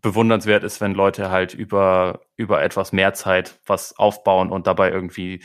bewundernswert 0.00 0.64
ist, 0.64 0.80
wenn 0.80 0.94
Leute 0.94 1.30
halt 1.30 1.52
über, 1.52 2.20
über 2.36 2.62
etwas 2.62 2.92
mehr 2.92 3.12
Zeit 3.14 3.60
was 3.66 3.98
aufbauen 3.98 4.50
und 4.50 4.66
dabei 4.66 4.90
irgendwie 4.90 5.44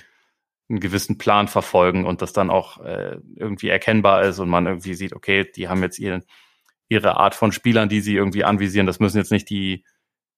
einen 0.69 0.79
gewissen 0.79 1.17
Plan 1.17 1.47
verfolgen 1.47 2.05
und 2.05 2.21
das 2.21 2.31
dann 2.31 2.49
auch 2.49 2.79
äh, 2.83 3.17
irgendwie 3.35 3.69
erkennbar 3.69 4.23
ist 4.23 4.39
und 4.39 4.49
man 4.49 4.67
irgendwie 4.67 4.93
sieht, 4.93 5.13
okay, 5.13 5.49
die 5.51 5.67
haben 5.67 5.81
jetzt 5.81 5.99
ihre, 5.99 6.21
ihre 6.87 7.17
Art 7.17 7.35
von 7.35 7.51
Spielern, 7.51 7.89
die 7.89 8.01
sie 8.01 8.15
irgendwie 8.15 8.45
anvisieren. 8.45 8.87
Das 8.87 8.99
müssen 8.99 9.17
jetzt 9.17 9.31
nicht 9.31 9.49
die, 9.49 9.83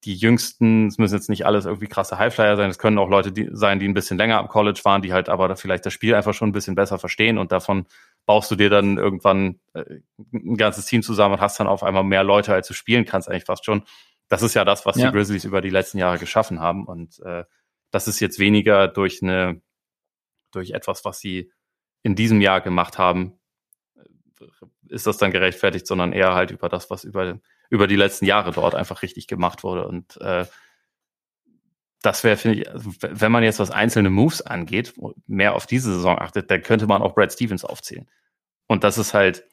die 0.05 0.15
jüngsten, 0.15 0.87
es 0.87 0.97
müssen 0.97 1.15
jetzt 1.15 1.29
nicht 1.29 1.45
alles 1.45 1.65
irgendwie 1.65 1.87
krasse 1.87 2.17
Highflyer 2.17 2.55
sein, 2.55 2.69
es 2.69 2.77
können 2.77 2.97
auch 2.97 3.09
Leute 3.09 3.31
die, 3.31 3.49
sein, 3.51 3.79
die 3.79 3.87
ein 3.87 3.93
bisschen 3.93 4.17
länger 4.17 4.37
am 4.37 4.47
College 4.47 4.81
waren, 4.83 5.01
die 5.01 5.13
halt 5.13 5.29
aber 5.29 5.55
vielleicht 5.55 5.85
das 5.85 5.93
Spiel 5.93 6.15
einfach 6.15 6.33
schon 6.33 6.49
ein 6.49 6.53
bisschen 6.53 6.75
besser 6.75 6.99
verstehen 6.99 7.37
und 7.37 7.51
davon 7.51 7.85
baust 8.25 8.51
du 8.51 8.55
dir 8.55 8.69
dann 8.69 8.97
irgendwann 8.97 9.59
äh, 9.73 9.99
ein 10.33 10.57
ganzes 10.57 10.85
Team 10.85 11.03
zusammen 11.03 11.35
und 11.35 11.41
hast 11.41 11.59
dann 11.59 11.67
auf 11.67 11.83
einmal 11.83 12.03
mehr 12.03 12.23
Leute, 12.23 12.53
als 12.53 12.67
du 12.67 12.73
spielen 12.73 13.05
kannst, 13.05 13.29
eigentlich 13.29 13.45
fast 13.45 13.65
schon. 13.65 13.83
Das 14.29 14.41
ist 14.41 14.53
ja 14.53 14.65
das, 14.65 14.85
was 14.85 14.97
ja. 14.97 15.07
die 15.07 15.13
Grizzlies 15.13 15.45
über 15.45 15.61
die 15.61 15.69
letzten 15.69 15.97
Jahre 15.97 16.19
geschaffen 16.19 16.59
haben 16.59 16.85
und 16.85 17.19
äh, 17.21 17.43
das 17.91 18.07
ist 18.07 18.19
jetzt 18.19 18.39
weniger 18.39 18.87
durch 18.87 19.21
eine, 19.21 19.61
durch 20.51 20.71
etwas, 20.71 21.05
was 21.05 21.19
sie 21.19 21.51
in 22.01 22.15
diesem 22.15 22.41
Jahr 22.41 22.59
gemacht 22.61 22.97
haben, 22.97 23.39
ist 24.89 25.07
das 25.07 25.17
dann 25.17 25.31
gerechtfertigt, 25.31 25.87
sondern 25.87 26.13
eher 26.13 26.33
halt 26.33 26.51
über 26.51 26.69
das, 26.69 26.89
was 26.89 27.03
über 27.03 27.39
über 27.73 27.87
die 27.87 27.95
letzten 27.95 28.25
Jahre 28.25 28.51
dort 28.51 28.75
einfach 28.75 29.01
richtig 29.01 29.25
gemacht 29.25 29.63
wurde. 29.63 29.87
Und 29.87 30.21
äh, 30.21 30.45
das 32.03 32.23
wäre, 32.23 32.37
finde 32.37 32.59
ich, 32.59 32.67
wenn 33.01 33.31
man 33.31 33.43
jetzt 33.43 33.57
was 33.57 33.71
einzelne 33.71 34.11
Moves 34.11 34.43
angeht, 34.43 34.93
mehr 35.25 35.55
auf 35.55 35.65
diese 35.65 35.91
Saison 35.91 36.19
achtet, 36.19 36.51
dann 36.51 36.61
könnte 36.61 36.85
man 36.85 37.01
auch 37.01 37.15
Brad 37.15 37.33
Stevens 37.33 37.65
aufzählen. 37.65 38.07
Und 38.67 38.83
das 38.83 38.99
ist 38.99 39.15
halt, 39.15 39.43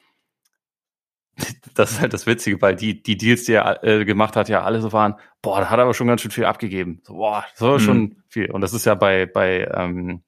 das 1.73 1.93
ist 1.93 1.99
halt 1.99 2.13
das 2.13 2.27
Witzige, 2.27 2.61
weil 2.61 2.75
die, 2.75 3.01
die 3.01 3.17
Deals, 3.17 3.45
die 3.45 3.53
er 3.53 3.83
äh, 3.83 4.05
gemacht 4.05 4.35
hat, 4.35 4.49
ja 4.49 4.61
alle 4.63 4.81
so 4.81 4.93
waren, 4.93 5.15
boah, 5.41 5.61
da 5.61 5.71
hat 5.71 5.79
er 5.79 5.85
aber 5.85 5.95
schon 5.95 6.05
ganz 6.05 6.21
schön 6.21 6.29
viel 6.29 6.45
abgegeben. 6.45 7.01
So, 7.03 7.15
boah, 7.15 7.43
das 7.53 7.61
war 7.61 7.79
mhm. 7.79 7.79
schon 7.79 8.23
viel. 8.27 8.51
Und 8.51 8.61
das 8.61 8.73
ist 8.73 8.85
ja 8.85 8.93
bei, 8.93 9.25
bei 9.25 9.67
ähm, 9.73 10.21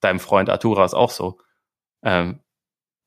deinem 0.00 0.18
Freund 0.18 0.50
Arturas 0.50 0.92
auch 0.92 1.10
so. 1.12 1.38
Ähm, 2.02 2.40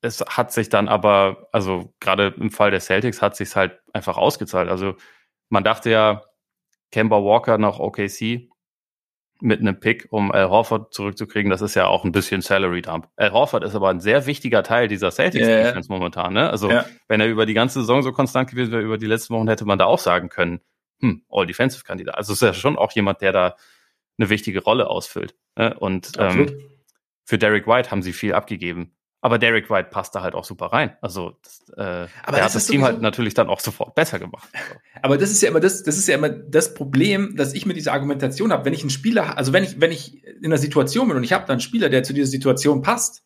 es 0.05 0.21
hat 0.21 0.51
sich 0.51 0.69
dann 0.69 0.87
aber, 0.87 1.47
also 1.51 1.93
gerade 1.99 2.33
im 2.37 2.51
Fall 2.51 2.71
der 2.71 2.79
Celtics 2.79 3.21
hat 3.21 3.35
sich 3.35 3.55
halt 3.55 3.79
einfach 3.93 4.17
ausgezahlt. 4.17 4.69
Also 4.69 4.95
man 5.49 5.63
dachte 5.63 5.89
ja, 5.89 6.23
Kemba 6.91 7.17
Walker 7.17 7.57
nach 7.57 7.79
OKC 7.79 8.49
mit 9.41 9.59
einem 9.59 9.79
Pick, 9.79 10.07
um 10.11 10.31
Al 10.31 10.49
Horford 10.49 10.93
zurückzukriegen, 10.93 11.49
das 11.49 11.61
ist 11.61 11.75
ja 11.75 11.87
auch 11.87 12.05
ein 12.05 12.13
bisschen 12.13 12.41
Salary 12.41 12.81
Dump. 12.81 13.09
Al 13.17 13.33
Horford 13.33 13.63
ist 13.65 13.75
aber 13.75 13.89
ein 13.89 13.99
sehr 13.99 14.25
wichtiger 14.27 14.63
Teil 14.63 14.87
dieser 14.87 15.11
Celtics 15.11 15.45
yeah. 15.45 15.63
Defense 15.63 15.91
momentan. 15.91 16.33
Ne? 16.33 16.49
Also 16.49 16.69
ja. 16.69 16.85
wenn 17.09 17.19
er 17.19 17.27
über 17.27 17.45
die 17.45 17.53
ganze 17.53 17.81
Saison 17.81 18.01
so 18.01 18.13
konstant 18.13 18.49
gewesen 18.49 18.71
wäre, 18.71 18.81
über 18.81 18.97
die 18.97 19.07
letzten 19.07 19.33
Wochen 19.33 19.49
hätte 19.49 19.65
man 19.65 19.77
da 19.77 19.85
auch 19.85 19.99
sagen 19.99 20.29
können, 20.29 20.61
hm, 21.01 21.23
All 21.29 21.45
Defensive 21.45 21.83
Kandidat. 21.83 22.15
Also 22.15 22.31
ist 22.31 22.41
ja 22.41 22.53
schon 22.53 22.77
auch 22.77 22.93
jemand, 22.93 23.21
der 23.21 23.33
da 23.33 23.55
eine 24.17 24.29
wichtige 24.29 24.63
Rolle 24.63 24.87
ausfüllt. 24.87 25.35
Ne? 25.57 25.73
Und 25.77 26.13
ähm, 26.17 26.57
für 27.25 27.37
Derek 27.37 27.67
White 27.67 27.91
haben 27.91 28.01
sie 28.01 28.13
viel 28.13 28.33
abgegeben. 28.33 28.94
Aber 29.25 29.39
Derek 29.39 29.71
White 29.71 29.89
passt 29.89 30.13
da 30.13 30.21
halt 30.21 30.35
auch 30.35 30.43
super 30.43 30.67
rein. 30.67 30.97
Also 31.01 31.35
das, 31.41 31.63
äh, 31.75 32.07
aber 32.27 32.37
er 32.37 32.45
hat 32.45 32.53
das 32.53 32.67
Team 32.67 32.83
halt 32.83 33.01
natürlich 33.01 33.33
dann 33.33 33.49
auch 33.49 33.59
sofort 33.59 33.95
besser 33.95 34.19
gemacht. 34.19 34.47
Aber 35.01 35.17
das 35.17 35.31
ist 35.31 35.41
ja 35.41 35.49
immer 35.49 35.59
das, 35.59 35.81
das 35.81 35.97
ist 35.97 36.07
ja 36.07 36.13
immer 36.13 36.29
das 36.29 36.75
Problem, 36.75 37.35
dass 37.35 37.55
ich 37.55 37.65
mit 37.65 37.75
dieser 37.75 37.93
Argumentation 37.93 38.53
habe. 38.53 38.65
Wenn 38.65 38.73
ich 38.73 38.81
einen 38.81 38.91
Spieler, 38.91 39.35
also 39.35 39.51
wenn 39.51 39.63
ich, 39.63 39.81
wenn 39.81 39.91
ich 39.91 40.23
in 40.23 40.45
einer 40.45 40.59
Situation 40.59 41.07
bin 41.07 41.17
und 41.17 41.23
ich 41.23 41.33
habe 41.33 41.43
dann 41.47 41.53
einen 41.53 41.61
Spieler, 41.61 41.89
der 41.89 42.03
zu 42.03 42.13
dieser 42.13 42.27
Situation 42.27 42.83
passt, 42.83 43.23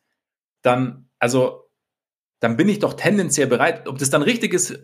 dann, 0.61 1.09
also, 1.19 1.69
dann 2.39 2.55
bin 2.55 2.69
ich 2.69 2.79
doch 2.79 2.93
tendenziell 2.93 3.47
bereit, 3.47 3.85
ob 3.89 3.97
das 3.97 4.09
dann 4.09 4.21
richtig 4.21 4.53
ist, 4.53 4.79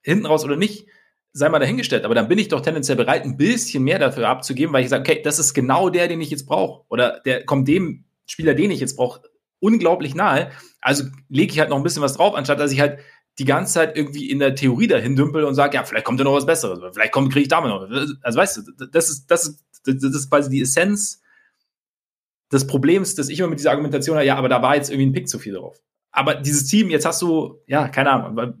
hinten 0.00 0.24
raus 0.24 0.42
oder 0.42 0.56
nicht, 0.56 0.88
sei 1.34 1.50
mal 1.50 1.58
dahingestellt. 1.58 2.06
Aber 2.06 2.14
dann 2.14 2.28
bin 2.28 2.38
ich 2.38 2.48
doch 2.48 2.62
tendenziell 2.62 2.96
bereit, 2.96 3.24
ein 3.24 3.36
bisschen 3.36 3.84
mehr 3.84 3.98
dafür 3.98 4.30
abzugeben, 4.30 4.72
weil 4.72 4.84
ich 4.84 4.88
sage, 4.88 5.02
okay, 5.02 5.20
das 5.22 5.38
ist 5.38 5.52
genau 5.52 5.90
der, 5.90 6.08
den 6.08 6.22
ich 6.22 6.30
jetzt 6.30 6.46
brauche. 6.46 6.86
Oder 6.88 7.20
der 7.26 7.44
kommt 7.44 7.68
dem 7.68 8.06
Spieler, 8.24 8.54
den 8.54 8.70
ich 8.70 8.80
jetzt 8.80 8.96
brauche, 8.96 9.20
unglaublich 9.60 10.14
nahe. 10.14 10.50
Also 10.80 11.04
lege 11.28 11.52
ich 11.52 11.58
halt 11.58 11.70
noch 11.70 11.76
ein 11.76 11.82
bisschen 11.82 12.02
was 12.02 12.14
drauf, 12.14 12.34
anstatt 12.34 12.60
dass 12.60 12.72
ich 12.72 12.80
halt 12.80 12.98
die 13.38 13.44
ganze 13.44 13.74
Zeit 13.74 13.96
irgendwie 13.96 14.30
in 14.30 14.38
der 14.38 14.54
Theorie 14.54 14.86
dahin 14.86 15.16
dümpel 15.16 15.44
und 15.44 15.54
sage, 15.54 15.76
ja, 15.76 15.84
vielleicht 15.84 16.06
kommt 16.06 16.18
ja 16.18 16.24
noch 16.24 16.32
was 16.32 16.46
Besseres, 16.46 16.80
vielleicht 16.94 17.12
kriege 17.12 17.40
ich 17.40 17.48
damit 17.48 17.70
noch. 17.70 17.82
Also 18.22 18.38
weißt 18.38 18.56
du, 18.56 18.86
das 18.86 19.10
ist, 19.10 19.26
das 19.30 19.46
ist, 19.46 19.64
das 19.84 20.02
ist 20.02 20.30
quasi 20.30 20.48
die 20.48 20.62
Essenz 20.62 21.22
des 22.50 22.66
Problems, 22.66 23.14
dass 23.14 23.28
ich 23.28 23.38
immer 23.38 23.48
mit 23.48 23.58
dieser 23.58 23.72
Argumentation 23.72 24.16
habe, 24.16 24.26
ja, 24.26 24.36
aber 24.36 24.48
da 24.48 24.62
war 24.62 24.76
jetzt 24.76 24.90
irgendwie 24.90 25.06
ein 25.06 25.12
Pick 25.12 25.28
zu 25.28 25.38
viel 25.38 25.54
drauf. 25.54 25.78
Aber 26.12 26.34
dieses 26.34 26.66
Team, 26.66 26.88
jetzt 26.88 27.04
hast 27.04 27.20
du, 27.20 27.60
ja, 27.66 27.88
keine 27.88 28.10
Ahnung, 28.10 28.36
weil, 28.36 28.54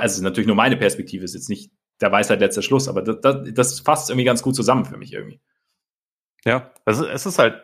also 0.00 0.22
natürlich 0.22 0.48
nur 0.48 0.56
meine 0.56 0.76
Perspektive, 0.76 1.24
ist 1.24 1.34
jetzt 1.34 1.48
nicht 1.48 1.70
der 2.00 2.10
Weisheit 2.10 2.40
letzter 2.40 2.62
Schluss, 2.62 2.88
aber 2.88 3.02
das, 3.02 3.20
das, 3.20 3.52
das 3.52 3.80
fasst 3.80 4.10
irgendwie 4.10 4.24
ganz 4.24 4.42
gut 4.42 4.56
zusammen 4.56 4.84
für 4.84 4.96
mich 4.96 5.12
irgendwie. 5.12 5.40
Ja, 6.44 6.72
also 6.84 7.06
es 7.06 7.26
ist 7.26 7.38
halt 7.38 7.62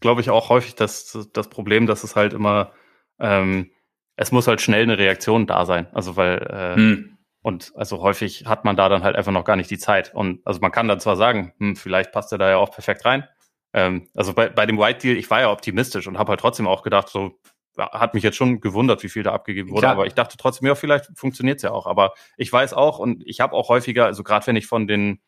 glaube 0.00 0.20
ich, 0.20 0.30
auch 0.30 0.48
häufig 0.48 0.74
das, 0.74 1.28
das 1.32 1.48
Problem, 1.48 1.86
dass 1.86 2.04
es 2.04 2.16
halt 2.16 2.32
immer, 2.32 2.72
ähm, 3.18 3.70
es 4.16 4.32
muss 4.32 4.46
halt 4.46 4.60
schnell 4.60 4.82
eine 4.82 4.98
Reaktion 4.98 5.46
da 5.46 5.64
sein. 5.66 5.86
Also 5.92 6.16
weil, 6.16 6.38
äh, 6.38 6.76
hm. 6.76 7.18
und 7.42 7.72
also 7.74 8.00
häufig 8.00 8.46
hat 8.46 8.64
man 8.64 8.76
da 8.76 8.88
dann 8.88 9.02
halt 9.02 9.16
einfach 9.16 9.32
noch 9.32 9.44
gar 9.44 9.56
nicht 9.56 9.70
die 9.70 9.78
Zeit. 9.78 10.14
Und 10.14 10.40
also 10.44 10.60
man 10.60 10.72
kann 10.72 10.88
dann 10.88 11.00
zwar 11.00 11.16
sagen, 11.16 11.52
hm, 11.58 11.76
vielleicht 11.76 12.12
passt 12.12 12.32
er 12.32 12.38
da 12.38 12.50
ja 12.50 12.56
auch 12.56 12.70
perfekt 12.70 13.04
rein. 13.04 13.26
Ähm, 13.72 14.08
also 14.14 14.34
bei, 14.34 14.48
bei 14.48 14.66
dem 14.66 14.78
White 14.78 15.00
Deal, 15.00 15.16
ich 15.16 15.30
war 15.30 15.40
ja 15.40 15.50
optimistisch 15.50 16.06
und 16.06 16.18
habe 16.18 16.30
halt 16.30 16.40
trotzdem 16.40 16.68
auch 16.68 16.82
gedacht, 16.82 17.08
so, 17.08 17.40
hat 17.76 18.14
mich 18.14 18.22
jetzt 18.22 18.36
schon 18.36 18.60
gewundert, 18.60 19.02
wie 19.02 19.08
viel 19.08 19.22
da 19.22 19.32
abgegeben 19.32 19.70
wurde, 19.70 19.80
Klar. 19.80 19.92
aber 19.92 20.06
ich 20.06 20.14
dachte 20.14 20.36
trotzdem, 20.36 20.68
ja, 20.68 20.74
vielleicht 20.74 21.06
funktioniert 21.16 21.56
es 21.56 21.62
ja 21.62 21.72
auch. 21.72 21.86
Aber 21.86 22.14
ich 22.36 22.52
weiß 22.52 22.72
auch 22.72 22.98
und 22.98 23.22
ich 23.26 23.40
habe 23.40 23.54
auch 23.54 23.68
häufiger, 23.68 24.06
also 24.06 24.22
gerade 24.22 24.46
wenn 24.46 24.56
ich 24.56 24.66
von 24.66 24.86
den, 24.86 25.20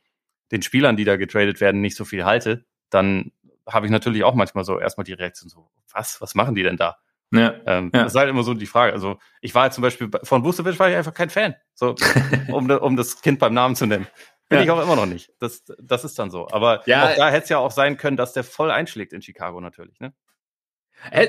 den 0.53 0.63
Spielern, 0.63 0.97
die 0.97 1.05
da 1.05 1.17
getradet 1.17 1.61
werden, 1.61 1.81
nicht 1.81 1.97
so 1.97 2.05
viel 2.05 2.25
halte, 2.25 2.65
dann 2.91 3.33
habe 3.67 3.87
ich 3.87 3.93
natürlich 3.93 4.25
auch 4.25 4.35
manchmal 4.35 4.65
so 4.65 4.79
erstmal 4.79 5.05
die 5.05 5.13
Reaktion 5.13 5.49
so, 5.49 5.69
was, 5.93 6.21
was 6.21 6.35
machen 6.35 6.55
die 6.55 6.63
denn 6.63 6.77
da? 6.77 6.99
Ja, 7.33 7.55
ähm, 7.67 7.91
ja. 7.93 8.05
Das 8.05 8.13
ist 8.13 8.19
halt 8.19 8.31
immer 8.31 8.45
so 8.45 8.55
die 8.55 8.67
Frage. 8.67 8.93
Also 8.93 9.19
ich 9.41 9.55
war 9.55 9.65
jetzt 9.65 9.75
zum 9.75 9.83
Beispiel 9.83 10.09
von 10.23 10.45
Vucevic 10.45 10.79
war 10.79 10.89
ich 10.89 10.97
einfach 10.97 11.15
kein 11.15 11.31
Fan, 11.31 11.57
so 11.75 11.95
um, 12.49 12.71
um 12.71 12.97
das 12.97 13.21
Kind 13.21 13.39
beim 13.39 13.55
Namen 13.55 13.75
zu 13.75 13.87
nennen. 13.87 14.07
Bin 14.49 14.59
ja. 14.59 14.65
ich 14.65 14.71
auch 14.71 14.81
immer 14.81 14.95
noch 14.95 15.07
nicht. 15.07 15.33
Das, 15.41 15.65
das 15.79 16.05
ist 16.05 16.19
dann 16.21 16.31
so. 16.31 16.49
Aber 16.49 16.83
ja, 16.87 17.11
auch 17.11 17.17
da 17.17 17.31
hätte 17.31 17.45
es 17.45 17.49
ja 17.49 17.59
auch 17.59 17.73
sein 17.73 17.97
können, 17.97 18.17
dass 18.17 18.33
der 18.33 18.45
voll 18.45 18.71
einschlägt 18.71 19.13
in 19.13 19.21
Chicago 19.21 19.61
natürlich. 19.61 19.99
Ne? 19.99 20.15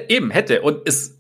Eben, 0.08 0.30
hätte. 0.30 0.62
Und 0.62 0.88
es, 0.88 1.20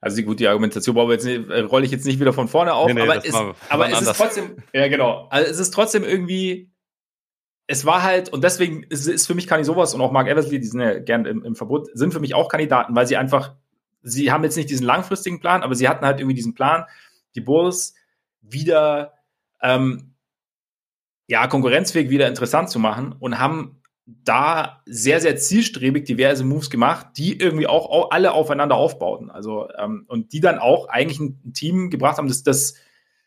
also 0.00 0.22
gut, 0.22 0.40
die 0.40 0.48
Argumentation 0.48 0.94
brauche 0.94 1.12
jetzt 1.12 1.24
nicht, 1.24 1.50
äh, 1.50 1.60
rolle 1.60 1.84
ich 1.84 1.90
jetzt 1.90 2.06
nicht 2.06 2.18
wieder 2.18 2.32
von 2.32 2.48
vorne 2.48 2.72
auf, 2.74 2.88
nee, 2.88 2.94
nee, 2.94 3.02
aber, 3.02 3.24
es, 3.24 3.34
aber 3.68 3.90
es 3.90 4.00
ist 4.00 4.16
trotzdem, 4.16 4.56
ja 4.72 4.88
genau, 4.88 5.26
also 5.30 5.50
es 5.50 5.58
ist 5.58 5.72
trotzdem 5.72 6.04
irgendwie 6.04 6.70
es 7.66 7.84
war 7.84 8.02
halt, 8.02 8.28
und 8.32 8.44
deswegen 8.44 8.84
ist, 8.84 9.06
ist 9.06 9.26
für 9.26 9.34
mich 9.34 9.46
kann 9.46 9.60
ich 9.60 9.66
sowas 9.66 9.94
und 9.94 10.00
auch 10.00 10.12
Mark 10.12 10.28
Eversley, 10.28 10.60
die 10.60 10.66
sind 10.66 10.80
ja 10.80 10.98
gern 10.98 11.26
im, 11.26 11.44
im 11.44 11.56
Verbot, 11.56 11.88
sind 11.94 12.12
für 12.12 12.20
mich 12.20 12.34
auch 12.34 12.48
Kandidaten, 12.48 12.94
weil 12.94 13.06
sie 13.06 13.16
einfach, 13.16 13.54
sie 14.02 14.30
haben 14.30 14.44
jetzt 14.44 14.56
nicht 14.56 14.70
diesen 14.70 14.86
langfristigen 14.86 15.40
Plan, 15.40 15.62
aber 15.62 15.74
sie 15.74 15.88
hatten 15.88 16.04
halt 16.04 16.20
irgendwie 16.20 16.36
diesen 16.36 16.54
Plan, 16.54 16.84
die 17.34 17.40
Bulls 17.40 17.94
wieder 18.40 19.14
ähm, 19.60 20.14
ja, 21.26 21.46
konkurrenzfähig 21.48 22.08
wieder 22.08 22.28
interessant 22.28 22.70
zu 22.70 22.78
machen 22.78 23.14
und 23.18 23.38
haben 23.38 23.82
da 24.06 24.82
sehr, 24.86 25.20
sehr 25.20 25.36
zielstrebig 25.36 26.04
diverse 26.04 26.44
Moves 26.44 26.70
gemacht, 26.70 27.08
die 27.16 27.36
irgendwie 27.36 27.66
auch, 27.66 28.10
alle 28.12 28.32
aufeinander 28.32 28.76
aufbauten. 28.76 29.30
Also, 29.30 29.68
ähm, 29.76 30.04
und 30.06 30.32
die 30.32 30.38
dann 30.38 30.60
auch 30.60 30.88
eigentlich 30.88 31.18
ein 31.18 31.52
Team 31.52 31.90
gebracht 31.90 32.18
haben, 32.18 32.28
das, 32.28 32.44
das 32.44 32.74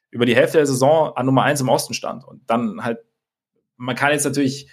über 0.10 0.26
die 0.26 0.36
Hälfte 0.36 0.58
der 0.58 0.66
Saison 0.66 1.12
an 1.16 1.26
Nummer 1.26 1.44
eins 1.44 1.60
im 1.60 1.68
Osten 1.68 1.94
stand 1.94 2.26
und 2.26 2.50
dann 2.50 2.84
halt 2.84 3.00
man 3.80 3.96
kann 3.96 4.12
jetzt 4.12 4.26
natürlich, 4.26 4.70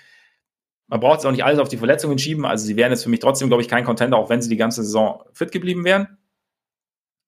man 0.88 1.00
braucht 1.00 1.18
jetzt 1.18 1.26
auch 1.26 1.30
nicht 1.30 1.44
alles 1.44 1.60
auf 1.60 1.68
die 1.68 1.78
Verletzungen 1.78 2.18
schieben. 2.18 2.44
Also 2.44 2.66
sie 2.66 2.76
wären 2.76 2.90
jetzt 2.90 3.04
für 3.04 3.08
mich 3.08 3.20
trotzdem, 3.20 3.48
glaube 3.48 3.62
ich, 3.62 3.68
kein 3.68 3.84
Contender, 3.84 4.18
auch 4.18 4.28
wenn 4.28 4.42
sie 4.42 4.50
die 4.50 4.56
ganze 4.56 4.82
Saison 4.82 5.22
fit 5.32 5.52
geblieben 5.52 5.84
wären. 5.84 6.18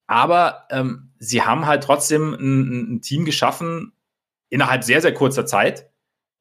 Aber 0.05 0.67
ähm, 0.69 1.11
sie 1.19 1.41
haben 1.41 1.65
halt 1.65 1.83
trotzdem 1.83 2.33
ein, 2.33 2.95
ein, 2.95 3.01
Team 3.01 3.25
geschaffen 3.25 3.93
innerhalb 4.49 4.83
sehr, 4.83 5.01
sehr 5.01 5.13
kurzer 5.13 5.45
Zeit, 5.45 5.89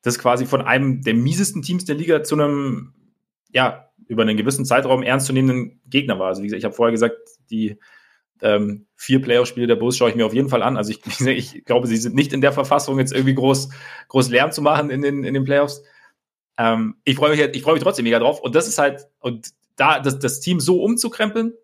das 0.03 0.19
quasi 0.19 0.47
von 0.47 0.63
einem 0.63 1.03
der 1.03 1.15
miesesten 1.15 1.63
Teams 1.63 1.85
der 1.85 1.95
Liga 1.95 2.23
zu 2.23 2.35
einem, 2.35 2.95
ja, 3.53 3.91
über 4.07 4.23
einen 4.23 4.39
gewissen 4.39 4.65
Zeitraum 4.65 5.03
ernstzunehmenden 5.03 5.81
Gegner 5.87 6.19
war. 6.19 6.29
Also 6.29 6.43
wie 6.43 6.47
gesagt, 6.47 6.59
ich 6.59 6.65
habe 6.65 6.75
vorher 6.75 6.93
gesagt, 6.93 7.19
die 7.51 7.79
ähm, 8.41 8.87
vier 8.99 9.23
Playoff-Spiele 9.23 9.69
der 9.69 9.77
Bulls 9.77 9.97
schaue 9.97 10.11
ich 10.11 10.17
mir 10.17 10.27
auf 10.27 10.35
jeden 10.35 10.49
Fall 10.49 10.63
an. 10.63 10.77
Also 10.77 10.93
ich, 11.07 11.21
ich 11.27 11.65
glaube, 11.65 11.87
sie 11.87 11.97
sind 11.97 12.15
nicht 12.15 12.33
in 12.33 12.41
der 12.41 12.53
Verfassung, 12.53 12.99
jetzt 12.99 13.13
irgendwie 13.13 13.35
groß, 13.35 13.71
groß 14.09 14.29
Lärm 14.29 14.53
zu 14.53 14.61
machen 14.61 14.91
in 14.91 15.01
den, 15.01 15.25
in 15.25 15.35
den 15.35 15.45
Playoffs. 15.45 15.83
Ähm, 16.59 16.97
ich 17.05 17.17
freue 17.17 17.31
mich, 17.31 17.41
ich 17.41 17.63
freue 17.63 17.75
mich 17.75 17.83
trotzdem 17.83 18.03
mega 18.03 18.19
drauf. 18.19 18.41
Und 18.41 18.55
das 18.55 18.67
ist 18.67 18.79
halt, 18.79 19.07
und 19.21 19.51
da 19.77 20.01
das, 20.01 20.19
das 20.19 20.41
Team 20.41 20.59
so 20.59 20.83
umzukrempeln, 20.83 21.55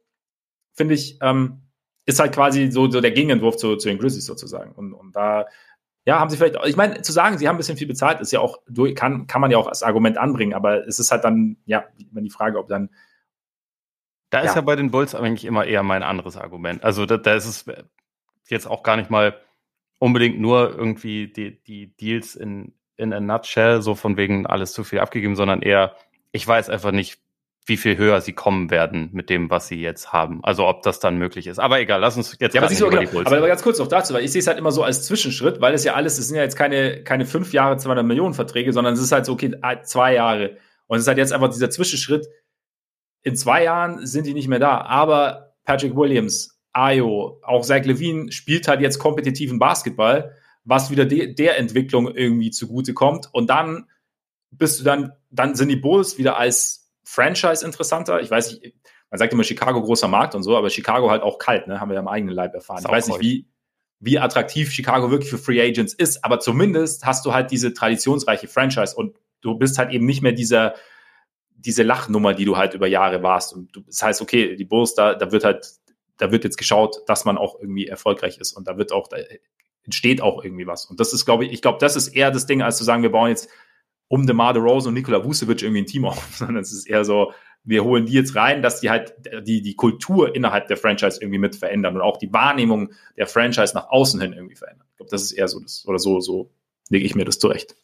finde 0.72 0.95
ich, 0.95 1.18
ähm, 1.20 1.62
ist 2.07 2.20
halt 2.20 2.32
quasi 2.32 2.70
so, 2.70 2.89
so 2.89 3.01
der 3.01 3.11
Gegenentwurf 3.11 3.57
zu, 3.57 3.76
zu 3.76 3.89
den 3.89 3.99
Grizzlies 3.99 4.26
sozusagen. 4.26 4.72
Und, 4.72 4.93
und 4.93 5.16
da, 5.16 5.47
ja, 6.05 6.20
haben 6.20 6.30
sie 6.30 6.37
vielleicht, 6.37 6.57
ich 6.66 6.76
meine, 6.76 7.03
zu 7.03 7.12
sagen, 7.12 7.39
sie 7.39 7.49
haben 7.49 7.57
ein 7.57 7.59
bisschen 7.59 7.78
viel 7.78 7.89
bezahlt, 7.89 8.20
ist 8.20 8.30
ja 8.30 8.39
auch, 8.39 8.59
kann, 8.95 9.26
kann 9.26 9.41
man 9.41 9.51
ja 9.51 9.59
auch 9.59 9.66
als 9.66 9.82
Argument 9.82 10.18
anbringen, 10.18 10.55
aber 10.55 10.87
es 10.87 11.01
ist 11.01 11.11
halt 11.11 11.24
dann, 11.24 11.57
ja, 11.64 11.85
die 11.99 12.30
Frage, 12.30 12.59
ob 12.59 12.68
dann 12.68 12.91
da 14.35 14.41
ist 14.41 14.57
ja. 14.57 14.61
bei 14.62 14.76
den 14.76 14.91
Bulls 14.91 15.14
eigentlich 15.14 15.45
immer 15.45 15.64
eher 15.64 15.82
mein 15.82 16.03
anderes 16.03 16.37
Argument. 16.37 16.82
Also 16.85 17.07
da, 17.07 17.16
da 17.16 17.35
ist 17.35 17.47
es 17.47 17.64
jetzt 18.49 18.66
auch 18.66 18.82
gar 18.82 18.97
nicht 18.97 19.11
mal 19.11 19.39
unbedingt 19.99 20.41
nur 20.41 20.76
irgendwie 20.76 21.28
die, 21.28 21.62
die 21.62 21.97
Deals 21.97 22.35
in, 22.35 22.74
in 22.97 23.12
a 23.12 23.20
nutshell, 23.20 23.80
so 23.80 23.95
von 23.95 24.16
wegen 24.16 24.47
alles 24.47 24.72
zu 24.72 24.85
viel 24.85 25.01
abgegeben, 25.01 25.37
sondern 25.37 25.62
eher, 25.62 25.97
ich 26.32 26.47
weiß 26.47 26.68
einfach 26.68 26.93
nicht, 26.93 27.20
wie 27.66 27.76
viel 27.78 27.97
höher 27.97 28.20
sie 28.20 28.35
kommen 28.35 28.70
werden 28.70 29.09
mit 29.12 29.30
dem, 29.30 29.49
was 29.49 29.68
sie 29.68 29.80
jetzt 29.80 30.12
haben. 30.12 30.45
Also 30.45 30.66
ob 30.66 30.82
das 30.82 31.01
dann 31.01 31.16
möglich 31.16 31.47
ist. 31.47 31.59
Aber 31.59 31.80
egal, 31.80 32.01
lass 32.01 32.16
uns 32.16 32.37
jetzt 32.39 32.55
ja, 32.55 32.61
aber, 32.61 32.74
so, 32.74 32.91
genau. 32.91 33.09
aber, 33.20 33.39
aber 33.39 33.47
ganz 33.47 33.62
kurz 33.62 33.78
noch 33.78 33.87
dazu, 33.87 34.12
weil 34.12 34.24
ich 34.24 34.32
sehe 34.32 34.41
es 34.41 34.47
halt 34.47 34.59
immer 34.59 34.72
so 34.72 34.82
als 34.82 35.07
Zwischenschritt, 35.07 35.61
weil 35.62 35.72
es 35.72 35.85
ja 35.85 35.95
alles, 35.95 36.18
es 36.18 36.28
sind 36.28 36.37
ja 36.37 36.43
jetzt 36.43 36.57
keine, 36.57 37.03
keine 37.05 37.24
fünf 37.24 37.55
Jahre, 37.55 37.78
200 37.78 38.05
Millionen 38.05 38.35
Verträge, 38.35 38.72
sondern 38.72 38.95
es 38.95 39.01
ist 39.01 39.12
halt 39.12 39.24
so, 39.24 39.32
okay, 39.32 39.55
zwei 39.85 40.14
Jahre. 40.14 40.59
Und 40.87 40.99
es 40.99 41.05
ist 41.05 41.09
halt 41.09 41.18
jetzt 41.18 41.32
einfach 41.32 41.49
dieser 41.49 41.70
Zwischenschritt. 41.70 42.26
In 43.24 43.36
zwei 43.36 43.64
Jahren 43.64 44.06
sind 44.06 44.26
die 44.26 44.34
nicht 44.34 44.48
mehr 44.48 44.60
da. 44.60 44.82
Aber 44.82 45.54
Patrick 45.64 45.96
Williams, 45.96 46.60
Ayo, 46.72 47.40
auch 47.42 47.62
Zach 47.62 47.84
Levine 47.84 48.30
spielt 48.30 48.68
halt 48.68 48.80
jetzt 48.80 48.98
kompetitiven 48.98 49.58
Basketball, 49.58 50.32
was 50.64 50.90
wieder 50.90 51.06
de 51.06 51.34
der 51.34 51.58
Entwicklung 51.58 52.08
irgendwie 52.08 52.50
zugute 52.50 52.94
kommt. 52.94 53.28
Und 53.32 53.50
dann 53.50 53.88
bist 54.50 54.80
du 54.80 54.84
dann, 54.84 55.12
dann 55.30 55.54
sind 55.54 55.68
die 55.68 55.76
Bulls 55.76 56.18
wieder 56.18 56.36
als 56.36 56.92
Franchise 57.02 57.64
interessanter. 57.64 58.20
Ich 58.20 58.30
weiß 58.30 58.60
nicht, 58.60 58.74
man 59.10 59.18
sagt 59.18 59.32
immer 59.32 59.44
Chicago 59.44 59.82
großer 59.82 60.08
Markt 60.08 60.34
und 60.34 60.42
so, 60.42 60.56
aber 60.56 60.70
Chicago 60.70 61.10
halt 61.10 61.22
auch 61.22 61.38
kalt, 61.38 61.66
ne? 61.66 61.80
Haben 61.80 61.90
wir 61.90 61.94
ja 61.94 62.00
im 62.00 62.08
eigenen 62.08 62.34
Leib 62.34 62.54
erfahren. 62.54 62.82
Ich 62.84 62.90
weiß 62.90 63.08
nicht, 63.08 63.20
wie, 63.20 63.48
wie 64.00 64.18
attraktiv 64.18 64.70
Chicago 64.70 65.10
wirklich 65.10 65.30
für 65.30 65.38
Free 65.38 65.60
Agents 65.60 65.94
ist, 65.94 66.24
aber 66.24 66.40
zumindest 66.40 67.06
hast 67.06 67.24
du 67.24 67.32
halt 67.32 67.50
diese 67.50 67.72
traditionsreiche 67.72 68.48
Franchise 68.48 68.96
und 68.96 69.16
du 69.40 69.54
bist 69.56 69.78
halt 69.78 69.92
eben 69.92 70.06
nicht 70.06 70.22
mehr 70.22 70.32
dieser, 70.32 70.74
diese 71.64 71.82
Lachnummer, 71.82 72.34
die 72.34 72.44
du 72.44 72.56
halt 72.56 72.74
über 72.74 72.86
Jahre 72.86 73.22
warst. 73.22 73.54
Und 73.54 73.74
du, 73.74 73.80
das 73.80 74.02
heißt, 74.02 74.20
okay, 74.22 74.56
die 74.56 74.64
Bulls, 74.64 74.94
da, 74.94 75.14
da 75.14 75.32
wird 75.32 75.44
halt, 75.44 75.66
da 76.18 76.30
wird 76.30 76.44
jetzt 76.44 76.58
geschaut, 76.58 77.02
dass 77.06 77.24
man 77.24 77.38
auch 77.38 77.58
irgendwie 77.60 77.86
erfolgreich 77.86 78.38
ist 78.38 78.52
und 78.52 78.68
da 78.68 78.76
wird 78.78 78.92
auch, 78.92 79.08
da 79.08 79.16
entsteht 79.84 80.20
auch 80.20 80.44
irgendwie 80.44 80.66
was. 80.66 80.86
Und 80.86 81.00
das 81.00 81.12
ist, 81.12 81.24
glaube 81.24 81.44
ich, 81.44 81.52
ich 81.52 81.62
glaube, 81.62 81.78
das 81.80 81.96
ist 81.96 82.08
eher 82.08 82.30
das 82.30 82.46
Ding, 82.46 82.62
als 82.62 82.76
zu 82.76 82.84
sagen, 82.84 83.02
wir 83.02 83.10
bauen 83.10 83.30
jetzt 83.30 83.48
um 84.08 84.26
DeMar 84.26 84.52
DeRozan 84.52 84.88
und 84.88 84.94
Nikola 84.94 85.24
Vucevic 85.24 85.62
irgendwie 85.62 85.82
ein 85.82 85.86
Team 85.86 86.04
auf, 86.06 86.36
sondern 86.36 86.62
es 86.62 86.72
ist 86.72 86.86
eher 86.86 87.04
so, 87.04 87.32
wir 87.64 87.82
holen 87.82 88.04
die 88.04 88.12
jetzt 88.12 88.36
rein, 88.36 88.60
dass 88.60 88.80
die 88.80 88.90
halt 88.90 89.14
die, 89.46 89.62
die 89.62 89.74
Kultur 89.74 90.34
innerhalb 90.34 90.68
der 90.68 90.76
Franchise 90.76 91.18
irgendwie 91.20 91.38
mit 91.38 91.56
verändern 91.56 91.96
und 91.96 92.02
auch 92.02 92.18
die 92.18 92.32
Wahrnehmung 92.32 92.92
der 93.16 93.26
Franchise 93.26 93.74
nach 93.74 93.88
außen 93.88 94.20
hin 94.20 94.34
irgendwie 94.34 94.56
verändern. 94.56 94.86
Ich 94.90 94.96
glaube, 94.98 95.10
das 95.10 95.22
ist 95.22 95.32
eher 95.32 95.48
so 95.48 95.60
das, 95.60 95.84
oder 95.86 95.98
so, 95.98 96.20
so 96.20 96.50
lege 96.90 97.06
ich 97.06 97.14
mir 97.14 97.24
das 97.24 97.38
zurecht. 97.38 97.76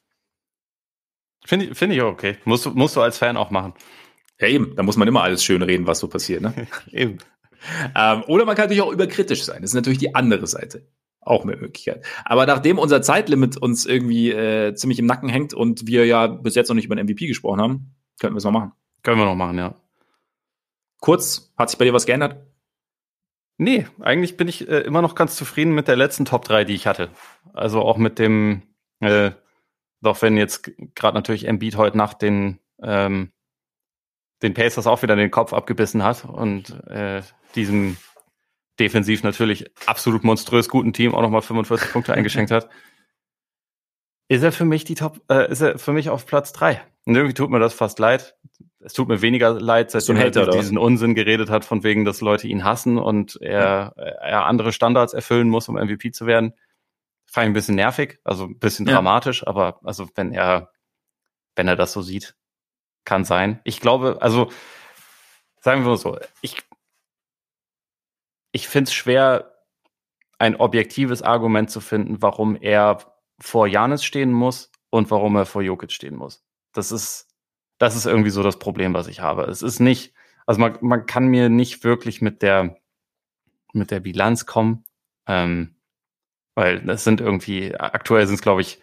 Finde 1.51 1.67
ich, 1.67 1.77
finde 1.77 1.97
ich 1.97 2.03
auch 2.03 2.13
okay. 2.13 2.37
Musst 2.45 2.65
du, 2.65 2.71
musst 2.71 2.95
du 2.95 3.01
als 3.01 3.19
Fan 3.19 3.37
auch 3.37 3.51
machen. 3.51 3.75
Ja, 4.41 4.47
eben. 4.47 4.77
Da 4.77 4.85
muss 4.85 4.97
man 4.97 5.09
immer 5.09 5.25
alles 5.25 5.43
schön 5.43 5.63
reden, 5.63 5.85
was 5.85 5.99
so 5.99 6.07
passiert, 6.07 6.43
ne? 6.43 6.55
eben. 6.93 7.19
Ähm, 7.97 8.23
oder 8.29 8.45
man 8.45 8.55
kann 8.55 8.67
natürlich 8.67 8.83
auch 8.83 8.93
überkritisch 8.93 9.43
sein. 9.43 9.61
Das 9.61 9.73
ist 9.73 9.75
natürlich 9.75 9.99
die 9.99 10.15
andere 10.15 10.47
Seite. 10.47 10.87
Auch 11.21 11.43
eine 11.43 11.57
Möglichkeit. 11.57 12.07
Aber 12.25 12.47
nachdem 12.47 12.79
unser 12.79 13.03
Zeitlimit 13.03 13.57
uns 13.57 13.85
irgendwie 13.85 14.31
äh, 14.31 14.77
ziemlich 14.77 15.01
im 15.01 15.07
Nacken 15.07 15.29
hängt 15.29 15.53
und 15.53 15.89
wir 15.89 16.07
ja 16.07 16.29
bis 16.29 16.55
jetzt 16.55 16.69
noch 16.69 16.77
nicht 16.77 16.85
über 16.85 16.95
den 16.95 17.07
MVP 17.07 17.27
gesprochen 17.27 17.61
haben, 17.61 17.97
könnten 18.21 18.37
wir 18.37 18.39
es 18.39 18.45
noch 18.45 18.53
machen. 18.53 18.71
Können 19.03 19.19
wir 19.19 19.25
noch 19.25 19.35
machen, 19.35 19.59
ja. 19.59 19.75
Kurz, 21.01 21.53
hat 21.59 21.69
sich 21.69 21.81
bei 21.81 21.85
dir 21.85 21.93
was 21.93 22.07
geändert? 22.07 22.47
Nee, 23.59 23.89
eigentlich 23.99 24.37
bin 24.37 24.47
ich 24.47 24.69
äh, 24.69 24.83
immer 24.83 25.03
noch 25.03 25.17
ganz 25.17 25.35
zufrieden 25.35 25.75
mit 25.75 25.89
der 25.89 25.97
letzten 25.97 26.27
Top 26.27 26.45
3, 26.45 26.65
die 26.65 26.75
ich 26.75 26.87
hatte. 26.87 27.11
Also 27.53 27.81
auch 27.81 27.97
mit 27.97 28.21
dem, 28.21 28.63
äh, 29.01 29.33
doch 30.01 30.21
wenn 30.23 30.37
jetzt 30.37 30.71
gerade 30.95 31.17
natürlich 31.17 31.47
Embiid 31.47 31.77
heute 31.77 31.97
Nacht 31.97 32.23
den, 32.23 32.59
ähm, 32.83 33.33
den 34.43 34.55
Pacers 34.55 34.87
auch 34.87 35.03
wieder 35.03 35.17
den 35.17 35.31
Kopf 35.31 35.53
abgebissen 35.53 36.03
hat 36.03 36.25
und 36.25 36.71
äh, 36.89 37.23
diesem 37.55 37.97
defensiv 38.79 39.23
natürlich 39.23 39.71
absolut 39.87 40.25
monströs 40.25 40.69
guten 40.69 40.93
Team 40.93 41.15
auch 41.15 41.23
nochmal 41.23 41.43
45 41.43 41.93
Punkte 41.93 42.15
eingeschenkt 42.15 42.51
hat, 42.51 42.69
ist 44.29 44.43
er 44.43 44.53
für 44.53 44.65
mich 44.65 44.85
die 44.85 44.95
Top, 44.95 45.21
äh, 45.29 45.51
ist 45.51 45.61
er 45.61 45.79
für 45.79 45.93
mich 45.93 46.09
auf 46.09 46.25
Platz 46.25 46.53
drei. 46.53 46.81
Und 47.05 47.17
irgendwie 47.17 47.35
tut 47.35 47.51
mir 47.51 47.59
das 47.59 47.75
fast 47.75 47.99
leid. 47.99 48.37
Es 48.79 48.93
tut 48.93 49.09
mir 49.09 49.21
weniger 49.21 49.53
leid, 49.53 49.91
seitdem 49.91 50.17
er 50.17 50.27
Hater, 50.27 50.47
diesen 50.47 50.79
Unsinn 50.79 51.15
geredet 51.15 51.51
hat, 51.51 51.65
von 51.65 51.83
wegen, 51.83 52.05
dass 52.05 52.21
Leute 52.21 52.47
ihn 52.47 52.65
hassen 52.65 52.99
und 52.99 53.37
er, 53.43 53.93
ja. 53.97 54.03
er 54.03 54.47
andere 54.47 54.73
Standards 54.73 55.13
erfüllen 55.13 55.49
muss, 55.49 55.69
um 55.69 55.75
MVP 55.75 56.13
zu 56.13 56.27
werden. 56.27 56.55
Fand 57.31 57.45
ich 57.45 57.51
ein 57.51 57.53
bisschen 57.53 57.77
nervig, 57.77 58.19
also 58.25 58.45
ein 58.45 58.59
bisschen 58.59 58.87
ja. 58.87 58.95
dramatisch, 58.95 59.47
aber 59.47 59.79
also 59.85 60.09
wenn 60.17 60.33
er, 60.33 60.73
wenn 61.55 61.69
er 61.69 61.77
das 61.77 61.93
so 61.93 62.03
sieht, 62.03 62.35
kann 63.05 63.25
sein. 63.25 63.61
Ich 63.63 63.81
glaube, 63.81 64.19
also 64.21 64.51
sagen 65.61 65.83
wir 65.83 65.91
mal 65.91 65.97
so, 65.97 66.19
ich 66.41 66.57
ich 68.53 68.67
finde 68.67 68.89
es 68.89 68.95
schwer, 68.95 69.65
ein 70.39 70.57
objektives 70.57 71.23
Argument 71.23 71.71
zu 71.71 71.81
finden, 71.81 72.21
warum 72.21 72.57
er 72.57 72.99
vor 73.39 73.67
Janis 73.67 74.05
stehen 74.05 74.33
muss 74.33 74.73
und 74.91 75.11
warum 75.11 75.37
er 75.37 75.47
vor 75.47 75.63
Jokic 75.63 75.93
stehen 75.93 76.17
muss. 76.17 76.45
Das 76.73 76.91
ist, 76.91 77.29
das 77.79 77.95
ist 77.95 78.07
irgendwie 78.07 78.31
so 78.31 78.43
das 78.43 78.59
Problem, 78.59 78.95
was 78.95 79.07
ich 79.07 79.21
habe. 79.21 79.45
Es 79.45 79.63
ist 79.63 79.81
nicht, 79.81 80.15
also 80.47 80.61
man, 80.61 80.79
man 80.81 81.07
kann 81.07 81.29
mir 81.29 81.49
nicht 81.49 81.85
wirklich 81.85 82.23
mit 82.23 82.43
der, 82.43 82.77
mit 83.73 83.91
der 83.91 84.01
Bilanz 84.01 84.47
kommen, 84.47 84.85
ähm, 85.27 85.77
weil 86.55 86.81
das 86.81 87.05
sind 87.05 87.21
irgendwie, 87.21 87.75
aktuell 87.75 88.27
sind 88.27 88.37
es, 88.37 88.43
glaube 88.43 88.61
ich, 88.61 88.81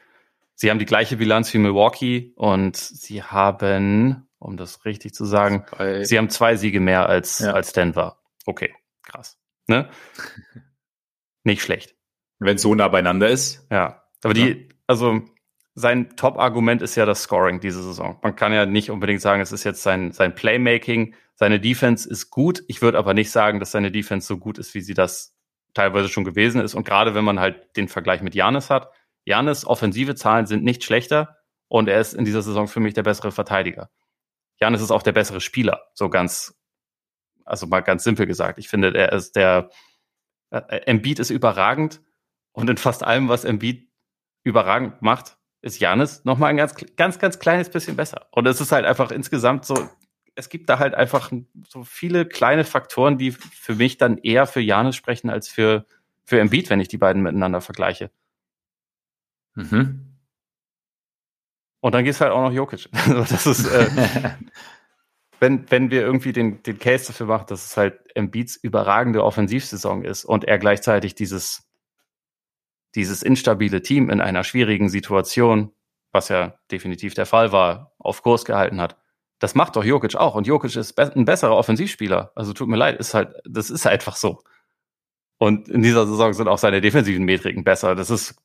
sie 0.56 0.70
haben 0.70 0.80
die 0.80 0.86
gleiche 0.86 1.18
Bilanz 1.18 1.54
wie 1.54 1.60
Milwaukee 1.60 2.34
und 2.36 2.76
sie 2.76 3.24
haben, 3.24 4.28
um 4.40 4.58
das 4.58 4.86
richtig 4.86 5.14
zu 5.14 5.26
sagen, 5.26 5.66
zwei. 5.70 6.04
sie 6.04 6.18
haben 6.18 6.30
zwei 6.30 6.56
Siege 6.56 6.80
mehr 6.80 7.08
als, 7.08 7.40
ja. 7.40 7.52
als 7.52 7.74
Denver. 7.74 8.20
Okay, 8.46 8.74
krass. 9.04 9.38
Ne? 9.68 9.90
Nicht 11.44 11.62
schlecht. 11.62 11.96
Wenn 12.40 12.56
es 12.56 12.62
so 12.62 12.76
nah 12.76 12.88
beieinander 12.88 13.30
ist. 13.30 13.66
Ja. 13.72 14.04
Aber 14.24 14.36
ja. 14.36 14.46
die, 14.46 14.70
also 14.86 15.22
sein 15.76 16.16
Top-Argument 16.16 16.82
ist 16.82 16.96
ja 16.96 17.06
das 17.06 17.22
Scoring 17.22 17.60
diese 17.60 17.84
Saison. 17.84 18.18
Man 18.24 18.36
kann 18.36 18.52
ja 18.52 18.66
nicht 18.66 18.90
unbedingt 18.90 19.22
sagen, 19.22 19.42
es 19.42 19.52
ist 19.52 19.64
jetzt 19.64 19.84
sein, 19.84 20.12
sein 20.12 20.34
Playmaking. 20.34 21.14
Seine 21.36 21.60
Defense 21.60 22.10
ist 22.10 22.32
gut. 22.32 22.64
Ich 22.68 22.82
würde 22.82 22.98
aber 22.98 23.14
nicht 23.14 23.30
sagen, 23.30 23.60
dass 23.60 23.72
seine 23.72 23.92
Defense 23.92 24.28
so 24.28 24.40
gut 24.40 24.58
ist, 24.58 24.74
wie 24.74 24.82
sie 24.82 24.96
das 24.96 25.37
teilweise 25.78 26.10
schon 26.10 26.24
gewesen 26.24 26.62
ist. 26.62 26.76
Und 26.76 26.86
gerade 26.86 27.16
wenn 27.16 27.24
man 27.24 27.40
halt 27.40 27.76
den 27.78 27.88
Vergleich 27.88 28.22
mit 28.22 28.36
Janis 28.36 28.70
hat, 28.70 28.92
Janis 29.26 29.66
offensive 29.66 30.16
Zahlen 30.16 30.46
sind 30.46 30.64
nicht 30.64 30.84
schlechter 30.84 31.38
und 31.68 31.88
er 31.88 32.00
ist 32.00 32.14
in 32.14 32.26
dieser 32.26 32.42
Saison 32.42 32.68
für 32.68 32.80
mich 32.80 32.94
der 32.94 33.04
bessere 33.04 33.32
Verteidiger. 33.32 33.90
Janis 34.60 34.82
ist 34.82 34.92
auch 34.92 35.04
der 35.04 35.12
bessere 35.12 35.42
Spieler, 35.42 35.82
so 35.94 36.10
ganz 36.10 36.58
also 37.48 37.66
mal 37.66 37.82
ganz 37.82 38.04
simpel 38.04 38.28
gesagt. 38.28 38.60
Ich 38.60 38.68
finde, 38.68 38.94
er 38.94 39.14
ist 39.14 39.36
der, 39.36 39.70
äh, 40.50 40.82
Embiid 40.86 41.20
ist 41.20 41.30
überragend 41.30 42.02
und 42.52 42.70
in 42.70 42.78
fast 42.78 43.04
allem, 43.04 43.30
was 43.30 43.46
Embiid 43.46 43.90
überragend 44.44 45.02
macht, 45.02 45.38
ist 45.62 45.80
Janis 45.80 46.24
nochmal 46.26 46.52
ein 46.52 46.58
ganz, 46.58 46.76
ganz, 46.96 47.20
ganz 47.20 47.40
kleines 47.40 47.70
bisschen 47.70 47.96
besser. 47.96 48.28
Und 48.32 48.48
es 48.48 48.62
ist 48.62 48.72
halt 48.72 48.86
einfach 48.86 49.12
insgesamt 49.12 49.66
so, 49.66 49.90
es 50.38 50.50
gibt 50.50 50.70
da 50.70 50.78
halt 50.78 50.94
einfach 50.94 51.32
so 51.68 51.84
viele 51.84 52.26
kleine 52.26 52.64
Faktoren, 52.64 53.18
die 53.18 53.32
für 53.32 53.76
mich 53.76 53.98
dann 53.98 54.20
eher 54.20 54.46
für 54.46 54.62
Janis 54.62 54.96
sprechen 54.96 55.30
als 55.32 55.50
für, 55.50 55.86
für 56.24 56.40
Embiid, 56.40 56.70
wenn 56.70 56.80
ich 56.80 56.88
die 56.88 57.00
beiden 57.00 57.24
miteinander 57.24 57.60
vergleiche. 57.60 58.12
Mhm. 59.56 60.16
Und 61.80 61.96
dann 61.96 62.04
gehst 62.06 62.22
halt 62.22 62.32
auch 62.32 62.42
noch 62.42 62.52
Jokic. 62.52 62.88
Also 62.94 63.24
das 63.24 63.48
ist, 63.48 63.66
äh, 63.68 63.90
wenn, 65.40 65.70
wenn 65.72 65.90
wir 65.90 66.02
irgendwie 66.02 66.34
den, 66.34 66.62
den 66.62 66.78
Case 66.78 67.08
dafür 67.08 67.26
machen, 67.26 67.48
dass 67.50 67.66
es 67.66 67.76
halt 67.76 68.00
Embiids 68.16 68.56
überragende 68.56 69.24
Offensivsaison 69.24 70.06
ist 70.06 70.24
und 70.24 70.44
er 70.44 70.60
gleichzeitig 70.60 71.16
dieses, 71.16 71.68
dieses 72.94 73.24
instabile 73.24 73.82
Team 73.82 74.12
in 74.12 74.22
einer 74.22 74.44
schwierigen 74.44 74.90
Situation, 74.90 75.72
was 76.12 76.30
ja 76.30 76.60
definitiv 76.72 77.16
der 77.16 77.26
Fall 77.26 77.52
war, 77.52 77.96
auf 77.98 78.22
Kurs 78.22 78.46
gehalten 78.46 78.80
hat. 78.80 78.98
Das 79.40 79.56
macht 79.56 79.76
doch 79.76 79.84
Jokic 79.84 80.16
auch. 80.16 80.36
Und 80.36 80.48
Jokic 80.48 80.76
ist 80.76 80.94
be 80.94 81.12
ein 81.16 81.26
besserer 81.26 81.56
Offensivspieler. 81.56 82.32
Also 82.36 82.54
tut 82.54 82.68
mir 82.68 82.78
leid, 82.78 83.00
ist 83.00 83.14
halt, 83.14 83.36
das 83.46 83.70
ist 83.70 83.86
einfach 83.86 84.16
so. 84.16 84.42
Und 85.38 85.70
in 85.70 85.84
dieser 85.84 86.08
Saison 86.08 86.34
sind 86.34 86.48
auch 86.48 86.58
seine 86.58 86.82
defensiven 86.82 87.24
Metriken 87.24 87.64
besser. 87.64 87.94
Das 87.96 88.10
ist, 88.10 88.36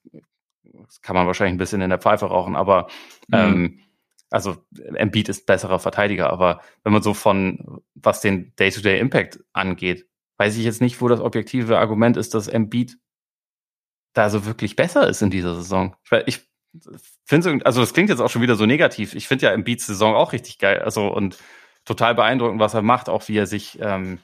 das 0.63 1.01
kann 1.01 1.17
man 1.17 1.27
wahrscheinlich 1.27 1.55
ein 1.55 1.59
bisschen 1.59 1.81
in 1.81 1.91
der 1.91 1.99
Pfeife 1.99 2.27
rauchen, 2.27 2.57
aber 2.57 2.89
mhm. 3.29 3.35
ähm, 3.35 3.81
also 4.31 4.57
Embiid 4.95 5.29
ist 5.29 5.47
besserer 5.47 5.79
Verteidiger, 5.79 6.31
aber 6.31 6.61
wenn 6.85 6.93
man 6.93 7.03
so 7.03 7.13
von, 7.13 7.83
was 7.95 8.23
den 8.23 8.55
Day-to-Day-Impact 8.57 9.41
angeht, 9.53 10.07
weiß 10.39 10.57
ich 10.57 10.65
jetzt 10.65 10.81
nicht, 10.81 11.01
wo 11.01 11.09
das 11.09 11.21
objektive 11.21 11.79
Argument 11.79 12.17
ist, 12.17 12.35
dass 12.35 12.49
Embiid 12.49 12.99
da 14.15 14.31
so 14.31 14.45
wirklich 14.47 14.75
besser 14.77 15.09
ist 15.09 15.23
in 15.23 15.31
dieser 15.31 15.55
Saison. 15.55 15.97
Ich, 16.27 16.41
also 17.65 17.81
das 17.81 17.93
klingt 17.93 18.09
jetzt 18.09 18.21
auch 18.21 18.31
schon 18.31 18.43
wieder 18.43 18.57
so 18.57 18.67
negativ. 18.67 19.15
Ich 19.15 19.29
finde 19.29 19.47
ja 19.47 19.53
Embiids 19.53 19.87
Saison 19.87 20.15
auch 20.15 20.33
richtig 20.33 20.59
geil, 20.59 20.81
also 20.81 21.09
und 21.09 21.39
total 21.85 22.15
beeindruckend, 22.15 22.61
was 22.61 22.75
er 22.75 22.83
macht, 22.83 23.09
auch 23.09 23.27
wie 23.29 23.37
er 23.37 23.47
sich, 23.47 23.79
ähm, 23.81 24.19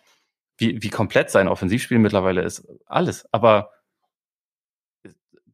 wie, 0.57 0.83
wie 0.83 0.91
komplett 0.91 1.31
sein 1.31 1.49
Offensivspiel 1.49 1.99
mittlerweile 1.99 2.43
ist. 2.43 2.67
Alles. 2.87 3.27
Aber 3.33 3.71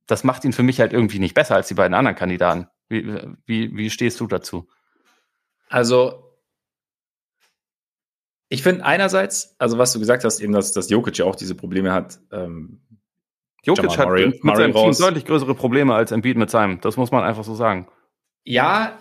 das 0.06 0.24
macht 0.24 0.44
ihn 0.44 0.52
für 0.52 0.62
mich 0.62 0.80
halt 0.80 0.92
irgendwie 0.92 1.18
nicht 1.18 1.34
besser 1.34 1.54
als 1.54 1.68
die 1.68 1.74
beiden 1.74 1.94
anderen 1.94 2.16
Kandidaten. 2.16 2.68
Wie, 2.88 3.06
wie, 3.46 3.74
wie 3.76 3.90
stehst 3.90 4.20
du 4.20 4.26
dazu? 4.26 4.68
Also, 5.68 6.38
ich 8.48 8.62
finde 8.62 8.84
einerseits, 8.84 9.56
also 9.58 9.78
was 9.78 9.92
du 9.92 9.98
gesagt 9.98 10.24
hast, 10.24 10.40
eben, 10.40 10.52
dass, 10.52 10.72
dass 10.72 10.90
Jokic 10.90 11.18
ja 11.18 11.24
auch 11.24 11.36
diese 11.36 11.54
Probleme 11.54 11.92
hat. 11.92 12.20
Ähm, 12.30 12.83
Jokic 13.64 13.98
hat 13.98 14.06
Murray, 14.06 14.26
mit 14.26 14.44
Murray 14.44 14.56
seinem 14.58 14.72
raus. 14.72 14.96
Team 14.96 15.06
deutlich 15.06 15.24
größere 15.24 15.54
Probleme 15.54 15.94
als 15.94 16.12
Embiid 16.12 16.36
mit 16.36 16.50
seinem. 16.50 16.80
Das 16.80 16.96
muss 16.96 17.10
man 17.10 17.24
einfach 17.24 17.44
so 17.44 17.54
sagen. 17.54 17.88
Ja, 18.44 18.98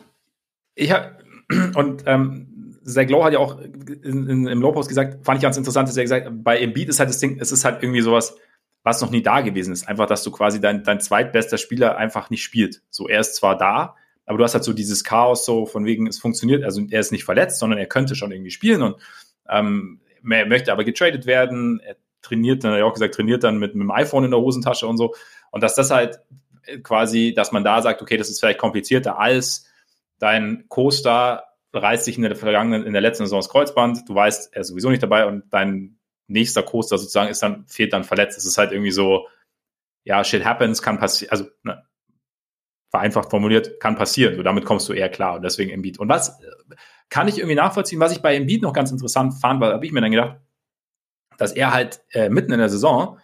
ich 0.76 0.92
habe 0.92 1.18
und 1.76 2.04
ähm, 2.06 2.80
Zach 2.86 3.08
Lowe 3.10 3.24
hat 3.24 3.34
ja 3.34 3.40
auch 3.40 3.60
in, 3.60 4.28
in, 4.28 4.48
im 4.48 4.62
Low-Post 4.62 4.90
gesagt, 4.90 5.26
fand 5.26 5.38
ich 5.38 5.44
ganz 5.44 5.58
interessant, 5.58 5.88
dass 5.88 5.98
er 5.98 6.04
gesagt 6.04 6.26
hat, 6.26 6.44
bei 6.44 6.60
Embiid 6.60 6.90
ist 6.90 7.00
halt 7.00 7.10
das 7.10 7.20
Ding, 7.20 7.38
es 7.40 7.52
ist 7.52 7.66
halt 7.66 7.82
irgendwie 7.82 8.02
sowas, 8.02 8.38
was 8.84 9.02
noch 9.02 9.12
nie 9.12 9.22
da 9.22 9.42
gewesen 9.42 9.72
ist. 9.72 9.88
Einfach, 9.88 10.08
dass 10.08 10.24
du 10.24 10.32
quasi 10.32 10.60
dein, 10.60 10.84
dein 10.84 11.00
zweitbester 11.00 11.58
Spieler 11.58 11.98
einfach 11.98 12.30
nicht 12.30 12.44
spielt. 12.44 12.82
So, 12.90 13.08
er 13.08 13.22
ist 13.22 13.36
zwar 13.36 13.58
da, 13.58 13.96
aber 14.26 14.38
du 14.38 14.44
hast 14.44 14.54
halt 14.54 14.64
so 14.64 14.74
dieses 14.74 15.04
Chaos 15.04 15.46
so 15.46 15.66
von 15.66 15.86
wegen, 15.86 16.08
es 16.08 16.20
funktioniert, 16.20 16.64
also 16.64 16.82
er 16.90 17.00
ist 17.00 17.12
nicht 17.12 17.24
verletzt, 17.24 17.60
sondern 17.60 17.80
er 17.80 17.86
könnte 17.86 18.16
schon 18.16 18.32
irgendwie 18.32 18.52
spielen 18.52 18.82
und 18.82 18.96
ähm, 19.50 20.02
er 20.30 20.46
möchte 20.46 20.72
aber 20.72 20.84
getradet 20.84 21.26
werden. 21.26 21.82
Er 21.82 21.96
trainiert, 22.24 22.64
dann 22.64 22.72
hat 22.72 22.80
er 22.80 22.86
auch 22.88 22.94
gesagt, 22.94 23.14
trainiert 23.14 23.44
dann 23.44 23.58
mit, 23.58 23.76
mit 23.76 23.84
dem 23.84 23.92
iPhone 23.92 24.26
in 24.26 24.32
der 24.32 24.40
Hosentasche 24.40 24.88
und 24.88 24.98
so. 24.98 25.14
Und 25.52 25.62
dass 25.62 25.76
das 25.76 25.92
halt 25.92 26.20
quasi, 26.82 27.34
dass 27.36 27.52
man 27.52 27.64
da 27.64 27.82
sagt, 27.82 28.02
okay, 28.02 28.18
das 28.18 28.30
ist 28.30 28.40
vielleicht 28.40 28.60
komplizierter 28.60 29.20
als 29.20 29.70
dein 30.20 30.66
Co-Star 30.70 31.44
reißt 31.74 32.06
sich 32.06 32.18
in 32.18 32.24
der 32.24 32.36
vergangenen, 32.36 32.86
in 32.86 32.94
der 32.94 33.02
letzten 33.02 33.26
Saison 33.26 33.40
das 33.40 33.50
Kreuzband, 33.50 34.08
du 34.08 34.16
weißt, 34.16 34.54
er 34.54 34.62
ist 34.62 34.68
sowieso 34.68 34.90
nicht 34.90 35.04
dabei 35.04 35.26
und 35.26 35.44
dein 35.52 35.98
nächster 36.28 36.64
Co-Star 36.64 36.98
sozusagen 36.98 37.30
ist 37.30 37.42
dann, 37.42 37.66
fehlt 37.68 37.94
dann 37.94 38.04
verletzt. 38.04 38.38
Es 38.38 38.46
ist 38.46 38.58
halt 38.58 38.72
irgendwie 38.72 38.92
so, 38.92 39.28
ja, 40.04 40.24
shit 40.24 40.46
happens, 40.46 40.82
kann 40.82 41.00
passieren, 41.00 41.32
also 41.32 41.46
ne, 41.64 41.84
vereinfacht 42.90 43.32
formuliert, 43.32 43.80
kann 43.80 43.96
passieren. 43.96 44.36
So, 44.36 44.44
damit 44.44 44.66
kommst 44.66 44.88
du 44.88 44.94
eher 44.94 45.10
klar 45.10 45.36
und 45.36 45.42
deswegen 45.42 45.72
Embiid. 45.72 46.00
Und 46.00 46.10
was 46.10 46.40
kann 47.10 47.28
ich 47.28 47.38
irgendwie 47.38 47.56
nachvollziehen, 47.56 48.00
was 48.00 48.12
ich 48.12 48.22
bei 48.22 48.36
Embiid 48.36 48.62
noch 48.62 48.74
ganz 48.74 48.92
interessant 48.92 49.34
fand, 49.34 49.60
weil 49.60 49.74
habe 49.74 49.86
ich 49.86 49.92
mir 49.92 50.02
dann 50.02 50.12
gedacht, 50.12 50.38
dass 51.44 51.52
er 51.52 51.74
halt 51.74 52.02
äh, 52.12 52.30
mitten 52.30 52.54
in 52.54 52.60
der 52.60 52.70
Saison 52.70 53.20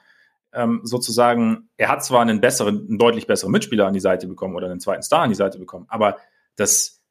ähm, 0.53 0.81
sozusagen, 0.83 1.69
er 1.77 1.87
hat 1.87 2.03
zwar 2.03 2.21
einen 2.21 2.41
besseren, 2.41 2.87
einen 2.87 2.97
deutlich 2.97 3.27
besseren 3.27 3.51
Mitspieler 3.51 3.87
an 3.87 3.93
die 3.93 3.99
Seite 4.01 4.27
bekommen 4.27 4.55
oder 4.55 4.69
einen 4.69 4.81
zweiten 4.81 5.03
Star 5.03 5.21
an 5.21 5.29
die 5.29 5.35
Seite 5.35 5.57
bekommen, 5.57 5.85
aber 5.87 6.17
das 6.57 7.01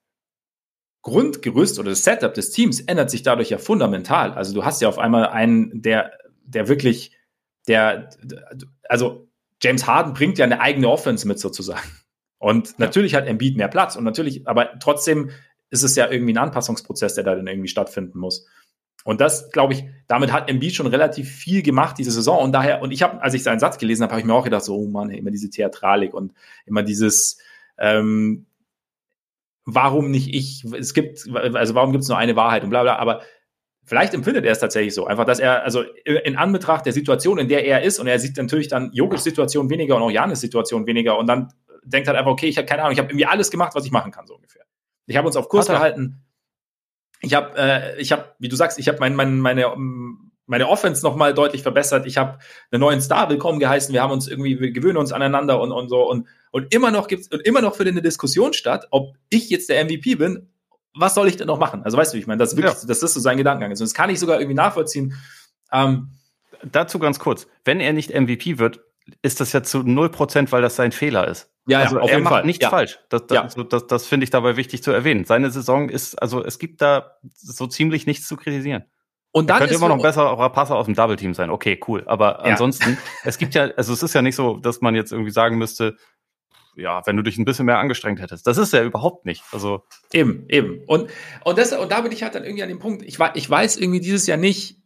Grundgerüst 1.01 1.79
oder 1.79 1.91
das 1.91 2.05
Setup 2.05 2.35
des 2.35 2.51
Teams 2.51 2.81
ändert 2.81 3.11
sich 3.11 3.23
dadurch 3.23 3.49
ja 3.49 3.57
fundamental. 3.57 4.33
Also 4.33 4.53
du 4.53 4.65
hast 4.67 4.83
ja 4.83 4.89
auf 4.89 4.99
einmal 4.99 5.29
einen, 5.29 5.81
der, 5.81 6.13
der 6.43 6.69
wirklich, 6.69 7.17
der, 7.69 8.11
also 8.89 9.29
James 9.63 9.87
Harden 9.87 10.13
bringt 10.13 10.37
ja 10.37 10.45
eine 10.45 10.61
eigene 10.61 10.91
Offense 10.91 11.27
mit 11.27 11.39
sozusagen. 11.39 11.89
Und 12.37 12.79
natürlich 12.79 13.15
hat 13.15 13.27
Embiid 13.27 13.57
mehr 13.57 13.69
Platz 13.69 13.97
und 13.97 14.05
natürlich, 14.05 14.47
aber 14.47 14.79
trotzdem 14.79 15.31
ist 15.71 15.85
es 15.85 15.97
ja 15.97 16.11
irgendwie 16.11 16.35
ein 16.35 16.39
Anpassungsprozess, 16.39 17.15
der 17.15 17.25
da 17.25 17.35
dann 17.35 17.47
irgendwie 17.47 17.69
stattfinden 17.69 18.19
muss. 18.19 18.47
Und 19.09 19.23
das, 19.23 19.51
glaube 19.53 19.73
ich, 19.73 19.87
damit 20.07 20.33
hat 20.33 20.51
Embiid 20.51 20.75
schon 20.75 20.87
relativ 20.87 21.31
viel 21.31 21.63
gemacht 21.63 21.97
diese 21.97 22.11
Saison. 22.11 22.43
Und 22.43 22.53
daher, 22.53 22.83
und 22.83 22.91
ich 22.91 23.03
habe, 23.03 23.23
als 23.23 23.33
ich 23.33 23.43
seinen 23.43 23.59
Satz 23.59 23.79
gelesen 23.79 24.03
habe, 24.03 24.13
habe 24.13 24.21
ich 24.21 24.27
mir 24.27 24.35
auch 24.35 24.45
gedacht, 24.45 24.65
so, 24.65 24.77
oh 24.77 24.87
Mann, 24.87 25.09
immer 25.09 25.31
diese 25.31 25.49
Theatralik 25.49 26.13
und 26.13 26.35
immer 26.67 26.83
dieses, 26.83 27.39
ähm, 27.79 28.45
warum 29.65 30.11
nicht 30.11 30.35
ich? 30.35 30.63
Es 30.79 30.93
gibt, 30.93 31.27
also 31.35 31.75
warum 31.75 31.93
gibt 31.93 32.03
es 32.03 32.09
nur 32.11 32.19
eine 32.19 32.37
Wahrheit 32.37 32.65
und 32.65 32.69
bla 32.69 32.83
bla. 32.83 32.97
Aber 32.97 33.23
vielleicht 33.83 34.13
empfindet 34.13 34.45
er 34.45 34.53
es 34.53 34.59
tatsächlich 34.59 34.93
so. 34.93 35.07
Einfach, 35.07 35.25
dass 35.25 35.39
er, 35.39 35.65
also 35.65 35.85
in 36.05 36.37
Anbetracht 36.37 36.85
der 36.85 36.93
Situation, 36.93 37.39
in 37.39 37.49
der 37.49 37.65
er 37.65 37.85
ist, 37.85 37.99
und 38.01 38.09
er 38.09 38.19
sieht 38.19 38.37
natürlich 38.37 38.69
dann 38.69 38.93
Jokis 38.93 39.25
Situation 39.25 39.71
weniger 39.71 39.97
und 39.97 40.03
auch 40.03 40.11
Janis 40.11 40.43
Situation 40.43 40.87
weniger 40.87 41.17
und 41.17 41.29
dann 41.29 41.51
denkt 41.83 42.09
halt 42.09 42.19
einfach, 42.19 42.33
okay, 42.33 42.49
ich 42.49 42.59
habe 42.59 42.67
keine 42.67 42.83
Ahnung, 42.83 42.93
ich 42.93 42.99
habe 42.99 43.09
irgendwie 43.09 43.25
alles 43.25 43.51
gemacht, 43.51 43.75
was 43.75 43.87
ich 43.87 43.91
machen 43.91 44.13
kann, 44.13 44.27
so 44.27 44.35
ungefähr. 44.35 44.65
Ich 45.07 45.17
habe 45.17 45.27
uns 45.27 45.37
auf 45.37 45.49
Kurs 45.49 45.69
gehalten 45.69 46.28
ich 47.21 47.35
habe, 47.35 47.57
äh, 47.57 48.01
ich 48.01 48.13
habe, 48.13 48.35
wie 48.39 48.49
du 48.49 48.57
sagst, 48.57 48.79
ich 48.79 48.89
habe 48.89 48.99
mein, 49.01 49.15
mein, 49.15 49.41
meine, 49.41 49.75
meine 50.47 50.69
Offense 50.69 51.05
nochmal 51.05 51.35
deutlich 51.35 51.63
verbessert. 51.63 52.07
Ich 52.07 52.17
habe 52.17 52.39
einen 52.71 52.81
neuen 52.81 53.01
Star 53.01 53.29
willkommen 53.29 53.61
geheißen. 53.61 53.93
Wir 53.93 54.03
haben 54.03 54.13
uns 54.13 54.29
irgendwie, 54.29 54.61
wir 54.61 54.71
gewöhnen 54.73 54.97
uns 54.97 55.13
aneinander 55.13 55.61
und, 55.61 55.73
und 55.73 55.89
so. 55.89 56.09
Und, 56.09 56.27
und 56.51 56.73
immer 56.75 56.91
noch 56.91 57.07
gibt's, 57.07 57.29
und 57.29 57.41
immer 57.41 57.61
noch 57.61 57.77
findet 57.77 57.95
eine 57.95 58.03
Diskussion 58.03 58.53
statt, 58.53 58.87
ob 58.91 59.17
ich 59.29 59.51
jetzt 59.51 59.69
der 59.69 59.85
MVP 59.85 60.17
bin. 60.17 60.49
Was 60.95 61.15
soll 61.15 61.29
ich 61.29 61.37
denn 61.37 61.47
noch 61.47 61.59
machen? 61.59 61.83
Also 61.85 61.97
weißt 61.97 62.15
du, 62.15 62.19
ich 62.19 62.27
meine, 62.27 62.39
das 62.39 62.57
wirklich, 62.57 62.75
ja. 62.75 62.87
das 62.87 63.03
ist 63.03 63.15
so 63.15 63.21
sein 63.21 63.37
Gedankengang. 63.37 63.71
Und 63.71 63.81
das 63.81 63.95
kann 63.95 64.11
ich 64.11 64.19
sogar 64.19 64.41
irgendwie 64.41 64.57
nachvollziehen. 64.57 65.15
Ähm, 65.71 66.11
Dazu 66.65 66.99
ganz 66.99 67.19
kurz. 67.19 67.47
Wenn 67.65 67.79
er 67.81 67.93
nicht 67.93 68.11
MVP 68.11 68.59
wird, 68.59 68.81
ist 69.23 69.41
das 69.41 69.53
ja 69.53 69.63
zu 69.63 69.79
0%, 69.79 70.51
weil 70.51 70.63
das 70.63 70.77
sein 70.77 70.93
Fehler 70.93 71.29
ist. 71.29 71.51
Ja, 71.69 71.81
also 71.81 71.97
ja, 71.97 72.03
auf 72.03 72.09
er 72.09 72.17
jeden 72.17 72.25
macht 72.25 72.33
Fall. 72.33 72.45
nichts 72.47 72.63
ja. 72.63 72.71
falsch. 72.71 72.99
Das, 73.11 73.27
das, 73.27 73.37
ja. 73.37 73.43
das, 73.43 73.69
das, 73.69 73.87
das 73.87 74.07
finde 74.07 74.25
ich 74.25 74.31
dabei 74.31 74.57
wichtig 74.57 74.83
zu 74.83 74.91
erwähnen. 74.91 75.25
Seine 75.25 75.51
Saison 75.51 75.89
ist, 75.89 76.21
also 76.21 76.43
es 76.45 76.59
gibt 76.59 76.81
da 76.81 77.19
so 77.35 77.67
ziemlich 77.67 78.07
nichts 78.07 78.27
zu 78.27 78.37
kritisieren. 78.37 78.85
Und 79.31 79.51
dann 79.51 79.57
er 79.57 79.61
könnte 79.61 79.75
immer 79.75 79.89
noch 79.89 79.97
ein 79.97 80.03
besserer 80.03 80.51
Passer 80.51 80.77
aus 80.77 80.87
dem 80.87 80.95
Double 80.95 81.17
Team 81.17 81.35
sein. 81.35 81.51
Okay, 81.51 81.79
cool. 81.87 82.03
Aber 82.07 82.45
ansonsten, 82.45 82.97
es 83.25 83.37
gibt 83.39 83.55
ja, 83.55 83.71
also 83.77 83.93
es 83.93 84.03
ist 84.03 84.15
ja 84.15 84.23
nicht 84.23 84.35
so, 84.35 84.57
dass 84.57 84.81
man 84.81 84.95
jetzt 84.95 85.13
irgendwie 85.13 85.31
sagen 85.31 85.59
müsste, 85.59 85.97
ja, 86.79 87.03
wenn 87.07 87.17
du 87.17 87.23
dich 87.23 87.37
ein 87.39 87.45
bisschen 87.45 87.67
mehr 87.67 87.79
angestrengt 87.79 88.21
hättest. 88.21 88.47
Das 88.47 88.57
ist 88.57 88.73
ja 88.73 88.83
überhaupt 88.83 89.27
nicht. 89.27 89.43
Also 89.53 89.85
eben, 90.13 90.47
eben. 90.49 90.83
Und 90.87 91.11
und 91.45 91.59
das 91.59 91.73
und 91.73 91.91
da 91.91 92.01
bin 92.01 92.13
ich 92.13 92.23
halt 92.23 92.35
dann 92.35 92.45
irgendwie 92.45 92.63
an 92.63 92.69
dem 92.69 92.79
Punkt. 92.79 93.03
Ich 93.03 93.19
weiß, 93.19 93.33
ich 93.35 93.51
weiß 93.51 93.77
irgendwie 93.77 94.01
dieses 94.01 94.27
Jahr 94.27 94.39
nicht, 94.39 94.81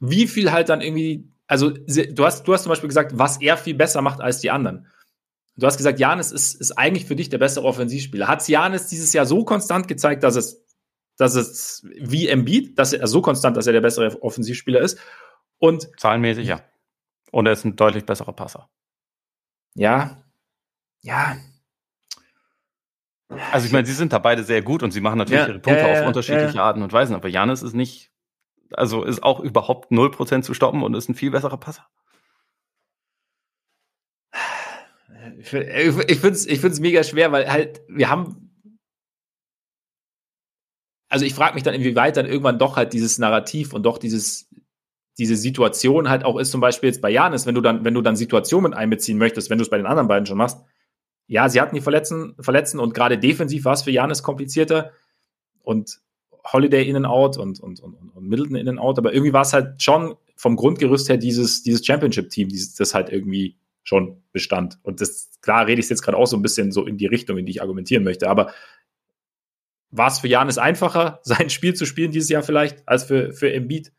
wie 0.00 0.28
viel 0.28 0.52
halt 0.52 0.68
dann 0.68 0.80
irgendwie. 0.80 1.28
Also 1.46 1.70
du 1.70 2.24
hast 2.24 2.46
du 2.46 2.52
hast 2.52 2.62
zum 2.62 2.70
Beispiel 2.70 2.88
gesagt, 2.88 3.18
was 3.18 3.40
er 3.40 3.56
viel 3.56 3.74
besser 3.74 4.02
macht 4.02 4.20
als 4.20 4.40
die 4.40 4.50
anderen. 4.50 4.86
Du 5.56 5.66
hast 5.66 5.76
gesagt, 5.76 6.00
Janis 6.00 6.32
ist, 6.32 6.54
ist 6.54 6.72
eigentlich 6.72 7.04
für 7.04 7.16
dich 7.16 7.28
der 7.28 7.38
bessere 7.38 7.64
Offensivspieler. 7.64 8.26
Hat 8.26 8.46
Janis 8.48 8.86
dieses 8.86 9.12
Jahr 9.12 9.26
so 9.26 9.44
konstant 9.44 9.86
gezeigt, 9.86 10.22
dass 10.22 10.36
es, 10.36 10.64
dass 11.18 11.34
es 11.34 11.86
wie 12.00 12.28
Embiid, 12.28 12.78
dass 12.78 12.92
er 12.92 13.06
so 13.06 13.20
konstant, 13.20 13.56
dass 13.56 13.66
er 13.66 13.74
der 13.74 13.82
bessere 13.82 14.22
Offensivspieler 14.22 14.80
ist? 14.80 14.98
Und 15.58 15.88
zahlenmäßig 15.98 16.48
ja. 16.48 16.62
Und 17.30 17.46
er 17.46 17.52
ist 17.52 17.64
ein 17.64 17.76
deutlich 17.76 18.06
besserer 18.06 18.32
Passer. 18.32 18.70
Ja, 19.74 20.24
ja. 21.00 21.36
Also 23.50 23.66
ich 23.66 23.72
meine, 23.72 23.86
sie 23.86 23.94
sind 23.94 24.12
da 24.12 24.18
beide 24.18 24.44
sehr 24.44 24.62
gut 24.62 24.82
und 24.82 24.90
sie 24.90 25.00
machen 25.00 25.18
natürlich 25.18 25.42
ja, 25.42 25.48
ihre 25.48 25.58
Punkte 25.58 25.82
ja, 25.82 26.00
auf 26.00 26.06
unterschiedliche 26.06 26.62
Arten 26.62 26.82
und 26.82 26.92
Weisen, 26.92 27.14
aber 27.14 27.28
Janis 27.28 27.62
ist 27.62 27.74
nicht, 27.74 28.10
also 28.72 29.04
ist 29.04 29.22
auch 29.22 29.40
überhaupt 29.40 29.90
0% 29.90 30.42
zu 30.42 30.52
stoppen 30.54 30.82
und 30.82 30.94
ist 30.94 31.08
ein 31.08 31.14
viel 31.14 31.30
besserer 31.30 31.56
Passer. 31.56 31.86
Ich, 35.38 35.48
finde 35.48 36.30
es 36.30 36.46
ich 36.46 36.60
find's 36.60 36.80
mega 36.80 37.02
schwer, 37.02 37.32
weil 37.32 37.50
halt, 37.50 37.82
wir 37.88 38.08
haben. 38.08 38.50
Also 41.08 41.24
ich 41.24 41.34
frage 41.34 41.54
mich 41.54 41.62
dann, 41.62 41.74
inwieweit 41.74 42.16
dann 42.16 42.26
irgendwann 42.26 42.58
doch 42.58 42.76
halt 42.76 42.92
dieses 42.92 43.18
Narrativ 43.18 43.74
und 43.74 43.82
doch 43.82 43.98
dieses, 43.98 44.48
diese 45.18 45.36
Situation 45.36 46.08
halt 46.08 46.24
auch 46.24 46.38
ist, 46.38 46.50
zum 46.50 46.60
Beispiel 46.60 46.88
jetzt 46.88 47.02
bei 47.02 47.10
Janis, 47.10 47.44
wenn 47.46 47.54
du 47.54 47.60
dann, 47.60 47.84
wenn 47.84 47.94
du 47.94 48.00
dann 48.00 48.16
Situationen 48.16 48.70
mit 48.70 48.78
einbeziehen 48.78 49.18
möchtest, 49.18 49.50
wenn 49.50 49.58
du 49.58 49.62
es 49.62 49.70
bei 49.70 49.76
den 49.76 49.86
anderen 49.86 50.08
beiden 50.08 50.24
schon 50.24 50.38
machst. 50.38 50.62
Ja, 51.26 51.48
sie 51.48 51.60
hatten 51.60 51.74
die 51.74 51.80
Verletzten, 51.80 52.34
Verletzten 52.40 52.78
und 52.78 52.94
gerade 52.94 53.18
defensiv 53.18 53.64
war 53.64 53.74
es 53.74 53.82
für 53.82 53.90
Janis 53.90 54.22
komplizierter 54.22 54.92
und 55.62 56.00
Holiday 56.44 56.88
in 56.88 56.96
and 56.96 57.06
out 57.06 57.36
und, 57.36 57.60
und, 57.60 57.80
und, 57.80 57.94
und 57.94 58.28
Middleton 58.28 58.56
in 58.56 58.68
and 58.68 58.80
out, 58.80 58.98
aber 58.98 59.12
irgendwie 59.12 59.32
war 59.32 59.42
es 59.42 59.52
halt 59.52 59.82
schon 59.82 60.16
vom 60.34 60.56
Grundgerüst 60.56 61.08
her 61.08 61.18
dieses, 61.18 61.62
dieses 61.62 61.86
Championship-Team, 61.86 62.48
das 62.78 62.94
halt 62.94 63.10
irgendwie 63.10 63.56
schon 63.82 64.22
bestand. 64.32 64.78
Und 64.82 65.00
das, 65.00 65.30
klar 65.40 65.66
rede 65.66 65.80
ich 65.80 65.88
jetzt 65.88 66.02
gerade 66.02 66.16
auch 66.16 66.26
so 66.26 66.36
ein 66.36 66.42
bisschen 66.42 66.72
so 66.72 66.86
in 66.86 66.96
die 66.96 67.06
Richtung, 67.06 67.38
in 67.38 67.46
die 67.46 67.52
ich 67.52 67.62
argumentieren 67.62 68.04
möchte, 68.04 68.28
aber 68.28 68.52
war 69.90 70.08
es 70.08 70.20
für 70.20 70.28
Janis 70.28 70.58
einfacher, 70.58 71.20
sein 71.22 71.50
Spiel 71.50 71.74
zu 71.74 71.86
spielen 71.86 72.10
dieses 72.10 72.28
Jahr 72.28 72.42
vielleicht, 72.42 72.86
als 72.86 73.04
für, 73.04 73.32
für 73.32 73.52
Embiid? 73.52 73.92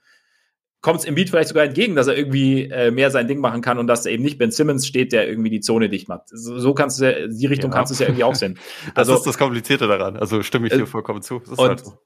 Kommt 0.81 0.99
es 0.99 1.05
Embiid 1.05 1.29
vielleicht 1.29 1.47
sogar 1.47 1.63
entgegen, 1.63 1.95
dass 1.95 2.07
er 2.07 2.17
irgendwie 2.17 2.63
äh, 2.63 2.91
mehr 2.91 3.09
sein 3.09 3.27
Ding 3.29 3.39
machen 3.39 3.61
kann 3.61 3.77
und 3.77 3.87
dass 3.87 4.05
er 4.05 4.11
eben 4.11 4.23
nicht 4.23 4.37
Ben 4.37 4.51
Simmons 4.51 4.85
steht, 4.85 5.13
der 5.13 5.29
irgendwie 5.29 5.49
die 5.49 5.61
Zone 5.61 5.87
dicht 5.87 6.09
macht. 6.09 6.27
So, 6.27 6.59
so 6.59 6.73
kannst 6.73 6.99
du 6.99 7.05
ja, 7.05 7.27
die 7.27 7.45
Richtung 7.45 7.71
ja. 7.71 7.77
kannst 7.77 7.91
du 7.91 7.93
es 7.93 7.99
ja 7.99 8.07
irgendwie 8.07 8.25
auch 8.25 8.35
sehen. 8.35 8.59
das 8.87 9.07
also, 9.07 9.15
ist 9.15 9.25
das 9.25 9.37
Komplizierte 9.37 9.87
daran. 9.87 10.17
Also 10.17 10.43
stimme 10.43 10.67
ich 10.67 10.73
dir 10.73 10.81
äh, 10.81 10.85
vollkommen 10.85 11.21
zu. 11.21 11.35
und 11.35 11.57
halt 11.57 11.85
so. 11.85 11.97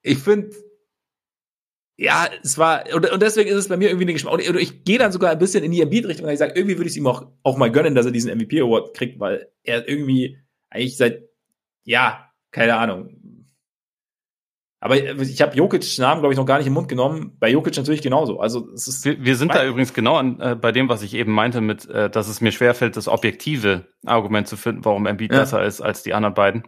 Ich 0.00 0.18
finde, 0.18 0.56
ja, 1.96 2.28
es 2.42 2.58
war, 2.58 2.84
und, 2.94 3.10
und 3.10 3.22
deswegen 3.22 3.50
ist 3.50 3.56
es 3.56 3.68
bei 3.68 3.76
mir 3.76 3.88
irgendwie 3.88 4.04
eine 4.04 4.12
Geschmack. 4.14 4.34
Und 4.34 4.56
ich 4.56 4.84
gehe 4.84 4.98
dann 4.98 5.12
sogar 5.12 5.30
ein 5.30 5.38
bisschen 5.38 5.62
in 5.62 5.70
die 5.70 5.82
Embiid-Richtung, 5.82 6.26
weil 6.26 6.32
ich 6.32 6.38
sage, 6.38 6.54
irgendwie 6.54 6.76
würde 6.76 6.86
ich 6.86 6.92
es 6.92 6.96
ihm 6.96 7.06
auch, 7.06 7.26
auch 7.42 7.56
mal 7.56 7.70
gönnen, 7.70 7.94
dass 7.94 8.06
er 8.06 8.12
diesen 8.12 8.36
MVP-Award 8.36 8.94
kriegt, 8.94 9.20
weil 9.20 9.48
er 9.62 9.88
irgendwie 9.88 10.38
eigentlich 10.70 10.96
seit, 10.96 11.22
ja, 11.84 12.30
keine 12.50 12.76
Ahnung. 12.76 13.22
Aber 14.82 14.96
ich 14.96 15.40
habe 15.40 15.56
Jokic's 15.56 15.96
Namen, 15.98 16.22
glaube 16.22 16.34
ich, 16.34 16.38
noch 16.38 16.44
gar 16.44 16.58
nicht 16.58 16.66
im 16.66 16.72
Mund 16.72 16.88
genommen. 16.88 17.36
Bei 17.38 17.48
Jokic 17.48 17.76
natürlich 17.76 18.02
genauso. 18.02 18.40
Also 18.40 18.68
es 18.74 18.88
ist 18.88 19.04
wir, 19.04 19.24
wir 19.24 19.36
sind 19.36 19.54
da 19.54 19.64
übrigens 19.64 19.94
genau 19.94 20.16
an, 20.16 20.40
äh, 20.40 20.56
bei 20.56 20.72
dem, 20.72 20.88
was 20.88 21.02
ich 21.02 21.14
eben 21.14 21.30
meinte, 21.30 21.60
mit, 21.60 21.88
äh, 21.88 22.10
dass 22.10 22.26
es 22.26 22.40
mir 22.40 22.50
schwerfällt, 22.50 22.96
das 22.96 23.06
objektive 23.06 23.86
Argument 24.04 24.48
zu 24.48 24.56
finden, 24.56 24.84
warum 24.84 25.06
Embiid 25.06 25.32
ja. 25.32 25.38
besser 25.38 25.62
ist 25.62 25.82
als 25.82 26.02
die 26.02 26.14
anderen 26.14 26.34
beiden. 26.34 26.64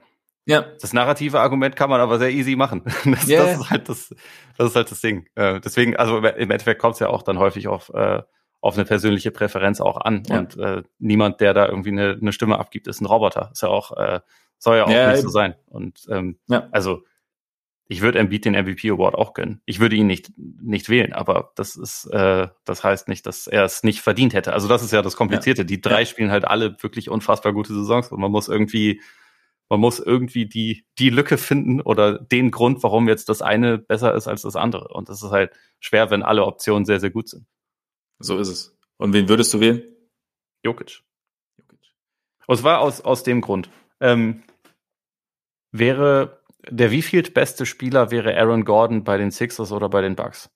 Ja. 0.47 0.67
Das 0.81 0.93
narrative 0.93 1.41
Argument 1.41 1.75
kann 1.77 1.91
man 1.91 2.01
aber 2.01 2.19
sehr 2.19 2.31
easy 2.31 2.57
machen. 2.57 2.83
Das, 3.05 3.29
yeah. 3.29 3.45
das 3.45 3.61
ist 3.61 3.71
halt 3.71 3.89
das, 3.89 4.15
das 4.59 4.71
ist 4.71 4.77
halt 4.77 4.91
das 4.91 5.01
Ding. 5.01 5.27
Äh, 5.35 5.61
deswegen, 5.61 5.97
also 5.97 6.19
im 6.19 6.51
Endeffekt 6.51 6.81
kommt 6.81 6.95
es 6.95 7.01
ja 7.01 7.09
auch 7.09 7.23
dann 7.23 7.39
häufig 7.39 7.69
auf, 7.69 7.91
äh, 7.95 8.23
auf 8.61 8.75
eine 8.75 8.85
persönliche 8.85 9.31
Präferenz 9.31 9.81
auch 9.81 9.99
an. 9.99 10.23
Ja. 10.27 10.39
Und 10.39 10.57
äh, 10.57 10.83
niemand, 10.99 11.41
der 11.41 11.55
da 11.55 11.67
irgendwie 11.67 11.91
eine, 11.91 12.19
eine 12.21 12.33
Stimme 12.33 12.59
abgibt, 12.59 12.87
ist 12.87 13.01
ein 13.01 13.07
Roboter. 13.07 13.51
Ist 13.53 13.63
ja 13.63 13.69
auch, 13.69 13.97
äh, 13.97 14.21
soll 14.59 14.79
ja 14.79 14.85
auch 14.85 14.91
ja, 14.91 15.13
nicht 15.13 15.23
so 15.23 15.29
sein. 15.29 15.55
Und 15.67 16.07
ähm, 16.11 16.39
ja. 16.49 16.69
also 16.73 17.03
ich 17.87 18.01
würde 18.01 18.19
Embiid 18.19 18.47
den 18.47 18.55
MVP 18.55 18.91
Award 18.91 19.15
auch 19.15 19.35
gönnen. 19.35 19.61
Ich 19.67 19.79
würde 19.79 19.97
ihn 19.97 20.07
nicht 20.07 20.33
nicht 20.37 20.89
wählen, 20.89 21.13
aber 21.13 21.53
das 21.55 21.77
ist 21.77 22.07
äh, 22.07 22.49
das 22.65 22.83
heißt 22.83 23.09
nicht, 23.09 23.27
dass 23.27 23.47
er 23.47 23.65
es 23.65 23.83
nicht 23.83 24.01
verdient 24.01 24.33
hätte. 24.33 24.55
Also 24.55 24.69
das 24.69 24.83
ist 24.83 24.93
ja 24.93 25.03
das 25.03 25.17
Komplizierte. 25.17 25.63
Ja. 25.63 25.67
Die 25.67 25.81
drei 25.83 26.01
ja. 26.01 26.07
spielen 26.07 26.31
halt 26.31 26.47
alle 26.47 26.83
wirklich 26.83 27.11
unfassbar 27.11 27.53
gute 27.53 27.75
Saisons 27.75 28.11
und 28.11 28.21
man 28.21 28.31
muss 28.31 28.49
irgendwie 28.49 29.03
man 29.75 29.81
muss 29.81 29.99
irgendwie 29.99 30.47
die, 30.47 30.87
die 31.01 31.11
Lücke 31.11 31.37
finden 31.37 31.81
oder 31.81 32.17
den 32.19 32.53
Grund, 32.53 32.85
warum 32.85 33.09
jetzt 33.09 33.29
das 33.29 33.43
eine 33.43 33.77
besser 33.77 34.15
ist 34.15 34.29
als 34.29 34.43
das 34.43 34.55
andere. 34.55 34.87
Und 34.95 35.09
das 35.09 35.21
ist 35.21 35.33
halt 35.33 35.53
schwer, 35.81 36.11
wenn 36.11 36.23
alle 36.23 36.45
Optionen 36.45 36.85
sehr, 36.85 37.01
sehr 37.01 37.11
gut 37.11 37.29
sind. 37.29 37.45
So 38.21 38.39
ist 38.39 38.49
es. 38.49 38.79
Und 38.99 39.13
wen 39.13 39.29
würdest 39.29 39.53
du 39.53 39.59
wählen? 39.59 39.83
Jokic. 40.63 41.03
Jokic. 41.59 41.93
Und 42.47 42.57
zwar 42.57 42.79
aus, 42.81 43.01
aus 43.01 43.25
dem 43.25 43.41
Grund. 43.41 43.69
Ähm, 44.01 44.45
wäre 45.73 46.41
der 46.71 46.93
wievielt 46.93 47.35
beste 47.35 47.67
Spieler 47.67 48.13
wäre 48.13 48.37
Aaron 48.37 48.65
Gordon 48.65 49.03
bei 49.03 49.19
den 49.19 49.33
Sixers 49.33 49.73
oder 49.73 49.89
bei 49.89 50.01
den 50.01 50.15
Bucks? 50.15 50.49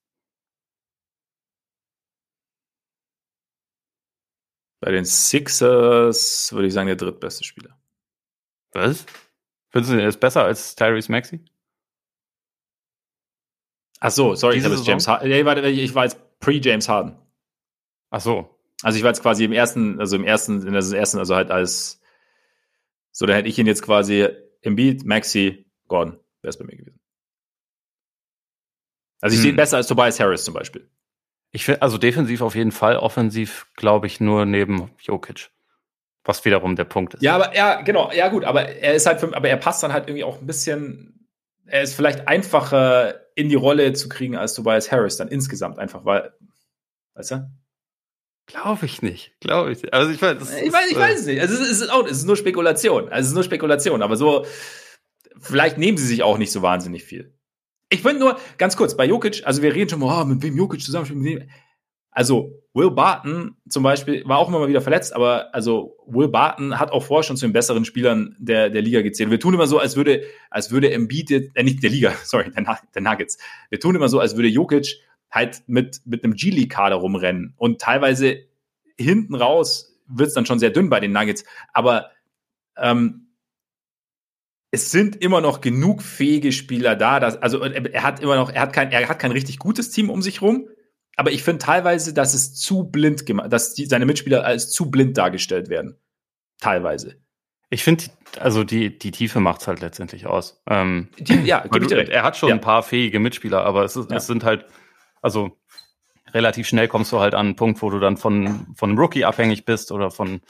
Bei 4.80 4.92
den 4.92 5.04
Sixers 5.04 6.52
würde 6.52 6.68
ich 6.68 6.72
sagen, 6.72 6.86
der 6.86 6.96
drittbeste 6.96 7.42
Spieler. 7.42 7.77
Was? 8.72 9.06
Findest 9.70 9.92
du, 9.92 10.00
er 10.00 10.08
ist 10.08 10.20
besser 10.20 10.44
als 10.44 10.74
Tyrese 10.74 11.10
Maxey? 11.10 11.44
Ach 14.00 14.10
so, 14.10 14.34
sorry, 14.34 14.54
Diese 14.54 14.68
ich 14.68 14.74
habe 14.74 14.84
James 14.84 15.08
Harden. 15.08 15.28
Nee, 15.28 15.44
warte, 15.44 15.66
ich 15.68 15.94
war 15.94 16.04
jetzt 16.04 16.18
pre-James 16.40 16.88
Harden. 16.88 17.16
Ach 18.10 18.20
so. 18.20 18.58
Also 18.82 18.96
ich 18.96 19.02
war 19.02 19.10
jetzt 19.10 19.22
quasi 19.22 19.44
im 19.44 19.52
ersten, 19.52 19.98
also 19.98 20.16
im 20.16 20.24
ersten, 20.24 20.64
in 20.66 20.72
der 20.72 20.82
ersten, 20.82 21.18
also 21.18 21.34
halt 21.34 21.50
als, 21.50 22.00
so, 23.10 23.26
da 23.26 23.34
hätte 23.34 23.48
ich 23.48 23.58
ihn 23.58 23.66
jetzt 23.66 23.82
quasi 23.82 24.28
im 24.60 24.76
Beat, 24.76 25.04
Maxi, 25.04 25.66
Gordon, 25.88 26.14
wäre 26.42 26.50
es 26.50 26.58
bei 26.58 26.64
mir 26.64 26.76
gewesen. 26.76 27.00
Also 29.20 29.34
ich 29.34 29.38
hm. 29.38 29.42
sehe 29.42 29.50
ihn 29.52 29.56
besser 29.56 29.78
als 29.78 29.88
Tobias 29.88 30.20
Harris 30.20 30.44
zum 30.44 30.54
Beispiel. 30.54 30.88
Ich 31.50 31.64
finde, 31.64 31.82
also 31.82 31.98
defensiv 31.98 32.40
auf 32.40 32.54
jeden 32.54 32.72
Fall, 32.72 32.96
offensiv 32.96 33.66
glaube 33.74 34.06
ich 34.06 34.20
nur 34.20 34.44
neben 34.44 34.92
Jokic. 35.00 35.50
Was 36.28 36.44
wiederum 36.44 36.76
der 36.76 36.84
Punkt 36.84 37.14
ist. 37.14 37.22
Ja, 37.22 37.36
aber 37.36 37.56
ja, 37.56 37.80
genau, 37.80 38.12
ja 38.12 38.28
gut, 38.28 38.44
aber 38.44 38.68
er 38.68 38.92
ist 38.92 39.06
halt, 39.06 39.18
für, 39.18 39.34
aber 39.34 39.48
er 39.48 39.56
passt 39.56 39.82
dann 39.82 39.94
halt 39.94 40.08
irgendwie 40.08 40.24
auch 40.24 40.38
ein 40.38 40.46
bisschen, 40.46 41.26
er 41.64 41.80
ist 41.80 41.94
vielleicht 41.94 42.28
einfacher 42.28 43.14
in 43.34 43.48
die 43.48 43.54
Rolle 43.54 43.94
zu 43.94 44.10
kriegen 44.10 44.36
als 44.36 44.52
Tobias 44.52 44.92
Harris 44.92 45.16
dann 45.16 45.28
insgesamt 45.28 45.78
einfach, 45.78 46.04
weil, 46.04 46.34
weißt 47.14 47.30
du? 47.30 47.50
Glaube 48.44 48.84
ich 48.84 49.00
nicht, 49.00 49.40
glaube 49.40 49.72
ich. 49.72 49.94
Also 49.94 50.12
ich 50.12 50.20
weiß, 50.20 50.36
ich 50.42 50.70
weiß, 50.70 50.90
ich 50.90 50.96
äh, 50.98 51.00
weiß 51.00 51.20
es 51.20 51.26
nicht. 51.26 51.40
Also 51.40 51.54
es 51.54 51.70
ist, 51.70 51.90
auch, 51.90 52.04
es 52.04 52.18
ist 52.18 52.26
nur 52.26 52.36
Spekulation. 52.36 53.08
Also 53.08 53.22
es 53.22 53.28
ist 53.28 53.34
nur 53.34 53.44
Spekulation, 53.44 54.02
aber 54.02 54.16
so, 54.16 54.44
vielleicht 55.38 55.78
nehmen 55.78 55.96
sie 55.96 56.06
sich 56.06 56.22
auch 56.22 56.36
nicht 56.36 56.52
so 56.52 56.60
wahnsinnig 56.60 57.04
viel. 57.04 57.32
Ich 57.88 58.02
finde 58.02 58.18
nur, 58.18 58.38
ganz 58.58 58.76
kurz, 58.76 58.98
bei 58.98 59.06
Jokic, 59.06 59.46
also 59.46 59.62
wir 59.62 59.74
reden 59.74 59.88
schon 59.88 60.00
mal, 60.00 60.20
oh, 60.20 60.26
mit 60.26 60.42
wem 60.42 60.58
Jokic 60.58 60.82
zusammen. 60.82 61.50
Also 62.18 62.64
Will 62.74 62.90
Barton 62.90 63.54
zum 63.68 63.84
Beispiel 63.84 64.24
war 64.26 64.38
auch 64.38 64.48
immer 64.48 64.58
mal 64.58 64.66
wieder 64.66 64.80
verletzt, 64.80 65.14
aber 65.14 65.54
also 65.54 65.96
Will 66.04 66.26
Barton 66.26 66.80
hat 66.80 66.90
auch 66.90 67.04
vorher 67.04 67.22
schon 67.22 67.36
zu 67.36 67.46
den 67.46 67.52
besseren 67.52 67.84
Spielern 67.84 68.34
der, 68.40 68.70
der 68.70 68.82
Liga 68.82 69.02
gezählt. 69.02 69.30
Wir 69.30 69.38
tun 69.38 69.54
immer 69.54 69.68
so, 69.68 69.78
als 69.78 69.94
würde, 69.94 70.24
als 70.50 70.72
würde 70.72 70.90
Embiid, 70.90 71.30
äh, 71.30 71.62
nicht 71.62 71.80
der 71.80 71.90
Liga, 71.90 72.12
sorry, 72.24 72.50
der, 72.50 72.80
der 72.92 73.02
Nuggets. 73.02 73.38
Wir 73.70 73.78
tun 73.78 73.94
immer 73.94 74.08
so, 74.08 74.18
als 74.18 74.34
würde 74.34 74.48
Jokic 74.48 74.96
halt 75.30 75.62
mit, 75.68 76.00
mit 76.06 76.24
einem 76.24 76.34
G-League-Kader 76.34 76.96
rumrennen. 76.96 77.54
Und 77.56 77.80
teilweise 77.80 78.38
hinten 78.96 79.36
raus 79.36 79.96
wird 80.08 80.26
es 80.26 80.34
dann 80.34 80.44
schon 80.44 80.58
sehr 80.58 80.70
dünn 80.70 80.90
bei 80.90 80.98
den 80.98 81.12
Nuggets. 81.12 81.44
Aber 81.72 82.10
ähm, 82.76 83.28
es 84.72 84.90
sind 84.90 85.14
immer 85.22 85.40
noch 85.40 85.60
genug 85.60 86.02
fähige 86.02 86.50
Spieler 86.50 86.96
da. 86.96 87.20
Dass, 87.20 87.36
also 87.40 87.62
er 87.62 88.02
hat 88.02 88.18
immer 88.18 88.34
noch, 88.34 88.50
er 88.50 88.62
hat 88.62 88.72
kein, 88.72 88.90
er 88.90 89.08
hat 89.08 89.20
kein 89.20 89.30
richtig 89.30 89.60
gutes 89.60 89.92
Team 89.92 90.10
um 90.10 90.20
sich 90.20 90.42
rum. 90.42 90.68
Aber 91.18 91.32
ich 91.32 91.42
finde 91.42 91.58
teilweise, 91.58 92.14
dass 92.14 92.32
es 92.32 92.54
zu 92.54 92.84
blind 92.84 93.26
gemacht, 93.26 93.52
dass 93.52 93.74
die, 93.74 93.86
seine 93.86 94.06
Mitspieler 94.06 94.44
als 94.44 94.70
zu 94.70 94.88
blind 94.88 95.18
dargestellt 95.18 95.68
werden. 95.68 95.96
Teilweise. 96.60 97.16
Ich 97.70 97.82
finde, 97.82 98.04
also 98.38 98.62
die, 98.62 98.96
die 98.96 99.10
Tiefe 99.10 99.40
macht's 99.40 99.66
halt 99.66 99.80
letztendlich 99.80 100.28
aus. 100.28 100.62
Ähm, 100.70 101.08
die, 101.18 101.34
ja, 101.40 101.66
direkt. 101.66 102.10
Er 102.10 102.22
hat 102.22 102.36
schon 102.36 102.50
ja. 102.50 102.54
ein 102.54 102.60
paar 102.60 102.84
fähige 102.84 103.18
Mitspieler, 103.18 103.64
aber 103.64 103.82
es, 103.82 103.96
ist, 103.96 104.12
ja. 104.12 104.16
es 104.16 104.28
sind 104.28 104.44
halt, 104.44 104.66
also 105.20 105.58
relativ 106.32 106.68
schnell 106.68 106.86
kommst 106.86 107.10
du 107.10 107.18
halt 107.18 107.34
an 107.34 107.46
einen 107.46 107.56
Punkt, 107.56 107.82
wo 107.82 107.90
du 107.90 107.98
dann 107.98 108.16
von, 108.16 108.68
von 108.76 108.90
einem 108.90 108.98
Rookie 109.00 109.24
abhängig 109.24 109.64
bist 109.64 109.90
oder 109.90 110.12
von, 110.12 110.40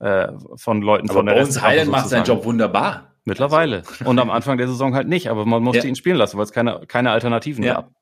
äh, 0.00 0.32
von 0.56 0.82
Leuten 0.82 1.08
aber 1.08 1.20
von 1.20 1.26
der 1.26 1.34
Bones 1.34 1.62
Highland 1.62 1.92
macht 1.92 2.08
seinen 2.08 2.24
Job 2.24 2.44
wunderbar. 2.44 3.14
Mittlerweile. 3.24 3.84
Und 4.04 4.18
am 4.18 4.30
Anfang 4.30 4.58
der 4.58 4.66
Saison 4.66 4.96
halt 4.96 5.06
nicht, 5.06 5.30
aber 5.30 5.46
man 5.46 5.62
musste 5.62 5.82
ja. 5.84 5.88
ihn 5.88 5.96
spielen 5.96 6.16
lassen, 6.16 6.38
weil 6.38 6.44
es 6.44 6.52
keine, 6.52 6.86
keine 6.88 7.12
Alternativen 7.12 7.62
ja. 7.62 7.74
gab. 7.74 7.92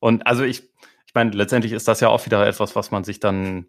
Und 0.00 0.26
also 0.26 0.42
ich, 0.42 0.68
ich 1.10 1.14
meine, 1.16 1.32
letztendlich 1.32 1.72
ist 1.72 1.88
das 1.88 1.98
ja 1.98 2.08
auch 2.08 2.24
wieder 2.24 2.46
etwas, 2.46 2.76
was 2.76 2.92
man 2.92 3.02
sich 3.02 3.18
dann 3.18 3.66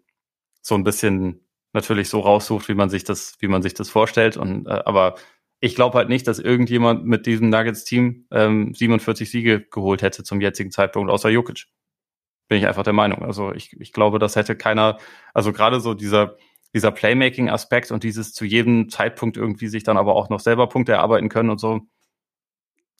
so 0.60 0.76
ein 0.76 0.84
bisschen 0.84 1.44
natürlich 1.72 2.08
so 2.08 2.20
raussucht, 2.20 2.68
wie 2.68 2.74
man 2.74 2.88
sich 2.88 3.02
das, 3.02 3.34
wie 3.40 3.48
man 3.48 3.62
sich 3.62 3.74
das 3.74 3.90
vorstellt. 3.90 4.36
Und 4.36 4.68
äh, 4.68 4.80
aber 4.84 5.16
ich 5.58 5.74
glaube 5.74 5.98
halt 5.98 6.08
nicht, 6.08 6.28
dass 6.28 6.38
irgendjemand 6.38 7.04
mit 7.04 7.26
diesem 7.26 7.50
Nuggets-Team 7.50 8.28
ähm, 8.30 8.74
47 8.74 9.28
Siege 9.28 9.60
geholt 9.60 10.02
hätte 10.02 10.22
zum 10.22 10.40
jetzigen 10.40 10.70
Zeitpunkt, 10.70 11.10
außer 11.10 11.30
Jokic. 11.30 11.66
Bin 12.46 12.58
ich 12.58 12.68
einfach 12.68 12.84
der 12.84 12.92
Meinung. 12.92 13.24
Also 13.24 13.52
ich, 13.52 13.72
ich 13.80 13.92
glaube, 13.92 14.20
das 14.20 14.36
hätte 14.36 14.54
keiner, 14.54 14.98
also 15.34 15.52
gerade 15.52 15.80
so 15.80 15.94
dieser, 15.94 16.36
dieser 16.72 16.92
Playmaking-Aspekt 16.92 17.90
und 17.90 18.04
dieses 18.04 18.32
zu 18.34 18.44
jedem 18.44 18.88
Zeitpunkt 18.88 19.36
irgendwie 19.36 19.66
sich 19.66 19.82
dann 19.82 19.96
aber 19.96 20.14
auch 20.14 20.28
noch 20.28 20.38
selber 20.38 20.68
Punkte 20.68 20.92
erarbeiten 20.92 21.28
können 21.28 21.50
und 21.50 21.58
so. 21.58 21.80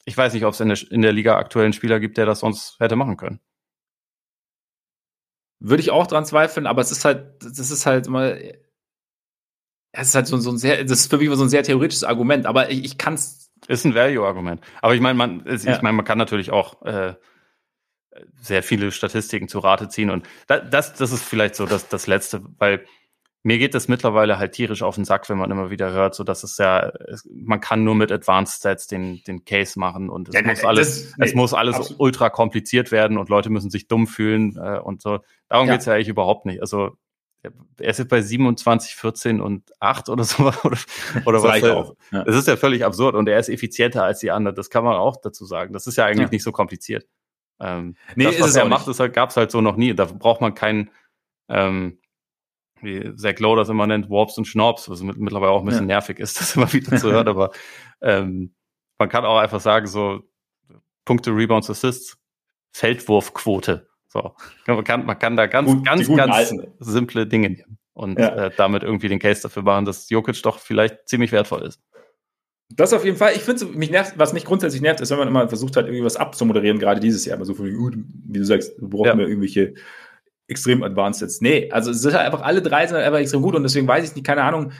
Ich 0.03 0.17
weiß 0.17 0.33
nicht, 0.33 0.43
ob 0.43 0.53
es 0.53 0.59
in 0.59 0.67
der, 0.67 0.91
in 0.91 1.01
der 1.01 1.13
Liga 1.13 1.37
aktuellen 1.37 1.71
Spieler 1.71 2.01
gibt, 2.01 2.17
der 2.17 2.25
das 2.25 2.39
sonst 2.41 2.77
hätte 2.81 2.97
machen 2.97 3.15
können. 3.15 3.39
Würde 5.65 5.81
ich 5.81 5.91
auch 5.91 6.07
dran 6.07 6.25
zweifeln, 6.25 6.67
aber 6.67 6.81
es 6.81 6.91
ist 6.91 7.05
halt, 7.05 7.41
das 7.41 7.71
ist 7.71 7.85
halt 7.85 8.09
mal, 8.09 8.57
es 9.93 10.09
ist 10.09 10.15
halt 10.15 10.27
so, 10.27 10.37
so 10.37 10.51
ein 10.51 10.57
sehr, 10.57 10.83
das 10.83 10.99
ist 10.99 11.09
für 11.09 11.17
mich 11.17 11.29
so 11.29 11.43
ein 11.43 11.49
sehr 11.49 11.63
theoretisches 11.63 12.03
Argument, 12.03 12.45
aber 12.45 12.69
ich, 12.69 12.83
ich 12.83 12.97
kann 12.97 13.13
es. 13.13 13.49
Ist 13.69 13.85
ein 13.85 13.95
Value-Argument. 13.95 14.59
Aber 14.81 14.93
ich 14.93 14.99
meine, 14.99 15.13
man, 15.17 15.41
ich 15.47 15.63
ja. 15.63 15.79
meine, 15.81 15.95
man 15.95 16.03
kann 16.03 16.17
natürlich 16.17 16.51
auch 16.51 16.81
äh, 16.81 17.13
sehr 18.41 18.61
viele 18.61 18.91
Statistiken 18.91 19.47
zu 19.47 19.59
Rate 19.59 19.87
ziehen 19.87 20.09
und 20.09 20.27
das, 20.47 20.95
das 20.95 21.13
ist 21.13 21.23
vielleicht 21.23 21.55
so 21.55 21.65
das, 21.65 21.87
das 21.87 22.07
Letzte, 22.07 22.41
weil 22.57 22.85
mir 23.43 23.57
geht 23.57 23.73
das 23.73 23.89
mittlerweile 23.89 24.39
halt 24.39 24.53
tierisch 24.53 24.83
auf 24.83 24.95
den 24.95 25.03
Sack, 25.03 25.29
wenn 25.29 25.37
man 25.37 25.51
immer 25.51 25.69
wieder 25.69 25.91
hört, 25.91 26.15
so 26.15 26.23
dass 26.23 26.43
es 26.43 26.57
ja, 26.57 26.89
es, 27.07 27.27
man 27.29 27.59
kann 27.59 27.83
nur 27.83 27.93
mit 27.93 28.11
Advanced 28.11 28.55
Stats 28.55 28.87
den, 28.87 29.21
den 29.25 29.43
Case 29.43 29.77
machen 29.77 30.09
und 30.09 30.29
es 30.29 30.35
ja, 30.35 30.41
muss 30.43 30.63
alles, 30.63 31.11
das, 31.17 31.29
es 31.29 31.35
muss 31.35 31.53
alles 31.53 31.75
absolut. 31.75 31.99
ultra 31.99 32.29
kompliziert 32.29 32.91
werden 32.91 33.17
und 33.17 33.29
Leute 33.29 33.49
müssen 33.49 33.69
sich 33.69 33.87
dumm 33.87 34.07
fühlen 34.07 34.57
äh, 34.57 34.79
und 34.79 35.01
so. 35.01 35.19
Darum 35.49 35.67
ja. 35.67 35.73
geht's 35.73 35.85
ja 35.85 35.93
eigentlich 35.93 36.07
überhaupt 36.07 36.45
nicht. 36.45 36.61
Also 36.61 36.97
er 37.77 37.89
ist 37.89 37.99
jetzt 37.99 38.07
bei 38.07 38.21
27, 38.21 38.95
14 38.95 39.41
und 39.41 39.71
8 39.81 40.07
oder 40.07 40.23
so 40.23 40.43
oder, 40.63 40.77
oder 41.25 41.43
was. 41.43 41.63
Auch. 41.63 41.95
Ja. 42.11 42.23
Das 42.23 42.35
ist 42.35 42.47
ja 42.47 42.55
völlig 42.55 42.85
absurd 42.85 43.15
und 43.15 43.27
er 43.27 43.39
ist 43.39 43.49
effizienter 43.49 44.03
als 44.03 44.19
die 44.19 44.31
anderen. 44.31 44.55
Das 44.55 44.69
kann 44.69 44.85
man 44.85 44.95
auch 44.95 45.17
dazu 45.21 45.45
sagen. 45.45 45.73
Das 45.73 45.85
ist 45.85 45.97
ja 45.97 46.05
eigentlich 46.05 46.31
nicht 46.31 46.43
so 46.43 46.53
kompliziert. 46.53 47.05
Ähm, 47.59 47.95
nee, 48.15 48.25
das, 48.25 48.39
was 48.39 48.55
er 48.55 48.65
macht, 48.65 48.87
ist 48.87 48.99
halt, 48.99 49.13
gab 49.13 49.29
es 49.29 49.37
halt 49.37 49.51
so 49.51 49.59
noch 49.59 49.75
nie. 49.75 49.93
Da 49.93 50.05
braucht 50.05 50.39
man 50.39 50.53
keinen 50.53 50.89
ähm, 51.49 51.99
wie 52.83 53.15
Zach 53.15 53.39
Lowe 53.39 53.57
das 53.57 53.69
immer 53.69 53.87
nennt, 53.87 54.09
Warps 54.09 54.37
und 54.37 54.45
Schnorps, 54.45 54.89
was 54.89 55.01
mit, 55.01 55.17
mittlerweile 55.17 55.51
auch 55.51 55.59
ein 55.59 55.65
bisschen 55.65 55.89
ja. 55.89 55.95
nervig 55.95 56.19
ist, 56.19 56.39
das 56.39 56.55
immer 56.55 56.71
wieder 56.73 56.97
zu 56.97 57.11
hören, 57.11 57.27
aber 57.27 57.51
ähm, 58.01 58.53
man 58.97 59.09
kann 59.09 59.25
auch 59.25 59.37
einfach 59.37 59.59
sagen, 59.59 59.87
so 59.87 60.21
Punkte, 61.05 61.31
Rebounds, 61.31 61.69
Assists, 61.69 62.17
Feldwurfquote. 62.71 63.87
So. 64.07 64.35
Man 64.67 64.83
kann, 64.83 65.05
man 65.05 65.17
kann 65.17 65.35
da 65.35 65.47
ganz, 65.47 65.69
Gut, 65.71 65.85
ganz, 65.85 66.07
ganz 66.07 66.33
Alten. 66.33 66.73
simple 66.79 67.27
Dinge 67.27 67.49
nehmen 67.49 67.77
und 67.93 68.19
ja. 68.19 68.45
äh, 68.45 68.51
damit 68.55 68.83
irgendwie 68.83 69.09
den 69.09 69.19
Case 69.19 69.41
dafür 69.41 69.63
machen, 69.63 69.85
dass 69.85 70.09
Jokic 70.09 70.41
doch 70.43 70.59
vielleicht 70.59 71.07
ziemlich 71.07 71.31
wertvoll 71.31 71.63
ist. 71.63 71.81
Das 72.69 72.93
auf 72.93 73.05
jeden 73.05 73.17
Fall. 73.17 73.33
Ich 73.35 73.41
finde, 73.41 73.65
mich 73.65 73.91
nervt, 73.91 74.17
was 74.17 74.33
mich 74.33 74.45
grundsätzlich 74.45 74.81
nervt, 74.81 75.01
ist, 75.01 75.11
wenn 75.11 75.19
man 75.19 75.27
immer 75.27 75.47
versucht 75.47 75.75
hat, 75.75 75.85
irgendwie 75.85 76.03
was 76.03 76.15
abzumoderieren, 76.15 76.79
gerade 76.79 76.99
dieses 76.99 77.25
Jahr. 77.25 77.37
Aber 77.37 77.45
so 77.45 77.53
viel, 77.53 77.65
wie 77.65 78.39
du 78.39 78.45
sagst, 78.45 78.77
brauchen 78.77 79.05
ja. 79.05 79.17
wir 79.17 79.27
irgendwelche 79.27 79.75
extrem 80.47 80.83
advanced 80.83 81.21
jetzt. 81.21 81.41
Nee, 81.41 81.71
also 81.71 81.91
es 81.91 82.01
sind 82.01 82.13
halt 82.13 82.25
einfach 82.25 82.41
alle 82.41 82.61
drei 82.61 82.85
sind 82.85 82.95
halt 82.95 83.05
einfach 83.05 83.19
extrem 83.19 83.41
gut 83.41 83.55
und 83.55 83.63
deswegen 83.63 83.87
weiß 83.87 84.09
ich 84.09 84.15
nicht, 84.15 84.25
keine 84.25 84.43
Ahnung. 84.43 84.71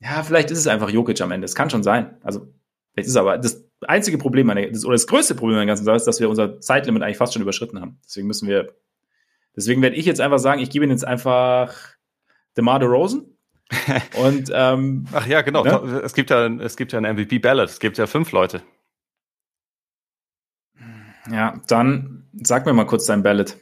Ja, 0.00 0.22
vielleicht 0.22 0.50
ist 0.50 0.58
es 0.58 0.66
einfach 0.66 0.90
Jokic 0.90 1.20
am 1.20 1.32
Ende. 1.32 1.44
Es 1.44 1.54
kann 1.54 1.70
schon 1.70 1.82
sein. 1.82 2.18
Also, 2.22 2.52
vielleicht 2.92 3.06
ist 3.06 3.12
es 3.12 3.16
aber 3.16 3.38
das 3.38 3.64
einzige 3.86 4.18
Problem, 4.18 4.46
meine, 4.46 4.70
das, 4.70 4.84
oder 4.84 4.94
das 4.94 5.06
größte 5.06 5.34
Problem 5.34 5.56
an 5.56 5.66
der 5.66 5.66
ganzen 5.66 5.84
Sache 5.84 5.96
ist, 5.96 6.06
dass 6.06 6.20
wir 6.20 6.28
unser 6.28 6.60
Zeitlimit 6.60 7.02
eigentlich 7.02 7.16
fast 7.16 7.32
schon 7.32 7.42
überschritten 7.42 7.80
haben. 7.80 7.98
Deswegen 8.04 8.26
müssen 8.26 8.48
wir, 8.48 8.74
deswegen 9.56 9.82
werde 9.82 9.96
ich 9.96 10.06
jetzt 10.06 10.20
einfach 10.20 10.38
sagen, 10.38 10.60
ich 10.60 10.70
gebe 10.70 10.84
ihn 10.84 10.90
jetzt 10.90 11.04
einfach 11.04 11.74
DeMar 12.56 12.82
Rosen. 12.82 13.38
und 14.22 14.50
ähm, 14.54 15.06
ach 15.12 15.26
ja, 15.26 15.42
genau. 15.42 15.64
Ne? 15.64 16.00
Es 16.04 16.14
gibt 16.14 16.30
ja, 16.30 16.46
es 16.46 16.76
gibt 16.76 16.92
ja 16.92 17.00
ein 17.00 17.16
MVP 17.16 17.40
Ballot. 17.40 17.68
Es 17.68 17.80
gibt 17.80 17.98
ja 17.98 18.06
fünf 18.06 18.30
Leute. 18.30 18.62
Ja, 21.30 21.60
dann 21.68 22.28
sag 22.32 22.66
mir 22.66 22.72
mal 22.72 22.86
kurz 22.86 23.06
dein 23.06 23.22
Ballot. 23.22 23.56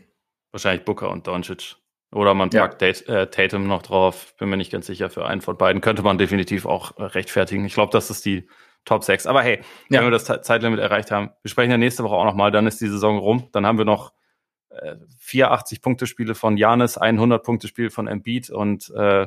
Wahrscheinlich 0.52 0.84
Booker 0.84 1.10
und 1.10 1.26
Doncic. 1.26 1.76
Oder 2.12 2.34
man 2.34 2.50
packt 2.50 2.80
ja. 2.80 2.88
Äh, 2.88 3.26
Tatum 3.28 3.66
noch 3.66 3.82
drauf. 3.82 4.34
Bin 4.38 4.48
mir 4.48 4.56
nicht 4.56 4.70
ganz 4.70 4.86
sicher. 4.86 5.10
Für 5.10 5.26
einen 5.26 5.40
von 5.40 5.58
beiden 5.58 5.80
könnte 5.80 6.02
man 6.02 6.16
definitiv 6.16 6.64
auch 6.64 6.96
äh, 6.96 7.02
rechtfertigen. 7.02 7.64
Ich 7.64 7.74
glaube, 7.74 7.90
das 7.90 8.08
ist 8.10 8.24
die 8.24 8.48
Top 8.84 9.02
6. 9.02 9.26
Aber 9.26 9.42
hey, 9.42 9.60
ja. 9.88 9.98
wenn 9.98 10.06
wir 10.06 10.10
das 10.10 10.24
Zeitlimit 10.24 10.78
erreicht 10.78 11.10
haben, 11.10 11.30
wir 11.42 11.50
sprechen 11.50 11.72
ja 11.72 11.76
nächste 11.78 12.04
Woche 12.04 12.14
auch 12.14 12.24
nochmal, 12.24 12.52
dann 12.52 12.66
ist 12.66 12.80
die 12.80 12.88
Saison 12.88 13.18
rum. 13.18 13.48
Dann 13.52 13.66
haben 13.66 13.78
wir 13.78 13.84
noch 13.84 14.12
äh, 14.68 14.96
84 15.18 15.80
Punkte-Spiele 15.80 16.34
von 16.34 16.56
Janis, 16.56 16.98
100 16.98 17.42
Punkte-Spiel 17.42 17.90
von 17.90 18.06
Embiid 18.06 18.50
und 18.50 18.90
äh, 18.94 19.26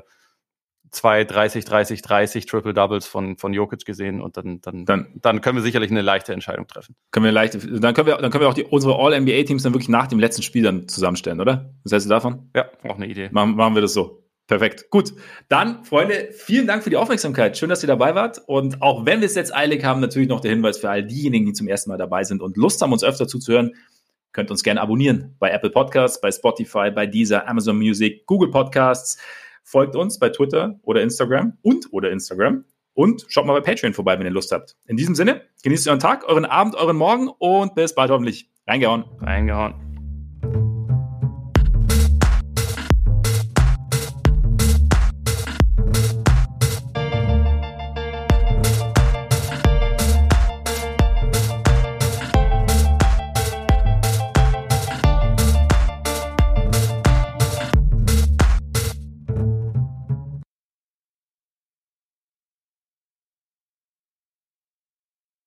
zwei 0.92 1.24
30, 1.24 1.66
30, 1.66 2.02
30 2.02 2.46
Triple 2.46 2.74
Doubles 2.74 3.06
von, 3.06 3.38
von 3.38 3.54
Jokic 3.54 3.86
gesehen 3.86 4.22
und 4.22 4.38
dann, 4.38 4.62
dann, 4.62 4.86
dann, 4.86 5.08
dann 5.22 5.42
können 5.42 5.58
wir 5.58 5.64
sicherlich 5.64 5.92
eine 5.92 6.02
leichte 6.02 6.34
Entscheidung 6.34 6.68
treffen. 6.68 6.96
Können 7.12 7.26
wir 7.26 7.32
leichte, 7.32 7.60
dann 7.60 7.94
können 7.94 8.08
wir, 8.08 8.18
dann 8.18 8.32
können 8.32 8.42
wir 8.42 8.50
auch 8.50 8.54
die, 8.54 8.64
unsere 8.64 8.98
All-NBA-Teams 8.98 9.64
dann 9.64 9.74
wirklich 9.74 9.90
nach 9.90 10.08
dem 10.08 10.20
letzten 10.20 10.44
Spiel 10.44 10.64
dann 10.64 10.88
zusammenstellen, 10.88 11.40
oder? 11.42 11.74
Was 11.84 11.92
hältst 11.92 12.06
du 12.06 12.10
davon? 12.10 12.50
Ja, 12.56 12.70
auch 12.84 12.96
eine 12.96 13.08
Idee. 13.08 13.30
Machen, 13.32 13.56
machen 13.56 13.76
wir 13.76 13.82
das 13.82 13.94
so. 13.94 14.24
Perfekt. 14.48 14.90
Gut. 14.90 15.14
Dann, 15.50 15.84
Freunde, 15.84 16.30
vielen 16.32 16.68
Dank 16.68 16.82
für 16.82 16.90
die 16.90 16.96
Aufmerksamkeit. 16.96 17.58
Schön, 17.58 17.68
dass 17.68 17.84
ihr 17.84 17.88
dabei 17.88 18.16
wart. 18.16 18.42
Und 18.46 18.82
auch 18.82 19.06
wenn 19.06 19.20
wir 19.20 19.26
es 19.26 19.36
jetzt 19.36 19.54
eilig 19.54 19.84
haben, 19.84 20.00
natürlich 20.00 20.30
noch 20.30 20.40
der 20.40 20.52
Hinweis 20.52 20.78
für 20.78 20.90
all 20.90 21.04
diejenigen, 21.04 21.46
die 21.46 21.54
zum 21.54 21.68
ersten 21.68 21.90
Mal 21.90 21.98
dabei 21.98 22.24
sind 22.24 22.42
und 22.42 22.56
Lust 22.56 22.82
haben, 22.82 22.94
uns 22.94 23.04
öfter 23.04 23.28
zuzuhören, 23.28 23.76
könnt 24.32 24.50
uns 24.50 24.64
gerne 24.64 24.80
abonnieren 24.80 25.36
bei 25.40 25.50
Apple 25.50 25.70
Podcasts, 25.70 26.22
bei 26.22 26.32
Spotify, 26.32 26.92
bei 26.92 27.06
Deezer, 27.06 27.48
Amazon 27.48 27.78
Music, 27.78 28.26
Google 28.26 28.50
Podcasts. 28.50 29.18
Folgt 29.68 29.98
uns 29.98 30.18
bei 30.18 30.30
Twitter 30.30 30.80
oder 30.84 31.02
Instagram 31.02 31.58
und 31.62 31.92
oder 31.92 32.10
Instagram. 32.10 32.64
Und 32.94 33.26
schaut 33.28 33.46
mal 33.46 33.60
bei 33.60 33.60
Patreon 33.60 33.94
vorbei, 33.94 34.18
wenn 34.18 34.26
ihr 34.26 34.32
Lust 34.32 34.54
habt. 34.54 34.78
In 34.88 34.96
diesem 34.96 35.14
Sinne, 35.14 35.42
genießt 35.62 35.90
euren 35.90 36.00
Tag, 36.00 36.24
euren 36.24 36.46
Abend, 36.46 36.76
euren 36.76 36.96
Morgen 36.96 37.28
und 37.28 37.76
bis 37.76 37.94
bald 37.94 38.10
hoffentlich. 38.10 38.50
Reingehauen. 38.66 39.04
Reingehauen. 39.20 39.87